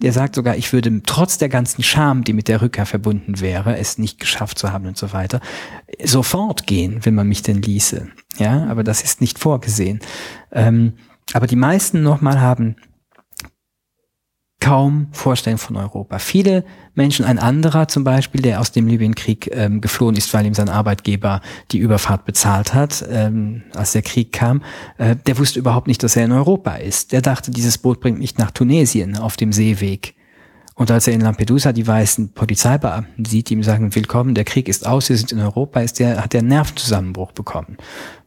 Der 0.00 0.12
sagt 0.12 0.36
sogar, 0.36 0.56
ich 0.56 0.72
würde 0.72 1.02
trotz 1.04 1.38
der 1.38 1.48
ganzen 1.50 1.82
Scham, 1.82 2.24
die 2.24 2.32
mit 2.32 2.48
der 2.48 2.62
Rückkehr 2.62 2.86
verbunden 2.86 3.40
wäre, 3.40 3.76
es 3.76 3.98
nicht 3.98 4.18
geschafft 4.18 4.58
zu 4.58 4.72
haben 4.72 4.86
und 4.86 4.96
so 4.96 5.12
weiter, 5.12 5.40
sofort 6.02 6.66
gehen, 6.66 7.00
wenn 7.02 7.14
man 7.14 7.28
mich 7.28 7.42
denn 7.42 7.60
ließe. 7.60 8.08
Ja, 8.38 8.66
aber 8.68 8.84
das 8.84 9.02
ist 9.02 9.20
nicht 9.20 9.38
vorgesehen. 9.38 10.00
Ähm, 10.50 10.94
aber 11.32 11.46
die 11.46 11.56
meisten 11.56 12.02
nochmal 12.02 12.40
haben 12.40 12.76
kaum 14.66 15.06
Vorstellung 15.12 15.58
von 15.58 15.76
Europa. 15.76 16.18
Viele 16.18 16.64
Menschen, 16.96 17.24
ein 17.24 17.38
anderer 17.38 17.86
zum 17.86 18.02
Beispiel, 18.02 18.42
der 18.42 18.60
aus 18.60 18.72
dem 18.72 18.88
Libyenkrieg 18.88 19.48
ähm, 19.52 19.80
geflohen 19.80 20.16
ist, 20.16 20.34
weil 20.34 20.44
ihm 20.44 20.54
sein 20.54 20.68
Arbeitgeber 20.68 21.40
die 21.70 21.78
Überfahrt 21.78 22.24
bezahlt 22.24 22.74
hat, 22.74 23.04
ähm, 23.08 23.62
als 23.76 23.92
der 23.92 24.02
Krieg 24.02 24.32
kam, 24.32 24.62
äh, 24.98 25.14
der 25.14 25.38
wusste 25.38 25.60
überhaupt 25.60 25.86
nicht, 25.86 26.02
dass 26.02 26.16
er 26.16 26.24
in 26.24 26.32
Europa 26.32 26.74
ist. 26.74 27.12
Der 27.12 27.22
dachte, 27.22 27.52
dieses 27.52 27.78
Boot 27.78 28.00
bringt 28.00 28.18
mich 28.18 28.38
nach 28.38 28.50
Tunesien 28.50 29.16
auf 29.16 29.36
dem 29.36 29.52
Seeweg. 29.52 30.15
Und 30.78 30.90
als 30.90 31.06
er 31.06 31.14
in 31.14 31.22
Lampedusa 31.22 31.72
die 31.72 31.86
weißen 31.86 32.32
Polizeibeamten 32.34 33.24
sieht, 33.24 33.48
die 33.48 33.54
ihm 33.54 33.62
sagen, 33.62 33.94
willkommen, 33.94 34.34
der 34.34 34.44
Krieg 34.44 34.68
ist 34.68 34.86
aus, 34.86 35.08
wir 35.08 35.16
sind 35.16 35.32
in 35.32 35.40
Europa, 35.40 35.80
ist 35.80 35.98
der, 35.98 36.22
hat 36.22 36.34
der 36.34 36.40
einen 36.40 36.48
Nervenzusammenbruch 36.48 37.32
bekommen. 37.32 37.78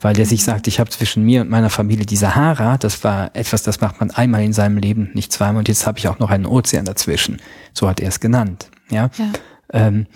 Weil 0.01 0.15
der 0.15 0.25
sich 0.25 0.43
sagt, 0.43 0.67
ich 0.67 0.79
habe 0.79 0.89
zwischen 0.89 1.23
mir 1.23 1.41
und 1.41 1.51
meiner 1.51 1.69
Familie 1.69 2.07
die 2.07 2.15
Sahara, 2.15 2.77
das 2.79 3.03
war 3.03 3.35
etwas, 3.35 3.61
das 3.61 3.81
macht 3.81 3.99
man 3.99 4.09
einmal 4.09 4.43
in 4.43 4.53
seinem 4.53 4.77
Leben, 4.77 5.11
nicht 5.13 5.31
zweimal, 5.31 5.59
und 5.59 5.67
jetzt 5.67 5.85
habe 5.85 5.99
ich 5.99 6.07
auch 6.07 6.17
noch 6.17 6.31
einen 6.31 6.47
Ozean 6.47 6.85
dazwischen. 6.85 7.39
So 7.71 7.87
hat 7.87 7.99
er 7.99 8.09
es 8.09 8.19
genannt. 8.19 8.71
Ja. 8.89 9.11
ja. 9.19 9.31
Ähm, 9.71 10.07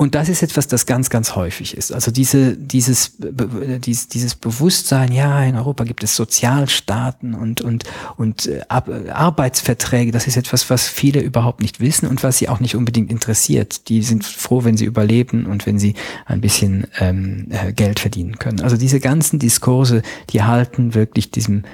und 0.00 0.14
das 0.14 0.28
ist 0.28 0.44
etwas, 0.44 0.68
das 0.68 0.86
ganz, 0.86 1.10
ganz 1.10 1.34
häufig 1.34 1.76
ist. 1.76 1.92
Also 1.92 2.12
diese, 2.12 2.56
dieses, 2.56 3.16
dieses, 3.18 4.06
dieses 4.06 4.36
Bewusstsein, 4.36 5.10
ja, 5.10 5.42
in 5.42 5.56
Europa 5.56 5.82
gibt 5.82 6.04
es 6.04 6.14
Sozialstaaten 6.14 7.34
und, 7.34 7.60
und, 7.60 7.82
und 8.16 8.46
äh, 8.46 8.60
Arbeitsverträge, 8.68 10.12
das 10.12 10.28
ist 10.28 10.36
etwas, 10.36 10.70
was 10.70 10.86
viele 10.86 11.20
überhaupt 11.20 11.60
nicht 11.60 11.80
wissen 11.80 12.06
und 12.06 12.22
was 12.22 12.38
sie 12.38 12.48
auch 12.48 12.60
nicht 12.60 12.76
unbedingt 12.76 13.10
interessiert. 13.10 13.88
Die 13.88 14.04
sind 14.04 14.24
froh, 14.24 14.62
wenn 14.62 14.76
sie 14.76 14.84
überleben 14.84 15.46
und 15.46 15.66
wenn 15.66 15.80
sie 15.80 15.94
ein 16.26 16.40
bisschen 16.40 16.86
ähm, 17.00 17.48
äh, 17.50 17.72
Geld 17.72 17.98
verdienen 17.98 18.38
können. 18.38 18.60
Also 18.60 18.76
diese 18.76 19.00
ganzen 19.00 19.40
Diskurse, 19.40 20.02
die 20.30 20.44
halten 20.44 20.94
wirklich 20.94 21.32
diesem 21.32 21.64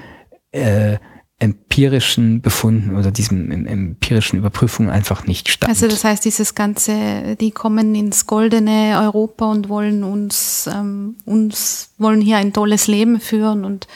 äh, 0.51 0.97
empirischen 1.41 2.41
Befunden 2.41 2.97
oder 2.97 3.11
diesem 3.11 3.51
empirischen 3.51 4.39
Überprüfungen 4.39 4.91
einfach 4.91 5.27
nicht 5.27 5.49
stand. 5.49 5.69
Also 5.69 5.89
das 5.89 6.05
heißt, 6.05 6.25
dieses 6.25 6.55
ganze, 6.55 7.37
die 7.37 7.51
kommen 7.51 7.95
ins 7.95 8.27
goldene 8.27 8.99
Europa 9.01 9.51
und 9.51 9.69
wollen 9.69 10.05
uns, 10.05 10.69
ähm, 10.73 11.17
uns 11.25 11.91
wollen 11.99 12.21
hier 12.21 12.37
ein 12.37 12.53
tolles 12.53 12.87
Leben 12.87 13.21
führen 13.21 13.65
und 13.65 13.89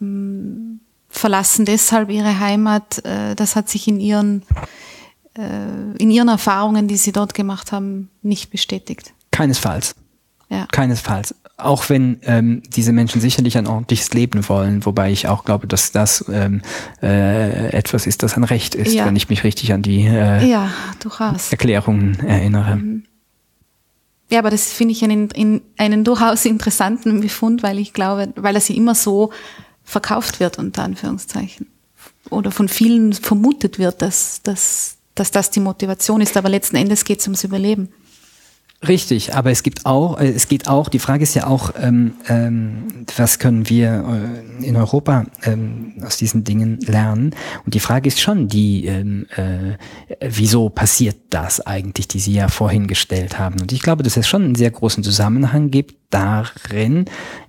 ähm, 0.00 0.80
verlassen 1.08 1.66
deshalb 1.66 2.10
ihre 2.10 2.38
Heimat. 2.40 3.04
Äh, 3.04 3.34
das 3.34 3.54
hat 3.54 3.68
sich 3.68 3.86
in 3.86 4.00
ihren 4.00 4.42
äh, 5.36 5.96
in 5.98 6.10
ihren 6.10 6.28
Erfahrungen, 6.28 6.88
die 6.88 6.96
sie 6.96 7.12
dort 7.12 7.34
gemacht 7.34 7.70
haben, 7.70 8.10
nicht 8.22 8.50
bestätigt. 8.50 9.12
Keinesfalls. 9.30 9.94
Ja. 10.48 10.66
Keinesfalls 10.72 11.34
auch 11.58 11.88
wenn 11.88 12.20
ähm, 12.24 12.62
diese 12.68 12.92
Menschen 12.92 13.20
sicherlich 13.20 13.56
ein 13.56 13.66
ordentliches 13.66 14.12
Leben 14.12 14.46
wollen, 14.48 14.84
wobei 14.84 15.10
ich 15.10 15.26
auch 15.26 15.44
glaube, 15.44 15.66
dass 15.66 15.90
das 15.90 16.24
ähm, 16.30 16.60
äh, 17.02 17.70
etwas 17.70 18.06
ist, 18.06 18.22
das 18.22 18.36
ein 18.36 18.44
Recht 18.44 18.74
ist, 18.74 18.92
ja. 18.92 19.06
wenn 19.06 19.16
ich 19.16 19.30
mich 19.30 19.42
richtig 19.42 19.72
an 19.72 19.80
die 19.80 20.02
äh, 20.02 20.46
ja, 20.46 20.70
Erklärungen 21.50 22.20
erinnere. 22.20 22.76
Mhm. 22.76 23.04
Ja, 24.28 24.40
aber 24.40 24.50
das 24.50 24.72
finde 24.72 24.92
ich 24.92 25.04
einen, 25.04 25.30
in, 25.30 25.62
einen 25.78 26.04
durchaus 26.04 26.44
interessanten 26.44 27.20
Befund, 27.20 27.62
weil 27.62 27.78
ich 27.78 27.92
glaube, 27.92 28.32
weil 28.36 28.54
das 28.54 28.68
ja 28.68 28.74
immer 28.74 28.94
so 28.94 29.30
verkauft 29.84 30.40
wird, 30.40 30.58
unter 30.58 30.82
Anführungszeichen. 30.82 31.68
Oder 32.28 32.50
von 32.50 32.68
vielen 32.68 33.12
vermutet 33.12 33.78
wird, 33.78 34.02
dass, 34.02 34.42
dass, 34.42 34.96
dass 35.14 35.30
das 35.30 35.50
die 35.52 35.60
Motivation 35.60 36.20
ist, 36.20 36.36
aber 36.36 36.48
letzten 36.48 36.76
Endes 36.76 37.04
geht 37.04 37.20
es 37.20 37.26
ums 37.26 37.44
Überleben. 37.44 37.88
Richtig, 38.86 39.34
aber 39.34 39.50
es 39.50 39.62
gibt 39.62 39.86
auch, 39.86 40.20
äh, 40.20 40.28
es 40.28 40.48
geht 40.48 40.68
auch, 40.68 40.88
die 40.88 40.98
Frage 40.98 41.22
ist 41.22 41.34
ja 41.34 41.46
auch, 41.46 41.72
ähm, 41.80 42.14
ähm, 42.28 43.06
was 43.16 43.38
können 43.38 43.68
wir 43.70 44.04
äh, 44.60 44.66
in 44.66 44.76
Europa 44.76 45.24
ähm, 45.44 45.94
aus 46.04 46.18
diesen 46.18 46.44
Dingen 46.44 46.78
lernen? 46.80 47.34
Und 47.64 47.74
die 47.74 47.80
Frage 47.80 48.08
ist 48.08 48.20
schon 48.20 48.48
die, 48.48 48.84
ähm, 48.84 49.26
äh, 49.34 49.78
wieso 50.20 50.68
passiert 50.68 51.16
das 51.30 51.60
eigentlich, 51.60 52.06
die 52.08 52.18
Sie 52.18 52.34
ja 52.34 52.48
vorhin 52.48 52.86
gestellt 52.86 53.38
haben? 53.38 53.60
Und 53.60 53.72
ich 53.72 53.80
glaube, 53.80 54.02
dass 54.02 54.18
es 54.18 54.28
schon 54.28 54.44
einen 54.44 54.54
sehr 54.54 54.70
großen 54.70 55.02
Zusammenhang 55.02 55.70
gibt 55.70 56.05
darin, 56.10 57.06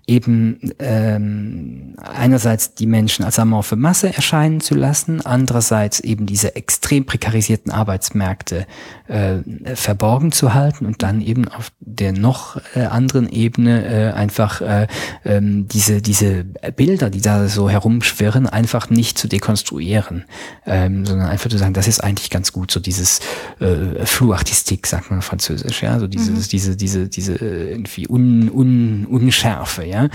eben 0.07 0.59
ähm, 0.79 1.95
einerseits 2.01 2.73
die 2.73 2.87
Menschen 2.87 3.25
als 3.25 3.37
amorphe 3.39 3.75
Masse 3.75 4.15
erscheinen 4.15 4.61
zu 4.61 4.73
lassen, 4.73 5.19
andererseits 5.25 5.99
eben 5.99 6.25
diese 6.25 6.55
extrem 6.55 7.05
prekarisierten 7.05 7.73
Arbeitsmärkte 7.73 8.65
äh, 9.07 9.39
verborgen 9.75 10.31
zu 10.31 10.53
halten 10.53 10.85
und 10.85 11.03
dann 11.03 11.19
eben 11.19 11.49
auf 11.49 11.73
der 11.81 12.13
noch 12.13 12.59
äh, 12.73 12.85
anderen 12.85 13.27
Ebene 13.29 13.85
äh, 13.85 14.13
einfach 14.13 14.61
äh, 14.61 14.87
ähm, 15.25 15.67
diese 15.67 16.01
diese 16.01 16.45
Bilder, 16.45 17.09
die 17.09 17.21
da 17.21 17.49
so 17.49 17.69
herumschwirren, 17.69 18.47
einfach 18.47 18.89
nicht 18.89 19.17
zu 19.17 19.27
dekonstruieren, 19.27 20.23
ähm, 20.65 21.05
sondern 21.05 21.27
einfach 21.27 21.49
zu 21.49 21.57
sagen, 21.57 21.73
das 21.73 21.89
ist 21.89 22.01
eigentlich 22.01 22.29
ganz 22.29 22.53
gut, 22.53 22.71
so 22.71 22.79
dieses 22.79 23.19
äh, 23.59 24.05
Fluartistik, 24.05 24.87
sagt 24.87 25.11
man 25.11 25.21
französisch, 25.21 25.83
ja, 25.83 25.99
so 25.99 26.07
dieses 26.07 26.29
mhm. 26.29 26.49
diese 26.49 26.77
diese 26.77 27.07
diese 27.09 27.35
irgendwie 27.35 28.07
un, 28.07 28.46
un, 28.49 29.05
Unschärfe, 29.05 29.85
ja. 29.85 30.09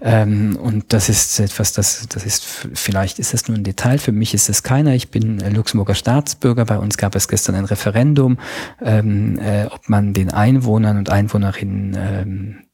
Ähm, 0.00 0.56
und 0.56 0.92
das 0.92 1.08
ist 1.08 1.40
etwas, 1.40 1.72
das, 1.72 2.06
das 2.08 2.24
ist, 2.24 2.44
vielleicht 2.44 3.18
ist 3.18 3.34
das 3.34 3.48
nur 3.48 3.56
ein 3.56 3.64
Detail. 3.64 3.98
Für 3.98 4.12
mich 4.12 4.34
ist 4.34 4.48
es 4.48 4.62
keiner. 4.62 4.94
Ich 4.94 5.10
bin 5.10 5.38
Luxemburger 5.54 5.94
Staatsbürger. 5.94 6.64
Bei 6.64 6.78
uns 6.78 6.96
gab 6.98 7.14
es 7.14 7.28
gestern 7.28 7.54
ein 7.54 7.64
Referendum, 7.64 8.38
ähm, 8.82 9.38
äh, 9.38 9.66
ob 9.66 9.88
man 9.88 10.12
den 10.12 10.30
Einwohnern 10.30 10.98
und 10.98 11.10
Einwohnerinnen 11.10 11.96
ähm, 11.98 12.58
äh, 12.58 12.67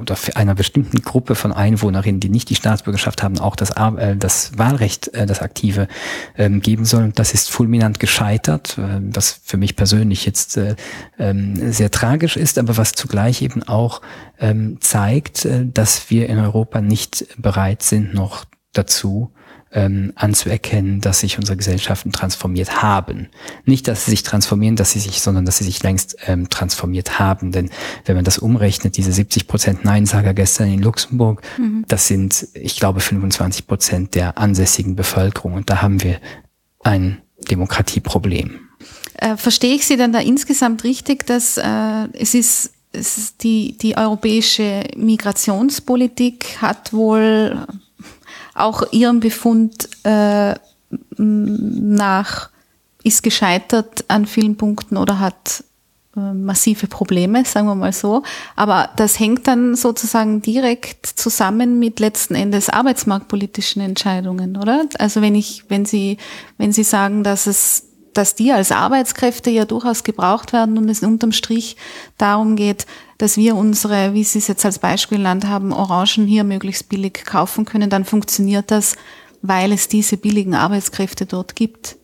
oder 0.00 0.16
für 0.16 0.36
einer 0.36 0.54
bestimmten 0.54 1.02
Gruppe 1.02 1.34
von 1.34 1.52
Einwohnerinnen, 1.52 2.20
die 2.20 2.28
nicht 2.28 2.50
die 2.50 2.54
Staatsbürgerschaft 2.54 3.22
haben, 3.22 3.38
auch 3.38 3.56
das, 3.56 3.70
äh, 3.70 4.16
das 4.16 4.56
Wahlrecht, 4.58 5.08
äh, 5.14 5.26
das 5.26 5.40
aktive, 5.40 5.88
ähm, 6.36 6.60
geben 6.60 6.84
soll. 6.84 7.12
Das 7.14 7.34
ist 7.34 7.50
fulminant 7.50 8.00
gescheitert, 8.00 8.78
äh, 8.78 9.00
was 9.00 9.40
für 9.44 9.56
mich 9.56 9.76
persönlich 9.76 10.26
jetzt 10.26 10.56
äh, 10.56 10.76
ähm, 11.18 11.72
sehr 11.72 11.90
tragisch 11.90 12.36
ist, 12.36 12.58
aber 12.58 12.76
was 12.76 12.92
zugleich 12.92 13.42
eben 13.42 13.62
auch 13.62 14.00
ähm, 14.38 14.78
zeigt, 14.80 15.44
äh, 15.44 15.66
dass 15.66 16.10
wir 16.10 16.28
in 16.28 16.38
Europa 16.38 16.80
nicht 16.80 17.26
bereit 17.38 17.82
sind, 17.82 18.14
noch 18.14 18.44
dazu 18.72 19.32
ähm, 19.74 20.12
anzuerkennen, 20.14 21.00
dass 21.00 21.20
sich 21.20 21.36
unsere 21.36 21.56
Gesellschaften 21.56 22.12
transformiert 22.12 22.82
haben. 22.82 23.28
Nicht, 23.64 23.88
dass 23.88 24.04
sie 24.04 24.12
sich 24.12 24.22
transformieren, 24.22 24.76
dass 24.76 24.92
sie 24.92 25.00
sich, 25.00 25.20
sondern 25.20 25.44
dass 25.44 25.58
sie 25.58 25.64
sich 25.64 25.82
längst 25.82 26.16
ähm, 26.26 26.48
transformiert 26.48 27.18
haben. 27.18 27.52
Denn 27.52 27.70
wenn 28.04 28.14
man 28.14 28.24
das 28.24 28.38
umrechnet, 28.38 28.96
diese 28.96 29.12
70 29.12 29.48
Prozent 29.48 29.84
Neinsager 29.84 30.32
gestern 30.32 30.72
in 30.72 30.82
Luxemburg, 30.82 31.42
mhm. 31.58 31.84
das 31.88 32.06
sind, 32.06 32.48
ich 32.54 32.76
glaube, 32.76 33.00
25 33.00 33.66
Prozent 33.66 34.14
der 34.14 34.38
ansässigen 34.38 34.94
Bevölkerung. 34.94 35.54
Und 35.54 35.68
da 35.68 35.82
haben 35.82 36.02
wir 36.02 36.20
ein 36.84 37.20
Demokratieproblem. 37.50 38.60
Äh, 39.16 39.36
verstehe 39.36 39.74
ich 39.74 39.86
Sie 39.86 39.96
denn 39.96 40.12
da 40.12 40.20
insgesamt 40.20 40.84
richtig, 40.84 41.26
dass 41.26 41.56
äh, 41.56 42.08
es 42.12 42.34
ist 42.34 42.70
es 42.96 43.18
ist 43.18 43.42
die, 43.42 43.76
die 43.76 43.96
europäische 43.96 44.84
Migrationspolitik 44.96 46.58
hat 46.62 46.92
wohl 46.92 47.66
auch 48.54 48.82
ihrem 48.92 49.20
Befund 49.20 49.88
äh, 50.04 50.54
nach 51.16 52.50
ist 53.02 53.22
gescheitert 53.22 54.04
an 54.08 54.26
vielen 54.26 54.56
Punkten 54.56 54.96
oder 54.96 55.18
hat 55.18 55.64
äh, 56.16 56.32
massive 56.32 56.86
Probleme, 56.86 57.44
sagen 57.44 57.66
wir 57.66 57.74
mal 57.74 57.92
so. 57.92 58.22
Aber 58.56 58.90
das 58.96 59.18
hängt 59.18 59.46
dann 59.46 59.74
sozusagen 59.74 60.40
direkt 60.42 61.06
zusammen 61.06 61.78
mit 61.78 62.00
letzten 62.00 62.34
Endes 62.34 62.70
arbeitsmarktpolitischen 62.70 63.82
Entscheidungen, 63.82 64.56
oder? 64.56 64.86
Also 64.98 65.22
wenn 65.22 65.34
ich, 65.34 65.64
wenn 65.68 65.84
Sie, 65.84 66.18
wenn 66.56 66.72
Sie 66.72 66.84
sagen, 66.84 67.24
dass 67.24 67.46
es 67.46 67.88
dass 68.14 68.34
die 68.34 68.52
als 68.52 68.72
Arbeitskräfte 68.72 69.50
ja 69.50 69.64
durchaus 69.64 70.04
gebraucht 70.04 70.52
werden 70.52 70.78
und 70.78 70.88
es 70.88 71.02
unterm 71.02 71.32
Strich 71.32 71.76
darum 72.18 72.56
geht, 72.56 72.86
dass 73.18 73.36
wir 73.36 73.56
unsere, 73.56 74.14
wie 74.14 74.24
Sie 74.24 74.38
es 74.38 74.48
jetzt 74.48 74.64
als 74.64 74.78
Beispiel 74.78 75.18
genannt 75.18 75.46
haben, 75.46 75.72
Orangen 75.72 76.26
hier 76.26 76.44
möglichst 76.44 76.88
billig 76.88 77.24
kaufen 77.24 77.64
können, 77.64 77.90
dann 77.90 78.04
funktioniert 78.04 78.70
das, 78.70 78.96
weil 79.42 79.72
es 79.72 79.88
diese 79.88 80.16
billigen 80.16 80.54
Arbeitskräfte 80.54 81.26
dort 81.26 81.54
gibt. 81.54 81.96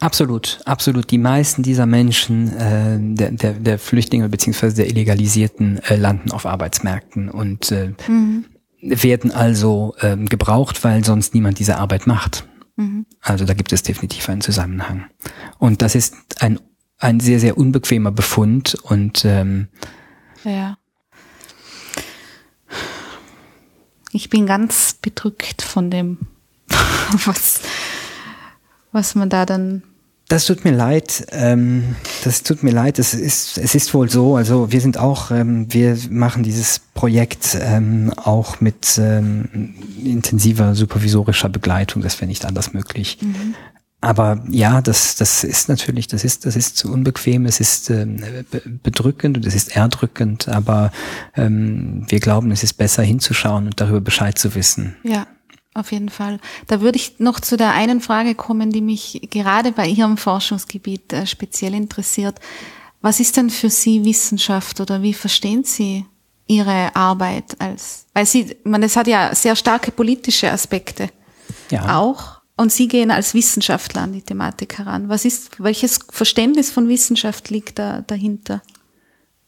Absolut, 0.00 0.60
absolut. 0.64 1.10
Die 1.10 1.18
meisten 1.18 1.62
dieser 1.62 1.86
Menschen, 1.86 2.56
äh, 2.56 2.98
der, 2.98 3.30
der, 3.30 3.52
der 3.52 3.78
Flüchtlinge 3.78 4.28
beziehungsweise 4.28 4.76
der 4.76 4.88
Illegalisierten, 4.88 5.80
äh, 5.88 5.96
landen 5.96 6.32
auf 6.32 6.44
Arbeitsmärkten 6.46 7.30
und 7.30 7.70
äh, 7.72 7.92
mhm. 8.08 8.44
werden 8.80 9.30
also 9.30 9.94
äh, 10.00 10.16
gebraucht, 10.16 10.82
weil 10.84 11.04
sonst 11.04 11.34
niemand 11.34 11.58
diese 11.58 11.78
Arbeit 11.78 12.06
macht. 12.06 12.46
Mhm. 12.76 13.06
Also 13.20 13.44
da 13.44 13.54
gibt 13.54 13.72
es 13.72 13.82
definitiv 13.82 14.28
einen 14.28 14.40
Zusammenhang. 14.40 15.06
Und 15.58 15.82
das 15.82 15.94
ist 15.94 16.14
ein, 16.40 16.60
ein 16.98 17.20
sehr, 17.20 17.40
sehr 17.40 17.58
unbequemer 17.58 18.12
Befund 18.12 18.74
und 18.82 19.24
ähm, 19.24 19.68
ja. 20.44 20.78
Ich 24.12 24.30
bin 24.30 24.46
ganz 24.46 24.94
bedrückt 24.94 25.62
von 25.62 25.90
dem, 25.90 26.18
was, 27.24 27.60
was 28.92 29.14
man 29.14 29.28
da 29.28 29.44
dann 29.44 29.82
das 30.28 30.44
tut 30.46 30.64
mir 30.64 30.72
leid. 30.72 31.26
Ähm, 31.30 31.96
das 32.24 32.42
tut 32.42 32.62
mir 32.62 32.72
leid. 32.72 32.98
Es 32.98 33.14
ist, 33.14 33.58
es 33.58 33.74
ist 33.74 33.94
wohl 33.94 34.10
so. 34.10 34.36
Also 34.36 34.72
wir 34.72 34.80
sind 34.80 34.98
auch, 34.98 35.30
ähm, 35.30 35.72
wir 35.72 35.96
machen 36.10 36.42
dieses 36.42 36.80
Projekt 36.94 37.56
ähm, 37.60 38.12
auch 38.16 38.60
mit 38.60 38.98
ähm, 38.98 39.74
intensiver 40.02 40.74
supervisorischer 40.74 41.48
Begleitung. 41.48 42.02
Das 42.02 42.20
wäre 42.20 42.28
nicht 42.28 42.44
anders 42.44 42.72
möglich. 42.72 43.18
Mhm. 43.20 43.54
Aber 44.00 44.42
ja, 44.50 44.82
das, 44.82 45.16
das 45.16 45.42
ist 45.42 45.68
natürlich, 45.68 46.06
das 46.06 46.24
ist, 46.24 46.44
das 46.44 46.56
ist 46.56 46.76
zu 46.76 46.92
unbequem. 46.92 47.46
Es 47.46 47.60
ist 47.60 47.90
ähm, 47.90 48.22
bedrückend 48.82 49.36
und 49.36 49.46
es 49.46 49.54
ist 49.54 49.76
erdrückend. 49.76 50.48
Aber 50.48 50.90
ähm, 51.36 52.04
wir 52.08 52.18
glauben, 52.18 52.50
es 52.50 52.64
ist 52.64 52.74
besser 52.74 53.04
hinzuschauen 53.04 53.66
und 53.66 53.80
darüber 53.80 54.00
Bescheid 54.00 54.38
zu 54.38 54.54
wissen. 54.56 54.96
Ja 55.04 55.26
auf 55.76 55.92
jeden 55.92 56.08
Fall. 56.08 56.38
Da 56.66 56.80
würde 56.80 56.96
ich 56.96 57.18
noch 57.18 57.40
zu 57.40 57.56
der 57.56 57.72
einen 57.72 58.00
Frage 58.00 58.34
kommen, 58.34 58.70
die 58.70 58.80
mich 58.80 59.28
gerade 59.30 59.72
bei 59.72 59.86
Ihrem 59.86 60.16
Forschungsgebiet 60.16 61.12
äh, 61.12 61.26
speziell 61.26 61.74
interessiert. 61.74 62.38
Was 63.02 63.20
ist 63.20 63.36
denn 63.36 63.50
für 63.50 63.70
Sie 63.70 64.04
Wissenschaft 64.04 64.80
oder 64.80 65.02
wie 65.02 65.14
verstehen 65.14 65.64
Sie 65.64 66.04
Ihre 66.48 66.94
Arbeit 66.94 67.56
als, 67.60 68.06
weil 68.14 68.26
Sie, 68.26 68.56
man, 68.64 68.82
es 68.82 68.96
hat 68.96 69.08
ja 69.08 69.34
sehr 69.34 69.56
starke 69.56 69.90
politische 69.90 70.50
Aspekte. 70.50 71.08
Ja. 71.70 71.98
Auch. 71.98 72.40
Und 72.56 72.72
Sie 72.72 72.88
gehen 72.88 73.10
als 73.10 73.34
Wissenschaftler 73.34 74.02
an 74.02 74.12
die 74.12 74.22
Thematik 74.22 74.78
heran. 74.78 75.08
Was 75.08 75.24
ist, 75.24 75.60
welches 75.60 75.98
Verständnis 76.10 76.70
von 76.70 76.88
Wissenschaft 76.88 77.50
liegt 77.50 77.78
da 77.78 78.00
dahinter? 78.00 78.62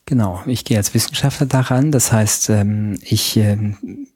Genau, 0.05 0.43
ich 0.47 0.65
gehe 0.65 0.77
als 0.77 0.93
Wissenschaftler 0.93 1.47
daran. 1.47 1.93
Das 1.93 2.13
heißt, 2.13 2.51
ähm, 2.51 2.99
ich 3.03 3.37
ähm, 3.37 4.09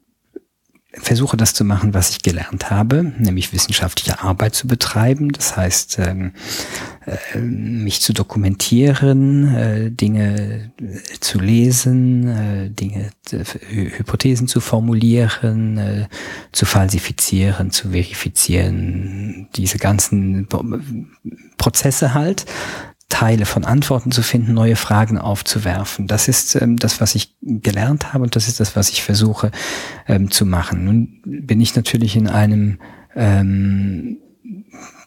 versuche 0.95 1.37
das 1.37 1.55
zu 1.55 1.65
machen, 1.65 1.95
was 1.95 2.11
ich 2.11 2.23
gelernt 2.23 2.71
habe, 2.71 3.03
nämlich 3.19 3.53
wissenschaftliche 3.53 4.21
Arbeit 4.21 4.55
zu 4.55 4.67
betreiben. 4.67 5.33
Das 5.33 5.57
heißt, 5.57 5.99
ähm, 6.01 6.33
äh, 7.07 7.39
mich 7.39 8.03
zu 8.03 8.13
dokumentieren, 8.13 9.55
äh, 9.55 9.91
Dinge 9.91 10.71
äh, 10.81 11.19
zu 11.21 11.41
lesen, 11.41 12.75
Dinge, 12.75 13.11
Hypothesen 13.71 14.49
zu 14.49 14.61
formulieren, 14.61 16.09
zu 16.53 16.67
falsifizieren, 16.67 17.71
zu 17.71 17.91
verifizieren, 17.91 19.49
diese 19.57 19.79
ganzen 19.79 20.49
Prozesse 21.57 22.15
halt. 22.15 22.45
Teile 23.13 23.45
von 23.45 23.67
Antworten 23.67 24.11
zu 24.11 24.23
finden, 24.23 24.55
neue 24.55 24.75
Fragen 24.75 25.19
aufzuwerfen. 25.19 26.07
Das 26.07 26.29
ist 26.29 26.55
ähm, 26.55 26.79
das, 26.79 26.99
was 27.03 27.15
ich 27.15 27.35
gelernt 27.43 28.15
habe 28.15 28.25
und 28.25 28.37
das 28.37 28.49
ist 28.49 28.59
das, 28.59 28.75
was 28.75 28.89
ich 28.89 29.03
versuche 29.03 29.51
ähm, 30.09 30.31
zu 30.31 30.47
machen. 30.47 30.87
Nun 30.87 31.21
bin 31.27 31.61
ich 31.61 31.77
natürlich 31.77 32.17
in 32.17 32.27
einem 32.27 32.79
ähm, 33.15 34.17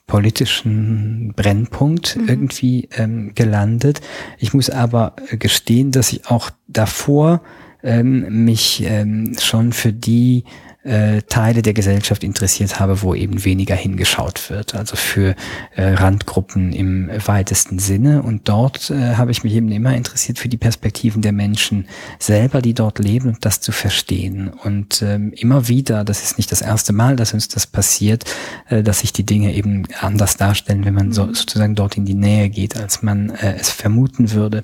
politischen 0.05 1.33
Brennpunkt 1.35 2.15
mhm. 2.15 2.29
irgendwie 2.29 2.89
ähm, 2.95 3.31
gelandet. 3.33 4.01
Ich 4.37 4.53
muss 4.53 4.69
aber 4.69 5.15
gestehen, 5.31 5.89
dass 5.89 6.13
ich 6.13 6.27
auch 6.27 6.51
davor 6.67 7.41
ähm, 7.81 8.45
mich 8.45 8.83
ähm, 8.85 9.35
schon 9.39 9.73
für 9.73 9.91
die 9.91 10.43
äh, 10.85 11.21
Teile 11.23 11.61
der 11.61 11.73
Gesellschaft 11.73 12.23
interessiert 12.23 12.79
habe, 12.79 13.01
wo 13.01 13.15
eben 13.15 13.43
weniger 13.43 13.75
hingeschaut 13.75 14.49
wird, 14.49 14.75
also 14.75 14.95
für 14.95 15.35
äh, 15.75 15.93
Randgruppen 15.93 16.71
im 16.73 17.09
weitesten 17.25 17.79
Sinne. 17.79 18.21
Und 18.21 18.47
dort 18.47 18.91
äh, 18.91 19.15
habe 19.15 19.31
ich 19.31 19.43
mich 19.43 19.53
eben 19.53 19.71
immer 19.71 19.95
interessiert 19.95 20.39
für 20.39 20.47
die 20.47 20.57
Perspektiven 20.57 21.21
der 21.21 21.31
Menschen 21.31 21.87
selber, 22.19 22.61
die 22.61 22.73
dort 22.73 22.99
leben 22.99 23.29
und 23.29 23.45
das 23.45 23.61
zu 23.61 23.71
verstehen. 23.71 24.49
Und 24.49 25.01
ähm, 25.01 25.33
immer 25.35 25.67
wieder, 25.67 26.03
das 26.03 26.23
ist 26.23 26.37
nicht 26.37 26.51
das 26.51 26.61
erste 26.61 26.93
Mal, 26.93 27.15
dass 27.15 27.33
uns 27.33 27.47
das 27.47 27.65
passiert, 27.65 28.23
äh, 28.69 28.83
dass 28.83 28.99
sich 28.99 29.11
die 29.11 29.25
Dinge 29.25 29.53
eben 29.53 29.87
anders 29.99 30.37
darstellen, 30.37 30.85
wenn 30.85 30.93
man 30.93 31.11
so, 31.11 31.25
mhm. 31.25 31.33
sozusagen 31.33 31.75
dort 31.75 31.97
in 31.97 32.05
die 32.05 32.13
Nähe 32.13 32.49
geht, 32.49 32.77
als 32.77 33.01
man 33.01 33.31
äh, 33.31 33.55
es 33.59 33.71
vermuten 33.71 34.31
würde. 34.31 34.61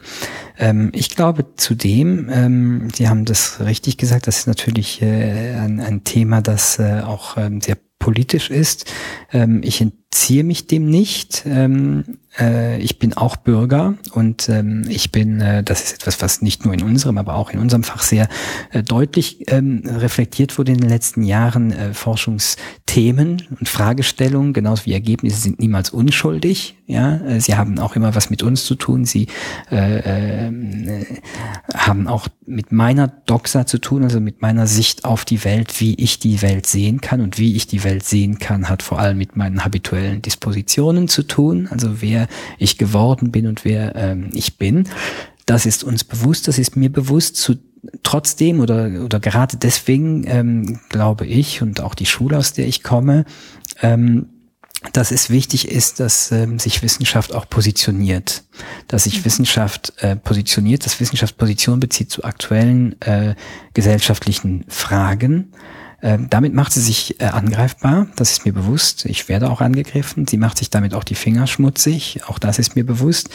Ähm, 0.59 0.91
ich 0.93 1.09
glaube 1.09 1.45
zudem, 1.55 2.29
ähm, 2.31 2.87
Sie 2.93 3.09
haben 3.09 3.25
das 3.25 3.59
richtig 3.59 3.97
gesagt, 3.97 4.27
das 4.27 4.39
ist 4.39 4.47
natürlich 4.47 5.01
äh, 5.01 5.55
ein, 5.55 5.79
ein 5.79 6.03
Thema, 6.11 6.41
das 6.41 6.77
äh, 6.77 7.01
auch 7.05 7.37
ähm, 7.37 7.61
sehr 7.61 7.77
politisch 7.97 8.49
ist. 8.49 8.91
Ähm, 9.31 9.61
ich 9.63 9.79
entziehe 9.79 10.43
mich 10.43 10.67
dem 10.67 10.89
nicht. 10.89 11.43
Ähm, 11.45 12.17
äh, 12.39 12.79
ich 12.79 12.97
bin 12.99 13.13
auch 13.13 13.35
Bürger 13.35 13.95
und 14.13 14.47
ähm, 14.47 14.85
ich 14.87 15.11
bin, 15.11 15.41
äh, 15.41 15.63
das 15.63 15.83
ist 15.83 15.93
etwas, 15.95 16.21
was 16.21 16.41
nicht 16.41 16.63
nur 16.63 16.73
in 16.73 16.81
unserem, 16.81 17.17
aber 17.17 17.35
auch 17.35 17.51
in 17.51 17.59
unserem 17.59 17.83
Fach 17.83 18.01
sehr 18.01 18.29
äh, 18.71 18.83
deutlich 18.83 19.51
ähm, 19.51 19.83
reflektiert 19.85 20.57
wurde 20.57 20.71
in 20.71 20.79
den 20.79 20.89
letzten 20.89 21.23
Jahren. 21.23 21.71
Äh, 21.71 21.93
Forschungsthemen 21.93 23.43
und 23.59 23.67
Fragestellungen, 23.67 24.53
genauso 24.53 24.85
wie 24.85 24.93
Ergebnisse, 24.93 25.41
sind 25.41 25.59
niemals 25.59 25.89
unschuldig. 25.89 26.77
Ja, 26.87 27.17
äh, 27.17 27.39
sie 27.39 27.55
haben 27.55 27.79
auch 27.79 27.95
immer 27.95 28.15
was 28.15 28.29
mit 28.29 28.43
uns 28.43 28.65
zu 28.65 28.75
tun. 28.75 29.05
Sie 29.05 29.27
äh, 29.71 30.47
äh, 30.47 31.05
haben 31.73 32.07
auch 32.07 32.27
mit 32.45 32.71
meiner 32.71 33.07
Doxa 33.07 33.65
zu 33.65 33.77
tun, 33.77 34.03
also 34.03 34.19
mit 34.19 34.41
meiner 34.41 34.67
Sicht 34.67 35.05
auf 35.05 35.25
die 35.25 35.43
Welt, 35.43 35.79
wie 35.79 35.95
ich 35.95 36.19
die 36.19 36.41
Welt 36.41 36.65
sehen 36.65 37.01
kann 37.01 37.21
und 37.21 37.37
wie 37.37 37.55
ich 37.55 37.67
die 37.67 37.83
Welt 37.83 38.03
sehen 38.03 38.39
kann, 38.39 38.69
hat 38.69 38.83
vor 38.83 38.99
allem 38.99 39.17
mit 39.17 39.35
meinen 39.35 39.63
habituellen 39.63 40.21
Dispositionen 40.21 41.07
zu 41.07 41.23
tun. 41.23 41.67
Also 41.71 42.01
wer 42.01 42.20
wer 42.21 42.27
ich 42.57 42.77
geworden 42.77 43.31
bin 43.31 43.47
und 43.47 43.65
wer 43.65 43.95
ähm, 43.95 44.29
ich 44.33 44.57
bin. 44.57 44.87
Das 45.45 45.65
ist 45.65 45.83
uns 45.83 46.03
bewusst, 46.03 46.47
das 46.47 46.59
ist 46.59 46.75
mir 46.75 46.91
bewusst. 46.91 47.35
Zu, 47.35 47.55
trotzdem 48.03 48.59
oder, 48.59 49.03
oder 49.03 49.19
gerade 49.19 49.57
deswegen 49.57 50.23
ähm, 50.27 50.79
glaube 50.89 51.25
ich 51.25 51.61
und 51.61 51.81
auch 51.81 51.95
die 51.95 52.05
Schule, 52.05 52.37
aus 52.37 52.53
der 52.53 52.67
ich 52.67 52.83
komme, 52.83 53.25
ähm, 53.81 54.27
dass 54.93 55.11
es 55.11 55.29
wichtig 55.29 55.69
ist, 55.69 55.99
dass 55.99 56.31
ähm, 56.31 56.57
sich 56.57 56.81
Wissenschaft 56.81 57.33
auch 57.33 57.47
positioniert, 57.47 58.43
dass 58.87 59.03
sich 59.03 59.19
mhm. 59.19 59.25
Wissenschaft 59.25 59.93
äh, 59.99 60.15
positioniert, 60.15 60.85
dass 60.85 60.99
Wissenschaft 60.99 61.37
Position 61.37 61.79
bezieht 61.79 62.09
zu 62.09 62.23
aktuellen 62.23 62.99
äh, 63.01 63.35
gesellschaftlichen 63.73 64.65
Fragen 64.67 65.51
ähm, 66.01 66.29
damit 66.29 66.53
macht 66.53 66.73
sie 66.73 66.81
sich 66.81 67.21
äh, 67.21 67.25
angreifbar, 67.25 68.07
das 68.15 68.31
ist 68.31 68.45
mir 68.45 68.53
bewusst. 68.53 69.05
Ich 69.05 69.29
werde 69.29 69.49
auch 69.49 69.61
angegriffen. 69.61 70.25
Sie 70.27 70.37
macht 70.37 70.57
sich 70.57 70.69
damit 70.69 70.93
auch 70.93 71.03
die 71.03 71.15
Finger 71.15 71.45
schmutzig, 71.45 72.21
auch 72.27 72.39
das 72.39 72.57
ist 72.57 72.75
mir 72.75 72.85
bewusst. 72.85 73.29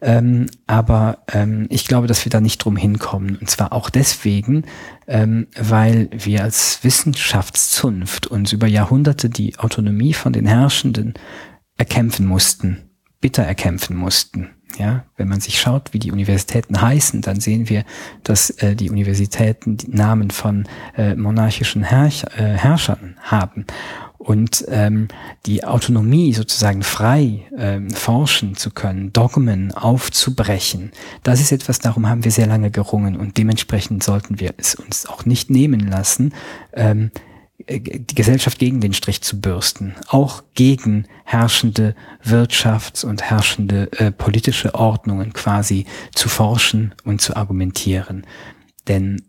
Ähm, 0.00 0.46
aber 0.66 1.18
ähm, 1.32 1.66
ich 1.70 1.86
glaube, 1.86 2.06
dass 2.06 2.24
wir 2.24 2.30
da 2.30 2.40
nicht 2.40 2.58
drum 2.58 2.76
hinkommen. 2.76 3.36
Und 3.36 3.48
zwar 3.48 3.72
auch 3.72 3.90
deswegen, 3.90 4.64
ähm, 5.06 5.46
weil 5.56 6.08
wir 6.12 6.42
als 6.42 6.82
Wissenschaftszunft 6.82 8.26
uns 8.26 8.52
über 8.52 8.66
Jahrhunderte 8.66 9.30
die 9.30 9.58
Autonomie 9.58 10.12
von 10.12 10.32
den 10.32 10.46
Herrschenden 10.46 11.14
erkämpfen 11.76 12.26
mussten, 12.26 12.90
bitter 13.20 13.44
erkämpfen 13.44 13.96
mussten. 13.96 14.50
Ja, 14.78 15.04
wenn 15.16 15.26
man 15.26 15.40
sich 15.40 15.60
schaut, 15.60 15.92
wie 15.92 15.98
die 15.98 16.12
Universitäten 16.12 16.80
heißen, 16.80 17.20
dann 17.20 17.40
sehen 17.40 17.68
wir, 17.68 17.84
dass 18.22 18.50
äh, 18.50 18.76
die 18.76 18.90
Universitäten 18.90 19.76
die 19.76 19.90
Namen 19.90 20.30
von 20.30 20.68
äh, 20.96 21.16
monarchischen 21.16 21.82
Herrsch 21.82 22.22
äh, 22.36 22.54
Herrschern 22.56 23.16
haben. 23.20 23.66
Und 24.18 24.64
ähm, 24.68 25.08
die 25.46 25.64
Autonomie, 25.64 26.32
sozusagen 26.32 26.82
frei 26.82 27.46
ähm, 27.56 27.90
forschen 27.90 28.56
zu 28.56 28.70
können, 28.70 29.12
Dogmen 29.12 29.72
aufzubrechen, 29.72 30.92
das 31.24 31.40
ist 31.40 31.50
etwas, 31.50 31.80
darum 31.80 32.08
haben 32.08 32.22
wir 32.22 32.30
sehr 32.30 32.46
lange 32.46 32.70
gerungen 32.70 33.16
und 33.16 33.36
dementsprechend 33.36 34.04
sollten 34.04 34.38
wir 34.38 34.54
es 34.58 34.74
uns 34.76 35.06
auch 35.06 35.24
nicht 35.24 35.50
nehmen 35.50 35.88
lassen, 35.88 36.34
ähm, 36.72 37.10
äh, 37.14 37.18
die 37.68 38.14
Gesellschaft 38.14 38.58
gegen 38.58 38.80
den 38.80 38.94
Strich 38.94 39.20
zu 39.20 39.40
bürsten, 39.40 39.94
auch 40.08 40.42
gegen 40.54 41.06
herrschende 41.24 41.94
Wirtschafts- 42.24 43.04
und 43.04 43.22
herrschende 43.22 43.92
äh, 43.92 44.10
politische 44.10 44.74
Ordnungen 44.74 45.32
quasi 45.32 45.84
zu 46.14 46.28
forschen 46.28 46.94
und 47.04 47.20
zu 47.20 47.36
argumentieren. 47.36 48.26
Denn 48.86 49.22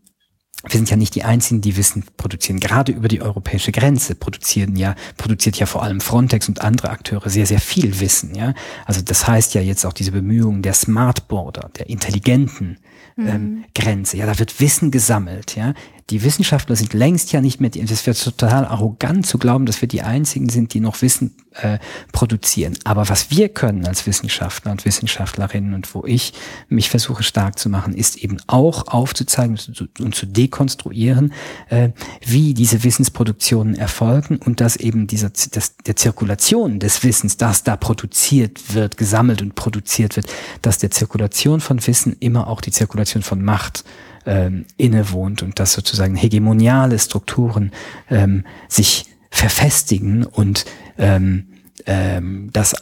wir 0.63 0.71
sind 0.71 0.89
ja 0.89 0.97
nicht 0.97 1.15
die 1.15 1.23
einzigen, 1.23 1.61
die 1.61 1.77
Wissen 1.77 2.03
produzieren. 2.17 2.59
Gerade 2.59 2.91
über 2.91 3.07
die 3.07 3.21
europäische 3.21 3.71
Grenze 3.71 4.15
produzieren 4.15 4.75
ja, 4.75 4.95
produziert 5.15 5.57
ja 5.57 5.65
vor 5.65 5.83
allem 5.83 6.01
Frontex 6.01 6.49
und 6.49 6.61
andere 6.61 6.89
Akteure 6.89 7.29
sehr, 7.29 7.45
sehr 7.45 7.61
viel 7.61 8.01
Wissen, 8.01 8.35
ja. 8.35 8.53
Also 8.85 9.01
das 9.01 9.25
heißt 9.25 9.53
ja 9.53 9.61
jetzt 9.61 9.85
auch 9.85 9.93
diese 9.93 10.11
Bemühungen 10.11 10.61
der 10.61 10.73
Smart 10.73 11.29
Border, 11.29 11.69
der 11.77 11.89
intelligenten 11.89 12.77
ähm, 13.17 13.25
mhm. 13.25 13.65
Grenze. 13.73 14.17
Ja, 14.17 14.25
da 14.25 14.37
wird 14.37 14.59
Wissen 14.59 14.91
gesammelt, 14.91 15.55
ja 15.55 15.73
die 16.09 16.23
Wissenschaftler 16.23 16.75
sind 16.75 16.93
längst 16.93 17.31
ja 17.31 17.41
nicht 17.41 17.61
mehr, 17.61 17.69
die, 17.69 17.83
das 17.85 18.05
wird 18.07 18.21
total 18.21 18.65
arrogant 18.65 19.27
zu 19.27 19.37
glauben, 19.37 19.65
dass 19.65 19.81
wir 19.81 19.87
die 19.87 20.01
Einzigen 20.01 20.49
sind, 20.49 20.73
die 20.73 20.79
noch 20.79 21.01
Wissen 21.01 21.35
äh, 21.53 21.77
produzieren. 22.11 22.77
Aber 22.83 23.09
was 23.09 23.29
wir 23.31 23.49
können 23.49 23.85
als 23.85 24.07
Wissenschaftler 24.07 24.71
und 24.71 24.85
Wissenschaftlerinnen 24.85 25.73
und 25.73 25.93
wo 25.93 26.03
ich 26.05 26.33
mich 26.67 26.89
versuche 26.89 27.23
stark 27.23 27.59
zu 27.59 27.69
machen, 27.69 27.93
ist 27.93 28.17
eben 28.17 28.37
auch 28.47 28.87
aufzuzeigen 28.87 29.59
und 29.99 30.15
zu 30.15 30.25
dekonstruieren, 30.25 31.33
äh, 31.69 31.89
wie 32.25 32.53
diese 32.53 32.83
Wissensproduktionen 32.83 33.75
erfolgen 33.75 34.37
und 34.37 34.61
dass 34.61 34.77
eben 34.77 35.05
dieser, 35.05 35.29
das, 35.29 35.75
der 35.77 35.95
Zirkulation 35.95 36.79
des 36.79 37.03
Wissens, 37.03 37.37
das 37.37 37.63
da 37.63 37.75
produziert 37.75 38.73
wird, 38.73 38.97
gesammelt 38.97 39.41
und 39.41 39.55
produziert 39.55 40.15
wird, 40.15 40.27
dass 40.61 40.79
der 40.79 40.91
Zirkulation 40.91 41.61
von 41.61 41.85
Wissen 41.85 42.15
immer 42.19 42.47
auch 42.47 42.61
die 42.61 42.71
Zirkulation 42.71 43.21
von 43.21 43.43
Macht 43.43 43.83
ähm, 44.25 44.65
innewohnt 44.77 45.43
und 45.43 45.59
dass 45.59 45.73
sozusagen 45.73 46.15
hegemoniale 46.15 46.97
Strukturen 46.99 47.71
ähm, 48.09 48.45
sich 48.67 49.05
verfestigen 49.31 50.25
und 50.25 50.65
ähm, 50.97 51.47
ähm, 51.85 52.49
dass 52.51 52.75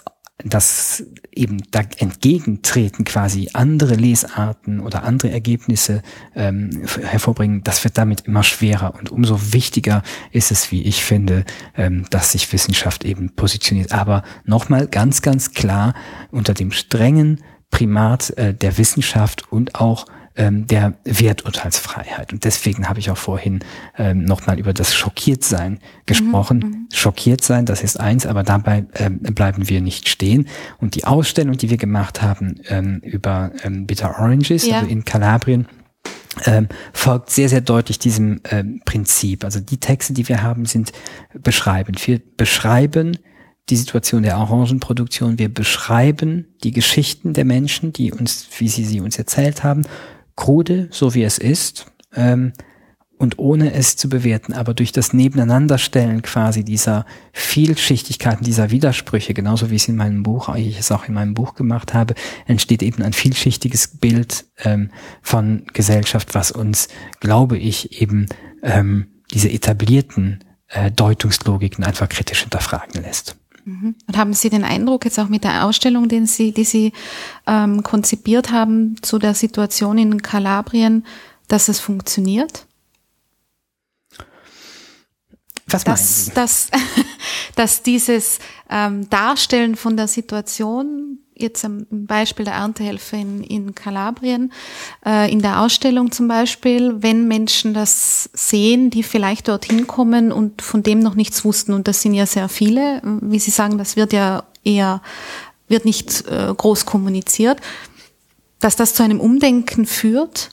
dass 0.43 1.03
eben 1.31 1.57
da 1.71 1.81
entgegentreten 1.97 3.05
quasi 3.05 3.49
andere 3.53 3.95
Lesarten 3.95 4.79
oder 4.79 5.03
andere 5.03 5.31
Ergebnisse 5.31 6.03
ähm, 6.35 6.85
hervorbringen, 7.01 7.63
das 7.63 7.83
wird 7.83 7.97
damit 7.97 8.21
immer 8.21 8.43
schwerer 8.43 8.93
und 8.95 9.09
umso 9.09 9.53
wichtiger 9.53 10.03
ist 10.31 10.51
es, 10.51 10.71
wie 10.71 10.83
ich 10.83 11.03
finde, 11.03 11.43
ähm, 11.75 12.05
dass 12.11 12.33
sich 12.33 12.51
Wissenschaft 12.53 13.03
eben 13.03 13.31
positioniert. 13.35 13.91
Aber 13.93 14.23
nochmal 14.45 14.87
ganz, 14.87 15.23
ganz 15.23 15.53
klar 15.53 15.95
unter 16.29 16.53
dem 16.53 16.71
strengen 16.71 17.41
Primat 17.71 18.31
äh, 18.37 18.53
der 18.53 18.77
Wissenschaft 18.77 19.51
und 19.51 19.75
auch 19.75 20.05
ähm, 20.37 20.67
der 20.67 20.93
Werturteilsfreiheit. 21.03 22.31
Und 22.31 22.43
deswegen 22.43 22.87
habe 22.87 22.99
ich 22.99 23.09
auch 23.09 23.17
vorhin 23.17 23.59
ähm, 23.97 24.23
nochmal 24.23 24.59
über 24.59 24.73
das 24.73 24.95
Schockiertsein 24.95 25.79
gesprochen. 26.05 26.59
Mhm, 26.59 26.69
mhm, 26.69 26.87
Schockiert 26.93 27.43
sein, 27.43 27.65
das 27.65 27.83
ist 27.83 27.99
eins, 27.99 28.25
aber 28.25 28.43
dabei 28.43 28.85
ähm, 28.95 29.19
bleiben 29.19 29.67
wir 29.67 29.81
nicht 29.81 30.07
stehen. 30.07 30.47
Und 30.79 30.95
die 30.95 31.05
Ausstellung, 31.05 31.57
die 31.57 31.69
wir 31.69 31.77
gemacht 31.77 32.21
haben 32.21 32.61
ähm, 32.69 33.01
über 33.03 33.51
ähm, 33.63 33.87
Bitter 33.87 34.11
Oranges, 34.11 34.65
ja. 34.65 34.77
also 34.77 34.89
in 34.89 35.03
Kalabrien, 35.03 35.67
ähm, 36.45 36.67
folgt 36.93 37.31
sehr, 37.31 37.49
sehr 37.49 37.61
deutlich 37.61 37.99
diesem 37.99 38.41
ähm, 38.49 38.81
Prinzip. 38.85 39.43
Also 39.43 39.59
die 39.59 39.79
Texte, 39.79 40.13
die 40.13 40.27
wir 40.29 40.43
haben, 40.43 40.65
sind 40.65 40.91
beschreibend. 41.33 42.05
Wir 42.07 42.21
beschreiben 42.37 43.17
die 43.69 43.75
Situation 43.75 44.23
der 44.23 44.37
Orangenproduktion. 44.37 45.39
Wir 45.39 45.53
beschreiben 45.53 46.47
die 46.63 46.71
Geschichten 46.71 47.33
der 47.33 47.45
Menschen, 47.45 47.91
die 47.91 48.11
uns, 48.11 48.47
wie 48.59 48.69
sie 48.69 48.85
sie 48.85 49.01
uns 49.01 49.17
erzählt 49.17 49.63
haben, 49.63 49.83
krude, 50.37 50.87
so 50.91 51.13
wie 51.13 51.23
es 51.23 51.37
ist, 51.37 51.91
ähm, 52.15 52.53
und 53.17 53.39
ohne 53.39 53.73
es 53.73 53.95
zu 53.95 54.09
bewerten, 54.09 54.53
aber 54.53 54.75
durch 54.75 54.91
das 54.91 55.11
Nebeneinanderstellen 55.11 56.21
quasi 56.21 56.63
dieser 56.63 57.05
Vielschichtigkeiten, 57.33 58.45
dieser 58.45 58.69
Widersprüche, 58.69 59.33
genauso 59.33 59.71
wie 59.71 59.75
ich 59.75 59.83
es 59.83 59.87
in 59.87 59.95
meinem 59.95 60.21
Buch, 60.21 60.53
ich 60.55 60.79
es 60.79 60.91
auch 60.91 61.07
in 61.07 61.15
meinem 61.15 61.33
Buch 61.33 61.55
gemacht 61.55 61.95
habe, 61.95 62.13
entsteht 62.45 62.83
eben 62.83 63.01
ein 63.01 63.13
vielschichtiges 63.13 63.97
Bild 63.97 64.45
ähm, 64.63 64.91
von 65.23 65.65
Gesellschaft, 65.73 66.35
was 66.35 66.51
uns, 66.51 66.89
glaube 67.19 67.57
ich, 67.57 67.99
eben 67.99 68.27
ähm, 68.61 69.07
diese 69.33 69.49
etablierten 69.49 70.43
äh, 70.67 70.91
Deutungslogiken 70.91 71.83
einfach 71.83 72.09
kritisch 72.09 72.41
hinterfragen 72.41 73.01
lässt. 73.01 73.35
Und 74.07 74.17
haben 74.17 74.33
Sie 74.33 74.49
den 74.49 74.63
Eindruck 74.63 75.03
jetzt 75.03 75.19
auch 75.19 75.27
mit 75.27 75.43
der 75.43 75.65
Ausstellung, 75.65 76.07
den 76.07 76.25
Sie, 76.25 76.53
die 76.53 76.63
Sie 76.63 76.93
ähm, 77.45 77.83
konzipiert 77.83 78.49
haben 78.51 78.95
zu 79.01 79.19
der 79.19 79.33
Situation 79.33 79.97
in 79.97 80.21
Kalabrien, 80.21 81.05
dass 81.49 81.67
es 81.67 81.81
funktioniert? 81.81 82.65
Was 85.67 85.83
dass, 85.83 86.31
dass, 86.33 86.71
dass 87.55 87.83
dieses 87.83 88.39
ähm, 88.69 89.09
Darstellen 89.09 89.75
von 89.75 89.97
der 89.97 90.07
Situation, 90.07 91.19
jetzt 91.37 91.63
am 91.65 91.85
Beispiel 91.89 92.45
der 92.45 92.55
Erntehelfer 92.55 93.17
in, 93.17 93.43
in 93.43 93.75
Kalabrien, 93.75 94.51
äh, 95.05 95.31
in 95.31 95.41
der 95.41 95.61
Ausstellung 95.61 96.11
zum 96.11 96.27
Beispiel, 96.27 97.01
wenn 97.01 97.27
Menschen 97.27 97.73
das 97.73 98.29
sehen, 98.33 98.89
die 98.89 99.03
vielleicht 99.03 99.47
dorthin 99.47 99.87
kommen 99.87 100.31
und 100.31 100.61
von 100.61 100.83
dem 100.83 100.99
noch 100.99 101.15
nichts 101.15 101.45
wussten, 101.45 101.73
und 101.73 101.87
das 101.87 102.01
sind 102.01 102.13
ja 102.13 102.25
sehr 102.25 102.49
viele, 102.49 103.01
wie 103.21 103.39
Sie 103.39 103.51
sagen, 103.51 103.77
das 103.77 103.95
wird 103.95 104.13
ja 104.13 104.43
eher, 104.63 105.01
wird 105.67 105.85
nicht 105.85 106.27
äh, 106.27 106.53
groß 106.55 106.85
kommuniziert, 106.85 107.61
dass 108.59 108.75
das 108.75 108.93
zu 108.93 109.03
einem 109.03 109.19
Umdenken 109.19 109.85
führt, 109.85 110.51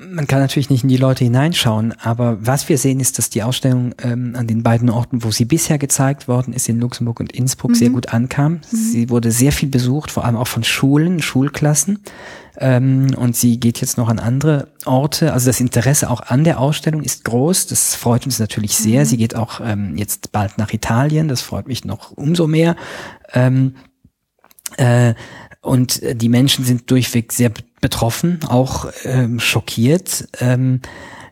man 0.00 0.26
kann 0.26 0.40
natürlich 0.40 0.70
nicht 0.70 0.82
in 0.82 0.88
die 0.88 0.96
Leute 0.96 1.24
hineinschauen, 1.24 1.92
aber 2.00 2.38
was 2.40 2.68
wir 2.68 2.78
sehen, 2.78 3.00
ist, 3.00 3.18
dass 3.18 3.28
die 3.28 3.42
Ausstellung 3.42 3.94
ähm, 4.02 4.34
an 4.34 4.46
den 4.46 4.62
beiden 4.62 4.88
Orten, 4.88 5.22
wo 5.22 5.30
sie 5.30 5.44
bisher 5.44 5.78
gezeigt 5.78 6.26
worden 6.26 6.54
ist, 6.54 6.68
in 6.68 6.80
Luxemburg 6.80 7.20
und 7.20 7.32
Innsbruck, 7.32 7.72
mhm. 7.72 7.74
sehr 7.74 7.90
gut 7.90 8.14
ankam. 8.14 8.52
Mhm. 8.52 8.60
Sie 8.70 9.10
wurde 9.10 9.30
sehr 9.30 9.52
viel 9.52 9.68
besucht, 9.68 10.10
vor 10.10 10.24
allem 10.24 10.36
auch 10.36 10.46
von 10.46 10.64
Schulen, 10.64 11.20
Schulklassen. 11.20 11.98
Ähm, 12.56 13.14
und 13.16 13.36
sie 13.36 13.60
geht 13.60 13.80
jetzt 13.80 13.98
noch 13.98 14.08
an 14.08 14.18
andere 14.18 14.68
Orte. 14.86 15.32
Also 15.34 15.46
das 15.46 15.60
Interesse 15.60 16.08
auch 16.08 16.22
an 16.22 16.44
der 16.44 16.60
Ausstellung 16.60 17.02
ist 17.02 17.24
groß. 17.24 17.66
Das 17.66 17.94
freut 17.94 18.24
uns 18.24 18.38
natürlich 18.38 18.76
sehr. 18.76 19.00
Mhm. 19.00 19.06
Sie 19.06 19.16
geht 19.18 19.36
auch 19.36 19.60
ähm, 19.62 19.96
jetzt 19.96 20.32
bald 20.32 20.56
nach 20.56 20.72
Italien. 20.72 21.28
Das 21.28 21.42
freut 21.42 21.68
mich 21.68 21.84
noch 21.84 22.12
umso 22.12 22.46
mehr. 22.46 22.74
Ähm, 23.34 23.74
äh, 24.78 25.14
und 25.62 26.00
die 26.02 26.30
Menschen 26.30 26.64
sind 26.64 26.90
durchweg 26.90 27.32
sehr 27.32 27.50
betroffen, 27.80 28.40
auch 28.46 28.86
ähm, 29.04 29.40
schockiert 29.40 30.28
ähm, 30.40 30.80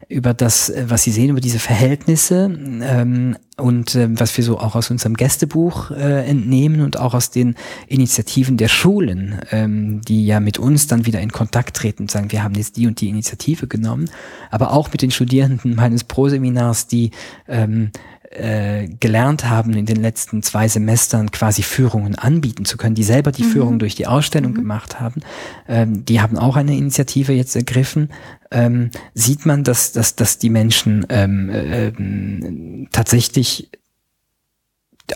über 0.08 0.32
das, 0.32 0.70
äh, 0.70 0.86
was 0.88 1.02
sie 1.02 1.10
sehen, 1.10 1.30
über 1.30 1.40
diese 1.40 1.58
Verhältnisse 1.58 2.50
ähm, 2.82 3.36
und 3.58 3.94
ähm, 3.94 4.18
was 4.18 4.36
wir 4.36 4.44
so 4.44 4.58
auch 4.58 4.74
aus 4.74 4.90
unserem 4.90 5.14
Gästebuch 5.14 5.90
äh, 5.90 6.24
entnehmen 6.24 6.80
und 6.80 6.98
auch 6.98 7.12
aus 7.12 7.30
den 7.30 7.56
Initiativen 7.86 8.56
der 8.56 8.68
Schulen, 8.68 9.40
ähm, 9.50 10.00
die 10.00 10.24
ja 10.24 10.40
mit 10.40 10.58
uns 10.58 10.86
dann 10.86 11.04
wieder 11.04 11.20
in 11.20 11.30
Kontakt 11.30 11.76
treten 11.76 12.04
und 12.04 12.10
sagen, 12.10 12.32
wir 12.32 12.42
haben 12.42 12.54
jetzt 12.54 12.76
die 12.78 12.86
und 12.86 13.00
die 13.00 13.10
Initiative 13.10 13.66
genommen, 13.66 14.08
aber 14.50 14.72
auch 14.72 14.90
mit 14.90 15.02
den 15.02 15.10
Studierenden 15.10 15.74
meines 15.74 16.04
Pro-Seminars, 16.04 16.86
die 16.86 17.10
ähm, 17.46 17.90
äh, 18.30 18.88
gelernt 19.00 19.48
haben, 19.48 19.72
in 19.72 19.86
den 19.86 19.96
letzten 19.96 20.42
zwei 20.42 20.68
Semestern 20.68 21.30
quasi 21.30 21.62
Führungen 21.62 22.14
anbieten 22.14 22.64
zu 22.64 22.76
können, 22.76 22.94
die 22.94 23.04
selber 23.04 23.32
die 23.32 23.44
mhm. 23.44 23.50
Führung 23.50 23.78
durch 23.78 23.94
die 23.94 24.06
Ausstellung 24.06 24.52
mhm. 24.52 24.56
gemacht 24.56 25.00
haben, 25.00 25.22
ähm, 25.66 26.04
die 26.04 26.20
haben 26.20 26.36
auch 26.36 26.56
eine 26.56 26.76
Initiative 26.76 27.32
jetzt 27.32 27.56
ergriffen, 27.56 28.10
ähm, 28.50 28.90
sieht 29.14 29.46
man, 29.46 29.64
dass, 29.64 29.92
dass, 29.92 30.14
dass 30.14 30.38
die 30.38 30.50
Menschen 30.50 31.06
ähm, 31.08 31.50
äh, 31.50 32.86
tatsächlich 32.92 33.70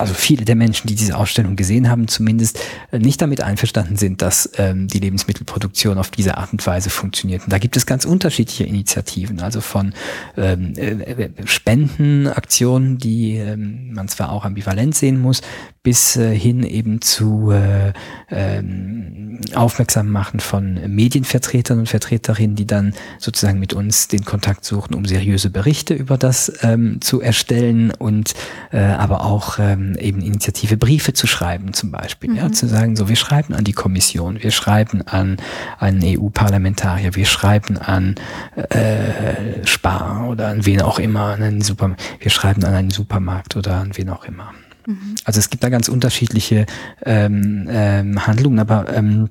also 0.01 0.15
viele 0.15 0.45
der 0.45 0.57
Menschen, 0.57 0.87
die 0.87 0.95
diese 0.95 1.17
Ausstellung 1.17 1.57
gesehen 1.57 1.89
haben, 1.89 2.09
zumindest 2.09 2.59
äh, 2.91 2.99
nicht 2.99 3.21
damit 3.21 3.41
einverstanden 3.43 3.97
sind, 3.97 4.23
dass 4.23 4.51
ähm, 4.57 4.89
die 4.89 4.99
Lebensmittelproduktion 4.99 5.99
auf 5.99 6.11
diese 6.11 6.37
Art 6.39 6.53
und 6.53 6.67
Weise 6.67 6.91
funktioniert. 6.91 7.45
Und 7.45 7.53
da 7.53 7.59
gibt 7.59 7.77
es 7.77 7.87
ganz 7.87 8.05
unterschiedliche 8.05 8.65
Initiativen, 8.65 9.41
also 9.41 9.61
von 9.61 9.95
ähm, 10.37 10.75
äh, 10.77 11.31
Spendenaktionen, 11.45 12.99
die 12.99 13.37
ähm, 13.37 13.93
man 13.93 14.09
zwar 14.09 14.33
auch 14.33 14.45
ambivalent 14.45 14.95
sehen 14.95 15.21
muss, 15.21 15.43
bis 15.83 16.17
äh, 16.17 16.35
hin 16.37 16.63
eben 16.63 17.01
zu 17.01 17.51
äh, 17.51 17.93
ähm, 18.31 19.41
aufmerksam 19.55 20.11
machen 20.11 20.39
von 20.39 20.75
Medienvertretern 20.95 21.81
und 21.81 21.89
Vertreterinnen, 21.89 22.55
die 22.55 22.67
dann 22.67 22.95
sozusagen 23.19 23.59
mit 23.59 23.73
uns 23.73 24.07
den 24.07 24.25
Kontakt 24.25 24.65
suchen, 24.65 24.95
um 24.95 25.05
seriöse 25.05 25.51
Berichte 25.51 25.95
über 25.95 26.19
das 26.19 26.53
ähm, 26.63 27.01
zu 27.01 27.21
erstellen 27.21 27.91
und 27.91 28.35
äh, 28.71 28.79
aber 28.79 29.25
auch 29.25 29.59
ähm, 29.83 29.97
eben 29.99 30.21
Initiative 30.21 30.77
Briefe 30.77 31.13
zu 31.13 31.27
schreiben 31.27 31.73
zum 31.73 31.91
Beispiel, 31.91 32.31
mhm. 32.31 32.37
ja, 32.37 32.53
zu 32.53 32.67
sagen, 32.67 32.97
so 32.97 33.09
wir 33.09 33.17
schreiben 33.17 33.55
an 33.55 33.65
die 33.65 33.73
Kommission, 33.73 34.43
wir 34.43 34.51
schreiben 34.51 35.03
an 35.03 35.37
einen 35.79 36.03
EU-Parlamentarier, 36.03 37.15
wir 37.15 37.27
schreiben 37.27 37.79
an 37.79 38.15
äh, 38.57 39.67
Spar 39.67 40.29
oder 40.29 40.49
an 40.49 40.65
wen 40.67 40.83
auch 40.83 40.99
immer, 40.99 41.35
an 41.35 41.43
einen 41.43 41.61
Supermarkt, 41.63 42.03
wir 42.21 42.31
schreiben 42.31 42.65
an 42.65 42.75
einen 42.75 42.91
Supermarkt 42.91 43.57
oder 43.57 43.77
an 43.77 43.97
wen 43.97 44.11
auch 44.11 44.25
immer. 44.25 44.53
Mhm. 44.87 45.15
Also 45.25 45.39
es 45.39 45.51
gibt 45.51 45.63
da 45.63 45.69
ganz 45.69 45.89
unterschiedliche 45.89 46.67
ähm, 47.05 47.69
ähm, 47.71 48.27
Handlungen, 48.27 48.59
aber 48.59 48.93
ähm, 48.95 49.31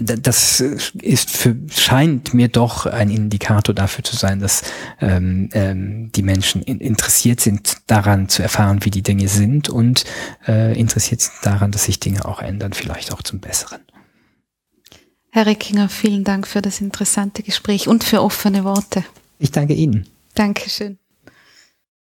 das 0.00 0.60
ist 0.60 1.30
für, 1.30 1.56
scheint 1.70 2.32
mir 2.32 2.48
doch 2.48 2.86
ein 2.86 3.10
Indikator 3.10 3.74
dafür 3.74 4.04
zu 4.04 4.16
sein, 4.16 4.40
dass 4.40 4.62
ähm, 5.00 5.50
ähm, 5.52 6.10
die 6.12 6.22
Menschen 6.22 6.62
in, 6.62 6.80
interessiert 6.80 7.40
sind 7.40 7.76
daran 7.86 8.28
zu 8.28 8.42
erfahren, 8.42 8.84
wie 8.84 8.90
die 8.90 9.02
Dinge 9.02 9.28
sind 9.28 9.68
und 9.68 10.04
äh, 10.48 10.78
interessiert 10.78 11.20
sind 11.20 11.34
daran, 11.42 11.72
dass 11.72 11.84
sich 11.84 12.00
Dinge 12.00 12.24
auch 12.24 12.40
ändern, 12.40 12.72
vielleicht 12.72 13.12
auch 13.12 13.22
zum 13.22 13.40
Besseren. 13.40 13.80
Herr 15.30 15.46
Reckinger, 15.46 15.88
vielen 15.88 16.24
Dank 16.24 16.46
für 16.46 16.62
das 16.62 16.80
interessante 16.80 17.42
Gespräch 17.42 17.88
und 17.88 18.04
für 18.04 18.22
offene 18.22 18.64
Worte. 18.64 19.04
Ich 19.38 19.50
danke 19.50 19.74
Ihnen. 19.74 20.06
Dankeschön. 20.34 20.98